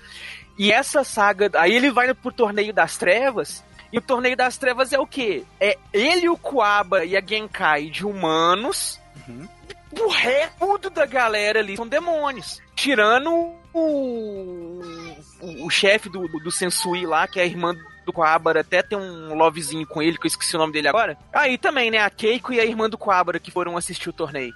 E 0.59 0.72
essa 0.72 1.04
saga. 1.04 1.50
Aí 1.54 1.72
ele 1.74 1.90
vai 1.90 2.12
pro 2.14 2.32
torneio 2.32 2.72
das 2.72 2.96
trevas. 2.96 3.64
E 3.92 3.98
o 3.98 4.02
torneio 4.02 4.36
das 4.36 4.57
trevas 4.57 4.92
é 4.92 4.98
o 4.98 5.07
quê? 5.07 5.44
É 5.61 5.78
ele, 5.92 6.28
o 6.28 6.36
Kuaba 6.36 7.04
e 7.04 7.16
a 7.16 7.20
Genkai 7.24 7.88
de 7.88 8.04
humanos. 8.04 9.00
O 9.98 10.09
resto 10.09 10.90
da 10.90 11.07
galera 11.07 11.61
ali 11.61 11.76
são 11.76 11.86
demônios. 11.86 12.61
Tirando 12.74 13.30
o, 13.72 14.82
o, 15.40 15.66
o 15.66 15.70
chefe 15.70 16.09
do, 16.09 16.26
do, 16.28 16.40
do 16.40 16.50
Sensui 16.50 17.07
lá, 17.07 17.26
que 17.26 17.40
é 17.40 17.44
a 17.44 17.46
irmã 17.46 17.74
do 18.04 18.12
Coabara, 18.12 18.61
até 18.61 18.82
tem 18.82 18.98
um 18.98 19.34
lovezinho 19.34 19.86
com 19.86 20.02
ele, 20.02 20.18
que 20.18 20.26
eu 20.26 20.28
esqueci 20.28 20.54
o 20.57 20.59
nome 20.59 20.72
dele 20.72 20.88
agora. 20.88 21.16
Aí 21.32 21.57
também, 21.57 21.90
né? 21.90 21.98
A 21.98 22.11
Keiko 22.11 22.52
e 22.52 22.61
a 22.61 22.64
irmã 22.64 22.88
do 22.88 22.98
Coabara 22.98 23.40
que 23.40 23.50
foram 23.50 23.76
assistir 23.76 24.09
o 24.09 24.12
torneio. 24.12 24.52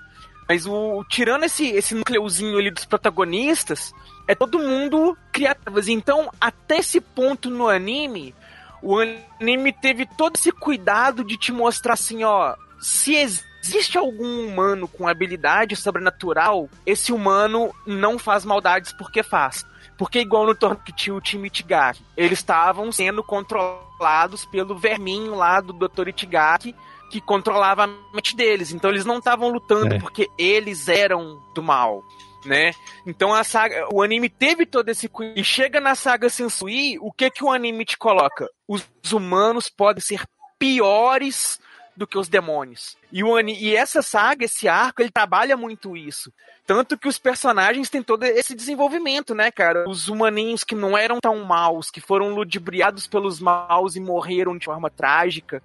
Mas 0.48 0.66
o 0.66 1.05
tirando 1.09 1.44
esse, 1.44 1.68
esse 1.68 1.94
núcleozinho 1.94 2.59
ali 2.59 2.70
dos 2.70 2.84
protagonistas, 2.84 3.92
é 4.31 4.35
todo 4.37 4.61
mundo 4.61 5.18
criativas. 5.33 5.89
Então, 5.89 6.31
até 6.41 6.78
esse 6.78 7.01
ponto 7.01 7.51
no 7.51 7.68
anime, 7.68 8.33
o 8.81 8.97
anime 8.97 9.72
teve 9.72 10.07
todo 10.07 10.37
esse 10.37 10.53
cuidado 10.53 11.24
de 11.24 11.37
te 11.37 11.51
mostrar 11.51 11.95
assim, 11.95 12.22
ó, 12.22 12.55
se 12.81 13.16
existe 13.16 13.99
algum 13.99 14.47
humano 14.47 14.87
com 14.87 15.09
habilidade 15.09 15.74
sobrenatural, 15.74 16.68
esse 16.87 17.12
humano 17.12 17.74
não 17.85 18.20
faz 18.20 18.45
maldades 18.45 18.93
porque 18.93 19.24
faz. 19.24 19.66
Porque 19.99 20.20
igual 20.20 20.47
no 20.47 20.55
torneio 20.55 20.85
que 20.85 20.93
tinha 20.93 21.14
o 21.14 21.20
time 21.20 21.49
Itigaki, 21.49 22.01
eles 22.16 22.39
estavam 22.39 22.93
sendo 22.93 23.24
controlados 23.24 24.45
pelo 24.45 24.78
verminho 24.78 25.35
lá 25.35 25.61
do 25.61 25.72
Dr. 25.72 26.09
Itigaki, 26.09 26.72
que 27.11 27.20
controlava 27.20 27.85
a 27.85 28.14
mente 28.14 28.37
deles. 28.37 28.72
Então 28.72 28.91
eles 28.91 29.05
não 29.05 29.18
estavam 29.18 29.51
lutando 29.51 29.97
É. 29.97 29.99
porque 29.99 30.31
eles 30.39 30.87
eram 30.87 31.43
do 31.53 31.62
mal, 31.62 32.05
né? 32.45 32.72
Então 33.07 33.34
a 33.34 33.45
saga, 33.45 33.88
o 33.93 34.03
anime 34.03 34.28
teve 34.28 34.66
todo 34.66 34.88
esse. 34.88 35.11
E 35.34 35.45
chega 35.45 35.80
na 35.80 35.95
saga 35.95 36.28
Sensui, 36.28 36.99
o 37.01 37.12
que 37.12 37.30
que 37.30 37.45
o 37.45 37.51
anime 37.51 37.84
te 37.84 37.97
coloca? 37.97 38.49
Os 38.66 38.86
humanos 39.12 39.68
podem 39.68 40.03
ser 40.03 40.24
piores 40.59 41.59
do 41.97 42.07
que 42.07 42.16
os 42.16 42.28
demônios. 42.28 42.97
E, 43.12 43.22
o, 43.22 43.38
e 43.41 43.76
essa 43.76 44.01
saga, 44.01 44.45
esse 44.45 44.66
arco, 44.66 45.03
ele 45.03 45.11
trabalha 45.11 45.57
muito 45.57 45.97
isso. 45.97 46.32
Tanto 46.66 46.97
que 46.97 47.09
os 47.09 47.18
personagens 47.18 47.91
têm 47.91 48.03
todo 48.03 48.24
esse 48.24 48.55
desenvolvimento, 48.55 49.34
né, 49.34 49.51
cara? 49.51 49.88
Os 49.88 50.09
humaninhos 50.09 50.64
que 50.64 50.74
não 50.74 50.97
eram 50.97 51.18
tão 51.20 51.45
maus, 51.45 51.91
que 51.91 52.01
foram 52.01 52.30
ludibriados 52.34 53.07
pelos 53.07 53.41
maus 53.41 53.97
e 53.97 54.01
morreram 54.01 54.57
de 54.57 54.64
forma 54.64 54.88
trágica. 54.88 55.62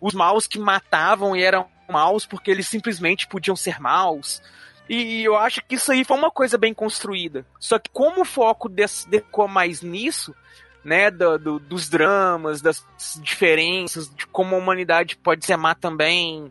Os 0.00 0.14
maus 0.14 0.46
que 0.46 0.58
matavam 0.58 1.34
e 1.36 1.42
eram 1.42 1.66
maus 1.88 2.26
porque 2.26 2.50
eles 2.50 2.68
simplesmente 2.68 3.26
podiam 3.26 3.56
ser 3.56 3.80
maus. 3.80 4.42
E 4.88 5.22
eu 5.24 5.36
acho 5.36 5.62
que 5.66 5.74
isso 5.74 5.92
aí 5.92 6.04
foi 6.04 6.16
uma 6.16 6.30
coisa 6.30 6.56
bem 6.56 6.72
construída. 6.72 7.44
Só 7.60 7.78
que 7.78 7.90
como 7.92 8.22
o 8.22 8.24
foco 8.24 8.68
decou 9.08 9.46
mais 9.46 9.82
nisso, 9.82 10.34
né, 10.84 11.10
do- 11.10 11.38
do- 11.38 11.58
dos 11.58 11.88
dramas, 11.88 12.62
das 12.62 12.84
diferenças, 13.16 14.08
de 14.14 14.26
como 14.26 14.54
a 14.54 14.58
humanidade 14.58 15.16
pode 15.16 15.44
ser 15.44 15.56
má 15.56 15.74
também, 15.74 16.50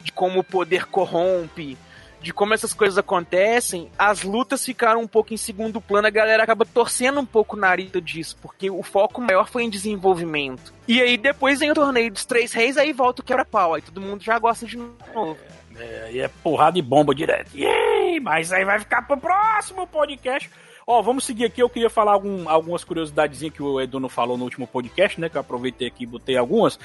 de 0.00 0.10
como 0.12 0.40
o 0.40 0.44
poder 0.44 0.86
corrompe, 0.86 1.78
de 2.20 2.32
como 2.32 2.54
essas 2.54 2.74
coisas 2.74 2.98
acontecem, 2.98 3.88
as 3.96 4.22
lutas 4.22 4.64
ficaram 4.64 5.00
um 5.02 5.06
pouco 5.06 5.32
em 5.32 5.36
segundo 5.36 5.80
plano, 5.80 6.08
a 6.08 6.10
galera 6.10 6.42
acaba 6.42 6.64
torcendo 6.64 7.20
um 7.20 7.26
pouco 7.26 7.54
o 7.56 7.60
nariz 7.60 7.90
disso, 8.02 8.36
porque 8.42 8.68
o 8.68 8.82
foco 8.82 9.20
maior 9.20 9.48
foi 9.48 9.62
em 9.62 9.70
desenvolvimento. 9.70 10.72
E 10.88 11.00
aí 11.00 11.16
depois 11.16 11.60
vem 11.60 11.70
o 11.70 11.74
torneio 11.74 12.10
dos 12.10 12.24
três 12.24 12.52
reis, 12.52 12.76
aí 12.76 12.92
volta 12.92 13.22
o 13.22 13.24
quebra-pau, 13.24 13.74
aí 13.74 13.82
todo 13.82 14.00
mundo 14.00 14.24
já 14.24 14.36
gosta 14.40 14.66
de 14.66 14.76
novo. 14.76 15.38
É, 15.78 16.10
e 16.12 16.20
é 16.20 16.28
porrada 16.28 16.78
e 16.78 16.82
bomba 16.82 17.14
direto. 17.14 17.56
Yay! 17.56 18.20
Mas 18.20 18.52
aí 18.52 18.64
vai 18.64 18.78
ficar 18.78 19.02
pro 19.02 19.16
próximo 19.16 19.86
podcast. 19.86 20.50
Ó, 20.86 21.02
vamos 21.02 21.24
seguir 21.24 21.44
aqui. 21.44 21.60
Eu 21.60 21.68
queria 21.68 21.90
falar 21.90 22.12
algum, 22.12 22.48
algumas 22.48 22.84
curiosidadezinhas 22.84 23.52
que 23.52 23.62
o 23.62 23.80
Edu 23.80 23.98
não 23.98 24.08
falou 24.08 24.38
no 24.38 24.44
último 24.44 24.68
podcast, 24.68 25.20
né? 25.20 25.28
Que 25.28 25.36
eu 25.36 25.40
aproveitei 25.40 25.88
aqui 25.88 26.04
e 26.04 26.06
botei 26.06 26.36
algumas. 26.36 26.78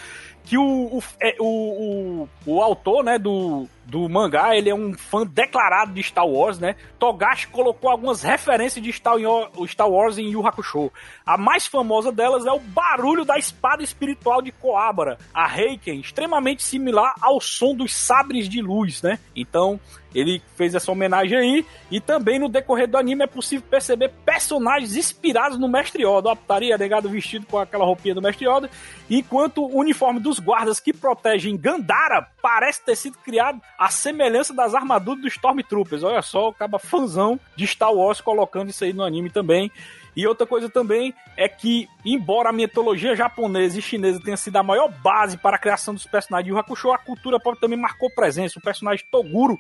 Que 0.44 0.58
o, 0.58 0.98
o, 0.98 1.04
é, 1.22 1.36
o, 1.40 1.46
o, 1.46 2.30
o 2.48 2.62
autor, 2.64 3.04
né, 3.04 3.20
do, 3.20 3.70
do 3.92 4.08
mangá, 4.08 4.56
ele 4.56 4.70
é 4.70 4.74
um 4.74 4.94
fã 4.94 5.28
declarado 5.28 5.92
de 5.92 6.02
Star 6.02 6.26
Wars, 6.26 6.58
né? 6.58 6.78
Togashi 6.98 7.48
colocou 7.48 7.90
algumas 7.90 8.24
referências 8.24 8.82
de 8.82 8.92
Star, 8.94 9.18
Star 9.68 9.90
Wars 9.90 10.18
em 10.18 10.30
Yu 10.30 10.48
Hakusho. 10.48 10.90
A 11.26 11.38
mais 11.38 11.68
famosa 11.68 12.10
delas 12.10 12.46
é 12.46 12.52
o 12.52 12.60
barulho 12.60 13.26
da 13.26 13.38
espada 13.38 13.84
espiritual 13.84 14.42
de 14.42 14.54
Koabara, 14.54 15.18
a 15.34 15.60
Heiken, 15.60 16.00
extremamente 16.00 16.64
similar 16.64 17.14
ao 17.22 17.42
som 17.42 17.76
dos 17.76 17.94
sabres 17.94 18.48
de 18.48 18.62
luz, 18.62 19.02
né? 19.02 19.20
Então, 19.36 19.78
ele 20.14 20.42
fez 20.56 20.76
essa 20.76 20.92
homenagem 20.92 21.38
aí, 21.38 21.66
e 21.90 22.00
também 22.00 22.38
no 22.38 22.50
decorrer 22.50 22.88
do 22.88 22.98
anime 22.98 23.24
é 23.24 23.28
possível 23.28 23.66
perceber 23.70 24.12
personagens 24.26 24.96
inspirados 24.96 25.58
no 25.58 25.70
Mestre 25.70 26.04
Yoda. 26.04 26.30
Ó, 26.30 26.36
putaria, 26.36 26.78
negado 26.78 27.10
vestido 27.10 27.46
com 27.46 27.58
aquela 27.58 27.86
roupinha 27.86 28.16
do 28.16 28.22
Mestre 28.22 28.46
Yoda, 28.46 28.70
enquanto 29.10 29.64
o 29.64 29.78
uniforme 29.78 30.20
dos 30.20 30.40
guardas 30.40 30.80
que 30.80 30.94
protegem 30.94 31.58
Gandara 31.58 32.28
parece 32.42 32.84
ter 32.84 32.96
sido 32.96 33.18
criado 33.20 33.62
à 33.82 33.90
semelhança 33.90 34.54
das 34.54 34.76
armaduras 34.76 35.24
dos 35.24 35.34
Stormtroopers. 35.34 36.04
Olha 36.04 36.22
só, 36.22 36.50
o 36.50 36.54
caba 36.54 36.78
fãzão 36.78 37.40
de 37.56 37.66
Star 37.66 37.92
Wars 37.92 38.22
colocando 38.22 38.70
isso 38.70 38.84
aí 38.84 38.94
no 38.94 39.04
anime 39.04 39.32
também. 39.32 39.72
E 40.16 40.28
outra 40.28 40.46
coisa 40.46 40.70
também 40.70 41.16
é 41.36 41.50
que, 41.50 41.90
embora 42.06 42.50
a 42.50 42.54
mitologia 42.54 43.16
japonesa 43.16 43.80
e 43.80 43.82
chinesa 43.82 44.22
tenha 44.22 44.38
sido 44.38 44.56
a 44.58 44.62
maior 44.62 44.88
base 44.88 45.36
para 45.36 45.56
a 45.56 45.60
criação 45.60 45.96
dos 45.96 46.06
personagens 46.06 46.46
de 46.46 46.52
Yu 46.52 46.60
Hakusho, 46.60 46.92
a 46.92 46.98
cultura 47.00 47.40
pop 47.40 47.60
também 47.60 47.80
marcou 47.80 48.12
presença. 48.14 48.60
O 48.60 48.62
personagem 48.62 49.04
Toguro 49.10 49.60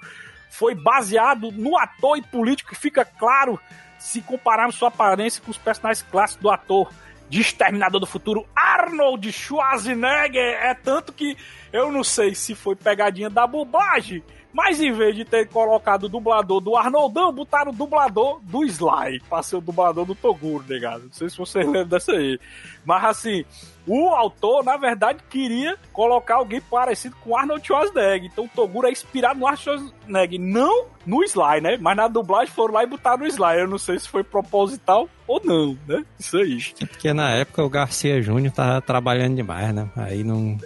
foi 0.51 0.76
baseado 0.76 1.51
no 1.51 1.76
ator 1.76 2.15
e 2.15 2.22
político 2.22 2.69
que 2.69 2.76
fica 2.76 3.03
claro 3.03 3.59
se 3.97 4.22
compararmos 4.22 4.76
sua 4.76 4.89
aparência 4.89 5.41
com 5.43 5.49
os 5.49 5.57
personagens 5.57 6.05
clássicos 6.11 6.43
do 6.43 6.51
ator 6.51 6.91
de 7.32 7.39
Exterminador 7.39 8.01
do 8.01 8.05
Futuro, 8.05 8.45
Arnold 8.53 9.32
Schwarzenegger. 9.32 10.59
É 10.61 10.73
tanto 10.73 11.13
que 11.13 11.38
eu 11.71 11.89
não 11.89 12.03
sei 12.03 12.36
se 12.36 12.53
foi 12.53 12.75
pegadinha 12.75 13.29
da 13.29 13.47
bobagem, 13.47 14.21
mas 14.54 14.82
em 14.82 14.91
vez 14.91 15.16
de 15.16 15.26
ter 15.26 15.47
colocado 15.47 16.04
o 16.04 16.10
dublador 16.10 16.60
do 16.60 16.76
Arnoldão, 16.76 17.32
botaram 17.32 17.72
o 17.72 17.76
dublador 17.76 18.39
do 18.41 18.64
Sly, 18.64 19.22
pra 19.30 19.41
ser 19.41 19.58
o 19.58 19.62
dublador 19.62 20.06
do 20.06 20.16
Toguro, 20.16 20.64
negado. 20.68 21.06
Não 21.06 21.14
sei 21.14 21.30
se 21.30 21.38
vocês 21.38 21.66
lembram 21.66 21.88
dessa 21.88 22.12
aí. 22.12 22.39
Mas 22.84 23.04
assim, 23.06 23.45
o 23.88 24.10
autor, 24.10 24.64
na 24.64 24.78
verdade, 24.78 25.20
queria 25.30 25.78
colocar 25.93 26.36
alguém 26.36 26.62
parecido 26.62 27.16
com 27.24 27.36
Arnold 27.36 27.66
Schwarzenegger. 27.66 28.30
Então 28.32 28.45
o 28.45 28.49
Toguro 28.49 28.88
é 28.88 28.91
inspirado 28.91 29.39
no 29.39 29.47
Arnold 29.47 29.64
Schwarzenegger, 29.64 30.39
não 30.39 30.86
no 31.06 31.24
Sly, 31.24 31.62
né? 31.62 31.78
Mas 31.80 31.97
na 31.97 32.08
dublagem 32.08 32.54
foram 32.54 32.74
lá 32.74 32.84
e 32.84 32.88
botaram 32.88 33.20
no 33.20 33.28
Sly. 33.28 33.60
Eu 33.60 33.68
não 33.68 33.78
sei 33.78 33.97
se 33.99 34.08
foi 34.08 34.24
proposital 34.24 35.10
ou 35.28 35.41
não, 35.43 35.78
né? 35.88 36.06
Isso 36.20 36.38
aí. 36.38 36.58
Porque 36.88 37.14
na 37.14 37.32
época 37.32 37.64
o 37.64 37.70
Garcia 37.70 38.22
Júnior 38.22 38.54
tava 38.54 38.82
trabalhando 38.82 39.36
demais, 39.36 39.74
né? 39.74 39.89
Aí 39.95 40.24
não. 40.24 40.58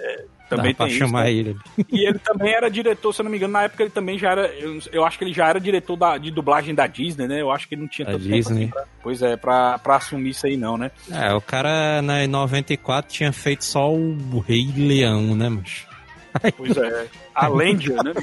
Também 0.49 0.75
dá 0.77 0.85
tem 0.85 0.93
chamar 0.93 1.29
isso, 1.29 1.49
ele. 1.49 1.57
E 1.91 2.07
ele 2.07 2.19
também 2.19 2.53
era 2.53 2.69
diretor, 2.69 3.13
se 3.13 3.21
eu 3.21 3.23
não 3.23 3.31
me 3.31 3.37
engano, 3.37 3.53
na 3.53 3.63
época 3.63 3.81
ele 3.83 3.89
também 3.89 4.17
já 4.19 4.31
era. 4.31 4.47
Eu, 4.47 4.79
eu 4.91 5.05
acho 5.05 5.17
que 5.17 5.23
ele 5.23 5.33
já 5.33 5.47
era 5.47 5.59
diretor 5.59 5.95
da, 5.95 6.17
de 6.17 6.29
dublagem 6.29 6.75
da 6.75 6.85
Disney, 6.87 7.27
né? 7.27 7.41
Eu 7.41 7.49
acho 7.51 7.67
que 7.67 7.73
ele 7.75 7.81
não 7.81 7.87
tinha 7.87 8.05
Da 8.05 8.11
tanto 8.13 8.23
tempo 8.23 8.35
Disney. 8.35 8.63
assim 8.63 8.67
pra, 8.71 8.83
Pois 9.01 9.21
é, 9.21 9.35
pra, 9.35 9.79
pra 9.79 9.95
assumir 9.95 10.29
isso 10.29 10.45
aí, 10.45 10.55
não, 10.55 10.77
né? 10.77 10.91
É, 11.11 11.33
o 11.33 11.41
cara 11.41 12.01
na 12.01 12.23
em 12.23 12.27
94 12.27 13.11
tinha 13.11 13.31
feito 13.33 13.63
só 13.65 13.91
o 13.91 14.39
Rei 14.39 14.71
Leão, 14.77 15.35
né, 15.35 15.49
mas. 15.49 15.85
Pois 16.57 16.75
é. 16.77 17.07
A 17.33 17.47
Lendia, 17.47 17.95
né? 18.03 18.13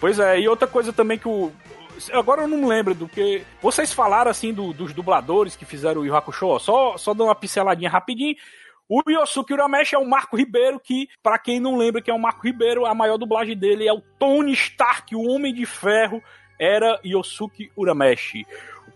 Pois 0.00 0.18
é, 0.18 0.40
e 0.40 0.48
outra 0.48 0.66
coisa 0.68 0.92
também 0.92 1.18
que 1.18 1.28
o. 1.28 1.50
Agora 2.12 2.42
eu 2.42 2.48
não 2.48 2.58
me 2.58 2.66
lembro 2.66 2.94
do 2.94 3.08
que. 3.08 3.42
Vocês 3.62 3.92
falaram 3.92 4.30
assim 4.30 4.52
do- 4.52 4.72
dos 4.72 4.92
dubladores 4.92 5.56
que 5.56 5.64
fizeram 5.64 6.02
o 6.02 6.06
Yu 6.06 6.14
Hakusho, 6.14 6.46
ó, 6.46 6.58
só, 6.58 6.96
só 6.98 7.12
dando 7.12 7.24
uma 7.28 7.34
pinceladinha 7.34 7.90
rapidinho. 7.90 8.36
O 8.88 9.02
Yosuke 9.08 9.52
Urameshi 9.52 9.94
é 9.94 9.98
o 9.98 10.08
Marco 10.08 10.36
Ribeiro, 10.36 10.78
que, 10.78 11.08
pra 11.22 11.38
quem 11.38 11.58
não 11.58 11.76
lembra 11.76 12.00
que 12.00 12.10
é 12.10 12.14
o 12.14 12.18
Marco 12.18 12.46
Ribeiro, 12.46 12.86
a 12.86 12.94
maior 12.94 13.16
dublagem 13.16 13.56
dele 13.56 13.86
é 13.86 13.92
o 13.92 14.00
Tony 14.18 14.52
Stark, 14.52 15.14
o 15.14 15.28
Homem 15.28 15.52
de 15.52 15.66
Ferro, 15.66 16.22
era 16.58 17.00
Yosuke 17.04 17.70
Urameshi. 17.76 18.46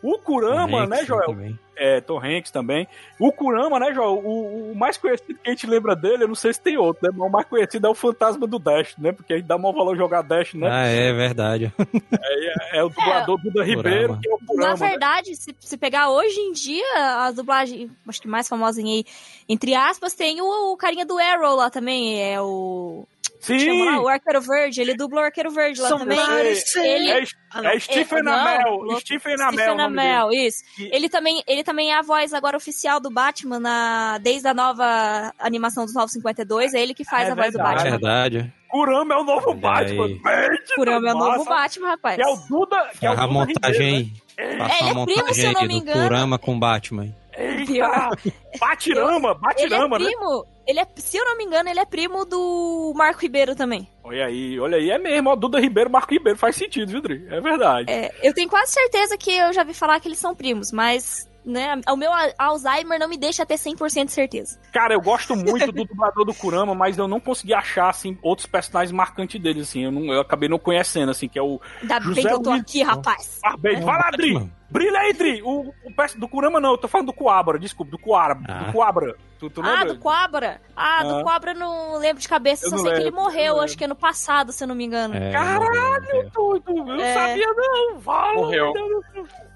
O 0.02 0.18
Kurama, 0.18 0.86
né, 0.86 1.04
Joel? 1.04 1.26
também. 1.26 1.58
É, 1.80 1.98
Tom 1.98 2.18
Hanks 2.22 2.50
também. 2.50 2.86
O 3.18 3.32
Kurama, 3.32 3.80
né, 3.80 3.90
Joel? 3.94 4.18
O, 4.22 4.72
o 4.72 4.76
mais 4.76 4.98
conhecido 4.98 5.38
que 5.42 5.48
a 5.48 5.50
gente 5.50 5.66
lembra 5.66 5.96
dele, 5.96 6.24
eu 6.24 6.28
não 6.28 6.34
sei 6.34 6.52
se 6.52 6.60
tem 6.60 6.76
outro, 6.76 7.00
né? 7.02 7.08
Mas 7.16 7.26
o 7.26 7.32
mais 7.32 7.46
conhecido 7.46 7.86
é 7.86 7.90
o 7.90 7.94
Fantasma 7.94 8.46
do 8.46 8.58
Dash, 8.58 8.94
né? 8.98 9.12
Porque 9.12 9.32
a 9.32 9.36
gente 9.36 9.46
dá 9.46 9.56
maior 9.56 9.72
valor 9.72 9.96
jogar 9.96 10.20
Dash, 10.20 10.52
né? 10.52 10.68
Ah, 10.70 10.86
é 10.86 11.12
verdade. 11.12 11.72
É, 12.22 12.78
é 12.78 12.84
o 12.84 12.88
dublador 12.88 13.40
Duda 13.42 13.64
Ribeiro, 13.64 14.18
que 14.20 14.28
é 14.28 14.34
o 14.34 14.38
Kurama. 14.38 14.74
Na 14.74 14.76
né? 14.76 14.88
verdade, 14.90 15.34
se, 15.34 15.54
se 15.58 15.78
pegar 15.78 16.10
hoje 16.10 16.38
em 16.38 16.52
dia, 16.52 16.84
a 16.96 17.30
dublagem, 17.30 17.90
acho 18.06 18.20
que 18.20 18.28
mais 18.28 18.48
famosa 18.48 18.80
aí, 18.80 19.04
entre 19.48 19.74
aspas, 19.74 20.14
tem 20.14 20.40
o, 20.40 20.72
o 20.72 20.76
carinha 20.76 21.06
do 21.06 21.18
Arrow 21.18 21.56
lá 21.56 21.70
também, 21.70 22.22
é 22.22 22.40
o... 22.40 23.06
Chama 23.42 23.84
lá, 23.86 23.92
Sim! 23.92 23.98
o 24.00 24.08
Arqueiro 24.08 24.40
Verde, 24.42 24.80
ele 24.82 24.94
dubla 24.94 25.22
o 25.22 25.24
Arqueiro 25.24 25.50
Verde 25.50 25.80
lá 25.80 25.88
também. 25.88 26.18
Ele, 26.18 26.48
É, 26.76 27.74
é 27.74 27.78
Stephen 27.80 28.18
é, 28.18 28.22
não, 28.22 28.32
Amell. 28.34 28.74
louco. 28.74 29.00
Stephen 29.00 29.34
Amell. 29.34 29.52
Stephen 29.52 29.80
Amell, 29.80 30.30
isso. 30.32 30.62
Ele 30.78 31.08
também, 31.08 31.42
ele 31.46 31.64
também 31.64 31.90
é 31.90 31.98
a 31.98 32.02
voz 32.02 32.34
agora 32.34 32.56
oficial 32.56 33.00
do 33.00 33.10
Batman 33.10 33.58
na, 33.58 34.18
desde 34.18 34.46
a 34.46 34.52
nova 34.52 35.32
animação 35.38 35.86
dos 35.86 35.94
952, 35.94 36.74
é 36.74 36.82
ele 36.82 36.92
que 36.92 37.04
faz 37.04 37.28
É 37.28 37.32
a 37.32 37.34
voz 37.34 37.52
do 37.52 37.56
verdade. 37.56 37.76
Batman. 37.76 37.90
verdade. 37.92 38.38
dele. 38.38 38.52
Kurama 38.68 39.14
é 39.14 39.16
o 39.16 39.24
novo 39.24 39.48
Olha 39.50 39.56
Batman. 39.58 40.06
Gente, 40.08 40.74
Kurama 40.76 41.08
é 41.08 41.14
o 41.14 41.18
novo. 41.18 41.44
Batman, 41.44 41.88
rapaz. 41.88 42.16
Que 42.16 42.22
é 42.22 42.26
o 42.28 42.36
Duda. 42.36 42.90
Que 43.00 43.06
é 43.06 43.10
o 43.10 43.16
Faz 43.16 43.18
a 43.18 43.26
Duda 43.26 43.32
montagem 43.46 43.94
Ribeiro, 43.96 44.12
aí. 44.38 44.58
Faça 44.58 44.84
Ele 44.84 44.92
uma 44.92 45.02
é 45.02 45.04
primo, 45.06 45.34
se 45.34 45.42
eu 45.46 45.52
não 45.52 45.62
me 45.62 45.68
do 45.68 45.74
engano. 45.74 46.02
Kurama 46.02 46.38
com 46.38 46.58
Batman. 46.58 47.14
Né? 47.40 47.56
Eita! 47.60 47.66
Pior. 47.72 48.16
Batirama, 48.58 49.28
Ele 49.28 49.36
é 49.36 49.40
Batirama, 49.40 49.98
né? 49.98 50.04
primo, 50.04 50.46
ele 50.66 50.80
é, 50.80 50.86
se 50.96 51.16
eu 51.16 51.24
não 51.24 51.36
me 51.36 51.44
engano, 51.44 51.68
ele 51.68 51.80
é 51.80 51.84
primo 51.84 52.24
do 52.24 52.92
Marco 52.96 53.20
Ribeiro 53.20 53.54
também. 53.54 53.88
Olha 54.04 54.26
aí, 54.26 54.58
olha 54.58 54.76
aí, 54.76 54.90
é 54.90 54.98
mesmo, 54.98 55.30
ó, 55.30 55.36
Duda 55.36 55.60
Ribeiro, 55.60 55.90
Marco 55.90 56.12
Ribeiro, 56.12 56.38
faz 56.38 56.56
sentido, 56.56 56.90
viu, 56.90 57.00
Dri? 57.02 57.26
É 57.30 57.40
verdade. 57.40 57.90
É, 57.90 58.10
eu 58.22 58.34
tenho 58.34 58.48
quase 58.48 58.72
certeza 58.72 59.16
que 59.16 59.30
eu 59.32 59.52
já 59.52 59.62
vi 59.64 59.74
falar 59.74 60.00
que 60.00 60.08
eles 60.08 60.18
são 60.18 60.34
primos, 60.34 60.72
mas 60.72 61.28
né, 61.44 61.80
o 61.88 61.96
meu 61.96 62.12
a- 62.12 62.32
Alzheimer 62.38 62.98
não 62.98 63.08
me 63.08 63.16
deixa 63.16 63.46
ter 63.46 63.54
100% 63.56 64.04
de 64.06 64.12
certeza. 64.12 64.58
Cara, 64.72 64.92
eu 64.92 65.00
gosto 65.00 65.34
muito 65.34 65.72
do 65.72 65.84
dublador 65.84 66.24
do 66.26 66.34
Kurama, 66.34 66.74
mas 66.74 66.98
eu 66.98 67.08
não 67.08 67.18
consegui 67.18 67.54
achar, 67.54 67.88
assim, 67.88 68.18
outros 68.22 68.46
personagens 68.46 68.92
marcantes 68.92 69.40
dele, 69.40 69.62
assim. 69.62 69.84
Eu, 69.84 69.90
não, 69.90 70.12
eu 70.12 70.20
acabei 70.20 70.48
não 70.50 70.58
conhecendo, 70.58 71.10
assim, 71.10 71.28
que 71.28 71.38
é 71.38 71.42
o 71.42 71.58
Ainda 71.80 71.98
José 72.00 72.14
bem 72.22 72.26
que 72.26 72.32
eu 72.34 72.42
tô 72.42 72.50
Luiz- 72.50 72.62
aqui, 72.62 72.82
rapaz. 72.82 73.38
Barbeiro. 73.42 73.80
Vai 73.86 73.98
lá, 73.98 74.10
Dri! 74.10 74.50
Brilha 74.70 75.12
Dri! 75.14 75.42
O, 75.42 75.68
o 75.84 76.18
do 76.18 76.28
Kurama 76.28 76.60
não, 76.60 76.70
eu 76.72 76.78
tô 76.78 76.86
falando 76.86 77.08
do 77.08 77.12
Coabra, 77.12 77.58
desculpa, 77.58 77.90
do 77.90 77.98
Coabra. 77.98 78.38
Ah. 78.48 78.64
Do 78.64 78.72
Coabra. 78.72 79.16
Tu, 79.38 79.48
tu 79.50 79.62
Ah, 79.64 79.84
do 79.84 79.98
Cobra? 79.98 80.60
Ah, 80.76 80.98
Ah. 81.00 81.02
do 81.04 81.24
Cobra 81.24 81.52
eu 81.52 81.58
não 81.58 81.96
lembro 81.98 82.20
de 82.20 82.28
cabeça, 82.28 82.66
Eu 82.66 82.70
só 82.70 82.76
sei 82.76 82.84
que 82.90 82.96
ele 82.98 83.04
lembro, 83.06 83.20
eu 83.20 83.24
morreu, 83.24 83.60
acho 83.60 83.76
que 83.76 83.84
ano 83.84 83.96
passado, 83.96 84.52
se 84.52 84.62
eu 84.62 84.68
não 84.68 84.74
me 84.74 84.84
engano. 84.84 85.14
É, 85.16 85.32
Caralho, 85.32 86.30
tu, 86.32 86.60
tu, 86.60 86.62
eu 86.68 86.84
não 86.84 87.00
É. 87.00 87.14
sabia 87.14 87.46
não. 87.54 88.00
Fala, 88.00 88.34
Morreu. 88.34 88.72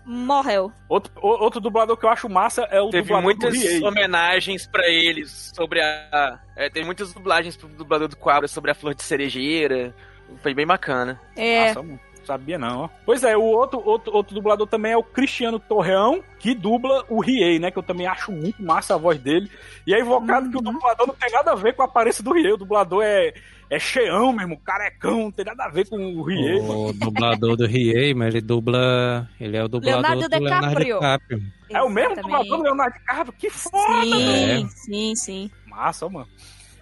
Morreu. 0.06 0.72
Outro, 0.88 1.12
o- 1.22 1.42
outro 1.44 1.60
dublador 1.60 1.96
que 1.96 2.04
eu 2.04 2.10
acho 2.10 2.28
massa 2.28 2.62
é 2.70 2.80
o 2.80 2.88
Teve 2.90 3.02
dublador 3.04 3.22
muitas 3.22 3.82
homenagens 3.82 4.66
pra 4.66 4.86
eles 4.88 5.52
sobre 5.54 5.80
a. 5.80 6.38
É, 6.56 6.68
teve 6.68 6.84
muitas 6.84 7.12
dublagens 7.12 7.56
pro 7.56 7.68
dublador 7.68 8.08
do 8.08 8.16
Quabra 8.16 8.48
sobre 8.48 8.70
a 8.70 8.74
flor 8.74 8.94
de 8.94 9.02
cerejeira. 9.02 9.94
Foi 10.42 10.54
bem 10.54 10.66
bacana. 10.66 11.20
É, 11.36 11.72
Nossa, 11.74 12.00
sabia 12.26 12.58
não, 12.58 12.82
ó. 12.82 12.88
Pois 13.04 13.22
é, 13.22 13.36
o 13.36 13.42
outro, 13.42 13.82
outro, 13.84 14.14
outro 14.14 14.34
dublador 14.34 14.66
também 14.66 14.92
é 14.92 14.96
o 14.96 15.02
Cristiano 15.02 15.58
Torreão, 15.58 16.22
que 16.38 16.54
dubla 16.54 17.04
o 17.08 17.20
Riei, 17.20 17.58
né? 17.58 17.70
Que 17.70 17.78
eu 17.78 17.82
também 17.82 18.06
acho 18.06 18.30
muito 18.32 18.62
massa 18.62 18.94
a 18.94 18.98
voz 18.98 19.18
dele. 19.18 19.50
E 19.86 19.94
é 19.94 20.00
invocado 20.00 20.50
que 20.50 20.56
o 20.56 20.60
dublador 20.62 21.06
não 21.06 21.14
tem 21.14 21.30
nada 21.30 21.52
a 21.52 21.54
ver 21.54 21.74
com 21.74 21.82
a 21.82 21.86
aparência 21.86 22.22
do 22.24 22.32
Riei. 22.32 22.52
O 22.52 22.56
dublador 22.56 23.02
é, 23.04 23.32
é 23.70 23.78
cheião 23.78 24.32
mesmo, 24.32 24.58
carecão, 24.58 25.24
não 25.24 25.30
tem 25.30 25.44
nada 25.44 25.64
a 25.64 25.68
ver 25.68 25.88
com 25.88 25.96
o 25.96 26.22
Riei, 26.22 26.60
mano. 26.60 26.86
O 26.88 26.92
dublador 26.92 27.56
do 27.56 27.66
Riei, 27.66 28.14
mas 28.14 28.34
ele 28.34 28.40
dubla. 28.44 29.28
Ele 29.40 29.56
é 29.56 29.64
o 29.64 29.68
dublador 29.68 30.00
Leonardo 30.02 30.28
do 30.28 30.38
Leonardo 30.44 30.66
DiCaprio. 30.68 30.94
DiCaprio. 30.96 31.42
É 31.70 31.82
o 31.82 31.88
mesmo 31.90 32.16
dublador 32.16 32.56
do 32.58 32.62
Leonardo 32.62 32.94
DiCaprio? 32.98 33.32
Que 33.38 33.50
foda, 33.50 34.02
Sim, 34.04 34.64
É. 34.64 34.68
sim, 34.68 35.14
sim. 35.16 35.50
Massa, 35.66 36.08
mano. 36.08 36.28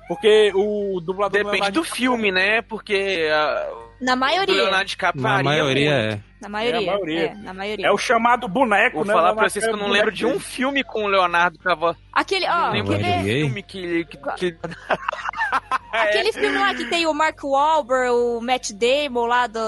Porque 0.09 0.53
o 0.55 1.01
dublador 1.01 1.31
Depende 1.39 1.53
Leonardo 1.53 1.81
do 1.81 1.85
filme, 1.85 2.31
né? 2.33 2.61
Porque 2.63 3.29
a, 3.33 3.69
Na 4.01 4.15
maioria. 4.17 4.55
Leonardo 4.55 4.85
DiCaprio 4.87 5.23
Na 5.23 5.43
maioria 5.43 5.91
muito. 5.91 6.15
é. 6.17 6.21
Na 6.43 6.49
maioria. 6.49 6.81
É 6.81 6.87
maioria. 6.87 7.23
É, 7.27 7.35
na 7.37 7.55
maioria. 7.55 7.87
É 7.87 7.91
o 7.93 7.97
chamado 7.97 8.49
boneco, 8.49 8.97
Vou 8.97 9.05
né? 9.05 9.13
falar 9.13 9.29
Leonardo 9.29 9.41
pra 9.41 9.49
vocês 9.49 9.65
que 9.65 9.71
eu 9.71 9.77
não 9.77 9.87
é 9.89 9.91
lembro 9.91 10.11
de 10.13 10.27
um 10.27 10.41
filme 10.41 10.83
com 10.83 11.05
o 11.05 11.09
Leonardo 11.09 11.57
com 11.59 11.71
a 11.71 11.75
voz. 11.75 11.97
Aquele, 12.13 12.47
ó, 12.49 12.67
Não 12.67 12.73
lembro 12.73 12.95
aquele, 12.95 13.23
filme 13.23 13.63
que, 13.63 14.05
que, 14.07 14.19
que- 14.37 14.57
aquele 15.93 16.33
filme 16.33 16.59
lá 16.59 16.75
que 16.75 16.85
tem 16.87 17.07
o 17.07 17.15
Mark 17.15 17.39
Wahlberg, 17.45 18.11
o 18.11 18.41
Matt 18.41 18.71
Damon 18.73 19.27
lá 19.27 19.47
do... 19.47 19.61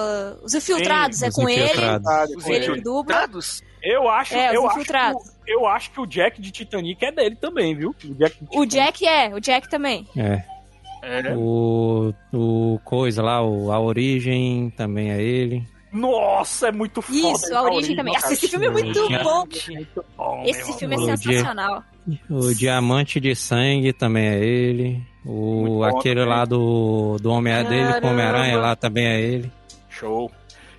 Os 0.43 0.53
Infiltrados, 0.55 1.23
é 1.23 1.29
Os 1.29 1.35
com 1.35 1.49
ele. 1.49 1.65
Infiltrados. 1.65 2.37
os 2.37 2.47
Ele 2.47 2.61
que 2.75 2.81
dubla. 2.81 3.01
infiltrados. 3.15 3.63
Eu 3.85 4.09
acho, 4.09 4.35
É, 4.35 4.57
eu, 4.57 4.69
acho 4.71 4.81
que, 4.85 5.51
eu 5.53 5.67
acho 5.67 5.91
que 5.91 6.01
o 6.01 6.07
Jack 6.07 6.41
de 6.41 6.51
Titanic 6.51 7.05
é 7.05 7.13
dele 7.13 7.37
também, 7.37 7.75
viu? 7.75 7.95
O 8.05 8.15
Jack, 8.15 8.37
O. 8.51 8.65
Jack 8.67 9.07
é, 9.07 9.35
o 9.35 9.41
Jack 9.41 9.69
também. 9.69 10.09
É. 10.17 10.43
É. 11.03 11.35
O, 11.37 12.15
o 12.33 12.81
coisa 12.83 13.23
lá, 13.23 13.43
o, 13.43 13.71
a 13.71 13.79
origem 13.79 14.71
também 14.71 15.11
é 15.11 15.21
ele. 15.21 15.63
Nossa, 15.93 16.69
é 16.69 16.73
muito 16.73 17.01
foda. 17.03 17.17
Isso, 17.19 17.45
esse 17.45 17.55
a 17.55 17.63
origem 17.63 17.95
também. 17.95 18.15
cara. 18.15 18.25
Nossa, 18.25 18.35
esse 18.35 18.49
filme 18.49 18.67
é 18.67 18.71
muito 18.71 18.99
Origem. 18.99 19.23
bom. 19.23 19.47
Muito 19.69 20.05
bom, 20.17 20.43
Esse 20.47 20.65
meu 20.67 20.79
filme 20.79 20.95
é 20.97 20.99
sensacional. 21.17 21.83
O 22.31 22.55
Diamante 22.55 23.21
de 23.21 23.35
Sangue 23.37 23.93
também 23.93 24.27
é 24.27 24.39
ele. 24.43 25.01
O, 25.25 25.67
bom 25.67 25.85
aquele 25.85 26.21
também. 26.23 26.35
lá 26.37 26.45
do, 26.47 27.17
do 27.21 27.31
Homem 27.31 27.65
dele 27.65 28.01
com 28.01 28.09
o 28.09 28.11
Homem-Aranha 28.11 28.57
lá 28.59 28.75
também 28.75 29.07
é 29.07 29.21
ele. 29.21 29.53
Show. 29.89 30.31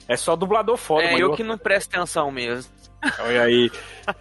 É 0.08 0.18
só 0.18 0.36
dublador 0.36 0.76
foda, 0.78 1.04
É, 1.04 1.12
mano. 1.14 1.20
eu 1.20 1.34
que 1.34 1.44
não 1.44 1.58
presto 1.58 1.96
atenção 1.96 2.30
mesmo. 2.30 2.72
Olha 3.20 3.44
aí. 3.44 3.72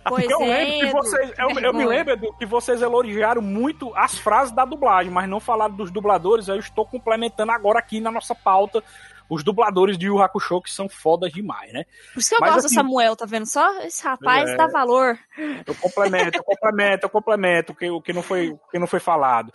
Pois 0.08 0.28
eu 0.30 0.40
é, 0.42 0.46
lembro 0.46 0.78
que 0.86 0.92
vocês. 0.92 1.32
Eu, 1.38 1.50
eu 1.60 1.74
me 1.74 1.84
lembro 1.84 2.12
Edu, 2.12 2.32
que 2.38 2.46
vocês 2.46 2.80
elogiaram 2.82 3.42
muito 3.42 3.92
as 3.94 4.18
frases 4.18 4.54
da 4.54 4.64
dublagem, 4.64 5.12
mas 5.12 5.28
não 5.28 5.40
falaram 5.40 5.74
dos 5.74 5.90
dubladores. 5.90 6.48
Eu 6.48 6.56
estou 6.58 6.86
complementando 6.86 7.52
agora 7.52 7.78
aqui 7.78 8.00
na 8.00 8.10
nossa 8.10 8.34
pauta 8.34 8.82
os 9.28 9.42
dubladores 9.42 9.96
de 9.96 10.06
Yu 10.06 10.22
Hakusho, 10.22 10.60
que 10.60 10.70
são 10.70 10.86
fodas 10.88 11.32
demais, 11.32 11.72
né? 11.72 11.84
Por 12.12 12.20
isso 12.20 12.28
que 12.28 12.34
eu 12.34 12.40
Mas 12.40 12.54
gosto 12.54 12.66
assim- 12.66 12.74
do 12.74 12.78
Samuel, 12.82 13.16
tá 13.16 13.24
vendo 13.24 13.46
só? 13.46 13.80
Esse 13.80 14.04
rapaz 14.04 14.50
É. 14.50 14.56
dá 14.56 14.66
valor. 14.66 15.18
Eu 15.66 15.74
complemento, 15.74 16.38
eu 16.38 16.44
complemento, 16.44 17.06
eu 17.06 17.10
complemento 17.10 17.72
o 17.72 17.74
que, 17.74 17.90
o 17.90 18.02
que, 18.02 18.12
não, 18.12 18.22
foi, 18.22 18.50
o 18.50 18.58
que 18.70 18.78
não 18.78 18.86
foi 18.86 19.00
falado. 19.00 19.50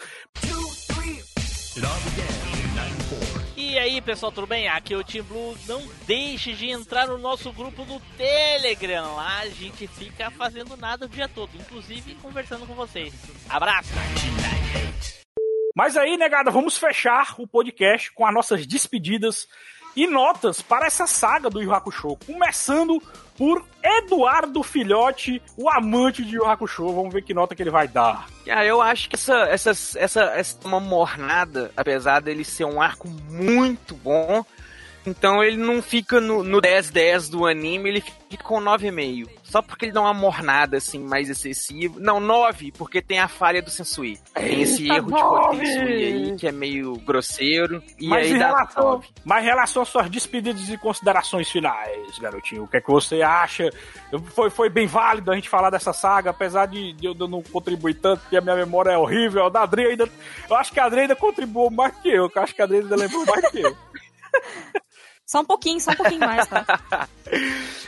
E 3.70 3.78
aí, 3.78 4.02
pessoal, 4.02 4.32
tudo 4.32 4.48
bem? 4.48 4.68
Aqui 4.68 4.96
é 4.96 4.98
o 4.98 5.04
Team 5.04 5.24
Blue. 5.26 5.56
Não 5.68 5.80
deixe 6.08 6.54
de 6.54 6.72
entrar 6.72 7.08
no 7.08 7.20
nosso 7.20 7.54
grupo 7.54 7.86
do 7.86 8.00
Telegram. 8.18 9.16
Lá 9.16 9.42
a 9.42 9.50
gente 9.50 9.88
fica 9.88 10.32
fazendo 10.32 10.76
nada 10.76 11.06
o 11.06 11.08
dia 11.08 11.28
todo, 11.28 11.52
inclusive 11.54 12.16
conversando 12.16 12.66
com 12.66 12.74
vocês. 12.74 13.14
Abraço! 13.48 13.92
Mas 15.76 15.96
aí, 15.96 16.18
negada, 16.18 16.50
vamos 16.50 16.80
fechar 16.80 17.36
o 17.38 17.48
podcast 17.48 18.12
com 18.14 18.26
as 18.26 18.34
nossas 18.34 18.66
despedidas. 18.66 19.48
e 19.96 20.08
notas 20.08 20.64
para 20.64 20.88
essa 20.88 21.06
saga 21.06 21.48
do 21.48 21.62
Yu 21.62 21.72
Hakusho, 21.72 22.18
começando 22.26 23.00
por 23.40 23.66
Eduardo 23.82 24.62
Filhote, 24.62 25.42
o 25.56 25.70
amante 25.70 26.26
de 26.26 26.36
Yu 26.36 26.46
Hakusho. 26.46 26.94
Vamos 26.94 27.14
ver 27.14 27.22
que 27.22 27.34
nota 27.34 27.56
que 27.56 27.64
ele 27.64 27.70
vai 27.70 27.88
dar. 27.88 28.28
Ah, 28.50 28.66
eu 28.66 28.82
acho 28.82 29.08
que 29.08 29.16
essa, 29.16 29.34
essa, 29.44 29.70
essa, 29.70 30.24
essa 30.36 30.58
é 30.62 30.68
uma 30.68 30.82
mornada, 30.82 31.72
apesar 31.78 32.20
dele 32.20 32.44
ser 32.44 32.66
um 32.66 32.82
arco 32.82 33.08
muito 33.08 33.96
bom, 33.96 34.44
então 35.08 35.42
ele 35.42 35.56
não 35.56 35.82
fica 35.82 36.20
no, 36.20 36.44
no 36.44 36.62
10-10 36.62 37.32
do 37.32 37.46
anime, 37.48 37.90
ele 37.90 38.04
fica 38.30 38.44
com 38.44 38.60
9,5. 38.60 39.30
Só 39.50 39.64
porque 39.64 39.86
ele 39.86 39.92
dá 39.92 40.02
uma 40.02 40.14
mornada 40.14 40.78
assim 40.78 41.00
mais 41.00 41.28
excessiva. 41.28 42.00
Não, 42.00 42.20
9, 42.20 42.72
porque 42.74 43.02
tem 43.02 43.20
a 43.20 43.28
falha 43.28 43.62
do 43.64 43.72
Sensui. 43.72 44.20
Tem 44.36 44.62
esse 44.62 44.84
Eita, 44.84 44.96
erro 44.96 45.08
de 45.08 45.12
nove! 45.12 45.66
Sensui 45.66 46.04
aí 46.04 46.36
que 46.38 46.48
é 46.48 46.52
meio 46.52 46.96
grosseiro. 46.98 47.84
E 48.00 48.08
Mas 48.08 48.28
aí 48.28 48.38
dá 48.38 48.48
relação, 48.48 48.84
9. 48.84 49.08
mas 49.26 49.44
em 49.44 49.48
relação 49.48 49.82
às 49.82 49.90
suas 49.90 50.10
despedidas 50.10 50.70
e 50.70 50.78
considerações 50.78 51.50
finais, 51.50 52.20
garotinho, 52.20 52.64
o 52.64 52.68
que 52.68 52.78
é 52.78 52.82
que 52.82 52.92
você 52.92 53.24
acha? 53.24 53.72
Foi, 54.36 54.52
foi 54.52 54.70
bem 54.70 54.86
válido 54.86 55.32
a 55.32 55.36
gente 55.36 55.50
falar 55.50 55.72
dessa 55.72 55.94
saga, 55.94 56.30
apesar 56.30 56.68
de, 56.68 56.94
de 56.94 57.08
eu 57.08 57.16
não 57.16 57.42
contribuir 57.42 57.96
tanto, 57.96 58.22
porque 58.22 58.38
a 58.38 58.42
minha 58.42 58.56
memória 58.56 58.92
é 58.92 58.98
horrível. 58.98 59.48
A 59.48 59.50
da 59.50 59.64
Adri 59.64 59.88
ainda. 59.88 60.08
Eu 60.48 60.56
acho 60.56 60.72
que 60.72 60.80
a 60.80 60.86
Adri 60.86 61.02
ainda 61.02 61.16
contribuiu 61.16 61.72
mais 61.72 61.96
que 61.98 62.10
eu, 62.10 62.32
eu 62.34 62.42
acho 62.42 62.54
que 62.54 62.62
a 62.62 62.66
Adri 62.66 62.78
ainda 62.78 62.96
lembrou 62.96 63.26
mais 63.26 63.50
que 63.50 63.62
eu. 63.62 63.76
Só 65.30 65.42
um 65.42 65.46
pouquinho, 65.46 65.80
só 65.80 65.92
um 65.92 65.96
pouquinho 65.96 66.22
mais, 66.22 66.48
tá? 66.48 66.66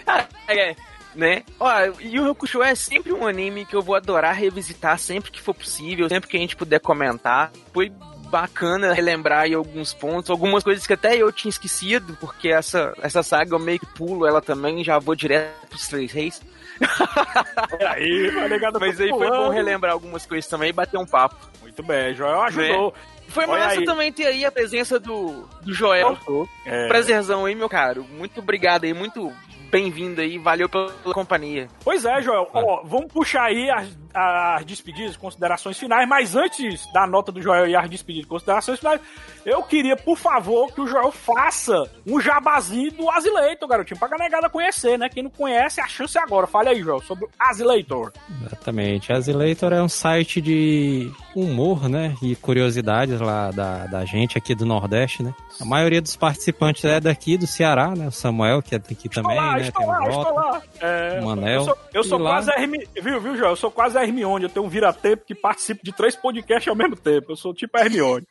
Ah, 0.06 0.28
é, 0.48 0.76
né? 1.16 1.44
Ó, 1.60 1.70
Yu 2.00 2.30
Hakusho 2.30 2.62
é 2.62 2.76
sempre 2.76 3.14
um 3.14 3.28
anime 3.28 3.66
que 3.66 3.76
eu 3.76 3.82
vou 3.82 3.96
adorar 3.96 4.36
revisitar 4.36 4.98
sempre 4.98 5.32
que 5.32 5.42
for 5.42 5.54
possível, 5.54 6.08
sempre 6.10 6.30
que 6.30 6.38
a 6.38 6.40
gente 6.40 6.56
puder 6.56 6.80
comentar. 6.80 7.52
Foi 7.74 7.92
bacana 8.32 8.94
relembrar 8.94 9.42
aí 9.42 9.54
alguns 9.54 9.94
pontos, 9.94 10.30
algumas 10.30 10.64
coisas 10.64 10.88
que 10.88 10.94
até 10.94 11.18
eu 11.18 11.32
tinha 11.34 11.50
esquecido, 11.50 12.18
porque 12.20 12.48
essa, 12.48 12.94
essa 13.02 13.22
saga 13.22 13.54
eu 13.54 13.60
meio 13.60 13.80
que 13.80 13.86
pulo 13.86 14.26
ela 14.26 14.42
também, 14.42 14.84
já 14.84 14.98
vou 14.98 15.14
direto 15.14 15.68
pros 15.68 15.88
Três 15.88 16.12
Reis. 16.14 16.42
Aí, 17.90 18.32
tá 18.34 18.48
ligado? 18.48 18.80
Mas 18.80 19.00
aí 19.00 19.10
foi 19.10 19.30
bom 19.30 19.50
relembrar 19.50 19.94
algumas 19.94 20.26
coisas 20.26 20.50
também 20.50 20.70
e 20.70 20.74
bater 20.74 20.98
um 20.98 21.06
papo. 21.06 21.36
Muito 21.62 21.84
bem, 21.84 22.16
Joel 22.16 22.42
ajudou. 22.44 22.94
Foi 23.28 23.46
Olha 23.46 23.66
massa 23.66 23.80
aí. 23.80 23.86
também 23.86 24.12
ter 24.12 24.26
aí 24.26 24.44
a 24.44 24.52
presença 24.52 25.00
do, 25.00 25.48
do 25.62 25.74
Joel. 25.74 26.18
É. 26.66 26.88
Prazerzão 26.88 27.46
aí, 27.46 27.54
meu 27.54 27.70
caro. 27.70 28.04
Muito 28.18 28.40
obrigado 28.40 28.84
aí, 28.84 28.94
muito 28.94 29.32
bem-vindo 29.72 30.20
aí, 30.20 30.38
valeu 30.38 30.68
pela 30.68 30.92
companhia. 31.14 31.68
Pois 31.84 32.04
é, 32.04 32.22
Joel. 32.22 32.50
Ó, 32.54 32.84
vamos 32.84 33.12
puxar 33.12 33.46
aí 33.46 33.70
as, 33.70 33.98
as 34.14 34.66
despedidas, 34.66 35.16
considerações 35.18 35.78
finais, 35.78 36.08
mas 36.08 36.36
antes 36.36 36.92
da 36.94 37.06
nota 37.08 37.32
do 37.32 37.42
Joel 37.42 37.68
e 37.68 37.76
as 37.76 37.90
despedidas 37.90 38.28
considerações 38.28 38.80
finais, 38.80 39.00
eu 39.46 39.62
queria, 39.64 39.96
por 39.96 40.18
favor, 40.18 40.72
que 40.74 40.82
o 40.82 40.88
Joel 40.88 41.12
faça 41.12 41.90
um 42.06 42.20
jabazinho 42.22 42.92
do 42.92 43.10
Azileitor, 43.10 43.68
garotinho, 43.68 44.00
pra 44.00 44.10
negada 44.18 44.50
conhecer, 44.50 44.98
né? 44.98 45.10
Quem 45.10 45.24
não 45.24 45.32
conhece, 45.32 45.82
a 45.82 45.88
chance 45.88 46.18
é 46.18 46.22
agora. 46.22 46.46
Fale 46.48 46.70
aí, 46.70 46.82
Joel, 46.82 47.02
sobre 47.02 47.26
o 47.26 47.30
Azileitor. 47.40 48.12
Exatamente. 48.46 49.12
Azileitor 49.12 49.74
é 49.74 49.82
um 49.82 49.90
site 49.90 50.42
de 50.42 51.12
humor, 51.36 51.90
né? 51.90 52.16
E 52.22 52.36
curiosidades 52.36 53.20
lá 53.20 53.52
da, 53.52 53.86
da 53.88 54.06
gente 54.06 54.38
aqui 54.38 54.54
do 54.54 54.66
Nordeste, 54.66 55.24
né? 55.24 55.34
A 55.60 55.66
maioria 55.66 56.02
dos 56.02 56.16
participantes 56.16 56.84
é 56.86 57.00
daqui 57.00 57.38
do 57.38 57.48
Ceará, 57.48 57.94
né? 57.96 58.08
O 58.08 58.12
Samuel, 58.12 58.62
que 58.62 58.76
é 58.76 58.80
daqui 58.80 59.08
também, 59.10 59.32
estou 59.38 59.46
lá, 59.48 59.56
né? 59.56 59.62
estou 59.62 59.82
Tem 59.82 59.90
o 59.90 59.92
lá, 59.92 60.08
estou 60.08 60.24
Jota. 60.24 60.32
lá. 60.34 60.62
É, 60.82 61.20
o 61.22 61.26
Manel. 61.26 61.54
Eu 61.54 61.64
sou, 61.66 61.78
eu 61.94 62.04
sou 62.04 62.18
lá- 62.20 62.32
quase 62.32 62.52
a 62.52 62.56
Hermi... 62.60 62.88
Viu, 63.02 63.20
viu, 63.22 63.36
Joel? 63.38 63.52
Eu 63.52 63.56
sou 63.56 63.72
quase 63.72 63.98
a 64.02 64.04
Hermione. 64.04 64.44
Eu 64.44 64.50
tenho 64.50 64.66
um 64.66 64.70
vira-tempo 64.70 65.24
que 65.26 65.36
participo 65.36 65.82
de 65.84 65.92
três 65.92 66.16
podcasts 66.16 66.68
ao 66.68 66.76
mesmo 66.76 66.96
tempo. 66.96 67.32
Eu 67.32 67.36
sou 67.36 67.54
tipo 67.54 67.78
a 67.78 67.82
Hermione. 67.82 68.26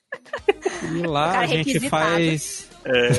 E 0.94 1.06
lá 1.06 1.32
Cara 1.32 1.44
a 1.44 1.46
gente 1.46 1.88
faz. 1.88 2.68
É. 2.84 3.10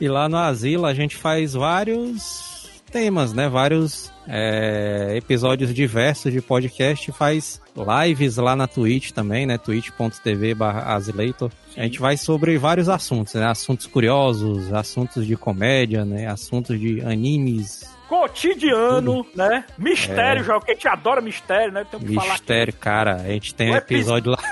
E 0.00 0.08
lá 0.08 0.28
no 0.28 0.36
Asilo 0.36 0.86
a 0.86 0.94
gente 0.94 1.16
faz 1.16 1.54
vários 1.54 2.70
temas, 2.90 3.32
né? 3.32 3.48
Vários 3.48 4.12
é, 4.26 5.14
episódios 5.16 5.72
diversos 5.72 6.32
de 6.32 6.40
podcast. 6.40 7.10
Faz 7.12 7.60
lives 7.76 8.36
lá 8.36 8.54
na 8.54 8.66
Twitch 8.66 9.12
também, 9.12 9.46
né? 9.46 9.56
twitch.tv 9.58 10.54
barra 10.54 10.94
Asileitor. 10.94 11.50
A 11.76 11.82
gente 11.82 12.00
vai 12.00 12.16
sobre 12.16 12.58
vários 12.58 12.88
assuntos, 12.88 13.34
né? 13.34 13.46
Assuntos 13.46 13.86
curiosos, 13.86 14.72
assuntos 14.72 15.26
de 15.26 15.36
comédia, 15.36 16.04
né? 16.04 16.26
Assuntos 16.26 16.78
de 16.78 17.00
animes, 17.02 17.89
Cotidiano, 18.10 19.24
né? 19.36 19.64
Mistério, 19.78 20.40
É. 20.40 20.44
Joel, 20.44 20.60
a 20.66 20.70
gente 20.72 20.88
adora 20.88 21.20
mistério, 21.20 21.72
né? 21.72 21.86
Tem 21.88 22.00
que 22.00 22.06
mistério, 22.06 22.72
cara. 22.74 23.14
A 23.16 23.28
gente 23.28 23.54
tem 23.54 23.70
um 23.70 23.76
epi- 23.76 23.94
episódio 23.94 24.32
lá 24.32 24.38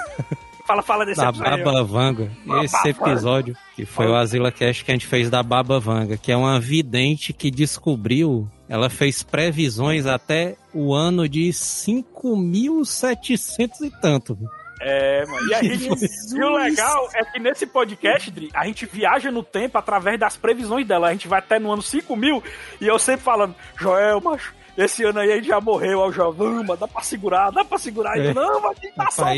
Fala, 0.66 0.82
fala 0.82 1.05
desse 1.06 1.18
da 1.20 1.30
episódio. 1.30 1.64
Baba 1.64 1.82
Vanga. 1.82 2.30
Esse 2.62 2.89
episódio, 2.90 3.56
que 3.74 3.85
foi 3.86 4.06
o 4.06 4.14
Azila 4.14 4.52
Cast 4.52 4.85
que 4.85 4.90
a 4.90 4.94
gente 4.94 5.06
fez 5.06 5.30
da 5.30 5.43
Baba 5.43 5.80
Vanga, 5.80 6.16
que 6.18 6.30
é 6.30 6.36
uma 6.36 6.60
vidente 6.60 7.32
que 7.32 7.51
descobriu, 7.51 8.47
ela 8.68 8.89
fez 8.90 9.22
previsões 9.22 10.05
até 10.06 10.56
o 10.74 10.93
ano 10.94 11.26
de 11.28 11.48
5.700 11.48 13.80
e 13.86 13.90
tanto. 14.01 14.39
É, 14.80 15.26
mano. 15.26 15.48
E, 15.50 15.55
a 15.55 15.62
gente, 15.62 15.88
e 16.36 16.42
o 16.42 16.50
legal 16.56 17.09
é 17.14 17.24
que 17.24 17.38
nesse 17.38 17.66
podcast, 17.66 18.30
Dri, 18.30 18.50
a 18.55 18.64
gente 18.66 18.86
viaja 18.86 19.30
no 19.30 19.42
tempo 19.42 19.76
através 19.78 20.18
das 20.18 20.36
previsões 20.36 20.86
dela. 20.86 21.09
A 21.09 21.12
gente 21.12 21.26
vai 21.28 21.38
até 21.40 21.59
no 21.59 21.72
ano 21.72 21.82
5 21.82 22.14
mil 22.16 22.42
e 22.80 22.86
eu 22.86 22.98
sempre 22.98 23.22
falando, 23.24 23.55
Joel, 23.76 24.20
macho, 24.20 24.55
esse 24.76 25.02
ano 25.05 25.18
aí 25.20 25.32
a 25.32 25.36
gente 25.36 25.48
já 25.48 25.60
morreu. 25.60 26.02
Aí 26.05 26.09
o 26.10 26.12
Joel, 26.12 26.32
dá 26.78 26.86
pra 26.88 27.02
segurar, 27.02 27.50
dá 27.50 27.64
pra 27.64 27.78
segurar. 27.78 28.16
E 28.18 28.26
eu, 28.26 28.30
É. 28.30 28.34
não, 28.34 28.60
mas 28.60 28.78
a 28.78 28.80
gente 28.80 28.94
tá 28.94 29.10
só. 29.10 29.28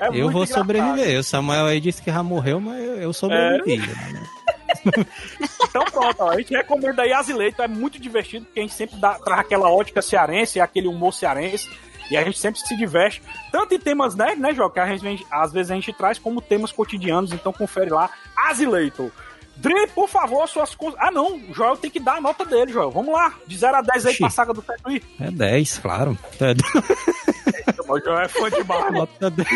É 0.00 0.08
eu 0.08 0.30
vou 0.30 0.42
engraçado. 0.42 0.58
sobreviver. 0.58 1.18
O 1.20 1.22
Samuel 1.22 1.66
aí 1.66 1.80
disse 1.80 2.02
que 2.02 2.10
já 2.10 2.22
morreu, 2.22 2.60
mas 2.60 2.82
eu, 2.82 2.96
eu 3.00 3.12
sobrevivi. 3.12 3.78
né? 3.78 4.22
Então 5.68 5.84
pronto, 5.84 6.16
ó, 6.20 6.30
a 6.30 6.36
gente 6.38 6.52
recomenda 6.54 7.02
aí 7.02 7.12
Azileito, 7.12 7.62
é 7.62 7.68
muito 7.68 7.98
divertido, 7.98 8.44
porque 8.46 8.58
a 8.60 8.62
gente 8.62 8.74
sempre 8.74 8.96
dá, 8.96 9.14
traz 9.14 9.40
aquela 9.40 9.70
ótica 9.70 10.02
cearense, 10.02 10.60
aquele 10.60 10.88
humor 10.88 11.12
cearense, 11.14 11.70
e 12.10 12.16
a 12.16 12.24
gente 12.24 12.38
sempre 12.38 12.60
se 12.60 12.76
diverte, 12.76 13.22
tanto 13.50 13.74
em 13.74 13.78
temas 13.78 14.14
nerds, 14.14 14.38
né, 14.38 14.54
João, 14.54 14.70
que 14.70 14.96
gente, 14.98 15.26
às 15.30 15.52
vezes 15.52 15.70
a 15.70 15.74
gente 15.74 15.92
traz 15.92 16.18
como 16.18 16.40
temas 16.40 16.72
cotidianos, 16.72 17.32
então 17.32 17.52
confere 17.52 17.90
lá, 17.90 18.10
Azileito. 18.36 19.10
Dri, 19.56 19.86
por 19.94 20.08
favor, 20.08 20.48
suas 20.48 20.74
coisas. 20.74 20.98
Ah, 21.00 21.10
não, 21.10 21.36
o 21.36 21.54
Joel 21.54 21.76
tem 21.76 21.90
que 21.90 22.00
dar 22.00 22.16
a 22.16 22.20
nota 22.20 22.44
dele, 22.44 22.72
Joel. 22.72 22.90
Vamos 22.90 23.12
lá, 23.12 23.34
de 23.46 23.56
0 23.56 23.76
a 23.76 23.82
10 23.82 24.06
aí 24.06 24.12
Ixi. 24.12 24.20
pra 24.20 24.30
saga 24.30 24.54
do 24.54 24.62
Tetui. 24.62 25.02
É 25.20 25.30
10, 25.30 25.78
claro. 25.78 26.18
É 27.66 27.92
O 27.92 27.98
Joel 28.00 28.20
é 28.20 28.28
fã 28.28 28.48
demais, 28.50 28.84
mano. 28.86 28.98
Nota 28.98 29.30
10. 29.30 29.48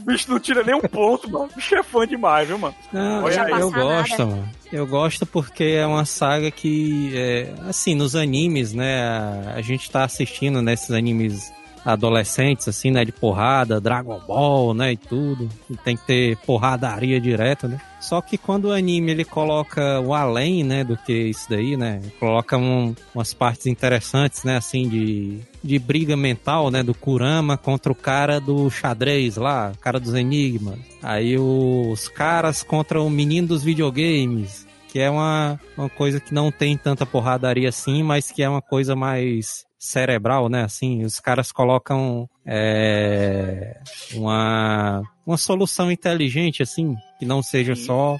O 0.00 0.04
bicho 0.04 0.30
não 0.30 0.40
tira 0.40 0.62
nem 0.62 0.74
um 0.74 0.80
ponto, 0.80 1.30
mano. 1.30 1.48
O 1.52 1.54
bicho 1.54 1.74
é 1.74 1.82
fã 1.82 2.06
demais, 2.06 2.48
viu, 2.48 2.58
mano? 2.58 2.74
Não, 2.92 3.24
Olha 3.24 3.34
eu, 3.34 3.54
aí. 3.54 3.60
eu 3.60 3.70
gosto, 3.70 4.10
nada. 4.18 4.26
mano. 4.26 4.48
Eu 4.72 4.86
gosto 4.86 5.26
porque 5.26 5.64
é 5.64 5.86
uma 5.86 6.04
saga 6.04 6.50
que, 6.50 7.12
é, 7.14 7.52
assim, 7.68 7.94
nos 7.94 8.14
animes, 8.16 8.72
né? 8.72 9.02
A, 9.02 9.54
a 9.56 9.62
gente 9.62 9.90
tá 9.90 10.04
assistindo 10.04 10.62
nesses 10.62 10.90
animes 10.90 11.52
adolescentes, 11.84 12.68
assim, 12.68 12.90
né? 12.90 13.04
De 13.04 13.12
porrada, 13.12 13.80
Dragon 13.80 14.20
Ball, 14.26 14.74
né? 14.74 14.92
E 14.92 14.96
tudo. 14.96 15.48
Tem 15.84 15.96
que 15.96 16.06
ter 16.06 16.36
porradaria 16.38 17.20
direta, 17.20 17.68
né? 17.68 17.80
Só 18.00 18.20
que 18.22 18.38
quando 18.38 18.66
o 18.66 18.72
anime 18.72 19.10
ele 19.10 19.24
coloca 19.24 20.00
o 20.00 20.14
além, 20.14 20.64
né? 20.64 20.82
Do 20.84 20.96
que 20.96 21.12
isso 21.12 21.48
daí, 21.50 21.76
né? 21.76 22.00
Coloca 22.18 22.56
um- 22.56 22.94
umas 23.14 23.34
partes 23.34 23.66
interessantes, 23.66 24.42
né? 24.44 24.56
Assim, 24.56 24.88
de, 24.88 25.38
de 25.62 25.78
briga 25.78 26.16
mental, 26.16 26.70
né? 26.70 26.82
Do 26.82 26.94
Kurama 26.94 27.56
contra 27.56 27.92
o 27.92 27.94
cara 27.94 28.40
do 28.40 28.70
xadrez 28.70 29.36
lá, 29.36 29.72
o 29.74 29.78
cara 29.78 30.00
dos 30.00 30.14
enigmas. 30.14 30.78
Aí 31.02 31.36
os 31.38 32.08
caras 32.08 32.62
contra 32.62 33.00
o 33.02 33.10
menino 33.10 33.48
dos 33.48 33.62
videogames. 33.62 34.66
Que 34.92 34.98
é 34.98 35.08
uma, 35.08 35.60
uma 35.78 35.88
coisa 35.88 36.18
que 36.18 36.34
não 36.34 36.50
tem 36.50 36.76
tanta 36.76 37.06
porradaria 37.06 37.68
assim, 37.68 38.02
mas 38.02 38.32
que 38.32 38.42
é 38.42 38.48
uma 38.48 38.60
coisa 38.60 38.96
mais 38.96 39.64
cerebral, 39.80 40.50
né? 40.50 40.62
Assim, 40.62 41.02
os 41.04 41.18
caras 41.18 41.50
colocam 41.50 42.28
é, 42.44 43.80
uma, 44.12 45.02
uma 45.26 45.38
solução 45.38 45.90
inteligente, 45.90 46.62
assim, 46.62 46.94
que 47.18 47.24
não 47.24 47.42
seja 47.42 47.74
só 47.74 48.18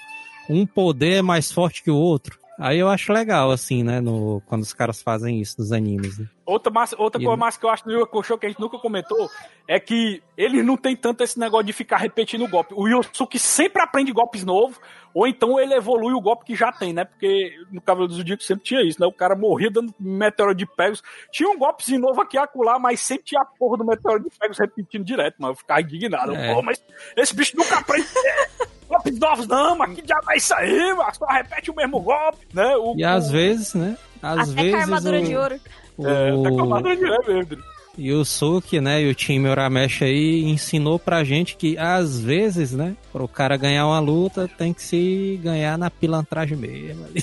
um 0.49 0.65
poder 0.65 1.23
mais 1.23 1.53
forte 1.53 1.82
que 1.82 1.91
o 1.91 1.97
outro. 1.97 2.39
Aí 2.61 2.78
eu 2.78 2.89
acho 2.89 3.12
legal, 3.12 3.51
assim, 3.51 3.82
né? 3.82 4.01
No, 4.01 4.43
quando 4.47 4.62
os 4.62 4.73
caras 4.73 5.01
fazem 5.03 5.41
isso 5.41 5.57
nos 5.59 5.73
animes. 5.73 6.19
Né? 6.19 6.27
Outra, 6.45 6.70
massa, 6.70 6.95
outra 6.99 7.20
E 7.20 7.24
coisa 7.24 7.37
não- 7.37 7.47
massa 7.47 7.59
que 7.59 7.65
eu 7.65 7.70
acho 7.70 7.85
do 7.85 7.93
Yu 7.93 8.03
Hakusho 8.03 8.37
que 8.37 8.47
a 8.47 8.49
gente 8.49 8.61
nunca 8.61 8.78
comentou 8.78 9.31
é 9.66 9.81
que 9.81 10.23
ele 10.37 10.62
não 10.62 10.77
tem 10.77 10.95
tanto 10.95 11.23
esse 11.24 11.39
negócio 11.39 11.66
de 11.66 11.73
ficar 11.73 11.97
repetindo 11.97 12.45
o 12.45 12.49
golpe. 12.49 12.74
O 12.77 12.87
Yosuke 12.87 13.39
sempre 13.39 13.81
aprende 13.82 14.12
golpes 14.12 14.45
novos, 14.45 14.78
ou 15.15 15.27
então 15.27 15.59
ele 15.59 15.74
evolui 15.74 16.12
o 16.12 16.20
golpe 16.20 16.45
que 16.45 16.55
já 16.55 16.70
tem, 16.70 16.93
né? 16.93 17.05
Porque 17.05 17.53
no 17.70 17.81
Cavaleiro 17.81 18.12
do 18.12 18.16
Zodíaco 18.16 18.43
sempre 18.43 18.65
tinha 18.65 18.82
isso, 18.82 19.01
né? 19.01 19.07
O 19.07 19.12
cara 19.12 19.35
morria 19.35 19.70
dando 19.70 19.95
meteoro 19.99 20.55
de 20.55 20.66
pegos. 20.66 21.03
Tinha 21.32 21.49
um 21.49 21.59
golpezinho 21.59 22.01
novo 22.01 22.20
aqui 22.20 22.37
acolá, 22.37 22.78
mas 22.78 23.01
sempre 23.01 23.24
tinha 23.24 23.41
a 23.41 23.47
porra 23.47 23.78
do 23.78 23.85
meteoro 23.87 24.23
de 24.23 24.31
pegos 24.39 24.59
repetindo 24.59 25.05
direto, 25.05 25.37
mano. 25.39 25.53
Eu 25.53 25.57
ficava 25.57 25.81
indignado. 25.81 26.35
É. 26.35 26.53
Pô, 26.53 26.62
mas 26.62 26.82
esse 27.16 27.35
bicho 27.35 27.57
nunca 27.57 27.78
aprende 27.78 28.07
golpes 28.90 29.18
novos, 29.18 29.46
não, 29.46 29.78
mas 29.78 29.94
que 29.94 30.02
diabo 30.02 30.30
é 30.32 30.36
isso 30.36 30.52
aí, 30.54 30.94
mano? 30.94 31.10
Só 31.14 31.24
repete 31.26 31.70
o 31.70 31.74
mesmo 31.76 32.00
golpe, 32.00 32.38
né? 32.52 32.76
O, 32.76 32.94
E 32.96 33.02
às 33.04 33.28
o- 33.28 33.32
vezes, 33.32 33.72
né? 33.74 33.96
Às 34.22 34.50
Até 34.50 34.62
vezes 34.62 34.70
com 34.72 34.76
a 34.76 34.80
armadura 34.82 35.20
o, 35.20 35.24
de 35.24 35.36
ouro. 35.36 35.60
o- 35.96 36.06
É, 36.08 36.30
tá 36.42 36.50
com 36.50 36.58
a 36.58 36.62
armadura 36.62 36.96
de 36.96 37.04
ouro 37.06 37.34
mesmo. 37.34 37.64
Yusuke, 37.98 38.80
né, 38.80 39.02
e 39.02 39.10
o 39.10 39.14
time 39.14 39.48
Uramesh 39.48 40.02
aí 40.02 40.44
ensinou 40.44 40.98
pra 40.98 41.22
gente 41.24 41.56
que 41.56 41.76
às 41.76 42.18
vezes, 42.20 42.72
né, 42.72 42.94
pro 43.12 43.26
cara 43.28 43.56
ganhar 43.56 43.86
uma 43.86 43.98
luta 44.00 44.48
tem 44.48 44.72
que 44.72 44.82
se 44.82 45.38
ganhar 45.42 45.76
na 45.76 45.90
pilantragem 45.90 46.56
mesmo. 46.56 47.04
ali. 47.06 47.20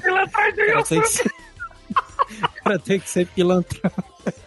Pilantragem 0.00 0.54
do 0.54 0.62
Pra 0.72 0.84
ter 0.84 1.00
que 1.00 1.08
ser, 1.08 1.30
pra 2.62 2.78
ter 2.78 3.00
que 3.00 3.08
ser 3.10 3.26
pilantrão. 3.28 3.90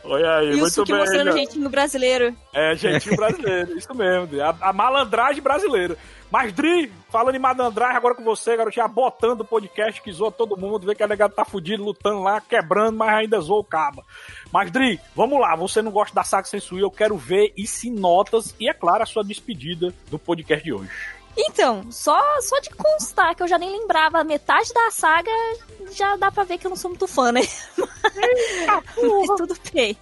Olha 0.03 0.37
aí, 0.37 0.51
E 0.51 0.55
o 0.55 0.57
muito 0.59 0.73
Suki 0.73 0.91
bem. 0.91 1.01
mostrando 1.01 1.27
o 1.27 1.31
já. 1.31 1.37
jeitinho 1.37 1.69
brasileiro. 1.69 2.35
É, 2.53 2.75
jeitinho 2.75 3.15
brasileiro, 3.15 3.77
isso 3.77 3.93
mesmo. 3.95 4.41
A, 4.41 4.69
a 4.69 4.73
malandragem 4.73 5.41
brasileira. 5.41 5.97
Mas, 6.31 6.51
Dri, 6.53 6.91
falando 7.11 7.35
em 7.35 7.39
malandragem, 7.39 7.95
agora 7.95 8.13
com 8.15 8.23
você, 8.23 8.57
garotinha, 8.57 8.87
botando 8.87 9.41
o 9.41 9.45
podcast 9.45 10.01
que 10.01 10.11
zoa 10.11 10.31
todo 10.31 10.57
mundo, 10.57 10.85
vê 10.85 10.93
que 10.95 11.03
a 11.03 11.07
negada 11.07 11.33
tá 11.33 11.45
fudido, 11.45 11.83
lutando 11.83 12.21
lá, 12.21 12.41
quebrando, 12.41 12.97
mas 12.97 13.09
ainda 13.13 13.39
zoa 13.39 13.59
o 13.59 13.63
caba. 13.63 14.03
Mas, 14.51 14.69
Dri, 14.71 14.99
vamos 15.15 15.39
lá, 15.39 15.55
você 15.55 15.81
não 15.81 15.91
gosta 15.91 16.13
da 16.13 16.23
saga 16.23 16.45
Sensui, 16.47 16.81
eu 16.81 16.91
quero 16.91 17.15
ver 17.17 17.53
isso 17.55 17.87
em 17.87 17.91
notas 17.91 18.53
e, 18.59 18.67
é 18.67 18.73
claro, 18.73 19.03
a 19.03 19.05
sua 19.05 19.23
despedida 19.23 19.93
do 20.09 20.19
podcast 20.19 20.63
de 20.63 20.73
hoje. 20.73 20.91
Então, 21.37 21.91
só, 21.91 22.19
só 22.41 22.59
de 22.59 22.69
constar 22.69 23.35
que 23.35 23.43
eu 23.43 23.47
já 23.47 23.57
nem 23.57 23.69
lembrava 23.69 24.23
metade 24.23 24.73
da 24.73 24.89
saga, 24.91 25.31
já 25.91 26.15
dá 26.15 26.31
pra 26.31 26.43
ver 26.43 26.57
que 26.57 26.65
eu 26.65 26.69
não 26.69 26.77
sou 26.77 26.89
muito 26.89 27.07
fã, 27.07 27.31
né? 27.31 27.41
Mas 27.77 29.37
tudo 29.37 29.55
bem. 29.73 29.97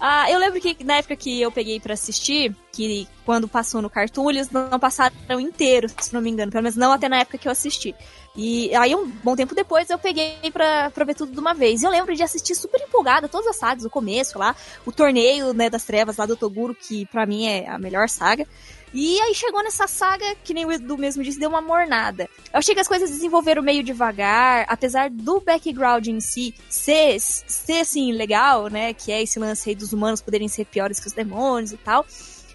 Ah, 0.00 0.30
eu 0.30 0.38
lembro 0.38 0.60
que 0.60 0.84
na 0.84 0.98
época 0.98 1.16
que 1.16 1.40
eu 1.40 1.50
peguei 1.50 1.80
pra 1.80 1.94
assistir, 1.94 2.54
que 2.70 3.08
quando 3.24 3.48
passou 3.48 3.82
no 3.82 3.90
Cartoon, 3.90 4.30
eles 4.30 4.48
não 4.50 4.78
passaram 4.78 5.40
inteiro, 5.40 5.88
se 6.00 6.14
não 6.14 6.20
me 6.20 6.30
engano, 6.30 6.52
pelo 6.52 6.62
menos 6.62 6.76
não 6.76 6.92
até 6.92 7.08
na 7.08 7.18
época 7.18 7.36
que 7.36 7.48
eu 7.48 7.52
assisti. 7.52 7.94
E 8.36 8.72
aí, 8.76 8.94
um 8.94 9.08
bom 9.08 9.34
tempo 9.34 9.56
depois, 9.56 9.90
eu 9.90 9.98
peguei 9.98 10.36
pra, 10.52 10.92
pra 10.92 11.04
ver 11.04 11.16
tudo 11.16 11.32
de 11.32 11.40
uma 11.40 11.52
vez. 11.52 11.82
E 11.82 11.84
eu 11.84 11.90
lembro 11.90 12.14
de 12.14 12.22
assistir 12.22 12.54
super 12.54 12.80
empolgada 12.80 13.28
todas 13.28 13.48
as 13.48 13.56
sagas, 13.56 13.84
o 13.84 13.90
começo 13.90 14.38
lá, 14.38 14.54
o 14.86 14.92
torneio 14.92 15.52
né, 15.52 15.68
das 15.68 15.82
trevas 15.82 16.16
lá 16.16 16.26
do 16.26 16.36
Toguro, 16.36 16.72
que 16.72 17.04
pra 17.06 17.26
mim 17.26 17.46
é 17.46 17.68
a 17.68 17.76
melhor 17.76 18.08
saga. 18.08 18.46
E 18.92 19.20
aí 19.20 19.34
chegou 19.34 19.62
nessa 19.62 19.86
saga, 19.86 20.34
que 20.42 20.54
nem 20.54 20.64
o 20.64 20.72
Edu 20.72 20.96
mesmo 20.96 21.22
disse, 21.22 21.38
deu 21.38 21.50
uma 21.50 21.60
mornada. 21.60 22.28
Eu 22.52 22.58
achei 22.58 22.74
que 22.74 22.80
as 22.80 22.88
coisas 22.88 23.10
desenvolveram 23.10 23.62
meio 23.62 23.82
devagar, 23.82 24.64
apesar 24.68 25.10
do 25.10 25.40
background 25.40 26.06
em 26.06 26.20
si 26.20 26.54
ser, 26.68 27.20
ser 27.20 27.80
assim, 27.80 28.12
legal, 28.12 28.68
né? 28.68 28.94
Que 28.94 29.12
é 29.12 29.22
esse 29.22 29.38
lance 29.38 29.68
aí 29.68 29.74
dos 29.74 29.92
humanos 29.92 30.22
poderem 30.22 30.48
ser 30.48 30.64
piores 30.64 30.98
que 31.00 31.06
os 31.06 31.12
demônios 31.12 31.72
e 31.72 31.76
tal. 31.76 32.06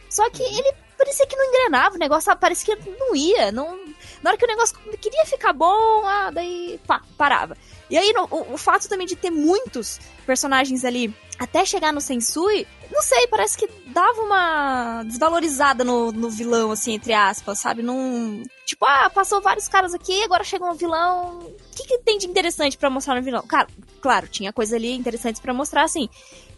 Só 0.09 0.29
que 0.29 0.43
ele 0.43 0.73
parecia 0.97 1.27
que 1.27 1.35
não 1.35 1.45
engrenava, 1.45 1.95
o 1.95 1.99
negócio 1.99 2.35
parecia 2.37 2.77
que 2.77 2.89
não 2.89 3.15
ia. 3.15 3.51
Não... 3.51 3.77
Na 4.21 4.29
hora 4.29 4.37
que 4.37 4.45
o 4.45 4.47
negócio 4.47 4.77
queria 4.99 5.25
ficar 5.25 5.53
bom, 5.53 6.05
ah, 6.05 6.31
daí 6.31 6.79
pá, 6.87 7.01
parava. 7.17 7.57
E 7.93 7.97
aí, 7.97 8.11
no- 8.11 8.27
o, 8.31 8.53
o 8.53 8.57
fato 8.57 8.89
também 8.89 9.05
de 9.05 9.15
ter 9.15 9.29
muitos 9.29 9.99
personagens 10.25 10.83
ali 10.83 11.13
até 11.37 11.63
chegar 11.63 11.93
no 11.93 12.01
Sensui, 12.01 12.65
não 12.91 13.03
sei, 13.03 13.27
parece 13.27 13.55
que 13.55 13.67
dava 13.85 14.19
uma 14.21 15.03
desvalorizada 15.03 15.83
no, 15.83 16.11
no 16.11 16.27
vilão, 16.27 16.71
assim, 16.71 16.93
entre 16.93 17.13
aspas, 17.13 17.59
sabe? 17.59 17.83
Num. 17.83 18.43
Tipo, 18.65 18.83
ah, 18.87 19.11
passou 19.11 19.41
vários 19.41 19.67
caras 19.67 19.93
aqui, 19.93 20.23
agora 20.23 20.43
chegou 20.43 20.71
um 20.71 20.75
vilão. 20.75 21.53
O 21.73 21.75
que, 21.75 21.87
que 21.87 21.97
tem 21.99 22.19
de 22.19 22.27
interessante 22.27 22.77
pra 22.77 22.89
mostrar 22.89 23.15
no 23.15 23.23
vilão? 23.23 23.41
Cara, 23.47 23.67
claro, 23.99 24.27
tinha 24.27 24.53
coisa 24.53 24.75
ali 24.75 24.93
interessante 24.93 25.41
pra 25.41 25.53
mostrar, 25.53 25.83
assim. 25.83 26.07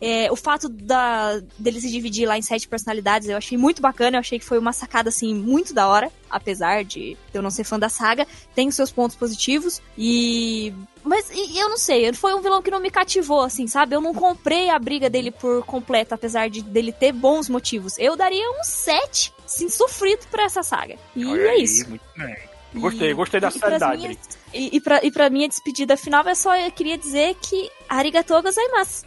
É, 0.01 0.29
o 0.29 0.35
fato 0.35 0.67
da, 0.67 1.39
dele 1.57 1.79
se 1.79 1.89
dividir 1.89 2.27
lá 2.27 2.37
em 2.37 2.41
sete 2.41 2.67
personalidades 2.67 3.29
eu 3.29 3.37
achei 3.37 3.57
muito 3.57 3.81
bacana, 3.81 4.17
eu 4.17 4.19
achei 4.19 4.37
que 4.37 4.43
foi 4.43 4.57
uma 4.59 4.73
sacada, 4.73 5.07
assim, 5.07 5.33
muito 5.33 5.73
da 5.73 5.87
hora, 5.87 6.11
apesar 6.29 6.83
de 6.83 7.17
eu 7.33 7.41
não 7.41 7.49
ser 7.49 7.63
fã 7.63 7.79
da 7.79 7.87
saga. 7.87 8.27
Tem 8.53 8.67
os 8.67 8.75
seus 8.75 8.91
pontos 8.91 9.15
positivos 9.15 9.81
e. 9.97 10.73
Mas 11.01 11.29
e- 11.31 11.57
eu 11.57 11.69
não 11.69 11.77
sei, 11.77 12.11
foi 12.11 12.33
um 12.33 12.41
vilão 12.41 12.61
que 12.61 12.69
não 12.71 12.79
me 12.81 12.91
cativou, 12.91 13.41
assim, 13.41 13.67
sabe? 13.67 13.95
Eu 13.95 14.01
não 14.01 14.13
comprei 14.13 14.69
a 14.69 14.77
briga 14.77 15.09
dele 15.09 15.31
por 15.31 15.63
completo, 15.63 16.13
apesar 16.13 16.49
de 16.49 16.61
dele 16.61 16.91
ter 16.91 17.13
bons 17.13 17.47
motivos. 17.47 17.97
Eu 17.97 18.17
daria 18.17 18.51
um 18.59 18.63
7, 18.63 19.31
sim, 19.45 19.69
sofrido 19.69 20.25
pra 20.29 20.43
essa 20.43 20.61
saga. 20.61 20.97
E 21.15 21.25
Olha 21.25 21.41
é 21.41 21.49
aí, 21.51 21.63
isso. 21.63 21.87
Muito 21.89 22.03
bem. 22.17 22.35
Gostei, 22.80 23.14
gostei 23.14 23.39
da 23.39 23.52
seriedade. 23.52 24.02
minhas-. 24.02 24.39
E, 24.53 24.77
e, 24.77 24.81
pra, 24.81 25.03
e 25.03 25.11
pra 25.11 25.30
minha 25.30 25.47
despedida 25.47 25.97
final, 25.97 26.23
eu 26.26 26.35
só 26.35 26.52
queria 26.72 26.97
dizer 26.97 27.35
que 27.35 27.69
arigatou 27.89 28.41
gozaimasu. 28.41 29.06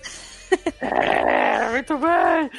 É, 0.81 1.70
muito 1.70 1.97
bem. 1.99 2.51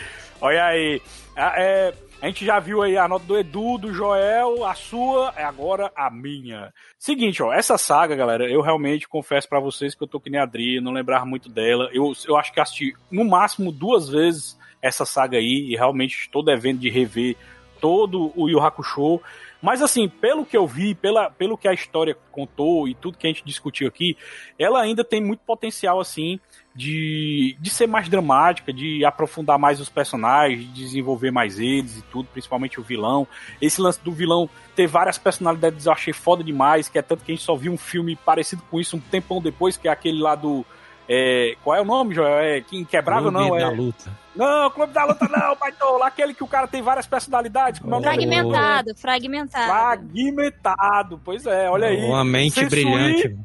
Olha 0.42 0.66
aí. 0.66 1.02
A, 1.36 1.54
é, 1.58 1.94
a 2.22 2.28
gente 2.28 2.46
já 2.46 2.60
viu 2.60 2.82
aí 2.82 2.98
a 2.98 3.08
nota 3.08 3.26
do 3.26 3.38
Edu, 3.38 3.78
do 3.78 3.94
Joel, 3.94 4.66
a 4.66 4.76
sua, 4.76 5.34
é 5.38 5.44
agora 5.44 5.90
a 5.96 6.10
minha. 6.10 6.74
Seguinte, 6.98 7.42
ó, 7.42 7.54
essa 7.54 7.78
saga, 7.78 8.14
galera, 8.14 8.50
eu 8.50 8.62
realmente 8.62 9.08
confesso 9.08 9.48
pra 9.48 9.60
vocês 9.60 9.96
que 9.96 10.04
eu 10.04 10.08
tô 10.08 10.20
que 10.20 10.30
nem 10.30 10.40
a 10.40 10.44
Adri, 10.44 10.82
não 10.82 10.92
lembrar 10.92 11.26
muito 11.26 11.48
dela. 11.48 11.90
Eu, 11.94 12.12
eu 12.28 12.36
acho 12.36 12.52
que 12.52 12.60
assisti 12.60 12.94
no 13.10 13.24
máximo 13.24 13.72
duas 13.72 14.10
vezes 14.10 14.58
essa 14.82 15.06
saga 15.06 15.38
aí 15.38 15.70
e 15.72 15.78
realmente 15.78 16.20
estou 16.20 16.44
devendo 16.44 16.80
de 16.80 16.90
rever 16.90 17.38
todo 17.80 18.34
o 18.36 18.50
Yu 18.50 18.60
Hakusho. 18.60 19.22
Mas 19.62 19.82
assim, 19.82 20.08
pelo 20.08 20.46
que 20.46 20.56
eu 20.56 20.66
vi, 20.66 20.96
pela, 20.96 21.30
pelo 21.30 21.58
que 21.58 21.68
a 21.68 21.74
história 21.74 22.18
contou 22.32 22.88
e 22.88 22.94
tudo 22.94 23.18
que 23.18 23.28
a 23.28 23.30
gente 23.30 23.44
discutiu 23.44 23.88
aqui, 23.88 24.16
ela 24.58 24.82
ainda 24.82 25.04
tem 25.04 25.22
muito 25.22 25.42
potencial 25.42 26.00
assim 26.00 26.40
de, 26.74 27.58
de 27.60 27.70
ser 27.70 27.88
mais 27.88 28.08
dramática, 28.08 28.72
de 28.72 29.04
aprofundar 29.04 29.60
mais 29.60 29.82
os 29.82 29.90
personagens, 29.90 30.62
de 30.62 30.68
desenvolver 30.68 31.30
mais 31.30 31.60
eles 31.60 31.98
e 31.98 32.02
tudo, 32.04 32.30
principalmente 32.32 32.80
o 32.80 32.84
vilão. 32.84 33.28
Esse 33.62 33.82
lance 33.82 34.00
do 34.02 34.14
vilão 34.14 34.50
ter 34.76 34.88
várias 34.88 35.18
personalidades 35.18 35.86
eu 35.86 35.92
achei 35.92 36.14
foda 36.14 36.42
demais, 36.42 36.88
que 36.88 36.98
é 36.98 37.02
tanto 37.02 37.26
que 37.26 37.32
a 37.32 37.36
gente 37.36 37.44
só 37.44 37.56
viu 37.56 37.74
um 37.74 37.78
filme 37.78 38.16
parecido 38.16 38.62
com 38.72 38.80
isso 38.80 38.96
um 38.96 39.00
tempão 39.00 39.42
depois, 39.42 39.76
que 39.76 39.90
é 39.90 39.92
aquele 39.92 40.22
lá 40.22 40.36
do. 40.36 40.66
É, 41.10 41.56
qual 41.64 41.76
é 41.76 41.82
o 41.82 41.86
nome, 41.86 42.14
Joel? 42.14 42.38
É 42.40 42.62
que 42.62 42.78
Inquebrável, 42.78 43.32
Clube 43.32 43.50
não? 43.50 43.58
da 43.58 43.64
É, 43.64 43.70
luta. 43.70 44.12
não, 44.36 44.70
Clube 44.70 44.94
da 44.94 45.04
Luta 45.06 45.28
não, 45.28 45.56
Baitola. 45.60 46.06
Aquele 46.08 46.34
que 46.34 46.44
o 46.44 46.48
cara 46.48 46.68
tem 46.68 46.82
várias 46.82 47.08
personalidades. 47.08 47.80
Como 47.82 47.94
é 47.96 47.98
o 47.98 48.00
nome? 48.00 48.14
Fragmentado, 48.16 48.96
fragmentado. 48.96 49.66
Fragmentado, 49.68 51.22
pois 51.26 51.46
é, 51.48 51.70
olha 51.70 51.88
aí. 51.88 52.06
Uma 52.06 52.24
mente 52.24 52.54
Sensui. 52.54 52.70
brilhante. 52.70 53.38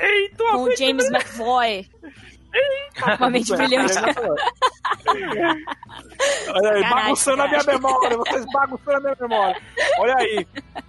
Eita, 0.00 0.42
uma 0.44 0.52
Com 0.52 0.62
o 0.62 0.76
James 0.76 1.10
McVoy. 1.10 1.86
Uma 3.18 3.30
mente 3.30 3.54
brilhante. 3.54 3.92
Olha 6.48 6.72
aí, 6.72 6.82
Caralho, 6.82 6.90
bagunçando 6.90 7.42
a 7.42 7.48
minha 7.48 7.62
memória, 7.64 8.16
vocês 8.16 8.44
bagunçando 8.52 8.96
a 8.96 9.00
minha 9.00 9.16
memória. 9.20 9.62
Olha 9.98 10.16
aí. 10.16 10.46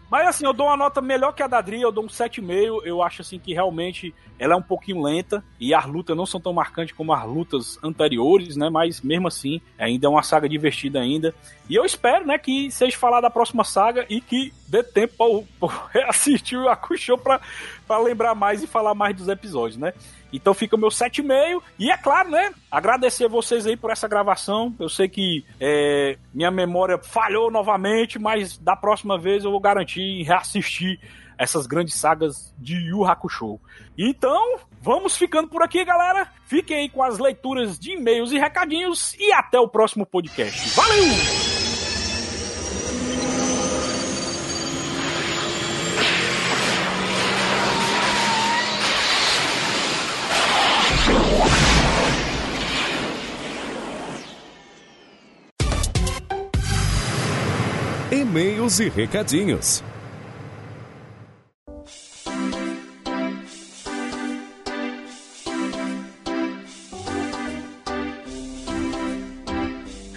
Mas 0.10 0.28
assim, 0.28 0.45
eu 0.45 0.52
dou 0.52 0.68
uma 0.68 0.76
nota 0.76 0.99
melhor 0.99 1.32
que 1.32 1.41
a 1.41 1.48
da 1.48 1.61
Dri, 1.61 1.82
eu 1.82 1.91
dou 1.91 2.03
um 2.03 2.07
7,5. 2.07 2.82
Eu 2.84 3.02
acho 3.02 3.22
assim 3.22 3.40
que 3.40 3.53
realmente 3.53 4.14
ela 4.38 4.53
é 4.56 4.57
um 4.57 4.61
pouquinho 4.61 5.02
lenta 5.02 5.41
e 5.57 5.73
as 5.73 5.86
lutas 5.86 6.18
não 6.18 6.26
são 6.26 6.41
tão 6.41 6.52
marcantes 6.52 6.94
como 6.94 7.14
as 7.14 7.23
lutas 7.26 7.80
anteriores, 7.82 8.57
né? 8.57 8.69
Mas 8.69 8.99
mesmo 8.99 9.30
assim, 9.30 9.61
ainda 9.78 10.07
é 10.07 10.10
uma 10.10 10.22
saga 10.22 10.49
divertida 10.49 10.99
ainda. 10.99 11.34
E 11.69 11.76
eu 11.76 11.86
espero, 11.86 12.26
né, 12.26 12.38
que 12.38 12.69
seja 12.72 12.98
falar 12.98 13.22
da 13.22 13.30
próxima 13.30 13.64
saga 13.64 14.06
e 14.10 14.19
que 14.19 14.53
dê 14.68 14.84
tempo 14.84 15.14
eu 15.19 15.48
reassistir 15.94 16.60
o 16.60 16.68
Akusho 16.68 17.18
pra, 17.18 17.40
pra 17.88 17.98
lembrar 17.98 18.36
mais 18.36 18.61
e 18.61 18.68
falar 18.68 18.94
mais 18.94 19.15
dos 19.15 19.30
episódios, 19.30 19.78
né? 19.78 19.94
Então 20.34 20.53
fica 20.53 20.76
o 20.76 20.80
meu 20.80 20.90
7,5. 20.90 21.61
E 21.78 21.91
é 21.91 21.98
claro, 21.98 22.30
né? 22.30 22.53
Agradecer 22.69 23.28
vocês 23.28 23.65
aí 23.68 23.78
por 23.78 23.90
essa 23.91 24.07
gravação. 24.07 24.76
Eu 24.80 24.89
sei 24.89 25.07
que 25.07 25.45
é, 25.59 26.18
minha 26.34 26.51
memória 26.51 26.97
falhou 26.97 27.51
novamente, 27.51 28.18
mas 28.19 28.57
da 28.57 28.76
próxima 28.76 29.18
vez 29.18 29.43
eu 29.43 29.51
vou 29.51 29.59
garantir 29.59 30.23
reassistir 30.23 30.99
essas 31.38 31.65
grandes 31.65 31.95
sagas 31.95 32.53
de 32.57 32.76
Yu 32.76 33.03
Hakusho. 33.03 33.59
Então, 33.97 34.59
vamos 34.80 35.18
ficando 35.18 35.47
por 35.47 35.63
aqui, 35.63 35.84
galera. 35.84 36.27
Fiquem 36.45 36.77
aí 36.77 36.89
com 36.89 37.01
as 37.01 37.18
leituras 37.18 37.80
de 37.80 37.93
e-mails 37.93 38.31
e 38.31 38.38
recadinhos 38.38 39.15
e 39.19 39.34
até 39.34 39.59
o 39.59 39.68
próximo 39.68 40.05
podcast. 40.05 40.69
Valeu! 40.76 41.05
E-mails 58.32 58.80
e 58.80 58.88
recadinhos. 58.88 59.84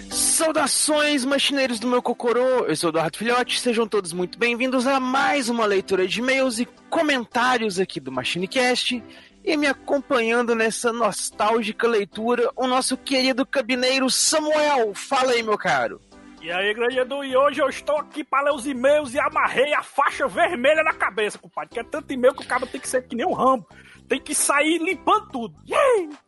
Saudações, 0.09 1.25
machineiros 1.25 1.77
do 1.77 1.87
meu 1.87 2.01
Cocorô! 2.01 2.65
Eu 2.65 2.75
sou 2.77 2.89
Eduardo 2.89 3.17
Filhote, 3.17 3.59
sejam 3.59 3.85
todos 3.85 4.13
muito 4.13 4.39
bem-vindos 4.39 4.87
a 4.87 4.97
mais 4.97 5.49
uma 5.49 5.65
leitura 5.65 6.07
de 6.07 6.21
e-mails 6.21 6.57
e 6.57 6.65
comentários 6.89 7.81
aqui 7.81 7.99
do 7.99 8.13
MachineCast. 8.13 9.03
E 9.43 9.57
me 9.57 9.67
acompanhando 9.67 10.55
nessa 10.55 10.93
nostálgica 10.93 11.85
leitura, 11.85 12.49
o 12.55 12.65
nosso 12.65 12.95
querido 12.95 13.45
cabineiro 13.45 14.09
Samuel. 14.09 14.95
Fala 14.95 15.33
aí, 15.33 15.43
meu 15.43 15.57
caro. 15.57 15.99
E 16.45 16.51
aí, 16.51 16.75
grande 16.75 16.99
Edu, 16.99 17.23
e 17.23 17.35
hoje 17.35 17.59
eu 17.59 17.67
estou 17.67 17.97
aqui 17.97 18.23
para 18.23 18.43
ler 18.43 18.53
os 18.53 18.67
e-mails 18.67 19.15
e 19.15 19.19
amarrei 19.19 19.73
a 19.73 19.81
faixa 19.81 20.27
vermelha 20.27 20.83
na 20.83 20.93
cabeça, 20.93 21.39
compadre. 21.39 21.71
Que 21.71 21.79
é 21.79 21.83
tanto 21.83 22.13
e-mail 22.13 22.35
que 22.35 22.43
o 22.43 22.47
cara 22.47 22.67
tem 22.67 22.79
que 22.79 22.87
ser 22.87 23.01
que 23.07 23.15
nem 23.15 23.25
um 23.25 23.33
rambo. 23.33 23.67
Tem 24.07 24.21
que 24.21 24.35
sair 24.35 24.77
limpando 24.77 25.27
tudo. 25.29 25.55
Doido. 25.65 26.19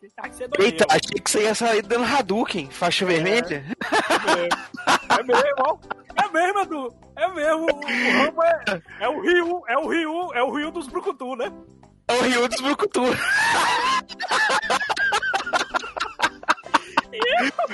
Eita, 0.57 0.87
achei 0.89 1.21
que 1.23 1.29
você 1.29 1.43
ia 1.43 1.53
sair 1.53 1.83
dando 1.83 2.05
Hadouken, 2.05 2.67
faixa 2.71 3.05
vermelha. 3.05 3.63
É 5.07 5.21
mesmo, 5.21 5.53
ó. 5.59 5.77
É 6.15 6.27
mesmo, 6.29 6.59
Edu. 6.61 6.95
É 7.15 7.27
mesmo. 7.27 7.65
O, 7.65 7.75
o 7.75 8.25
Rambo 8.25 8.43
é, 8.43 8.81
é 9.01 9.09
o 9.09 9.21
Rio, 9.21 9.63
é 9.67 9.77
o 9.77 9.87
Rio, 9.87 10.33
é 10.33 10.41
o 10.41 10.51
Rio 10.51 10.71
dos 10.71 10.87
Brucutu, 10.87 11.35
né? 11.35 11.53
É 12.07 12.13
o 12.13 12.21
Rio 12.23 12.47
dos 12.47 12.59
Brucutu. 12.59 13.03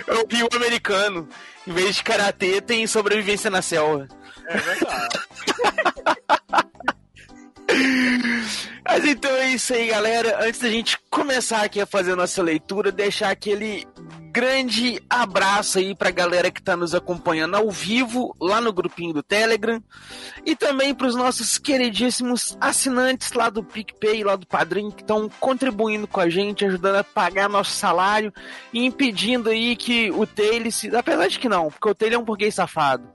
É 0.08 0.14
o 0.14 0.28
Rio 0.28 0.48
americano. 0.54 1.28
Em 1.66 1.72
vez 1.72 1.96
de 1.96 2.04
karatê, 2.04 2.62
tem 2.62 2.86
sobrevivência 2.88 3.50
na 3.50 3.62
selva. 3.62 4.08
É 4.48 4.58
verdade. 4.58 5.20
Mas 8.86 9.06
então 9.06 9.32
é 9.32 9.54
isso 9.54 9.74
aí, 9.74 9.88
galera. 9.88 10.46
Antes 10.46 10.60
da 10.60 10.70
gente 10.70 10.98
começar 11.10 11.64
aqui 11.64 11.80
a 11.80 11.86
fazer 11.86 12.14
a 12.14 12.16
nossa 12.16 12.42
leitura, 12.44 12.92
deixar 12.92 13.30
aquele 13.30 13.88
grande 14.32 15.00
abraço 15.10 15.78
aí 15.78 15.96
pra 15.96 16.10
galera 16.10 16.50
que 16.50 16.62
tá 16.62 16.76
nos 16.76 16.96
acompanhando 16.96 17.56
ao 17.56 17.70
vivo 17.70 18.36
lá 18.42 18.60
no 18.60 18.74
grupinho 18.74 19.14
do 19.14 19.22
Telegram 19.22 19.82
e 20.44 20.56
também 20.56 20.94
pros 20.94 21.16
nossos 21.16 21.60
queridíssimos 21.60 22.58
assinantes 22.60 23.32
lá 23.34 23.50
do 23.50 23.64
PicPay, 23.64 24.24
lá 24.24 24.36
do 24.36 24.48
Padrim, 24.48 24.90
que 24.90 25.02
estão 25.02 25.30
contribuindo 25.40 26.08
com 26.08 26.20
a 26.20 26.30
gente, 26.30 26.66
ajudando 26.66 26.96
a 26.96 27.04
pagar 27.04 27.48
nosso 27.48 27.72
salário 27.72 28.34
e 28.74 28.84
impedindo 28.84 29.50
aí 29.50 29.76
que 29.76 30.10
o 30.12 30.26
Taylor 30.26 30.72
se... 30.72 30.94
Apesar 30.96 31.28
de 31.28 31.38
que 31.38 31.48
não, 31.48 31.70
porque 31.70 31.90
o 31.90 31.96
Taylor 31.96 32.20
é 32.20 32.22
um 32.22 32.26
burguês 32.26 32.56
safado. 32.56 33.08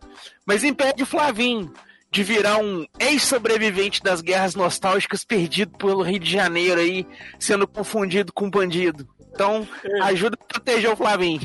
Mas 0.47 0.63
impede 0.63 1.03
o 1.03 1.07
Flavinho 1.07 1.73
de 2.11 2.23
virar 2.23 2.59
um 2.59 2.87
ex-sobrevivente 2.99 4.03
das 4.03 4.21
guerras 4.21 4.55
nostálgicas 4.55 5.25
perdido 5.25 5.77
pelo 5.77 6.03
Rio 6.03 6.19
de 6.19 6.31
Janeiro 6.31 6.81
aí, 6.81 7.07
sendo 7.39 7.67
confundido 7.67 8.33
com 8.33 8.51
bandido. 8.51 9.07
Então, 9.39 9.69
ajuda 10.03 10.37
a 10.41 10.45
proteger 10.45 10.91
o 10.91 10.97
Flavinho. 10.97 11.41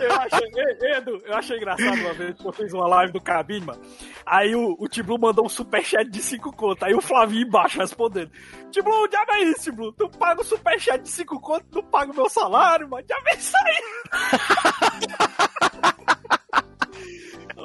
Eu 0.00 0.12
achei, 0.12 0.48
Ei, 0.56 0.96
Edu, 0.96 1.20
eu 1.22 1.34
achei 1.34 1.56
engraçado 1.58 2.00
uma 2.00 2.14
vez 2.14 2.34
que 2.34 2.46
eu 2.46 2.52
fiz 2.52 2.72
uma 2.72 2.86
live 2.86 3.12
do 3.12 3.20
Cabine, 3.20 3.66
mano. 3.66 3.80
Aí 4.24 4.54
o, 4.56 4.74
o 4.78 4.88
Tiblu 4.88 5.18
mandou 5.18 5.44
um 5.44 5.48
superchat 5.48 6.08
de 6.10 6.22
5 6.22 6.50
conto. 6.52 6.84
Aí 6.84 6.94
o 6.94 7.00
Flavinho 7.02 7.46
embaixo 7.46 7.78
respondendo: 7.78 8.30
Tiblu, 8.70 9.02
o 9.02 9.06
diabo 9.06 9.32
é 9.32 9.42
isso, 9.42 9.64
Tiblu? 9.64 9.92
Tu 9.92 10.08
paga 10.08 10.40
o 10.40 10.44
superchat 10.44 11.02
de 11.02 11.10
5 11.10 11.40
conto, 11.40 11.66
tu 11.70 11.82
paga 11.82 12.10
o 12.10 12.16
meu 12.16 12.28
salário, 12.30 12.88
mano. 12.88 13.04
Já 13.06 13.20
vem 13.20 13.36
isso 13.36 13.52
aí. 13.64 13.82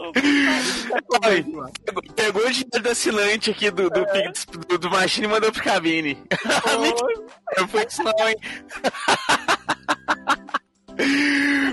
Oi, 1.27 1.45
pegou, 1.85 2.03
pegou 2.15 2.45
o 2.47 2.51
dinheiro 2.51 2.81
do 2.81 2.89
assinante 2.89 3.51
aqui 3.51 3.69
do, 3.71 3.89
do, 3.89 4.05
Pix- 4.07 4.45
do, 4.45 4.77
do 4.77 4.89
Machine 4.89 5.27
e 5.27 5.29
mandou 5.29 5.51
pro 5.51 5.63
cabine. 5.63 6.17
Não 7.57 7.67
foi 7.67 7.85
isso 7.85 8.01
não, 8.03 8.29
hein? 8.29 8.35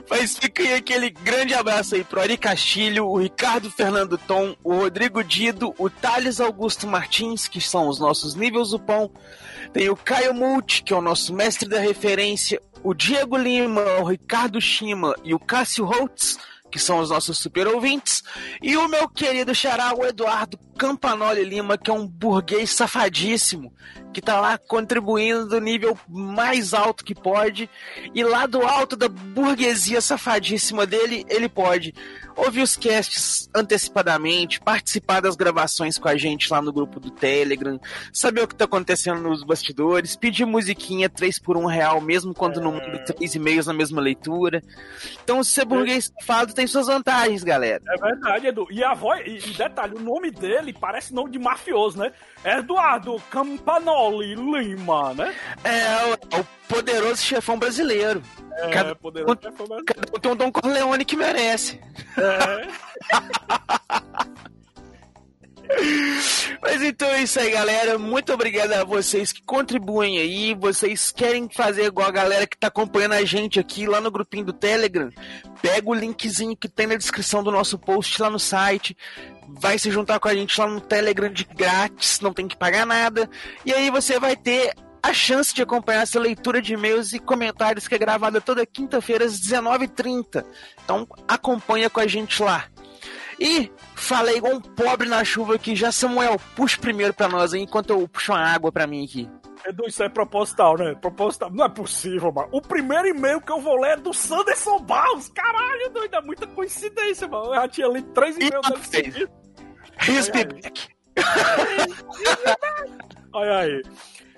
Mas 0.08 0.38
fica 0.38 0.62
aí 0.62 0.74
aquele 0.74 1.10
grande 1.10 1.52
abraço 1.54 1.94
aí 1.94 2.02
pro 2.04 2.20
Ari 2.20 2.36
Castilho, 2.38 3.06
o 3.06 3.18
Ricardo 3.18 3.70
Fernando 3.70 4.16
Tom, 4.16 4.56
o 4.64 4.74
Rodrigo 4.74 5.22
Dido, 5.22 5.74
o 5.78 5.90
Thales 5.90 6.40
Augusto 6.40 6.86
Martins, 6.86 7.46
que 7.46 7.60
são 7.60 7.88
os 7.88 7.98
nossos 7.98 8.34
níveis 8.34 8.70
do 8.70 8.78
pão. 8.78 9.10
Tem 9.72 9.90
o 9.90 9.96
Caio 9.96 10.32
Multi, 10.32 10.82
que 10.82 10.94
é 10.94 10.96
o 10.96 11.02
nosso 11.02 11.34
mestre 11.34 11.68
da 11.68 11.78
referência, 11.78 12.60
o 12.82 12.94
Diego 12.94 13.36
Lima, 13.36 13.82
o 14.00 14.04
Ricardo 14.04 14.60
Shima 14.60 15.14
e 15.24 15.34
o 15.34 15.38
Cássio 15.38 15.84
Holtz, 15.84 16.38
que 16.70 16.78
são 16.78 16.98
os 16.98 17.10
nossos 17.10 17.38
super 17.38 17.66
ouvintes, 17.66 18.22
e 18.62 18.76
o 18.76 18.88
meu 18.88 19.08
querido 19.08 19.54
xará, 19.54 19.94
o 19.94 20.04
Eduardo 20.04 20.58
Campanoli 20.76 21.44
Lima, 21.44 21.76
que 21.78 21.90
é 21.90 21.94
um 21.94 22.06
burguês 22.06 22.70
safadíssimo, 22.70 23.72
que 24.12 24.20
tá 24.20 24.40
lá 24.40 24.58
contribuindo 24.58 25.46
do 25.46 25.60
nível 25.60 25.98
mais 26.08 26.74
alto 26.74 27.04
que 27.04 27.14
pode, 27.14 27.68
e 28.14 28.22
lá 28.22 28.46
do 28.46 28.62
alto 28.62 28.96
da 28.96 29.08
burguesia 29.08 30.00
safadíssima 30.00 30.86
dele, 30.86 31.24
ele 31.28 31.48
pode 31.48 31.94
ouvir 32.38 32.62
os 32.62 32.76
casts 32.76 33.48
antecipadamente, 33.54 34.60
participar 34.60 35.20
das 35.20 35.36
gravações 35.36 35.98
com 35.98 36.08
a 36.08 36.16
gente 36.16 36.50
lá 36.50 36.62
no 36.62 36.72
grupo 36.72 36.98
do 37.00 37.10
Telegram, 37.10 37.78
saber 38.12 38.42
o 38.42 38.48
que 38.48 38.54
tá 38.54 38.64
acontecendo 38.64 39.20
nos 39.20 39.42
bastidores, 39.44 40.16
pedir 40.16 40.44
musiquinha 40.46 41.08
3 41.08 41.38
por 41.38 41.56
1 41.56 41.66
real, 41.66 42.00
mesmo 42.00 42.32
quando 42.32 42.60
não 42.60 42.72
manda 42.72 42.98
3 43.04 43.34
e-mails 43.34 43.66
na 43.66 43.72
mesma 43.72 44.00
leitura. 44.00 44.62
Então, 45.24 45.42
ser 45.44 45.64
burguês 45.64 46.12
safado 46.20 46.54
tem 46.54 46.66
suas 46.66 46.86
vantagens, 46.86 47.42
galera. 47.44 47.82
É 47.88 47.96
verdade, 47.98 48.46
Edu. 48.46 48.66
E 48.70 48.82
a 48.84 48.94
voz, 48.94 49.20
e, 49.26 49.50
e 49.50 49.54
detalhe, 49.54 49.94
o 49.94 50.00
nome 50.00 50.30
dele 50.30 50.72
parece 50.72 51.12
nome 51.12 51.30
de 51.32 51.38
mafioso, 51.38 51.98
né? 51.98 52.12
Eduardo 52.44 53.20
Campanoli 53.30 54.34
Lima, 54.34 55.12
né? 55.14 55.34
É, 55.64 56.04
o- 56.06 56.36
é 56.36 56.40
o 56.40 56.57
poderoso 56.68 57.22
chefão 57.22 57.58
brasileiro. 57.58 58.22
É, 58.56 58.68
Cada- 58.70 58.94
poderoso 58.94 59.38
chefão 59.42 59.66
brasileiro. 59.66 59.84
Cada 59.86 60.16
um 60.16 60.20
tem 60.20 60.30
um 60.32 60.36
Dom 60.36 60.52
Corleone 60.52 61.04
que 61.04 61.16
merece. 61.16 61.80
É. 62.16 62.68
Mas 66.62 66.82
então 66.82 67.08
é 67.10 67.22
isso 67.22 67.38
aí, 67.38 67.50
galera. 67.50 67.98
Muito 67.98 68.32
obrigado 68.32 68.72
a 68.72 68.84
vocês 68.84 69.32
que 69.32 69.42
contribuem 69.42 70.18
aí. 70.18 70.54
Vocês 70.54 71.12
querem 71.12 71.48
fazer 71.48 71.84
igual 71.84 72.08
a 72.08 72.12
galera 72.12 72.46
que 72.46 72.56
tá 72.56 72.68
acompanhando 72.68 73.12
a 73.12 73.24
gente 73.24 73.60
aqui 73.60 73.86
lá 73.86 74.00
no 74.00 74.10
grupinho 74.10 74.46
do 74.46 74.52
Telegram? 74.52 75.10
Pega 75.60 75.88
o 75.88 75.94
linkzinho 75.94 76.56
que 76.56 76.68
tem 76.68 76.86
na 76.86 76.96
descrição 76.96 77.42
do 77.42 77.50
nosso 77.50 77.78
post 77.78 78.20
lá 78.20 78.30
no 78.30 78.38
site. 78.38 78.96
Vai 79.46 79.78
se 79.78 79.90
juntar 79.90 80.18
com 80.20 80.28
a 80.28 80.34
gente 80.34 80.58
lá 80.58 80.66
no 80.66 80.80
Telegram 80.80 81.30
de 81.30 81.44
grátis, 81.44 82.20
não 82.20 82.32
tem 82.32 82.48
que 82.48 82.56
pagar 82.56 82.86
nada. 82.86 83.28
E 83.64 83.72
aí 83.72 83.90
você 83.90 84.18
vai 84.18 84.36
ter 84.36 84.74
a 85.02 85.12
chance 85.12 85.54
de 85.54 85.62
acompanhar 85.62 86.02
essa 86.02 86.18
leitura 86.18 86.60
de 86.60 86.74
e-mails 86.74 87.12
e 87.12 87.18
comentários 87.18 87.86
que 87.86 87.94
é 87.94 87.98
gravada 87.98 88.40
toda 88.40 88.66
quinta-feira 88.66 89.24
às 89.24 89.40
19h30. 89.40 90.44
Então 90.84 91.06
acompanha 91.26 91.88
com 91.88 92.00
a 92.00 92.06
gente 92.06 92.42
lá. 92.42 92.64
E 93.40 93.70
falei 93.94 94.38
igual 94.38 94.54
um 94.54 94.60
pobre 94.60 95.08
na 95.08 95.22
chuva 95.24 95.54
aqui. 95.54 95.76
Já, 95.76 95.92
Samuel, 95.92 96.40
puxa 96.56 96.78
primeiro 96.80 97.14
pra 97.14 97.28
nós 97.28 97.54
aí, 97.54 97.62
enquanto 97.62 97.90
eu 97.90 98.08
puxo 98.08 98.32
uma 98.32 98.40
água 98.40 98.72
pra 98.72 98.86
mim 98.86 99.04
aqui. 99.04 99.30
Edu, 99.64 99.84
isso 99.86 100.02
é 100.02 100.08
proposital, 100.08 100.76
né? 100.76 100.94
Proposital. 100.94 101.50
Não 101.50 101.64
é 101.64 101.68
possível, 101.68 102.32
mano. 102.32 102.48
O 102.52 102.60
primeiro 102.60 103.08
e-mail 103.08 103.40
que 103.40 103.52
eu 103.52 103.60
vou 103.60 103.80
ler 103.80 103.92
é 103.92 103.96
do 103.96 104.12
Sanderson 104.12 104.80
Barros. 104.80 105.28
Caralho, 105.28 105.90
doido, 105.90 106.14
é 106.14 106.20
muita 106.20 106.46
coincidência, 106.46 107.28
mano. 107.28 107.46
Eu 107.46 107.54
já 107.54 107.68
tinha 107.68 107.88
lido 107.88 108.10
três 108.12 108.36
e-mails. 108.36 108.66
His 110.00 110.30
Ai, 110.32 110.40
ai. 110.40 110.44
back. 110.44 110.88
Olha 113.32 113.58
aí. 113.58 113.82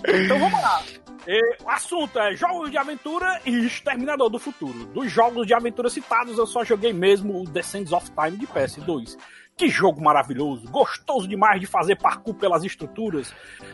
Então 0.07 0.39
vamos 0.39 0.61
lá. 0.61 0.83
E, 1.27 1.57
o 1.63 1.69
assunto 1.69 2.19
é 2.19 2.35
jogos 2.35 2.71
de 2.71 2.79
aventura 2.79 3.41
e 3.45 3.67
Exterminador 3.67 4.31
do 4.31 4.39
Futuro. 4.39 4.87
Dos 4.87 5.11
jogos 5.11 5.47
de 5.47 5.55
aventura 5.55 5.91
citados, 5.91 6.39
eu 6.39 6.47
só 6.47 6.65
joguei 6.65 6.93
mesmo 6.93 7.43
o 7.43 7.45
Descends 7.45 7.93
of 7.93 8.11
Time 8.11 8.39
de 8.39 8.47
PS2. 8.47 9.17
Que 9.61 9.69
jogo 9.69 10.03
maravilhoso, 10.03 10.67
gostoso 10.71 11.29
demais 11.29 11.61
de 11.61 11.67
fazer 11.67 11.95
parkour 11.97 12.33
pelas 12.35 12.65
estruturas. 12.65 13.31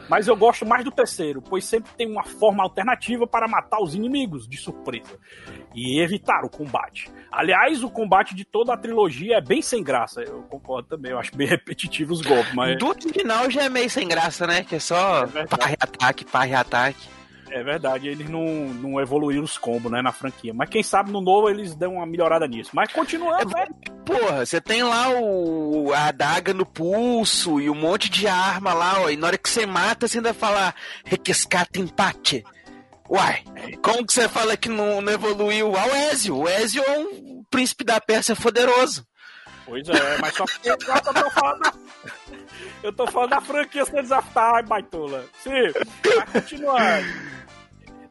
Mas 0.09 0.27
eu 0.27 0.37
gosto 0.37 0.67
mais 0.67 0.85
do 0.85 0.91
terceiro, 0.91 1.41
pois 1.41 1.65
sempre 1.65 1.93
tem 1.97 2.11
uma 2.11 2.25
forma 2.25 2.61
alternativa 2.65 3.25
para 3.25 3.47
matar 3.47 3.81
os 3.81 3.95
inimigos 3.95 4.49
de 4.49 4.57
surpresa 4.57 5.17
e 5.73 6.01
evitar 6.01 6.45
o 6.45 6.51
combate. 6.51 7.09
Aliás, 7.31 7.85
o 7.85 7.89
combate 7.89 8.35
de 8.35 8.45
toda 8.45 8.75
a 8.75 8.77
trilogia 8.77 9.37
é 9.37 9.41
bem 9.41 9.63
sem 9.63 9.81
graça. 9.81 10.23
Eu 10.23 10.43
concordo 10.43 10.89
também, 10.89 11.13
eu 11.13 11.21
acho 11.21 11.37
bem 11.37 11.47
repetitivo 11.47 12.15
os 12.15 12.21
golpes, 12.21 12.53
mas. 12.53 12.77
Do 12.77 12.93
final 13.13 13.49
já 13.49 13.63
é 13.63 13.69
meio 13.69 13.89
sem 13.89 14.09
graça, 14.09 14.45
né? 14.45 14.65
Que 14.65 14.75
é 14.75 14.81
só 14.81 15.23
É 15.23 15.27
verdade. 15.27 15.61
parre 15.61 15.77
ataque, 15.79 16.25
parre 16.25 16.55
ataque. 16.55 17.16
É 17.51 17.63
verdade, 17.63 18.09
eles 18.09 18.29
não, 18.29 18.45
não 18.45 19.01
evoluíram 19.01 19.45
os 19.45 19.57
combos, 19.57 19.91
né, 19.91 20.03
na 20.03 20.13
franquia. 20.13 20.53
Mas 20.53 20.69
quem 20.69 20.83
sabe 20.83 21.11
no 21.11 21.21
novo 21.21 21.49
eles 21.49 21.75
dão 21.75 21.95
uma 21.95 22.07
melhorada 22.07 22.47
nisso. 22.47 22.71
Mas 22.73 22.93
continuando, 22.93 23.55
né? 23.55 23.67
Porra, 24.05 24.45
você 24.45 24.61
tem 24.61 24.83
lá 24.83 25.11
o 25.11 25.93
a 25.93 26.09
adaga 26.09 26.53
no 26.53 26.67
pulso 26.67 27.61
e 27.61 27.71
um 27.71 27.75
monte 27.75 28.11
de 28.11 28.27
arma 28.27 28.73
lá, 28.73 29.01
ó. 29.01 29.11
E 29.11 29.17
na 29.17 29.29
hora 29.29 29.39
que 29.39 29.49
você 29.49 29.65
mata, 29.67 30.09
você 30.09 30.19
ainda 30.19 30.35
fala 30.35 30.75
requescata 31.05 31.79
empate. 31.79 32.45
Uai, 33.09 33.45
como 33.83 34.05
que 34.05 34.13
você 34.13 34.29
fala 34.29 34.57
que 34.57 34.69
não, 34.69 35.01
não 35.01 35.13
evoluiu? 35.13 35.77
Ah, 35.77 35.87
o 35.87 35.97
Ezio. 36.13 36.39
O 36.39 36.49
Ezio 36.49 36.83
é 36.83 36.99
um 36.99 37.45
príncipe 37.49 37.85
da 37.85 38.01
Pérsia 38.01 38.35
poderoso. 38.35 39.07
Pois 39.65 39.89
é, 39.89 40.19
mas 40.19 40.35
só 40.35 40.45
que 40.45 40.69
eu 40.69 40.77
tô 40.79 41.31
falando. 41.31 41.73
Eu 42.83 42.93
tô 42.93 43.07
falando 43.07 43.31
da 43.31 43.41
franquia 43.41 43.85
Sands 43.85 44.11
of 44.11 44.29
Time, 44.31 44.69
baitola. 44.69 45.25
Sim, 45.43 45.51
mas 46.17 46.31
continuando. 46.31 47.07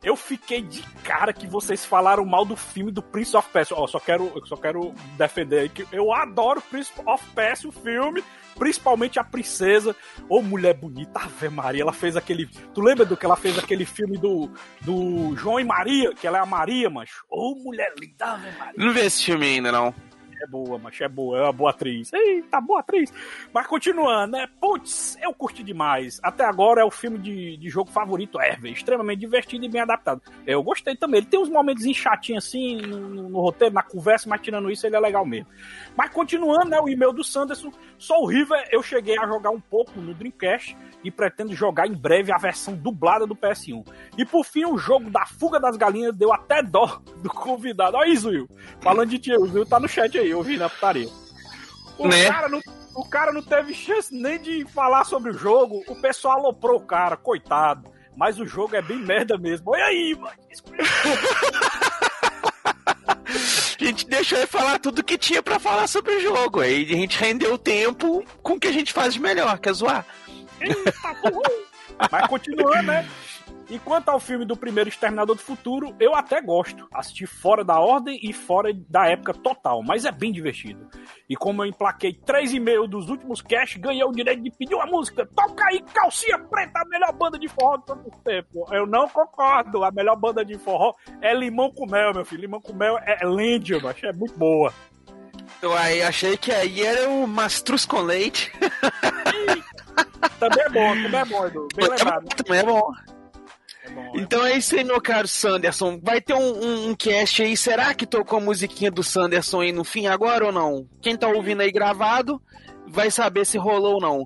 Eu 0.06 0.16
fiquei 0.16 0.62
de 0.62 0.84
cara 1.04 1.34
que 1.34 1.48
vocês 1.48 1.84
falaram 1.84 2.24
mal 2.24 2.46
do 2.46 2.56
filme 2.56 2.92
do 2.92 3.02
Prince 3.02 3.36
of 3.36 3.50
Persia. 3.50 3.76
Ó, 3.76 3.88
só 3.88 4.00
quero, 4.00 4.32
só 4.46 4.56
quero 4.56 4.94
defender 5.18 5.62
aí 5.62 5.70
que 5.70 5.88
eu 5.92 6.14
adoro 6.14 6.62
Prince 6.62 6.92
of 7.08 7.26
Persia, 7.34 7.68
o 7.68 7.72
filme, 7.72 8.24
principalmente 8.56 9.18
a 9.18 9.24
princesa. 9.24 9.96
Ô, 10.30 10.44
mulher 10.44 10.76
bonita, 10.76 11.22
Ave 11.22 11.50
Maria, 11.50 11.82
ela 11.82 11.92
fez 11.92 12.16
aquele. 12.16 12.46
Tu 12.46 12.82
lembra 12.82 13.04
do 13.04 13.18
que 13.18 13.26
ela 13.26 13.36
fez 13.36 13.58
aquele 13.58 13.84
filme 13.84 14.16
do, 14.16 14.48
do 14.82 15.36
João 15.38 15.60
e 15.60 15.64
Maria, 15.64 16.14
que 16.14 16.28
ela 16.28 16.38
é 16.38 16.42
a 16.42 16.46
Maria, 16.46 16.88
mas. 16.88 17.10
Ô, 17.28 17.56
mulher 17.56 17.92
linda, 18.00 18.34
Ave 18.34 18.52
Maria. 18.60 18.74
Não 18.78 18.94
vi 18.94 19.00
esse 19.00 19.24
filme 19.26 19.46
ainda, 19.48 19.72
não. 19.72 19.92
É 20.42 20.48
boa, 20.48 20.78
mas 20.78 21.00
é 21.00 21.08
boa, 21.08 21.38
é 21.38 21.42
uma 21.44 21.54
boa 21.54 21.70
atriz. 21.70 22.12
Eita, 22.14 22.60
boa 22.60 22.80
atriz. 22.80 23.12
Mas 23.54 23.68
continuando, 23.68 24.34
né? 24.34 24.48
Putz, 24.60 25.18
eu 25.22 25.34
curti 25.34 25.64
demais. 25.64 26.20
Até 26.24 26.46
agora 26.46 26.82
é 26.82 26.84
o 26.84 26.92
filme 26.92 27.18
de, 27.18 27.58
de 27.58 27.70
jogo 27.70 27.90
favorito 27.90 28.40
ever. 28.40 28.72
Extremamente 28.72 29.20
divertido 29.20 29.66
e 29.66 29.70
bem 29.70 29.82
adaptado. 29.82 30.22
Eu 30.46 30.62
gostei 30.64 30.96
também. 30.96 31.20
Ele 31.20 31.28
tem 31.28 31.40
uns 31.40 31.50
momentos 31.50 31.86
chatinhos 31.96 32.46
assim 32.46 32.78
no, 32.78 33.30
no 33.30 33.40
roteiro, 33.40 33.74
na 33.74 33.84
conversa, 33.84 34.30
mas 34.30 34.42
tirando 34.42 34.70
isso, 34.70 34.86
ele 34.86 34.96
é 34.96 35.00
legal 35.00 35.26
mesmo. 35.26 35.48
Mas 35.96 36.12
continuando, 36.12 36.70
né? 36.70 36.80
O 36.80 36.90
e-mail 36.90 37.14
do 37.14 37.24
Sanderson. 37.24 37.72
Soul 37.98 38.28
River, 38.28 38.68
eu 38.72 38.84
cheguei 38.84 39.18
a 39.18 39.26
jogar 39.26 39.50
um 39.52 39.62
pouco 39.62 40.00
no 40.00 40.14
Dreamcast 40.14 40.76
e 41.04 41.10
pretendo 41.10 41.54
jogar 41.56 41.88
em 41.88 41.94
breve 41.94 42.34
a 42.34 42.38
versão 42.38 42.76
dublada 42.76 43.26
do 43.26 43.36
PS1. 43.36 43.86
E 44.18 44.26
por 44.26 44.44
fim, 44.46 44.66
o 44.66 44.78
jogo 44.78 45.10
da 45.10 45.26
Fuga 45.26 45.60
das 45.60 45.78
Galinhas 45.78 46.16
deu 46.16 46.34
até 46.34 46.62
dó 46.62 47.02
do 47.18 47.30
convidado. 47.30 47.96
Olha 47.96 48.10
isso, 48.10 48.30
Will. 48.30 48.50
Falando 48.82 49.10
de 49.10 49.20
tio, 49.20 49.40
o 49.40 49.44
Will 49.52 49.66
tá 49.66 49.80
no 49.80 49.88
chat 49.88 50.18
aí, 50.18 50.34
ouvindo 50.34 50.64
a 50.64 50.70
putaria. 50.70 51.08
O, 51.98 52.08
Né? 52.08 52.28
cara 52.30 52.50
não, 52.50 52.60
o 52.96 53.06
cara 53.08 53.32
não 53.32 53.42
teve 53.42 53.74
chance 53.74 54.14
nem 54.14 54.38
de 54.40 54.66
falar 54.66 55.06
sobre 55.06 55.32
o 55.32 55.38
jogo. 55.38 55.82
O 55.88 55.96
pessoal 55.96 56.40
aloprou 56.40 56.78
o 56.78 56.86
cara, 56.86 57.16
coitado. 57.16 57.90
Mas 58.18 58.40
o 58.40 58.46
jogo 58.46 58.76
é 58.76 58.82
bem 58.82 58.98
merda 58.98 59.38
mesmo. 59.38 59.72
Olha 59.72 59.86
aí, 59.86 60.18
mano. 60.20 60.36
A 63.80 63.86
gente 63.86 64.08
deixou 64.08 64.38
ele 64.38 64.48
falar 64.48 64.80
tudo 64.80 65.04
que 65.04 65.18
tinha 65.18 65.44
pra 65.44 65.60
falar 65.60 65.88
sobre 65.88 66.14
o 66.16 66.22
jogo. 66.22 66.62
Aí 66.62 66.84
a 66.84 66.96
gente 66.96 67.18
rendeu 67.20 67.54
o 67.54 67.58
tempo 67.58 68.26
com 68.42 68.54
o 68.54 68.60
que 68.60 68.68
a 68.68 68.72
gente 68.72 68.94
faz 68.94 69.14
de 69.14 69.20
melhor, 69.20 69.58
que 69.60 69.70
é 69.70 69.74
zoar. 69.74 70.06
Eita. 70.62 70.94
Mas 72.12 72.28
continuando, 72.28 72.84
né? 72.84 73.08
E 73.70 73.80
quanto 73.80 74.10
ao 74.10 74.20
filme 74.20 74.46
do 74.46 74.56
primeiro 74.56 74.90
Exterminador 74.90 75.36
do 75.36 75.42
Futuro, 75.42 75.96
eu 76.00 76.14
até 76.14 76.40
gosto. 76.40 76.88
Assisti 76.94 77.26
fora 77.26 77.64
da 77.64 77.80
ordem 77.80 78.20
e 78.22 78.32
fora 78.32 78.72
da 78.88 79.08
época 79.08 79.34
total, 79.34 79.82
mas 79.82 80.06
é 80.06 80.12
bem 80.12 80.32
divertido. 80.32 80.88
E 81.28 81.36
como 81.36 81.64
eu 81.64 81.68
emplaquei 81.68 82.14
três 82.14 82.54
e 82.54 82.60
meio 82.60 82.88
dos 82.88 83.10
últimos 83.10 83.42
cash, 83.42 83.78
ganhei 83.78 84.04
o 84.04 84.12
direito 84.12 84.44
de 84.44 84.52
pedir 84.52 84.76
uma 84.76 84.86
música. 84.86 85.28
Toca 85.36 85.66
aí, 85.66 85.82
Calcinha 85.94 86.38
Preta, 86.38 86.80
a 86.80 86.86
melhor 86.86 87.12
banda 87.14 87.40
de 87.40 87.48
forró 87.48 87.78
de 87.78 87.86
todo 87.86 88.08
o 88.08 88.12
tempo. 88.24 88.66
Eu 88.72 88.86
não 88.86 89.10
concordo. 89.10 89.84
A 89.84 89.92
melhor 89.92 90.16
banda 90.16 90.46
de 90.46 90.58
forró 90.60 90.94
é 91.22 91.34
Limão 91.34 91.72
com 91.72 91.88
Mel, 91.88 92.14
meu 92.14 92.26
filho. 92.26 92.42
Limão 92.42 92.62
com 92.62 92.74
Mel 92.74 93.00
é 93.00 93.26
Lendia, 93.26 93.80
mas 93.82 94.02
é 94.04 94.14
muito 94.14 94.38
boa. 94.38 94.72
Eu 95.62 95.76
aí 95.76 96.02
achei 96.02 96.38
que 96.38 96.52
aí 96.52 96.84
era 96.84 97.10
o 97.10 97.28
Mastruz 97.28 97.86
com 97.86 98.02
leite. 98.02 98.52
Também 100.40 100.64
é 100.64 100.70
bom, 100.70 101.04
também 101.04 101.20
é 101.20 101.26
bom, 101.26 101.48
Edu. 101.48 101.68
Bem 101.76 101.90
lembrado. 101.90 102.26
Também 102.36 102.60
é 102.60 102.64
bom. 102.64 102.92
É 103.86 103.90
bom, 103.92 104.12
Então 104.16 104.46
é 104.46 104.58
isso 104.58 104.76
aí, 104.76 104.84
meu 104.84 105.00
caro 105.02 105.28
Sanderson. 105.28 106.00
Vai 106.02 106.20
ter 106.22 106.34
um, 106.34 106.40
um, 106.64 106.90
um 106.90 106.96
cast 106.96 107.42
aí. 107.44 107.56
Será 107.56 107.94
que 107.94 108.06
tocou 108.06 108.40
a 108.40 108.42
musiquinha 108.42 108.90
do 108.92 109.04
Sanderson 109.04 109.62
aí 109.62 109.72
no 109.72 109.84
fim 109.84 110.08
agora 110.08 110.46
ou 110.46 110.52
não? 110.52 110.88
Quem 111.02 111.16
tá 111.16 111.28
ouvindo 111.28 111.62
aí 111.62 111.72
gravado 111.72 112.42
vai 112.88 113.12
saber 113.12 113.46
se 113.46 113.58
rolou 113.58 113.96
ou 113.96 114.02
não. 114.02 114.26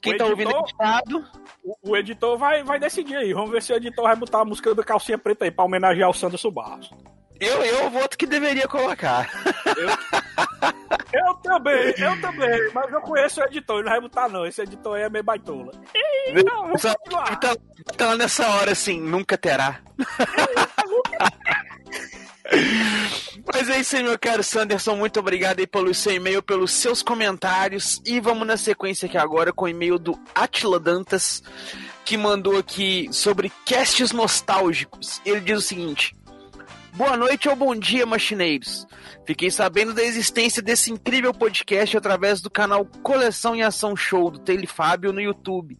Quem 0.00 0.14
O 0.14 0.16
tá 0.18 0.26
ouvindo 0.26 0.50
editor- 0.50 0.68
editado, 0.68 1.24
O, 1.64 1.90
o 1.92 1.96
editor 1.96 2.36
vai, 2.38 2.62
vai 2.62 2.78
decidir 2.78 3.16
aí. 3.16 3.32
Vamos 3.32 3.50
ver 3.50 3.62
se 3.62 3.72
o 3.72 3.76
editor 3.76 4.04
vai 4.04 4.14
botar 4.16 4.40
a 4.40 4.44
música 4.44 4.74
da 4.74 4.84
calcinha 4.84 5.16
preta 5.18 5.44
aí 5.46 5.50
pra 5.50 5.64
homenagear 5.64 6.10
o 6.10 6.14
Sanderson 6.14 6.50
Barros. 6.50 6.90
Eu, 7.40 7.62
eu 7.62 7.90
voto 7.90 8.16
que 8.16 8.26
deveria 8.26 8.66
colocar. 8.68 9.30
Eu 11.12 11.34
também, 11.42 11.94
eu 11.96 12.20
também, 12.20 12.70
mas 12.72 12.92
eu 12.92 13.00
conheço 13.00 13.40
o 13.40 13.44
editor, 13.44 13.76
ele 13.76 13.84
não 13.84 13.92
vai 13.92 14.00
botar 14.00 14.28
não. 14.28 14.46
Esse 14.46 14.62
editor 14.62 14.96
aí 14.96 15.02
é 15.02 15.10
meio 15.10 15.24
baitola. 15.24 15.72
Não, 16.44 16.76
Só 16.78 16.94
tá, 17.38 17.56
tá 17.96 18.06
lá 18.06 18.16
nessa 18.16 18.48
hora 18.48 18.72
assim, 18.72 19.00
nunca 19.00 19.38
terá. 19.38 19.80
Mas 23.52 23.68
é 23.70 23.80
isso 23.80 23.96
aí, 23.96 24.02
meu 24.02 24.18
caro 24.18 24.42
Sanderson. 24.42 24.96
Muito 24.96 25.18
obrigado 25.18 25.60
aí 25.60 25.66
pelo 25.66 25.92
seu 25.94 26.12
e-mail, 26.12 26.42
pelos 26.42 26.72
seus 26.72 27.02
comentários. 27.02 28.00
E 28.04 28.20
vamos 28.20 28.46
na 28.46 28.56
sequência 28.56 29.06
aqui 29.06 29.16
agora 29.16 29.52
com 29.52 29.64
o 29.64 29.68
e-mail 29.68 29.98
do 29.98 30.18
Atila 30.34 30.78
Dantas, 30.78 31.42
que 32.04 32.16
mandou 32.16 32.58
aqui 32.58 33.08
sobre 33.12 33.50
castes 33.66 34.12
nostálgicos. 34.12 35.20
Ele 35.24 35.40
diz 35.40 35.58
o 35.58 35.62
seguinte: 35.62 36.14
Boa 36.94 37.16
noite 37.16 37.48
ou 37.48 37.56
bom 37.56 37.74
dia, 37.74 38.06
machineiros. 38.06 38.86
Fiquei 39.26 39.50
sabendo 39.50 39.92
da 39.92 40.04
existência 40.04 40.62
desse 40.62 40.92
incrível 40.92 41.34
podcast 41.34 41.96
através 41.96 42.40
do 42.40 42.48
canal 42.48 42.86
Coleção 43.02 43.56
em 43.56 43.64
Ação 43.64 43.96
Show 43.96 44.30
do 44.30 44.38
Tele 44.38 44.64
Fábio 44.64 45.12
no 45.12 45.20
YouTube. 45.20 45.76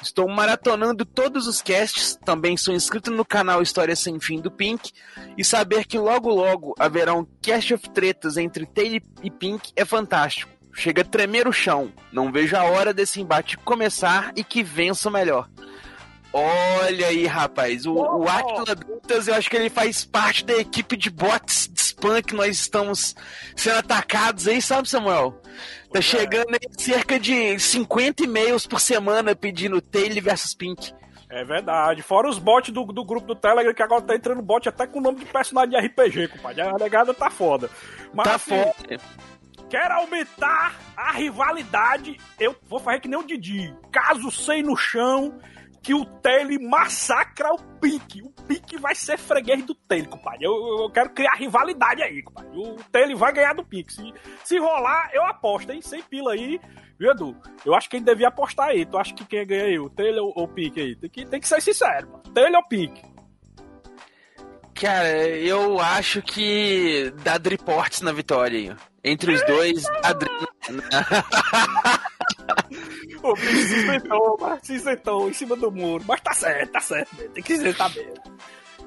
Estou 0.00 0.26
maratonando 0.26 1.04
todos 1.04 1.46
os 1.46 1.60
casts, 1.60 2.16
também 2.24 2.56
sou 2.56 2.74
inscrito 2.74 3.10
no 3.10 3.26
canal 3.26 3.60
História 3.60 3.94
Sem 3.94 4.18
Fim 4.18 4.40
do 4.40 4.50
Pink, 4.50 4.90
e 5.36 5.44
saber 5.44 5.84
que 5.84 5.98
logo 5.98 6.30
logo 6.30 6.74
haverá 6.78 7.12
um 7.12 7.26
cast 7.42 7.74
of 7.74 7.90
tretas 7.90 8.38
entre 8.38 8.64
Taylor 8.64 9.02
e 9.22 9.30
Pink 9.30 9.70
é 9.76 9.84
fantástico. 9.84 10.50
Chega 10.72 11.02
a 11.02 11.04
tremer 11.04 11.46
o 11.46 11.52
chão. 11.52 11.92
Não 12.10 12.32
vejo 12.32 12.56
a 12.56 12.64
hora 12.64 12.94
desse 12.94 13.20
embate 13.20 13.58
começar 13.58 14.32
e 14.34 14.42
que 14.42 14.62
vença 14.62 15.10
o 15.10 15.12
melhor. 15.12 15.46
Olha 16.36 17.06
aí, 17.06 17.26
rapaz. 17.26 17.86
O, 17.86 17.94
o 17.94 18.28
Atila 18.28 18.76
eu 19.28 19.34
acho 19.36 19.48
que 19.48 19.56
ele 19.56 19.70
faz 19.70 20.04
parte 20.04 20.44
da 20.44 20.54
equipe 20.54 20.96
de 20.96 21.08
bots 21.08 21.68
de 21.72 21.80
spam 21.80 22.20
que 22.20 22.34
nós 22.34 22.56
estamos 22.58 23.14
sendo 23.54 23.78
atacados 23.78 24.48
aí, 24.48 24.60
sabe, 24.60 24.88
Samuel? 24.88 25.40
Tá 25.92 26.00
chegando 26.00 26.48
aí 26.50 26.68
cerca 26.76 27.20
de 27.20 27.56
50 27.56 28.24
e-mails 28.24 28.66
por 28.66 28.80
semana 28.80 29.36
pedindo 29.36 29.80
Taylor 29.80 30.20
versus 30.20 30.54
Pink. 30.54 30.92
É 31.30 31.44
verdade. 31.44 32.02
Fora 32.02 32.28
os 32.28 32.38
bots 32.40 32.72
do, 32.72 32.84
do 32.84 33.04
grupo 33.04 33.28
do 33.28 33.36
Telegram, 33.36 33.72
que 33.72 33.82
agora 33.82 34.02
tá 34.02 34.16
entrando 34.16 34.42
bot 34.42 34.68
até 34.68 34.88
com 34.88 34.98
o 34.98 35.02
nome 35.02 35.20
de 35.20 35.26
personagem 35.26 35.70
de 35.70 35.86
RPG, 35.86 36.28
compadre. 36.28 36.62
A 36.62 36.72
negada 36.72 37.14
tá 37.14 37.30
foda. 37.30 37.70
Mas, 38.12 38.26
Tá 38.26 38.34
assim, 38.34 38.60
foda. 38.60 39.00
Quero 39.70 39.94
aumentar 39.94 40.80
a 40.96 41.12
rivalidade. 41.12 42.18
Eu 42.40 42.56
vou 42.68 42.80
fazer 42.80 42.98
que 42.98 43.08
nem 43.08 43.18
o 43.18 43.24
Didi. 43.24 43.72
Caso 43.92 44.32
sei 44.32 44.64
no 44.64 44.76
chão 44.76 45.38
que 45.84 45.94
o 45.94 46.04
Tele 46.04 46.58
massacra 46.58 47.52
o 47.52 47.58
Pink. 47.78 48.22
O 48.22 48.30
Pink 48.48 48.78
vai 48.78 48.94
ser 48.94 49.18
freguês 49.18 49.62
do 49.64 49.74
Tele, 49.74 50.06
compadre. 50.06 50.44
Eu, 50.44 50.52
eu- 50.52 50.90
quero 50.90 51.10
criar 51.10 51.34
rivalidade 51.34 52.02
aí, 52.02 52.22
compadre. 52.22 52.50
O 52.58 52.76
Tele 52.90 53.14
vai 53.14 53.32
ganhar 53.32 53.54
do 53.54 53.64
Pink. 53.64 53.92
Se, 53.92 54.12
se 54.42 54.58
rolar, 54.58 55.10
eu 55.12 55.22
aposto, 55.26 55.70
hein? 55.70 55.82
Sem 55.82 56.02
pila 56.02 56.32
aí. 56.32 56.58
Viu, 56.98 57.10
Edu? 57.10 57.36
Eu 57.66 57.74
acho 57.74 57.90
que 57.90 57.96
ele 57.96 58.04
devia 58.04 58.28
apostar 58.28 58.68
aí. 58.68 58.86
Tu 58.86 58.96
acha 58.96 59.12
que 59.14 59.24
quem 59.26 59.46
ganha 59.46 59.64
aí? 59.64 59.78
O 59.78 59.90
Tele 59.90 60.18
ou 60.20 60.32
o 60.34 60.48
Pink 60.48 60.80
aí? 60.80 60.96
Tem 60.96 61.10
que, 61.10 61.26
tem 61.26 61.40
que 61.40 61.46
ser 61.48 61.60
sincero, 61.60 62.08
mano. 62.10 62.22
Tele 62.32 62.56
ou 62.56 62.66
Pink? 62.66 63.02
Cara, 64.74 65.28
eu 65.28 65.78
acho 65.80 66.20
que 66.22 67.12
dá 67.22 67.38
Driports 67.38 68.00
na 68.00 68.12
vitória. 68.12 68.76
Entre 69.02 69.32
os 69.32 69.44
dois, 69.46 69.84
dá 70.02 70.12
Dri... 70.12 70.30
O 73.22 73.34
bicho 73.34 73.68
se 73.68 73.86
sentou, 73.86 74.58
se 74.62 74.78
sentou 74.80 75.30
em 75.30 75.32
cima 75.32 75.56
do 75.56 75.70
muro. 75.70 76.04
Mas 76.06 76.20
tá 76.20 76.32
certo, 76.34 76.72
tá 76.72 76.80
certo. 76.80 77.16
Tem 77.16 77.42
que 77.42 77.54
dizer, 77.54 77.74
tá 77.76 77.90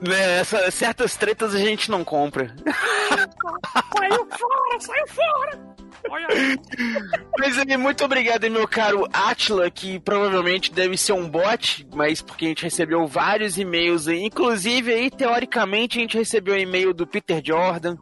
né, 0.01 0.39
essa- 0.39 0.69
certas 0.71 1.15
tretas 1.15 1.53
a 1.55 1.59
gente 1.59 1.89
não 1.91 2.03
compra. 2.03 2.53
Saiu 3.97 4.27
fora, 4.37 4.79
saiu 4.79 5.07
fora! 5.07 5.77
Olha. 6.09 6.27
Mas 7.37 7.57
aí, 7.57 7.75
muito 7.75 8.05
obrigado, 8.05 8.49
meu 8.49 8.67
caro 8.67 9.05
Atila, 9.11 9.69
que 9.69 9.99
provavelmente 9.99 10.71
deve 10.71 10.95
ser 10.97 11.13
um 11.13 11.27
bot, 11.27 11.85
mas 11.93 12.21
porque 12.21 12.45
a 12.45 12.47
gente 12.49 12.63
recebeu 12.63 13.05
vários 13.07 13.57
e-mails. 13.57 14.07
Inclusive, 14.07 14.93
aí, 14.93 15.09
teoricamente, 15.11 15.97
a 15.97 16.01
gente 16.01 16.17
recebeu 16.17 16.57
e-mail 16.57 16.93
do 16.93 17.05
Peter 17.05 17.41
Jordan, 17.43 17.97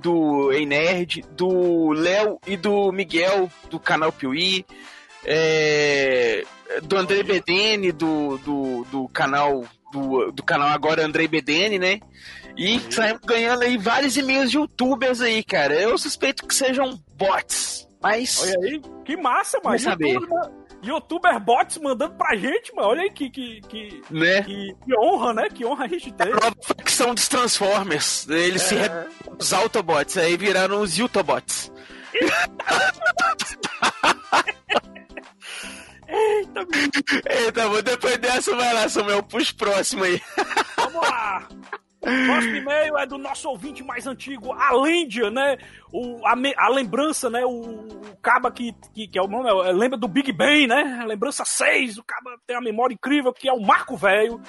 do 0.00 0.50
Ei 0.52 0.66
Nerd, 0.66 1.22
do 1.32 1.92
Léo 1.92 2.40
e 2.46 2.56
do 2.56 2.90
Miguel, 2.90 3.48
do 3.70 3.78
canal 3.78 4.10
Piuí, 4.10 4.64
é, 5.24 6.42
do 6.82 6.96
André 6.96 7.22
Bedene, 7.22 7.92
do, 7.92 8.38
do, 8.38 8.84
do 8.90 9.08
canal. 9.08 9.64
Do, 9.92 10.30
do 10.32 10.42
canal 10.42 10.68
agora 10.68 11.04
Andrei 11.04 11.26
Bedene, 11.26 11.78
né? 11.78 12.00
E 12.56 12.80
saímos 12.92 13.22
ganhando 13.24 13.62
aí 13.62 13.78
vários 13.78 14.16
e-mails 14.16 14.50
de 14.50 14.58
youtubers 14.58 15.20
aí, 15.20 15.42
cara. 15.44 15.74
Eu 15.74 15.96
suspeito 15.96 16.46
que 16.46 16.54
sejam 16.54 16.98
bots. 17.16 17.88
Mas. 18.02 18.42
Olha 18.42 18.58
aí, 18.68 18.82
que 19.04 19.16
massa, 19.16 19.58
mano. 19.58 19.70
Vai 19.70 19.78
saber. 19.78 20.12
Youtuber. 20.14 20.50
Youtuber 20.82 21.40
bots 21.40 21.78
mandando 21.78 22.14
pra 22.14 22.36
gente, 22.36 22.72
mano. 22.74 22.88
Olha 22.88 23.02
aí 23.02 23.10
que, 23.10 23.28
que, 23.30 23.60
que, 23.62 24.02
Né? 24.10 24.42
que, 24.42 24.74
que 24.84 24.96
honra, 24.98 25.32
né? 25.34 25.48
Que 25.52 25.64
honra 25.64 25.84
a 25.86 25.88
gente 25.88 26.12
tem. 26.12 26.30
Nova 26.30 26.52
facção 26.62 27.14
dos 27.14 27.26
Transformers. 27.28 28.28
Eles 28.28 28.62
se 28.62 28.76
É. 28.76 28.82
re... 28.82 28.88
os 29.38 29.52
Autobots, 29.52 30.16
aí 30.16 30.36
viraram 30.36 30.80
os 30.80 30.98
Autobots. 31.00 31.72
Eita. 36.18 36.66
Eita, 37.30 37.68
bom, 37.68 37.82
depois 37.82 38.18
dessa 38.18 38.54
vai 38.56 38.74
lá, 38.74 38.88
Samuel, 38.88 39.18
o 39.18 39.54
próximo 39.56 40.04
aí. 40.04 40.20
Vamos 40.76 40.94
lá. 41.08 41.48
Próximo 42.00 42.56
e-mail 42.56 42.96
é 42.96 43.06
do 43.06 43.18
nosso 43.18 43.48
ouvinte 43.48 43.82
mais 43.82 44.06
antigo, 44.06 44.52
a 44.52 44.70
Lândia, 44.72 45.30
né? 45.30 45.58
O, 45.92 46.24
a, 46.26 46.34
me- 46.36 46.54
a 46.56 46.68
lembrança, 46.68 47.28
né? 47.28 47.44
O, 47.44 47.50
o 47.50 48.16
Caba 48.22 48.50
que, 48.52 48.72
que, 48.94 49.08
que 49.08 49.18
é 49.18 49.22
o 49.22 49.26
nome, 49.26 49.48
é, 49.50 49.72
lembra 49.72 49.98
do 49.98 50.06
Big 50.08 50.32
Bang, 50.32 50.66
né? 50.68 50.98
A 51.02 51.04
lembrança 51.04 51.44
6, 51.44 51.98
o 51.98 52.04
Caba 52.04 52.38
tem 52.46 52.56
uma 52.56 52.62
memória 52.62 52.94
incrível, 52.94 53.32
que 53.32 53.48
é 53.48 53.52
o 53.52 53.60
Marco 53.60 53.96
Velho. 53.96 54.40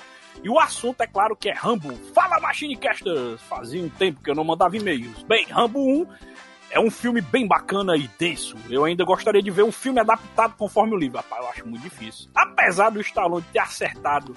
E 0.44 0.50
o 0.50 0.60
assunto, 0.60 1.02
é 1.02 1.08
claro, 1.08 1.36
que 1.36 1.50
é 1.50 1.54
Rambo. 1.54 1.91
Fala, 2.14 2.40
Machine 2.40 2.78
Casters! 2.78 3.41
Fazia 3.41 3.82
um 3.84 3.90
tempo 3.90 4.22
que 4.24 4.30
eu 4.30 4.36
não 4.36 4.44
mandava 4.46 4.78
e-mails. 4.78 5.22
Bem, 5.24 5.46
Rambo 5.46 5.80
1 5.80 6.08
é 6.72 6.80
um 6.80 6.91
filme 6.91 7.22
bem 7.22 7.48
bacana 7.48 7.98
e 7.98 8.08
denso. 8.20 8.56
Eu 8.70 8.86
ainda 8.86 9.04
gostaria 9.04 9.41
de 9.41 9.52
ver 9.52 9.64
um 9.64 9.72
filme 9.72 10.00
adaptado 10.00 10.56
conforme 10.56 10.94
o 10.94 10.98
livro. 10.98 11.18
Rapaz, 11.18 11.44
eu 11.44 11.50
acho 11.50 11.68
muito 11.68 11.82
difícil. 11.82 12.30
Apesar 12.36 12.90
do 12.90 13.02
Stallone 13.02 13.46
ter 13.52 13.60
acertado 13.60 14.36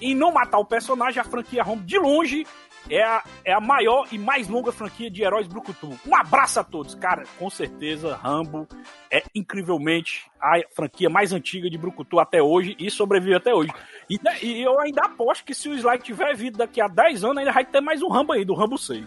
em 0.00 0.14
não 0.14 0.32
matar 0.32 0.58
o 0.58 0.64
personagem, 0.64 1.20
a 1.20 1.24
franquia 1.24 1.62
Rambo, 1.62 1.84
de 1.84 1.98
longe, 1.98 2.46
é 2.90 3.02
a, 3.02 3.22
é 3.44 3.52
a 3.52 3.60
maior 3.60 4.06
e 4.12 4.18
mais 4.18 4.48
longa 4.48 4.72
franquia 4.72 5.10
de 5.10 5.22
heróis 5.22 5.46
Brucutu. 5.46 5.98
Um 6.06 6.14
abraço 6.14 6.60
a 6.60 6.64
todos. 6.64 6.94
Cara, 6.94 7.24
com 7.38 7.50
certeza, 7.50 8.16
Rambo 8.16 8.66
é 9.10 9.22
incrivelmente 9.34 10.30
a 10.40 10.60
franquia 10.74 11.10
mais 11.10 11.32
antiga 11.32 11.68
de 11.68 11.76
Brucutu 11.76 12.18
até 12.18 12.40
hoje 12.40 12.76
e 12.78 12.90
sobrevive 12.90 13.34
até 13.34 13.52
hoje. 13.52 13.72
E, 14.08 14.18
e 14.42 14.62
eu 14.62 14.78
ainda 14.80 15.02
aposto 15.02 15.44
que 15.44 15.54
se 15.54 15.68
o 15.68 15.74
Sly 15.74 15.98
tiver 15.98 16.34
vida 16.34 16.58
daqui 16.58 16.80
a 16.80 16.88
10 16.88 17.24
anos, 17.24 17.38
ainda 17.38 17.52
vai 17.52 17.64
ter 17.64 17.80
mais 17.80 18.02
um 18.02 18.08
Rambo 18.08 18.32
aí, 18.32 18.44
do 18.44 18.54
Rambo 18.54 18.78
6. 18.78 19.04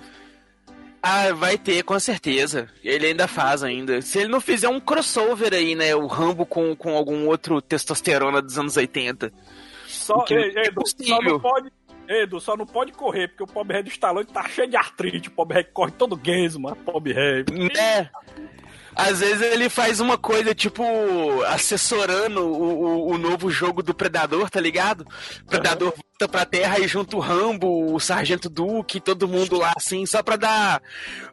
Ah, 1.02 1.34
vai 1.34 1.58
ter, 1.58 1.84
com 1.84 2.00
certeza. 2.00 2.70
Ele 2.84 3.08
ainda 3.08 3.28
faz 3.28 3.64
ainda. 3.64 4.02
Se 4.02 4.20
ele 4.20 4.28
não 4.28 4.40
fizer 4.40 4.70
um 4.70 4.80
crossover 4.80 5.54
aí, 5.54 5.74
né? 5.74 5.96
O 5.96 6.06
Rambo 6.06 6.46
com, 6.46 6.76
com 6.76 6.96
algum 6.96 7.28
outro 7.28 7.60
testosterona 7.62 8.42
dos 8.42 8.58
anos 8.60 8.78
80. 8.78 9.34
Só, 9.88 10.20
Que 10.22 10.36
ei, 10.36 10.54
é 10.56 10.68
Edu, 10.68 10.82
só 10.86 11.22
não 11.22 11.40
pode. 11.40 11.72
Edu, 12.08 12.40
só 12.40 12.58
não 12.58 12.66
pode 12.66 12.92
correr, 12.92 13.30
porque 13.30 13.44
o 13.44 13.48
pobre 13.48 13.76
rei 13.76 13.84
do 13.84 13.90
Stallone 13.90 14.26
tá 14.26 14.48
cheio 14.48 14.70
de 14.70 14.76
artrite. 14.76 15.30
O 15.30 15.32
pobre 15.32 15.56
rei 15.56 15.64
corre 15.64 15.92
todo 15.92 16.16
guesma, 16.16 16.76
pobre 16.76 17.14
rei. 17.14 17.46
É. 17.80 18.10
Às 18.96 19.20
vezes 19.20 19.42
ele 19.42 19.70
faz 19.70 20.00
uma 20.00 20.18
coisa, 20.18 20.54
tipo, 20.54 20.84
assessorando 21.48 22.42
o, 22.42 22.84
o, 23.10 23.12
o 23.14 23.18
novo 23.18 23.50
jogo 23.50 23.82
do 23.82 23.94
Predador, 23.94 24.50
tá 24.50 24.60
ligado? 24.60 25.06
Predador 25.48 25.94
volta 25.96 26.28
pra 26.32 26.46
terra 26.46 26.80
e 26.80 26.88
junto 26.88 27.18
o 27.18 27.20
Rambo, 27.20 27.94
o 27.94 28.00
Sargento 28.00 28.50
Duke, 28.50 29.00
todo 29.00 29.28
mundo 29.28 29.58
lá, 29.58 29.74
assim, 29.78 30.06
só 30.06 30.22
pra 30.22 30.36
dar. 30.36 30.82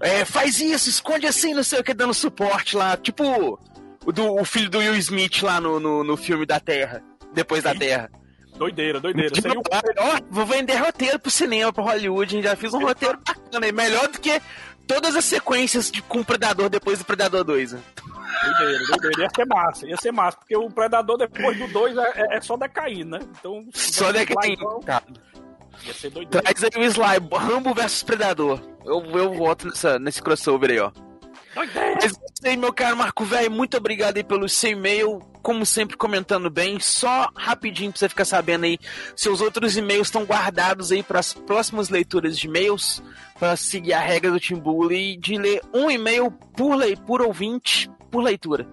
É, 0.00 0.24
faz 0.24 0.60
isso, 0.60 0.88
esconde 0.88 1.26
assim, 1.26 1.52
não 1.54 1.62
sei 1.64 1.80
o 1.80 1.84
que, 1.84 1.92
dando 1.92 2.14
suporte 2.14 2.76
lá. 2.76 2.96
Tipo 2.96 3.58
o, 4.06 4.12
do, 4.12 4.34
o 4.36 4.44
filho 4.44 4.70
do 4.70 4.78
Will 4.78 4.94
Smith 4.96 5.42
lá 5.42 5.60
no, 5.60 5.80
no, 5.80 6.04
no 6.04 6.16
filme 6.16 6.46
da 6.46 6.60
Terra. 6.60 7.02
Depois 7.34 7.62
da 7.62 7.74
Terra. 7.74 8.10
Doideira, 8.56 8.98
doideira. 8.98 9.32
Sem 9.40 9.52
o- 9.52 9.62
ó, 9.98 10.20
vou 10.30 10.44
vender 10.44 10.74
roteiro 10.76 11.18
pro 11.20 11.30
cinema, 11.30 11.72
pro 11.72 11.84
Hollywood. 11.84 12.42
Já 12.42 12.56
fiz 12.56 12.74
um 12.74 12.80
roteiro 12.80 13.16
bacana, 13.24 13.66
aí, 13.66 13.70
melhor 13.72 14.08
do 14.08 14.18
que 14.20 14.40
todas 14.88 15.14
as 15.14 15.24
sequências 15.24 15.90
de, 15.90 16.02
com 16.02 16.20
o 16.20 16.24
Predador 16.24 16.68
depois 16.68 16.98
do 16.98 17.04
Predador 17.04 17.44
2. 17.44 17.72
né? 17.74 17.80
Doideira, 18.58 18.78
doideira. 18.88 19.22
Ia 19.22 19.28
ser 19.34 19.46
massa, 19.46 19.86
ia 19.86 19.96
ser 19.96 20.12
massa, 20.12 20.36
porque 20.38 20.56
o 20.56 20.68
Predador 20.70 21.16
depois 21.18 21.56
do 21.58 21.68
2 21.68 21.96
é, 21.96 22.00
é- 22.16 22.36
é 22.36 22.40
só 22.40 22.56
decair, 22.56 23.04
né? 23.04 23.18
Então. 23.38 23.64
Só 23.72 24.12
tem. 24.12 24.26
então, 24.52 24.80
Tá. 24.80 25.02
Ia 25.84 25.94
ser 25.94 26.10
doideira. 26.10 26.42
Traz 26.42 26.64
aí 26.64 26.70
o 26.82 26.84
Sly, 26.84 27.28
Rambo 27.38 27.72
versus 27.74 28.02
Predador. 28.02 28.60
Eu, 28.84 29.00
eu 29.16 29.34
voto 29.34 29.66
nessa, 29.68 29.98
nesse 29.98 30.20
crossover 30.22 30.70
aí, 30.70 30.78
ó. 30.80 30.90
Mas 31.58 31.76
é 31.76 32.06
isso 32.06 32.58
meu 32.58 32.72
caro 32.72 32.96
Marco 32.96 33.24
Velho, 33.24 33.50
muito 33.50 33.76
obrigado 33.76 34.16
aí 34.16 34.24
pelo 34.24 34.48
seu 34.48 34.70
e-mail. 34.70 35.18
Como 35.42 35.64
sempre, 35.66 35.96
comentando 35.96 36.48
bem. 36.50 36.78
Só 36.78 37.30
rapidinho 37.34 37.90
pra 37.90 37.98
você 37.98 38.08
ficar 38.08 38.24
sabendo 38.24 38.64
aí, 38.64 38.78
seus 39.16 39.40
outros 39.40 39.76
e-mails 39.76 40.08
estão 40.08 40.24
guardados 40.24 40.92
aí 40.92 41.02
para 41.02 41.18
as 41.20 41.32
próximas 41.32 41.88
leituras 41.88 42.38
de 42.38 42.46
e-mails, 42.46 43.02
para 43.38 43.56
seguir 43.56 43.92
a 43.94 44.00
regra 44.00 44.30
do 44.30 44.38
Team 44.40 44.60
Bully 44.60 45.16
de 45.16 45.36
ler 45.38 45.60
um 45.74 45.90
e-mail 45.90 46.30
por, 46.30 46.74
lei, 46.76 46.94
por 46.96 47.22
ouvinte 47.22 47.90
por 48.10 48.22
leitura. 48.22 48.66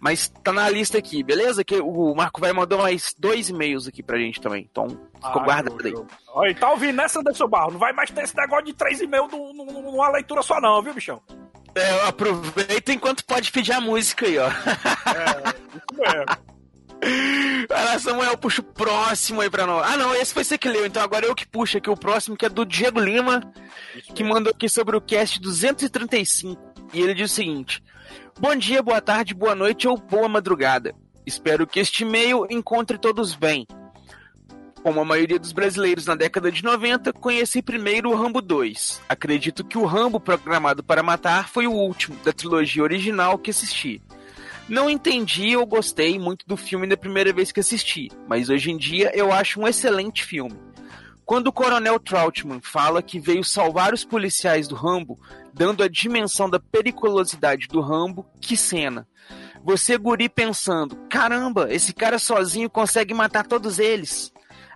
Mas 0.00 0.28
tá 0.42 0.52
na 0.52 0.68
lista 0.68 0.98
aqui, 0.98 1.22
beleza? 1.22 1.62
Que 1.62 1.76
o 1.80 2.12
Marco 2.14 2.40
Velho 2.40 2.56
mandou 2.56 2.78
mais 2.80 3.14
dois 3.16 3.48
e-mails 3.48 3.86
aqui 3.86 4.02
pra 4.02 4.18
gente 4.18 4.40
também. 4.40 4.66
Então, 4.68 4.88
ficou 4.88 5.40
Ah, 5.42 5.44
guardado 5.44 5.76
aí. 5.86 5.94
Olha, 6.34 6.54
tá 6.56 6.70
ouvindo 6.72 6.96
nessa, 6.96 7.20
Anderson 7.20 7.46
Barro? 7.46 7.70
Não 7.72 7.78
vai 7.78 7.92
mais 7.92 8.10
ter 8.10 8.24
esse 8.24 8.36
negócio 8.36 8.64
de 8.64 8.74
3,5 8.74 9.28
num- 9.30 9.52
num- 9.54 9.82
numa 9.92 10.10
leitura 10.10 10.42
só, 10.42 10.60
não, 10.60 10.82
viu, 10.82 10.92
bichão? 10.92 11.22
É, 11.74 12.06
aproveita 12.06 12.92
enquanto 12.92 13.24
pode 13.24 13.50
pedir 13.50 13.72
a 13.72 13.80
música 13.80 14.26
aí, 14.26 14.38
ó. 14.38 14.48
Isso 14.48 16.00
mesmo. 16.00 16.52
Vai 17.68 17.84
lá, 17.84 17.98
Samuel, 17.98 18.38
puxa 18.38 18.60
o 18.60 18.64
próximo 18.64 19.40
aí 19.40 19.50
pra 19.50 19.66
nós. 19.66 19.84
Ah, 19.90 19.96
não, 19.96 20.14
esse 20.14 20.32
foi 20.32 20.44
você 20.44 20.56
que 20.56 20.68
leu, 20.68 20.86
então 20.86 21.02
agora 21.02 21.26
eu 21.26 21.34
que 21.34 21.46
puxo 21.46 21.78
aqui 21.78 21.90
o 21.90 21.96
próximo, 21.96 22.36
que 22.36 22.46
é 22.46 22.48
do 22.48 22.64
Diego 22.64 23.00
Lima, 23.00 23.42
que 24.14 24.22
mandou 24.22 24.52
aqui 24.52 24.68
sobre 24.68 24.96
o 24.96 25.00
cast 25.00 25.40
235. 25.40 26.72
E 26.92 27.00
ele 27.00 27.14
diz 27.14 27.32
o 27.32 27.34
seguinte: 27.34 27.82
Bom 28.38 28.54
dia, 28.54 28.82
boa 28.82 29.00
tarde, 29.00 29.34
boa 29.34 29.54
noite 29.54 29.88
ou 29.88 29.96
boa 29.96 30.28
madrugada. 30.28 30.94
Espero 31.26 31.66
que 31.66 31.80
este 31.80 32.04
e-mail 32.04 32.46
encontre 32.50 32.98
todos 32.98 33.34
bem. 33.34 33.66
Como 34.82 35.00
a 35.00 35.04
maioria 35.04 35.38
dos 35.38 35.52
brasileiros 35.52 36.06
na 36.06 36.16
década 36.16 36.50
de 36.50 36.64
90, 36.64 37.12
conheci 37.12 37.62
primeiro 37.62 38.10
o 38.10 38.16
Rambo 38.16 38.42
2. 38.42 39.00
Acredito 39.08 39.64
que 39.64 39.78
o 39.78 39.84
Rambo 39.84 40.18
Programado 40.18 40.82
para 40.82 41.04
Matar 41.04 41.48
foi 41.48 41.68
o 41.68 41.72
último 41.72 42.16
da 42.24 42.32
trilogia 42.32 42.82
original 42.82 43.38
que 43.38 43.50
assisti. 43.50 44.02
Não 44.68 44.90
entendi 44.90 45.56
ou 45.56 45.64
gostei 45.64 46.18
muito 46.18 46.44
do 46.48 46.56
filme 46.56 46.88
da 46.88 46.96
primeira 46.96 47.32
vez 47.32 47.52
que 47.52 47.60
assisti, 47.60 48.10
mas 48.26 48.48
hoje 48.48 48.72
em 48.72 48.76
dia 48.76 49.12
eu 49.14 49.32
acho 49.32 49.60
um 49.60 49.68
excelente 49.68 50.24
filme. 50.24 50.58
Quando 51.24 51.46
o 51.46 51.52
Coronel 51.52 52.00
Troutman 52.00 52.60
fala 52.60 53.02
que 53.02 53.20
veio 53.20 53.44
salvar 53.44 53.94
os 53.94 54.04
policiais 54.04 54.66
do 54.66 54.74
Rambo, 54.74 55.20
dando 55.54 55.84
a 55.84 55.88
dimensão 55.88 56.50
da 56.50 56.58
periculosidade 56.58 57.68
do 57.68 57.80
Rambo, 57.80 58.26
que 58.40 58.56
cena. 58.56 59.06
Você 59.64 59.96
guri 59.96 60.28
pensando, 60.28 60.96
caramba, 61.08 61.72
esse 61.72 61.92
cara 61.92 62.18
sozinho 62.18 62.68
consegue 62.68 63.14
matar 63.14 63.46
todos 63.46 63.78
eles. 63.78 64.31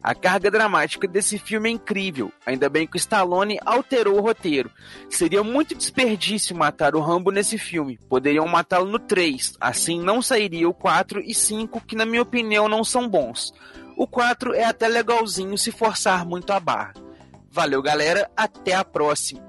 A 0.07 0.15
carga 0.15 0.53
dramática 0.53 1.09
desse 1.09 1.37
filme 1.37 1.69
é 1.69 1.73
incrível. 1.73 2.33
Ainda 2.47 2.69
bem 2.69 2.87
que 2.87 2.95
o 2.95 2.97
Stallone 2.97 3.59
alterou 3.67 4.17
o 4.19 4.21
roteiro. 4.21 4.71
Seria 5.11 5.43
muito 5.43 5.75
desperdício 5.75 6.55
matar 6.55 6.95
o 6.95 7.01
Rambo 7.01 7.33
nesse 7.33 7.59
filme. 7.59 7.99
Poderiam 8.09 8.47
matá-lo 8.47 8.87
no 8.87 9.01
3. 9.01 9.55
Assim 9.61 10.01
não 10.01 10.23
sairia 10.23 10.69
o 10.69 10.73
4 10.73 11.21
e 11.27 11.35
5, 11.35 11.81
que 11.81 11.97
na 11.97 12.07
minha 12.07 12.23
opinião 12.23 12.69
não 12.69 12.85
são 12.85 13.09
bons. 13.09 13.53
O 13.97 14.07
4 14.07 14.55
é 14.55 14.63
até 14.63 14.87
legalzinho 14.87 15.59
se 15.59 15.73
forçar 15.73 16.25
muito 16.25 16.53
a 16.53 16.61
barra. 16.61 16.95
Valeu, 17.51 17.83
galera. 17.83 18.31
Até 18.37 18.75
a 18.75 18.85
próxima. 18.85 19.45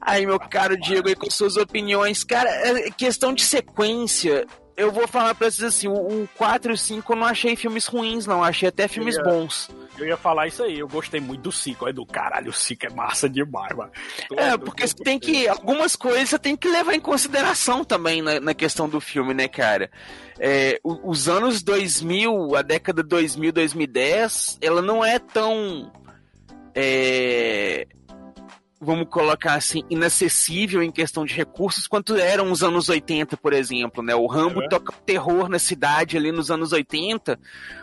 Aí, 0.00 0.24
meu 0.24 0.40
caro 0.40 0.80
Diego, 0.80 1.08
aí 1.08 1.14
com 1.14 1.28
suas 1.28 1.58
opiniões. 1.58 2.24
Cara, 2.24 2.48
é 2.48 2.90
questão 2.90 3.34
de 3.34 3.44
sequência. 3.44 4.46
Eu 4.78 4.90
vou 4.90 5.06
falar 5.06 5.34
pra 5.34 5.50
vocês 5.50 5.62
assim: 5.62 5.88
o, 5.88 5.92
o 6.22 6.28
4 6.38 6.72
e 6.72 6.74
o 6.74 6.78
5 6.78 7.12
eu 7.12 7.16
não 7.16 7.26
achei 7.26 7.54
filmes 7.54 7.86
ruins, 7.86 8.24
não. 8.24 8.42
Achei 8.42 8.70
até 8.70 8.88
filmes 8.88 9.18
É. 9.18 9.22
bons. 9.22 9.68
Eu 10.00 10.06
ia 10.08 10.16
falar 10.16 10.46
isso 10.48 10.62
aí, 10.62 10.78
eu 10.78 10.88
gostei 10.88 11.20
muito 11.20 11.42
do 11.42 11.52
5. 11.52 11.84
Olha, 11.84 11.92
do 11.94 12.06
caralho, 12.06 12.50
o 12.50 12.52
5 12.52 12.86
é 12.86 12.90
massa 12.90 13.28
demais, 13.28 13.76
mano. 13.76 13.90
É, 14.36 14.56
porque 14.56 14.86
você 14.86 14.94
tem 14.94 15.18
que. 15.18 15.46
Algumas 15.46 15.94
coisas 15.94 16.30
você 16.30 16.38
tem 16.38 16.56
que 16.56 16.68
levar 16.68 16.94
em 16.94 17.00
consideração 17.00 17.84
também 17.84 18.22
na, 18.22 18.40
na 18.40 18.54
questão 18.54 18.88
do 18.88 19.00
filme, 19.00 19.34
né, 19.34 19.46
cara? 19.48 19.90
É, 20.38 20.80
o- 20.82 21.10
os 21.10 21.28
anos 21.28 21.62
2000, 21.62 22.56
a 22.56 22.62
década 22.62 23.02
2000, 23.02 23.52
2010, 23.52 24.58
ela 24.62 24.80
não 24.80 25.04
é 25.04 25.18
tão. 25.18 25.92
é, 26.74 27.86
vamos 28.80 29.08
colocar 29.10 29.54
assim, 29.54 29.82
inacessível 29.90 30.82
em 30.82 30.90
questão 30.90 31.24
de 31.26 31.34
recursos 31.34 31.86
quanto 31.86 32.16
eram 32.16 32.50
os 32.50 32.62
anos 32.62 32.88
80, 32.88 33.36
por 33.36 33.52
exemplo, 33.52 34.02
né? 34.02 34.14
O 34.14 34.26
Rambo 34.26 34.62
É. 34.62 34.68
toca 34.68 34.92
terror 35.04 35.48
na 35.50 35.58
cidade 35.58 36.16
ali 36.16 36.32
nos 36.32 36.50
anos 36.50 36.72
80, 36.72 37.38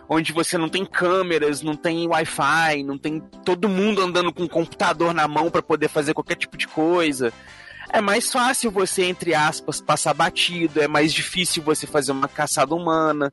onde 0.10 0.34
você 0.34 0.58
não 0.58 0.68
tem 0.68 0.84
câmeras, 0.84 1.62
não 1.62 1.76
tem 1.76 2.08
Wi-Fi, 2.08 2.82
não 2.84 2.98
tem 2.98 3.20
todo 3.46 3.70
mundo 3.70 4.02
andando 4.02 4.34
com 4.34 4.44
um 4.44 4.48
computador 4.48 5.14
na 5.14 5.28
mão 5.28 5.52
para 5.52 5.62
poder 5.62 5.88
fazer 5.88 6.16
qualquer 6.16 6.36
tipo 6.36 6.58
de 6.58 6.68
coisa. 6.68 7.32
É 7.90 8.02
mais 8.02 8.32
fácil 8.32 8.72
você, 8.72 9.04
entre 9.06 9.34
aspas, 9.36 9.80
passar 9.80 10.14
batido, 10.14 10.82
é 10.82 10.88
mais 10.88 11.14
difícil 11.14 11.62
você 11.64 11.86
fazer 11.86 12.12
uma 12.12 12.28
caçada 12.28 12.74
humana 12.74 13.32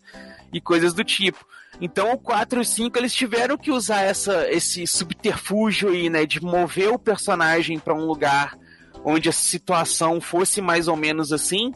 e 0.52 0.60
coisas 0.60 0.92
do 0.92 1.02
tipo. 1.02 1.44
Então 1.80 2.12
o 2.12 2.18
4 2.18 2.60
e 2.60 2.62
o 2.62 2.64
5 2.64 2.98
eles 2.98 3.14
tiveram 3.14 3.56
que 3.56 3.70
usar 3.70 4.02
essa, 4.02 4.50
esse 4.50 4.86
subterfúgio 4.86 5.90
aí, 5.90 6.08
né, 6.08 6.24
de 6.24 6.42
mover 6.42 6.90
o 6.90 6.98
personagem 6.98 7.78
para 7.78 7.94
um 7.94 8.04
lugar 8.04 8.56
onde 9.04 9.28
a 9.28 9.32
situação 9.32 10.20
fosse 10.20 10.60
mais 10.60 10.88
ou 10.88 10.96
menos 10.96 11.32
assim, 11.32 11.74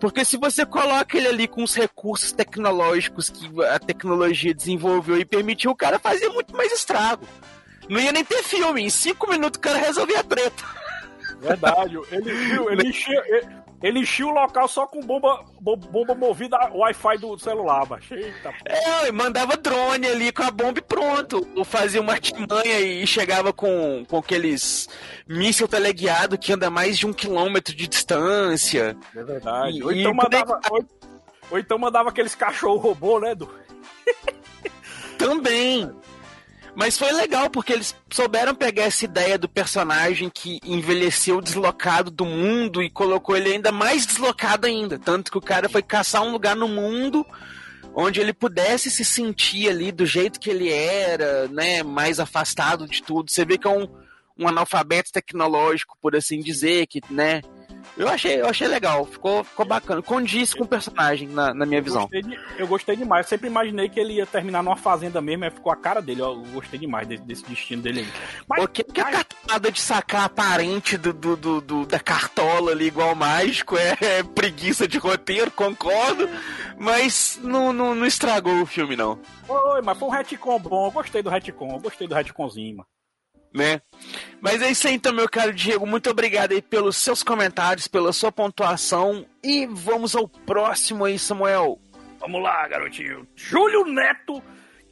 porque 0.00 0.24
se 0.24 0.36
você 0.36 0.66
coloca 0.66 1.16
ele 1.16 1.28
ali 1.28 1.46
com 1.46 1.62
os 1.62 1.74
recursos 1.74 2.32
tecnológicos 2.32 3.28
que 3.28 3.48
a 3.64 3.78
tecnologia 3.78 4.54
desenvolveu 4.54 5.16
e 5.16 5.24
permitiu, 5.24 5.70
o 5.70 5.76
cara 5.76 5.98
fazia 5.98 6.28
muito 6.30 6.56
mais 6.56 6.72
estrago. 6.72 7.24
Não 7.88 8.00
ia 8.00 8.10
nem 8.10 8.24
ter 8.24 8.42
filme, 8.42 8.82
em 8.82 8.90
cinco 8.90 9.30
minutos 9.30 9.58
o 9.58 9.60
cara 9.60 9.78
resolvia 9.78 10.20
a 10.20 10.24
treta. 10.24 10.64
Verdade, 11.40 11.98
ele, 12.10 12.32
viu, 12.32 12.70
ele, 12.70 12.82
enchia, 12.90 13.22
ele, 13.26 13.46
ele 13.82 14.00
enchia 14.00 14.26
o 14.26 14.30
local 14.30 14.68
só 14.68 14.86
com 14.86 15.00
bomba, 15.00 15.44
bo- 15.60 15.76
bomba 15.76 16.14
movida 16.14 16.56
Wi-Fi 16.72 17.18
do 17.18 17.38
celular, 17.38 17.86
macho. 17.88 18.14
Eita. 18.14 18.54
É, 18.64 19.08
e 19.08 19.12
mandava 19.12 19.56
drone 19.56 20.06
ali 20.06 20.30
com 20.32 20.42
a 20.42 20.50
bomba 20.50 20.78
e 20.78 20.82
pronto. 20.82 21.46
Ou 21.56 21.64
fazia 21.64 22.00
uma 22.00 22.12
artimanha 22.12 22.80
e 22.80 23.06
chegava 23.06 23.52
com, 23.52 24.04
com 24.08 24.18
aqueles 24.18 24.88
míssil 25.26 25.66
teleguiado 25.66 26.38
que 26.38 26.52
anda 26.52 26.70
mais 26.70 26.98
de 26.98 27.06
um 27.06 27.12
quilômetro 27.12 27.74
de 27.74 27.86
distância. 27.88 28.96
É 29.16 29.22
verdade. 29.24 29.78
E- 29.78 29.82
ou, 29.82 29.92
então 29.92 30.12
e 30.12 30.14
mandava, 30.14 30.60
ou, 30.70 30.84
ou 31.50 31.58
então 31.58 31.78
mandava 31.78 32.08
aqueles 32.10 32.34
cachorro 32.34 32.76
robô, 32.78 33.18
né, 33.18 33.34
do 33.34 33.48
Também. 35.18 35.90
Mas 36.74 36.96
foi 36.96 37.12
legal, 37.12 37.50
porque 37.50 37.72
eles 37.72 37.94
souberam 38.10 38.54
pegar 38.54 38.84
essa 38.84 39.04
ideia 39.04 39.36
do 39.36 39.48
personagem 39.48 40.30
que 40.30 40.58
envelheceu 40.64 41.40
deslocado 41.40 42.10
do 42.10 42.24
mundo 42.24 42.82
e 42.82 42.90
colocou 42.90 43.36
ele 43.36 43.52
ainda 43.52 43.70
mais 43.70 44.06
deslocado 44.06 44.66
ainda. 44.66 44.98
Tanto 44.98 45.30
que 45.30 45.38
o 45.38 45.42
cara 45.42 45.68
foi 45.68 45.82
caçar 45.82 46.22
um 46.22 46.32
lugar 46.32 46.56
no 46.56 46.68
mundo 46.68 47.26
onde 47.94 48.20
ele 48.20 48.32
pudesse 48.32 48.90
se 48.90 49.04
sentir 49.04 49.68
ali 49.68 49.92
do 49.92 50.06
jeito 50.06 50.40
que 50.40 50.50
ele 50.50 50.70
era, 50.70 51.46
né? 51.48 51.82
Mais 51.82 52.18
afastado 52.18 52.86
de 52.86 53.02
tudo. 53.02 53.30
Você 53.30 53.44
vê 53.44 53.58
que 53.58 53.66
é 53.66 53.70
um, 53.70 53.86
um 54.38 54.48
analfabeto 54.48 55.12
tecnológico, 55.12 55.96
por 56.00 56.16
assim 56.16 56.40
dizer, 56.40 56.86
que, 56.86 57.00
né? 57.10 57.42
Eu 57.96 58.08
achei, 58.08 58.40
eu 58.40 58.46
achei 58.48 58.66
legal, 58.66 59.04
ficou, 59.04 59.44
ficou 59.44 59.66
bacana. 59.66 60.00
Condiz 60.00 60.54
com 60.54 60.64
o 60.64 60.66
personagem, 60.66 61.28
na, 61.28 61.52
na 61.52 61.66
minha 61.66 61.80
Eu 61.80 61.84
visão. 61.84 62.02
gostei, 62.02 62.22
de- 62.22 62.38
eu 62.56 62.66
gostei 62.66 62.96
demais. 62.96 63.26
Eu 63.26 63.28
sempre 63.28 63.48
imaginei 63.48 63.88
que 63.88 64.00
ele 64.00 64.14
ia 64.14 64.24
terminar 64.26 64.62
numa 64.62 64.76
fazenda 64.76 65.20
mesmo, 65.20 65.44
aí 65.44 65.50
ficou 65.50 65.70
a 65.70 65.76
cara 65.76 66.00
dele. 66.00 66.22
Eu 66.22 66.36
gostei 66.54 66.80
demais 66.80 67.06
desse, 67.06 67.22
desse 67.22 67.44
destino 67.44 67.82
dele 67.82 68.00
aí. 68.00 68.08
Mas, 68.48 68.64
O 68.64 68.68
que, 68.68 68.82
que 68.82 69.00
a 69.00 69.10
cartada 69.10 69.70
de 69.70 69.78
sacar 69.80 70.24
a 70.24 70.28
parente 70.28 70.96
do, 70.96 71.12
do, 71.12 71.36
do- 71.36 71.60
do- 71.60 71.86
da 71.86 72.00
cartola 72.00 72.70
ali 72.72 72.86
igual 72.86 73.14
mágico 73.14 73.76
é, 73.76 73.96
é 74.00 74.22
preguiça 74.22 74.88
de 74.88 74.96
roteiro, 74.96 75.50
concordo, 75.50 76.28
mas 76.78 77.38
não, 77.42 77.72
não, 77.72 77.94
não 77.94 78.06
estragou 78.06 78.60
o 78.62 78.66
filme, 78.66 78.96
não. 78.96 79.18
Oi, 79.48 79.82
mas 79.82 79.98
foi 79.98 80.08
um 80.08 80.12
retcon 80.12 80.58
bom. 80.58 80.86
Eu 80.86 80.92
gostei 80.92 81.22
do 81.22 81.28
retcon. 81.30 81.72
Eu 81.74 81.80
gostei 81.80 82.08
do 82.08 82.14
retconzinho, 82.14 82.78
mano. 82.78 82.88
Né? 83.52 83.80
Mas 84.40 84.62
é 84.62 84.70
isso 84.70 84.88
aí 84.88 84.94
então, 84.94 85.12
meu 85.12 85.28
caro 85.28 85.52
Diego. 85.52 85.86
Muito 85.86 86.10
obrigado 86.10 86.52
aí 86.52 86.62
pelos 86.62 86.96
seus 86.96 87.22
comentários, 87.22 87.86
pela 87.86 88.12
sua 88.12 88.32
pontuação. 88.32 89.26
E 89.42 89.66
vamos 89.66 90.16
ao 90.16 90.26
próximo 90.26 91.04
aí, 91.04 91.18
Samuel. 91.18 91.78
Vamos 92.18 92.42
lá, 92.42 92.66
garotinho. 92.68 93.26
Júlio 93.34 93.84
Neto, 93.84 94.42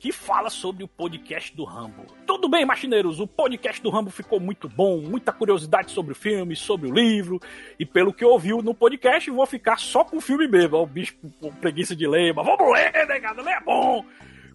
que 0.01 0.12
fala 0.12 0.51
sobre 0.51 0.82
o 0.82 0.89
podcast 0.89 1.55
do 1.55 1.65
Rambo. 1.65 2.07
Tudo 2.27 2.49
bem, 2.49 2.65
machineiros? 2.65 3.20
O 3.20 3.27
podcast 3.27 3.82
do 3.82 3.91
Rambo 3.91 4.11
ficou 4.11 4.41
muito 4.41 4.69
bom, 4.69 5.01
muita 5.01 5.32
curiosidade 5.32 5.93
sobre 5.93 6.12
o 6.12 6.16
filme, 6.16 6.57
sobre 6.57 6.89
o 6.89 6.93
livro. 6.95 7.39
E 7.78 7.85
pelo 7.85 8.12
que 8.12 8.24
ouviu 8.24 8.62
no 8.62 8.74
podcast, 8.74 9.31
vou 9.31 9.47
ficar 9.47 9.78
só 9.78 10.03
com 10.03 10.16
o 10.16 10.20
filme 10.20 10.49
mesmo. 10.49 10.78
O 10.78 10.87
bicho 10.87 11.15
com 11.41 11.53
preguiça 11.53 11.95
de 11.95 12.07
ler, 12.07 12.35
mas 12.35 12.47
vamos 12.47 12.73
ler, 12.73 13.07
negado, 13.07 13.43
ler 13.43 13.55
é 13.55 13.61
bom. 13.61 14.05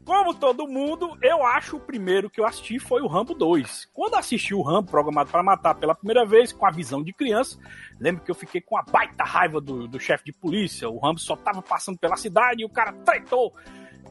Como 0.05 0.35
todo 0.35 0.67
mundo, 0.67 1.17
eu 1.19 1.43
acho 1.43 1.77
o 1.77 1.79
primeiro 1.79 2.29
que 2.29 2.39
eu 2.39 2.45
assisti 2.45 2.77
foi 2.77 3.01
o 3.01 3.07
Rambo 3.07 3.33
2. 3.33 3.89
Quando 3.91 4.13
assisti 4.13 4.53
o 4.53 4.61
Rambo, 4.61 4.91
programado 4.91 5.31
para 5.31 5.41
matar 5.41 5.73
pela 5.73 5.95
primeira 5.95 6.23
vez, 6.23 6.53
com 6.53 6.63
a 6.63 6.69
visão 6.69 7.01
de 7.01 7.11
criança, 7.11 7.57
lembro 7.99 8.23
que 8.23 8.29
eu 8.29 8.35
fiquei 8.35 8.61
com 8.61 8.77
a 8.77 8.83
baita 8.83 9.23
raiva 9.23 9.59
do, 9.59 9.87
do 9.87 9.99
chefe 9.99 10.25
de 10.25 10.31
polícia. 10.31 10.87
O 10.87 10.99
Rambo 10.99 11.19
só 11.19 11.35
tava 11.35 11.59
passando 11.63 11.97
pela 11.97 12.15
cidade 12.15 12.61
e 12.61 12.65
o 12.65 12.69
cara 12.69 12.93
tretou, 12.93 13.51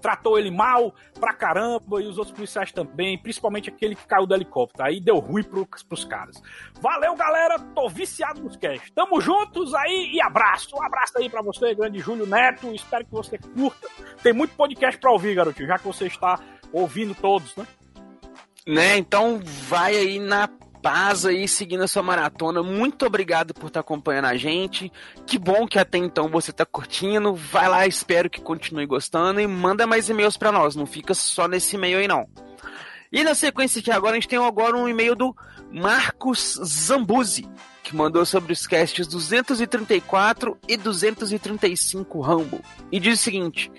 tratou 0.04 0.38
ele 0.38 0.50
mal 0.50 0.94
pra 1.18 1.32
caramba 1.32 2.02
e 2.02 2.06
os 2.06 2.18
outros 2.18 2.36
policiais 2.36 2.70
também, 2.70 3.16
principalmente 3.16 3.70
aquele 3.70 3.94
que 3.94 4.06
caiu 4.06 4.26
do 4.26 4.34
helicóptero. 4.34 4.86
Aí 4.86 5.00
deu 5.00 5.18
ruim 5.18 5.42
pro, 5.42 5.66
pros 5.88 6.04
caras. 6.04 6.42
Valeu, 6.78 7.16
galera. 7.16 7.58
Tô 7.74 7.88
viciado 7.88 8.42
nos 8.42 8.54
cash. 8.54 8.90
Tamo 8.94 9.18
juntos 9.18 9.72
aí 9.72 10.10
e 10.12 10.20
abraço. 10.20 10.76
Um 10.76 10.82
abraço 10.82 11.16
aí 11.16 11.30
pra 11.30 11.40
você, 11.40 11.74
grande 11.74 12.00
Júlio 12.00 12.26
Neto. 12.26 12.70
Espero 12.74 13.06
que 13.06 13.12
você 13.12 13.38
curta. 13.38 13.88
Tem 14.22 14.34
muito 14.34 14.54
podcast 14.54 15.00
pra 15.00 15.10
ouvir, 15.10 15.34
garotinho, 15.34 15.68
já 15.68 15.78
que 15.78 15.86
você 15.86 16.06
está 16.06 16.38
ouvindo 16.70 17.14
todos, 17.14 17.56
né? 17.56 17.66
Né? 18.66 18.98
Então 18.98 19.40
vai 19.42 19.96
aí 19.96 20.18
na 20.18 20.48
paz 20.84 21.24
aí, 21.24 21.48
seguindo 21.48 21.82
a 21.82 21.88
sua 21.88 22.02
maratona. 22.02 22.62
Muito 22.62 23.06
obrigado 23.06 23.54
por 23.54 23.68
estar 23.68 23.80
acompanhando 23.80 24.26
a 24.26 24.36
gente. 24.36 24.92
Que 25.26 25.38
bom 25.38 25.66
que 25.66 25.78
até 25.78 25.96
então 25.96 26.28
você 26.28 26.52
tá 26.52 26.66
curtindo. 26.66 27.34
Vai 27.34 27.66
lá, 27.66 27.86
espero 27.86 28.28
que 28.28 28.38
continue 28.38 28.84
gostando 28.84 29.40
e 29.40 29.46
manda 29.46 29.86
mais 29.86 30.10
e-mails 30.10 30.36
pra 30.36 30.52
nós. 30.52 30.76
Não 30.76 30.84
fica 30.84 31.14
só 31.14 31.48
nesse 31.48 31.76
e-mail 31.76 31.96
aí 31.96 32.06
não. 32.06 32.28
E 33.10 33.24
na 33.24 33.34
sequência 33.34 33.80
aqui 33.80 33.90
agora, 33.90 34.12
a 34.12 34.14
gente 34.16 34.28
tem 34.28 34.38
agora 34.38 34.76
um 34.76 34.86
e-mail 34.86 35.14
do 35.14 35.34
Marcos 35.72 36.60
Zambuzzi, 36.62 37.48
que 37.82 37.96
mandou 37.96 38.26
sobre 38.26 38.52
os 38.52 38.66
casts 38.66 39.06
234 39.06 40.58
e 40.68 40.76
235 40.76 42.20
Rambo. 42.20 42.60
E 42.92 43.00
diz 43.00 43.20
o 43.20 43.22
seguinte: 43.22 43.72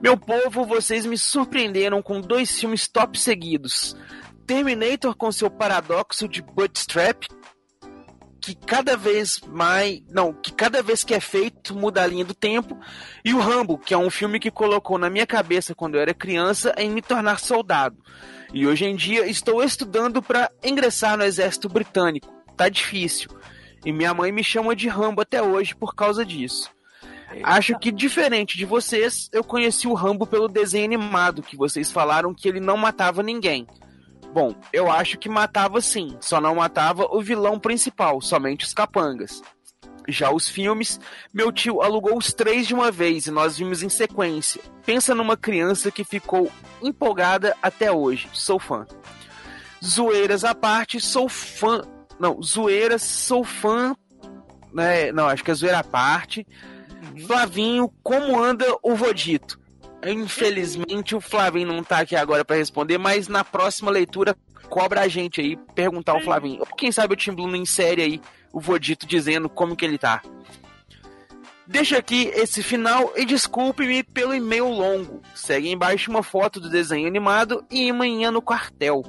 Meu 0.00 0.16
povo, 0.16 0.64
vocês 0.64 1.04
me 1.04 1.18
surpreenderam 1.18 2.00
com 2.00 2.20
dois 2.20 2.56
filmes 2.56 2.86
top 2.86 3.18
seguidos. 3.18 3.96
Terminator 4.50 5.14
com 5.14 5.30
seu 5.30 5.48
paradoxo 5.48 6.26
de 6.26 6.42
bootstrap, 6.42 7.28
que 8.40 8.52
cada 8.52 8.96
vez 8.96 9.40
mais, 9.46 10.02
não, 10.08 10.32
que 10.32 10.52
cada 10.52 10.82
vez 10.82 11.04
que 11.04 11.14
é 11.14 11.20
feito 11.20 11.72
muda 11.72 12.02
a 12.02 12.06
linha 12.08 12.24
do 12.24 12.34
tempo, 12.34 12.76
e 13.24 13.32
o 13.32 13.38
Rambo, 13.38 13.78
que 13.78 13.94
é 13.94 13.96
um 13.96 14.10
filme 14.10 14.40
que 14.40 14.50
colocou 14.50 14.98
na 14.98 15.08
minha 15.08 15.24
cabeça 15.24 15.72
quando 15.72 15.94
eu 15.94 16.00
era 16.00 16.12
criança 16.12 16.74
em 16.76 16.90
me 16.90 17.00
tornar 17.00 17.38
soldado. 17.38 17.96
E 18.52 18.66
hoje 18.66 18.86
em 18.86 18.96
dia 18.96 19.24
estou 19.24 19.62
estudando 19.62 20.20
para 20.20 20.50
ingressar 20.64 21.16
no 21.16 21.22
exército 21.22 21.68
britânico. 21.68 22.34
Tá 22.56 22.68
difícil. 22.68 23.30
E 23.86 23.92
minha 23.92 24.12
mãe 24.12 24.32
me 24.32 24.42
chama 24.42 24.74
de 24.74 24.88
Rambo 24.88 25.20
até 25.20 25.40
hoje 25.40 25.76
por 25.76 25.94
causa 25.94 26.26
disso. 26.26 26.72
Acho 27.44 27.78
que 27.78 27.92
diferente 27.92 28.58
de 28.58 28.64
vocês, 28.64 29.28
eu 29.32 29.44
conheci 29.44 29.86
o 29.86 29.94
Rambo 29.94 30.26
pelo 30.26 30.48
desenho 30.48 30.86
animado, 30.86 31.40
que 31.40 31.56
vocês 31.56 31.92
falaram 31.92 32.34
que 32.34 32.48
ele 32.48 32.58
não 32.58 32.76
matava 32.76 33.22
ninguém. 33.22 33.64
Bom, 34.32 34.54
eu 34.72 34.90
acho 34.90 35.18
que 35.18 35.28
matava 35.28 35.80
sim, 35.80 36.16
só 36.20 36.40
não 36.40 36.54
matava 36.54 37.06
o 37.10 37.20
vilão 37.20 37.58
principal, 37.58 38.20
somente 38.20 38.64
os 38.64 38.72
capangas. 38.72 39.42
Já 40.08 40.30
os 40.30 40.48
filmes, 40.48 41.00
meu 41.32 41.52
tio 41.52 41.82
alugou 41.82 42.16
os 42.16 42.32
três 42.32 42.66
de 42.66 42.74
uma 42.74 42.90
vez 42.90 43.26
e 43.26 43.30
nós 43.30 43.58
vimos 43.58 43.82
em 43.82 43.88
sequência. 43.88 44.62
Pensa 44.84 45.14
numa 45.14 45.36
criança 45.36 45.90
que 45.90 46.04
ficou 46.04 46.50
empolgada 46.82 47.56
até 47.62 47.92
hoje. 47.92 48.28
Sou 48.32 48.58
fã. 48.58 48.86
Zoeiras 49.84 50.44
à 50.44 50.54
parte, 50.54 51.00
sou 51.00 51.28
fã. 51.28 51.82
Não, 52.18 52.42
zoeiras, 52.42 53.02
sou 53.02 53.44
fã. 53.44 53.94
Né? 54.72 55.12
Não, 55.12 55.26
acho 55.26 55.44
que 55.44 55.50
é 55.50 55.54
zoeira 55.54 55.78
à 55.78 55.84
parte. 55.84 56.46
Flavinho, 57.26 57.92
como 58.02 58.40
anda 58.40 58.66
o 58.82 58.94
Vodito? 58.94 59.58
Infelizmente 60.06 61.14
o 61.14 61.20
Flavinho 61.20 61.68
não 61.68 61.84
tá 61.84 61.98
aqui 61.98 62.16
agora 62.16 62.44
para 62.44 62.56
responder, 62.56 62.98
mas 62.98 63.28
na 63.28 63.44
próxima 63.44 63.90
leitura 63.90 64.36
cobra 64.68 65.02
a 65.02 65.08
gente 65.08 65.40
aí 65.40 65.56
perguntar 65.74 66.12
ao 66.12 66.22
Flavinho. 66.22 66.60
Ou 66.60 66.66
quem 66.66 66.90
sabe 66.90 67.14
o 67.14 67.16
Tim 67.16 67.32
Blue 67.32 67.48
não 67.48 67.56
insere 67.56 68.02
aí 68.02 68.20
o 68.52 68.60
Vodito 68.60 69.06
dizendo 69.06 69.48
como 69.48 69.76
que 69.76 69.84
ele 69.84 69.98
tá. 69.98 70.22
Deixa 71.66 71.98
aqui 71.98 72.24
esse 72.34 72.62
final 72.62 73.12
e 73.14 73.24
desculpe-me 73.24 74.02
pelo 74.02 74.34
e-mail 74.34 74.68
longo. 74.68 75.22
Segue 75.34 75.70
embaixo 75.70 76.10
uma 76.10 76.22
foto 76.22 76.58
do 76.58 76.68
desenho 76.68 77.06
animado 77.06 77.64
e 77.70 77.90
amanhã 77.90 78.30
no 78.30 78.42
quartel. 78.42 79.04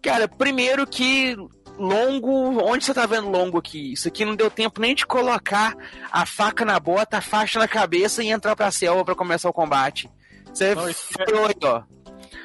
Cara, 0.00 0.26
primeiro 0.26 0.86
que 0.86 1.36
longo, 1.82 2.62
onde 2.64 2.84
você 2.84 2.94
tá 2.94 3.06
vendo 3.06 3.28
longo 3.30 3.58
aqui? 3.58 3.92
Isso 3.92 4.08
aqui 4.08 4.24
não 4.24 4.34
deu 4.36 4.50
tempo 4.50 4.80
nem 4.80 4.94
de 4.94 5.06
colocar 5.06 5.74
a 6.10 6.24
faca 6.26 6.64
na 6.64 6.78
bota, 6.80 7.18
a 7.18 7.20
faixa 7.22 7.58
na 7.58 7.68
cabeça 7.68 8.22
e 8.22 8.28
entrar 8.30 8.54
pra 8.56 8.70
selva 8.70 9.04
pra 9.04 9.14
começar 9.14 9.48
o 9.48 9.52
combate. 9.52 10.10
Você 10.52 10.66
é- 10.66 10.72
aí, 10.72 11.54
ó. 11.64 11.82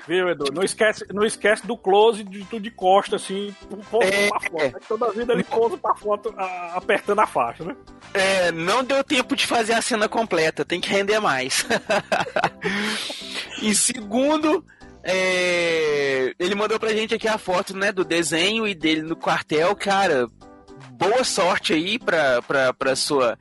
Viu, 0.07 0.29
Edu? 0.29 0.45
Não 0.53 0.63
esquece, 0.63 1.05
não 1.13 1.25
esquece 1.25 1.67
do 1.67 1.77
close 1.77 2.23
de 2.23 2.45
tudo 2.45 2.61
de 2.61 2.71
costa, 2.71 3.17
assim, 3.17 3.53
por 3.69 3.77
pouco 3.87 4.05
É. 4.07 4.29
pra 4.29 4.39
foto. 4.39 4.53
né? 4.63 4.71
Toda 4.87 5.11
vida 5.11 5.33
ele 5.33 5.43
pousa 5.43 5.77
pra 5.77 5.93
foto 5.95 6.33
a- 6.37 6.71
apertando 6.75 7.19
a 7.19 7.27
faixa, 7.27 7.65
né? 7.65 7.75
É, 8.13 8.49
não 8.53 8.85
deu 8.85 9.03
tempo 9.03 9.35
de 9.35 9.45
fazer 9.45 9.73
a 9.73 9.81
cena 9.81 10.07
completa, 10.07 10.63
tem 10.63 10.79
que 10.79 10.87
render 10.89 11.19
mais. 11.19 11.65
e 13.61 13.73
segundo, 13.75 14.63
é, 15.09 16.35
ele 16.37 16.53
mandou 16.53 16.77
pra 16.77 16.91
gente 16.91 17.15
aqui 17.15 17.29
a 17.29 17.37
foto 17.37 17.73
né, 17.75 17.93
do 17.93 18.03
desenho 18.03 18.67
e 18.67 18.75
dele 18.75 19.01
no 19.01 19.15
quartel, 19.15 19.73
cara. 19.73 20.27
Boa 20.91 21.23
sorte 21.23 21.71
aí 21.71 21.97
pra, 21.97 22.41
pra, 22.41 22.73
pra 22.73 22.95
sua. 22.95 23.39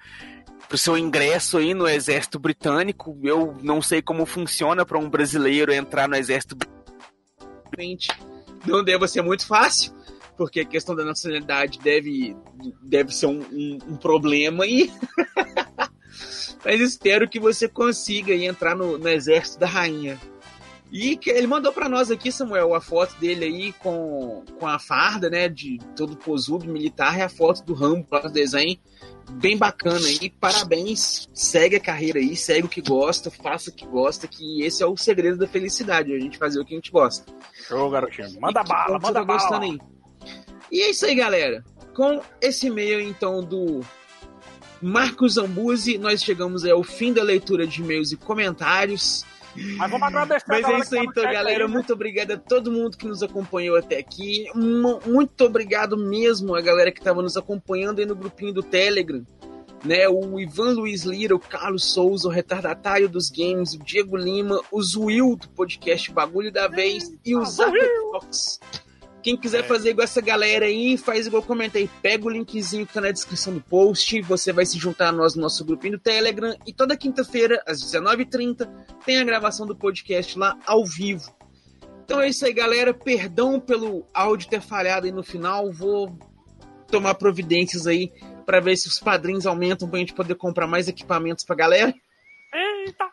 Pro 0.68 0.78
seu 0.78 0.96
ingresso 0.98 1.58
aí 1.58 1.74
no 1.74 1.88
exército 1.88 2.40
britânico, 2.40 3.16
eu 3.22 3.56
não 3.62 3.80
sei 3.80 4.02
como 4.02 4.26
funciona 4.26 4.84
para 4.84 4.98
um 4.98 5.08
brasileiro 5.08 5.72
entrar 5.72 6.08
no 6.08 6.16
exército 6.16 6.56
britânico. 6.56 8.14
Não 8.66 8.82
deve 8.82 9.06
ser 9.06 9.22
muito 9.22 9.46
fácil, 9.46 9.92
porque 10.36 10.60
a 10.60 10.64
questão 10.64 10.96
da 10.96 11.04
nacionalidade 11.04 11.78
deve, 11.78 12.36
deve 12.82 13.14
ser 13.14 13.26
um, 13.26 13.40
um, 13.52 13.78
um 13.90 13.96
problema 13.96 14.64
aí. 14.64 14.90
Mas 16.64 16.80
espero 16.80 17.28
que 17.28 17.38
você 17.38 17.68
consiga 17.68 18.34
entrar 18.34 18.74
no, 18.74 18.98
no 18.98 19.08
exército 19.08 19.60
da 19.60 19.68
rainha. 19.68 20.18
E 20.98 21.14
que 21.14 21.28
ele 21.28 21.46
mandou 21.46 21.74
para 21.74 21.90
nós 21.90 22.10
aqui, 22.10 22.32
Samuel, 22.32 22.74
a 22.74 22.80
foto 22.80 23.20
dele 23.20 23.44
aí 23.44 23.72
com, 23.74 24.42
com 24.58 24.66
a 24.66 24.78
farda, 24.78 25.28
né, 25.28 25.46
de 25.46 25.78
todo 25.94 26.16
posudo 26.16 26.66
militar 26.66 27.18
e 27.18 27.20
a 27.20 27.28
foto 27.28 27.62
do 27.62 27.74
Rambo 27.74 28.06
para 28.06 28.28
o 28.28 28.32
desenho. 28.32 28.78
Bem 29.32 29.58
bacana 29.58 30.06
aí, 30.06 30.30
parabéns. 30.30 31.28
Segue 31.34 31.76
a 31.76 31.80
carreira 31.80 32.18
aí, 32.18 32.34
segue 32.34 32.64
o 32.64 32.68
que 32.68 32.80
gosta, 32.80 33.30
faça 33.30 33.68
o 33.68 33.74
que 33.74 33.84
gosta, 33.84 34.26
que 34.26 34.62
esse 34.62 34.82
é 34.82 34.86
o 34.86 34.96
segredo 34.96 35.36
da 35.36 35.46
felicidade, 35.46 36.14
a 36.14 36.18
gente 36.18 36.38
fazer 36.38 36.60
o 36.60 36.64
que 36.64 36.72
a 36.72 36.78
gente 36.78 36.90
gosta. 36.90 37.30
Show, 37.68 37.90
garotinho. 37.90 38.40
Manda 38.40 38.64
bala, 38.64 38.98
manda 38.98 39.20
tá 39.20 39.24
bala. 39.24 39.38
gostando 39.38 39.64
aí. 39.66 39.78
E 40.72 40.80
é 40.80 40.88
isso 40.88 41.04
aí, 41.04 41.14
galera. 41.14 41.62
Com 41.94 42.22
esse 42.40 42.68
e-mail, 42.68 43.02
então, 43.02 43.44
do 43.44 43.82
Marcos 44.80 45.34
Zambuzi, 45.34 45.98
nós 45.98 46.22
chegamos 46.22 46.64
ao 46.64 46.82
fim 46.82 47.12
da 47.12 47.22
leitura 47.22 47.66
de 47.66 47.82
e-mails 47.82 48.12
e 48.12 48.16
comentários. 48.16 49.26
Mas 49.76 49.90
vamos 49.90 50.06
agradecer 50.08 50.44
Mas 50.48 50.64
é 50.68 50.78
isso 50.78 50.90
tá 50.90 50.96
aí, 50.96 51.04
no 51.04 51.10
então, 51.10 51.24
galera. 51.24 51.48
aí, 51.50 51.58
né? 51.58 51.66
Muito 51.66 51.92
obrigado 51.92 52.30
a 52.32 52.36
todo 52.36 52.70
mundo 52.72 52.96
que 52.96 53.06
nos 53.06 53.22
acompanhou 53.22 53.76
até 53.76 53.98
aqui. 53.98 54.46
Mu- 54.54 55.00
Muito 55.06 55.44
obrigado 55.44 55.96
mesmo 55.96 56.54
a 56.54 56.60
galera 56.60 56.90
que 56.92 56.98
estava 57.00 57.22
nos 57.22 57.36
acompanhando 57.36 57.98
aí 58.00 58.06
no 58.06 58.14
grupinho 58.14 58.52
do 58.52 58.62
Telegram. 58.62 59.24
Né, 59.84 60.08
o 60.08 60.40
Ivan 60.40 60.72
Luiz 60.72 61.04
Lira, 61.04 61.36
o 61.36 61.38
Carlos 61.38 61.84
Souza, 61.84 62.26
o 62.26 62.30
retardatário 62.30 63.08
dos 63.08 63.30
games, 63.30 63.74
o 63.74 63.78
Diego 63.78 64.16
Lima, 64.16 64.60
o 64.72 64.82
Zuil 64.82 65.36
do 65.36 65.48
podcast 65.50 66.10
Bagulho 66.10 66.50
da 66.50 66.66
Vez 66.66 67.14
e 67.24 67.36
o 67.36 67.44
Zaca 67.44 67.76
Fox. 68.10 68.58
Quem 69.26 69.36
quiser 69.36 69.66
fazer 69.66 69.90
igual 69.90 70.04
essa 70.04 70.20
galera 70.20 70.66
aí, 70.66 70.96
faz 70.96 71.26
igual 71.26 71.42
eu 71.42 71.46
comentei. 71.48 71.90
Pega 72.00 72.24
o 72.24 72.30
linkzinho 72.30 72.86
que 72.86 72.94
tá 72.94 73.00
na 73.00 73.10
descrição 73.10 73.52
do 73.52 73.60
post. 73.60 74.20
Você 74.22 74.52
vai 74.52 74.64
se 74.64 74.78
juntar 74.78 75.08
a 75.08 75.12
nós 75.12 75.34
no 75.34 75.42
nosso 75.42 75.64
grupinho 75.64 75.94
do 75.94 75.98
Telegram. 75.98 76.56
E 76.64 76.72
toda 76.72 76.96
quinta-feira, 76.96 77.60
às 77.66 77.82
19h30, 77.82 78.70
tem 79.04 79.18
a 79.18 79.24
gravação 79.24 79.66
do 79.66 79.74
podcast 79.74 80.38
lá 80.38 80.56
ao 80.64 80.86
vivo. 80.86 81.36
Então 82.04 82.20
é 82.20 82.28
isso 82.28 82.46
aí, 82.46 82.52
galera. 82.52 82.94
Perdão 82.94 83.58
pelo 83.58 84.06
áudio 84.14 84.48
ter 84.48 84.60
falhado 84.60 85.06
aí 85.06 85.12
no 85.12 85.24
final. 85.24 85.72
Vou 85.72 86.16
tomar 86.88 87.16
providências 87.16 87.88
aí 87.88 88.12
para 88.46 88.60
ver 88.60 88.76
se 88.76 88.86
os 88.86 89.00
padrinhos 89.00 89.44
aumentam 89.44 89.88
pra 89.88 89.98
gente 89.98 90.14
poder 90.14 90.36
comprar 90.36 90.68
mais 90.68 90.86
equipamentos 90.86 91.44
pra 91.44 91.56
galera. 91.56 91.92
Eita! 92.54 93.10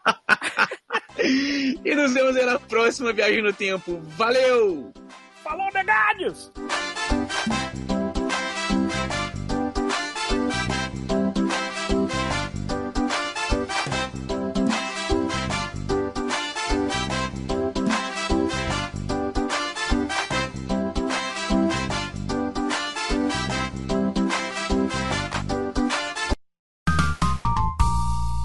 E 1.86 1.96
nos 1.96 2.14
vemos 2.14 2.36
aí 2.36 2.46
na 2.46 2.60
próxima 2.60 3.14
viagem 3.14 3.42
no 3.42 3.54
tempo. 3.54 4.02
Valeu! 4.18 4.92
Falou, 5.44 5.70
negádios! 5.74 6.52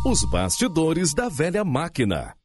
Os 0.04 0.24
bastidores 0.24 1.12
da 1.14 1.28
velha 1.28 1.62
máquina. 1.62 2.37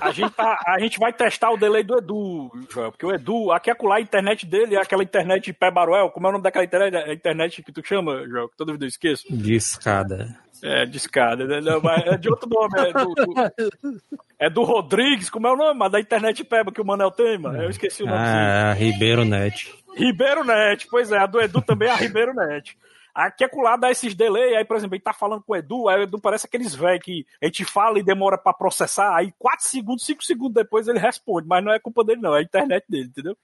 A 0.00 0.10
gente, 0.12 0.30
tá- 0.34 0.58
a 0.66 0.78
gente 0.80 0.98
vai 0.98 1.12
testar 1.12 1.50
o 1.50 1.56
delay 1.56 1.82
do 1.82 1.96
Edu, 1.98 2.50
Joel, 2.70 2.90
porque 2.92 3.06
o 3.06 3.12
Edu, 3.14 3.50
aqui 3.52 3.70
acolá, 3.70 3.96
a 3.96 4.00
internet 4.00 4.44
dele 4.46 4.74
é 4.76 4.80
aquela 4.80 5.02
internet 5.02 5.52
pé 5.52 5.70
baruel. 5.70 6.10
Como 6.10 6.26
é 6.26 6.30
o 6.30 6.32
nome 6.32 6.42
daquela 6.44 6.64
internet? 6.64 6.94
A 6.96 7.12
internet 7.12 7.62
que 7.62 7.72
tu 7.72 7.82
chama, 7.86 8.26
Joel, 8.28 8.48
que 8.48 8.56
toda 8.56 8.72
vida 8.72 8.84
eu 8.84 8.88
esqueço. 8.88 9.24
De 9.30 9.54
escada. 9.54 10.36
É, 10.62 10.86
de 10.86 10.96
escada, 10.96 11.44
né? 11.44 11.60
Não, 11.60 11.80
mas 11.80 12.04
é 12.06 12.16
de 12.16 12.28
outro 12.30 12.48
nome, 12.48 12.78
é 12.78 12.92
do, 12.92 13.14
do- 13.14 14.02
é 14.38 14.48
do 14.50 14.62
Rodrigues, 14.62 15.28
como 15.28 15.46
é 15.48 15.52
o 15.52 15.56
nome? 15.56 15.78
Mas 15.78 15.90
da 15.92 16.00
internet 16.00 16.44
peba 16.44 16.70
que 16.70 16.80
o 16.80 16.84
Manel 16.84 17.10
tem, 17.10 17.36
mano. 17.38 17.60
Eu 17.62 17.70
esqueci 17.70 18.02
o 18.02 18.06
nome. 18.06 18.18
Ah, 18.18 18.72
Ribeiro 18.72 19.24
Net. 19.24 19.72
Ribeiro 19.96 20.44
Net, 20.44 20.86
pois 20.90 21.10
é, 21.10 21.18
a 21.18 21.26
do 21.26 21.40
Edu 21.40 21.60
também 21.62 21.88
é 21.88 21.92
a 21.92 21.96
Ribeiro 21.96 22.32
Net. 22.34 22.76
Aqui 23.14 23.44
é 23.44 23.50
lá 23.56 23.76
dá 23.76 23.90
esses 23.90 24.14
delay, 24.14 24.56
aí, 24.56 24.64
por 24.64 24.76
exemplo, 24.76 24.96
ele 24.96 25.02
tá 25.02 25.12
falando 25.12 25.42
com 25.42 25.52
o 25.52 25.56
Edu, 25.56 25.88
aí 25.88 26.00
o 26.00 26.02
Edu 26.04 26.18
parece 26.18 26.46
aqueles 26.46 26.74
velhos 26.74 27.04
que 27.04 27.26
a 27.42 27.46
gente 27.46 27.64
fala 27.64 27.98
e 27.98 28.02
demora 28.02 28.38
pra 28.38 28.54
processar, 28.54 29.14
aí 29.14 29.32
4 29.38 29.66
segundos, 29.66 30.06
5 30.06 30.24
segundos 30.24 30.54
depois 30.54 30.88
ele 30.88 30.98
responde, 30.98 31.46
mas 31.46 31.62
não 31.62 31.72
é 31.72 31.78
culpa 31.78 32.02
dele, 32.02 32.22
não, 32.22 32.34
é 32.34 32.38
a 32.38 32.42
internet 32.42 32.86
dele, 32.88 33.08
entendeu? 33.08 33.36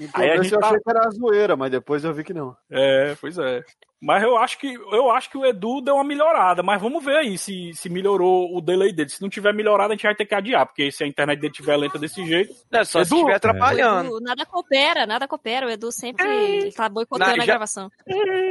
Então, 0.00 0.22
Aí 0.22 0.30
a 0.30 0.36
eu 0.36 0.42
gente 0.44 0.58
tá- 0.58 0.66
achei 0.66 0.78
que 0.80 0.90
era 0.90 1.10
zoeira, 1.10 1.56
mas 1.56 1.70
depois 1.70 2.04
eu 2.04 2.12
vi 2.14 2.24
que 2.24 2.34
não. 2.34 2.56
É, 2.70 3.14
pois 3.20 3.38
é. 3.38 3.62
Mas 3.98 4.22
eu 4.22 4.36
acho 4.36 4.58
que 4.58 4.74
eu 4.74 5.10
acho 5.10 5.30
que 5.30 5.38
o 5.38 5.44
Edu 5.46 5.80
deu 5.80 5.94
uma 5.94 6.04
melhorada, 6.04 6.62
mas 6.62 6.80
vamos 6.80 7.02
ver 7.02 7.16
aí 7.16 7.38
se, 7.38 7.72
se 7.72 7.88
melhorou 7.88 8.54
o 8.54 8.60
delay 8.60 8.92
dele. 8.92 9.08
Se 9.08 9.22
não 9.22 9.28
tiver 9.30 9.54
melhorado, 9.54 9.90
a 9.92 9.96
gente 9.96 10.02
vai 10.04 10.14
ter 10.14 10.26
que 10.26 10.34
adiar, 10.34 10.66
porque 10.66 10.92
se 10.92 11.02
a 11.02 11.06
internet 11.06 11.40
dele 11.40 11.52
tiver 11.52 11.74
lenta 11.78 11.98
desse 11.98 12.24
jeito. 12.26 12.54
É 12.70 12.84
só 12.84 13.02
se 13.02 13.08
Edu, 13.08 13.16
estiver 13.16 13.32
O 13.32 13.36
atrapalhando. 13.36 14.08
Edu, 14.10 14.20
nada 14.20 14.44
coopera, 14.44 15.06
nada 15.06 15.26
coopera. 15.26 15.66
O 15.66 15.70
Edu 15.70 15.90
sempre 15.90 16.70
tá 16.72 16.90
boicotando 16.90 17.36
Não, 17.36 17.42
a 17.42 17.46
gravação. 17.46 17.90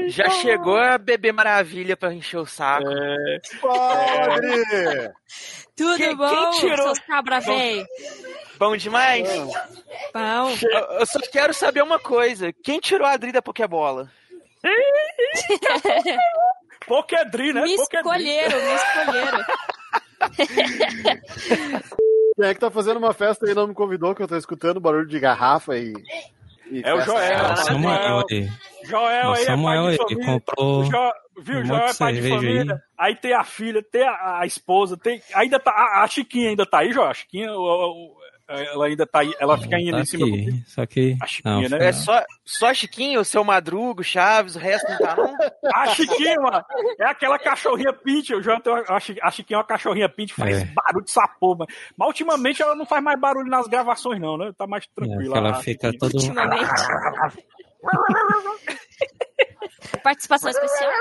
Já 0.08 0.30
chegou 0.32 0.78
a 0.78 0.98
bebê 0.98 1.32
maravilha 1.32 1.96
pra 1.96 2.12
encher 2.12 2.38
o 2.40 2.46
saco. 2.48 2.88
É, 2.90 3.38
Padre! 3.62 5.12
Tudo 5.76 5.98
Quem- 5.98 6.16
bom, 6.16 6.28
quem 6.52 6.60
tirou? 6.62 6.86
seus 6.88 7.00
cabra 7.00 7.40
véi? 7.40 7.86
Bom 8.58 8.76
demais? 8.78 9.28
Bom. 10.14 10.56
Eu, 10.72 10.80
eu 11.00 11.06
só 11.06 11.20
quero 11.32 11.54
saber 11.54 11.82
uma 11.84 12.00
coisa. 12.00 12.52
Quem 12.64 12.80
tirou 12.80 13.06
a 13.08 13.12
Adri 13.12 13.32
da 13.32 13.42
Pokébola? 13.42 14.10
Pokédri, 16.88 17.54
né? 17.54 17.62
Me 17.64 17.76
Pokédri. 17.78 17.98
escolheram, 18.00 18.58
me 18.64 18.76
escolheram. 18.76 19.46
Quem 22.36 22.46
é 22.46 22.54
que 22.54 22.60
tá 22.60 22.70
fazendo 22.70 22.98
uma 22.98 23.14
festa 23.14 23.50
e 23.50 23.54
não 23.54 23.68
me 23.68 23.74
convidou, 23.74 24.14
que 24.14 24.22
eu 24.22 24.28
tô 24.28 24.36
escutando 24.38 24.80
barulho 24.80 25.08
de 25.08 25.20
garrafa 25.20 25.78
e. 25.78 25.94
e 26.70 26.82
É 26.84 26.94
o. 26.94 27.02
Joel. 27.02 27.56
Samuel 27.58 28.10
não. 28.10 28.24
aí. 28.30 28.50
Joel 28.84 29.32
aí 29.34 29.46
Samuel 29.46 29.90
é 29.90 29.98
comprou 29.98 30.82
O 30.82 30.84
Jo- 30.84 31.14
Viu, 31.38 31.60
um 31.60 31.66
Joel 31.66 31.86
é 31.88 31.94
pai 31.94 32.14
de 32.14 32.30
família. 32.30 32.74
aí. 32.98 33.10
Aí. 33.10 33.16
tem 33.16 33.34
a 33.34 33.44
filha, 33.44 33.82
tem 33.84 34.04
a, 34.08 34.40
a 34.42 34.46
esposa, 34.46 34.98
tem. 34.98 35.22
Ainda 35.34 35.60
tá. 35.60 35.72
A, 35.72 36.04
a 36.04 36.08
Chiquinha 36.08 36.50
ainda 36.50 36.66
tá 36.66 36.80
aí, 36.80 36.92
Joel. 36.92 37.10
A 37.10 37.14
Chiquinha, 37.14 37.52
o- 37.52 37.58
o- 37.58 38.16
ela 38.48 38.86
ainda 38.86 39.06
tá 39.08 39.20
aí. 39.20 39.34
Ela 39.40 39.58
fica 39.58 39.80
indo 39.80 39.92
Tá 39.92 40.00
em 40.02 40.06
cima 40.06 40.28
aqui. 40.28 40.64
Só 40.68 40.86
que. 40.86 41.18
A 41.22 41.26
Chiquinha, 41.28 41.70
não, 41.70 41.78
né? 41.80 41.88
É 41.88 41.92
só, 41.92 42.24
só 42.44 42.74
Chiquinho, 42.74 43.22
o 43.22 43.26
seu 43.26 43.44
Madrugo, 43.44 44.04
Chaves, 44.04 44.56
o 44.56 44.60
resto 44.60 44.90
não 44.92 44.98
tá 45.00 45.16
não? 45.16 45.36
A 45.74 45.88
Chiquinha, 45.88 46.36
mano, 46.40 46.64
é 47.00 47.06
aquela 47.06 47.40
cachorrinha 47.40 47.92
pinch. 47.94 48.32
Eu 48.32 48.42
já 48.44 48.60
tenho 48.60 48.84
a, 48.88 49.00
Chi- 49.00 49.18
a 49.22 49.32
Chiquinha 49.32 49.58
é 49.58 49.60
uma 49.60 49.66
cachorrinha 49.68 50.08
pinch, 50.10 50.34
faz 50.34 50.62
É. 50.62 50.66
barulho 50.66 51.06
de 51.06 51.12
sapô, 51.12 51.56
mano. 51.56 51.68
Mas 51.98 52.08
ultimamente 52.08 52.62
ela 52.62 52.76
não 52.76 52.86
faz 52.86 53.02
mais 53.04 53.20
barulho 53.20 53.50
nas 53.50 53.68
gravações, 53.68 54.20
não, 54.22 54.38
né? 54.38 54.52
Tá 54.58 54.68
mais 54.68 54.84
É, 54.84 54.88
tranquila. 54.94 55.32
que 55.34 55.38
ela 55.40 55.50
a 55.52 55.56
fica 55.56 55.92
Chiquinha. 55.92 56.00
todo. 56.00 56.14
Ultimamente. 56.14 56.70
Participação 60.04 60.52
especial. 60.52 60.92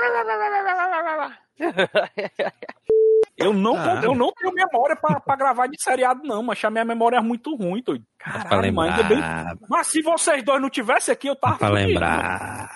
Eu 3.37 3.53
não, 3.53 3.75
Ah. 3.75 3.99
eu 4.03 4.15
não 4.15 4.31
tenho 4.33 4.53
memória 4.53 4.95
pra, 4.95 5.19
pra 5.19 5.35
gravar 5.35 5.67
de 5.67 5.81
seriado, 5.81 6.21
não, 6.23 6.41
mas 6.41 6.63
a 6.63 6.69
minha 6.69 6.85
memória 6.85 7.17
é 7.17 7.21
muito 7.21 7.53
ruim, 7.55 7.81
doido. 7.83 8.05
Caralho, 8.17 8.73
mas 8.73 8.91
ainda 8.91 9.03
bem. 9.03 9.17
lembrar. 9.17 9.55
Mas 9.69 9.87
se 9.87 10.01
vocês 10.01 10.43
dois 10.43 10.61
não 10.61 10.69
tivessem 10.69 11.11
aqui, 11.11 11.27
eu 11.27 11.35
tava 11.35 11.57
Pra 11.57 11.67
fudido, 11.69 11.87
lembrar. 11.89 12.69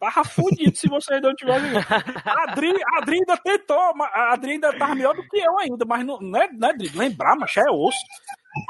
Tava 0.00 0.24
fudido 0.24 0.76
se 0.76 0.88
vocês 0.88 1.22
não 1.22 1.32
tivessem 1.34 1.76
aqui. 1.76 1.94
A 2.28 2.42
Adri, 2.50 2.74
a 2.84 2.98
Adri 2.98 3.16
ainda 3.18 3.36
tentou, 3.36 3.94
mas 3.94 4.10
a 4.12 4.32
Adri 4.32 4.52
ainda 4.52 4.76
tava 4.76 4.94
melhor 4.96 5.14
do 5.14 5.22
que 5.28 5.38
eu 5.38 5.58
ainda, 5.60 5.84
mas 5.86 6.04
não, 6.04 6.18
não, 6.20 6.42
é, 6.42 6.48
não 6.52 6.68
é 6.68 6.72
lembrar, 6.94 7.36
mas 7.36 7.56
é 7.56 7.70
osso. 7.70 7.98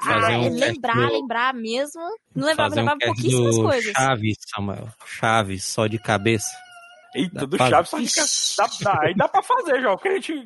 Fazer 0.04 0.34
Ah, 0.34 0.38
um 0.38 0.54
lembrar, 0.54 0.92
cast 0.92 1.06
do- 1.08 1.12
lembrar 1.14 1.54
mesmo. 1.54 2.02
Não 2.36 2.46
lembrava, 2.46 2.72
um 2.74 2.76
lembrava 2.76 2.98
pouquíssimas 3.06 3.56
coisas. 3.56 3.92
Chaves, 3.92 4.36
Samuel. 4.54 4.88
Chaves, 5.06 5.64
só 5.64 5.86
de 5.86 5.98
cabeça. 5.98 6.50
Eita, 7.14 7.40
Dá 7.40 7.46
do 7.46 7.56
pra- 7.56 7.68
Chaves, 7.68 7.90
só 7.90 8.66
que 8.68 8.84
dá, 8.84 8.92
dá, 8.92 9.00
aí 9.02 9.14
dá 9.14 9.28
pra 9.28 9.42
fazer, 9.42 9.80
João, 9.82 9.96
porque 9.96 10.08
a 10.08 10.14
gente 10.14 10.44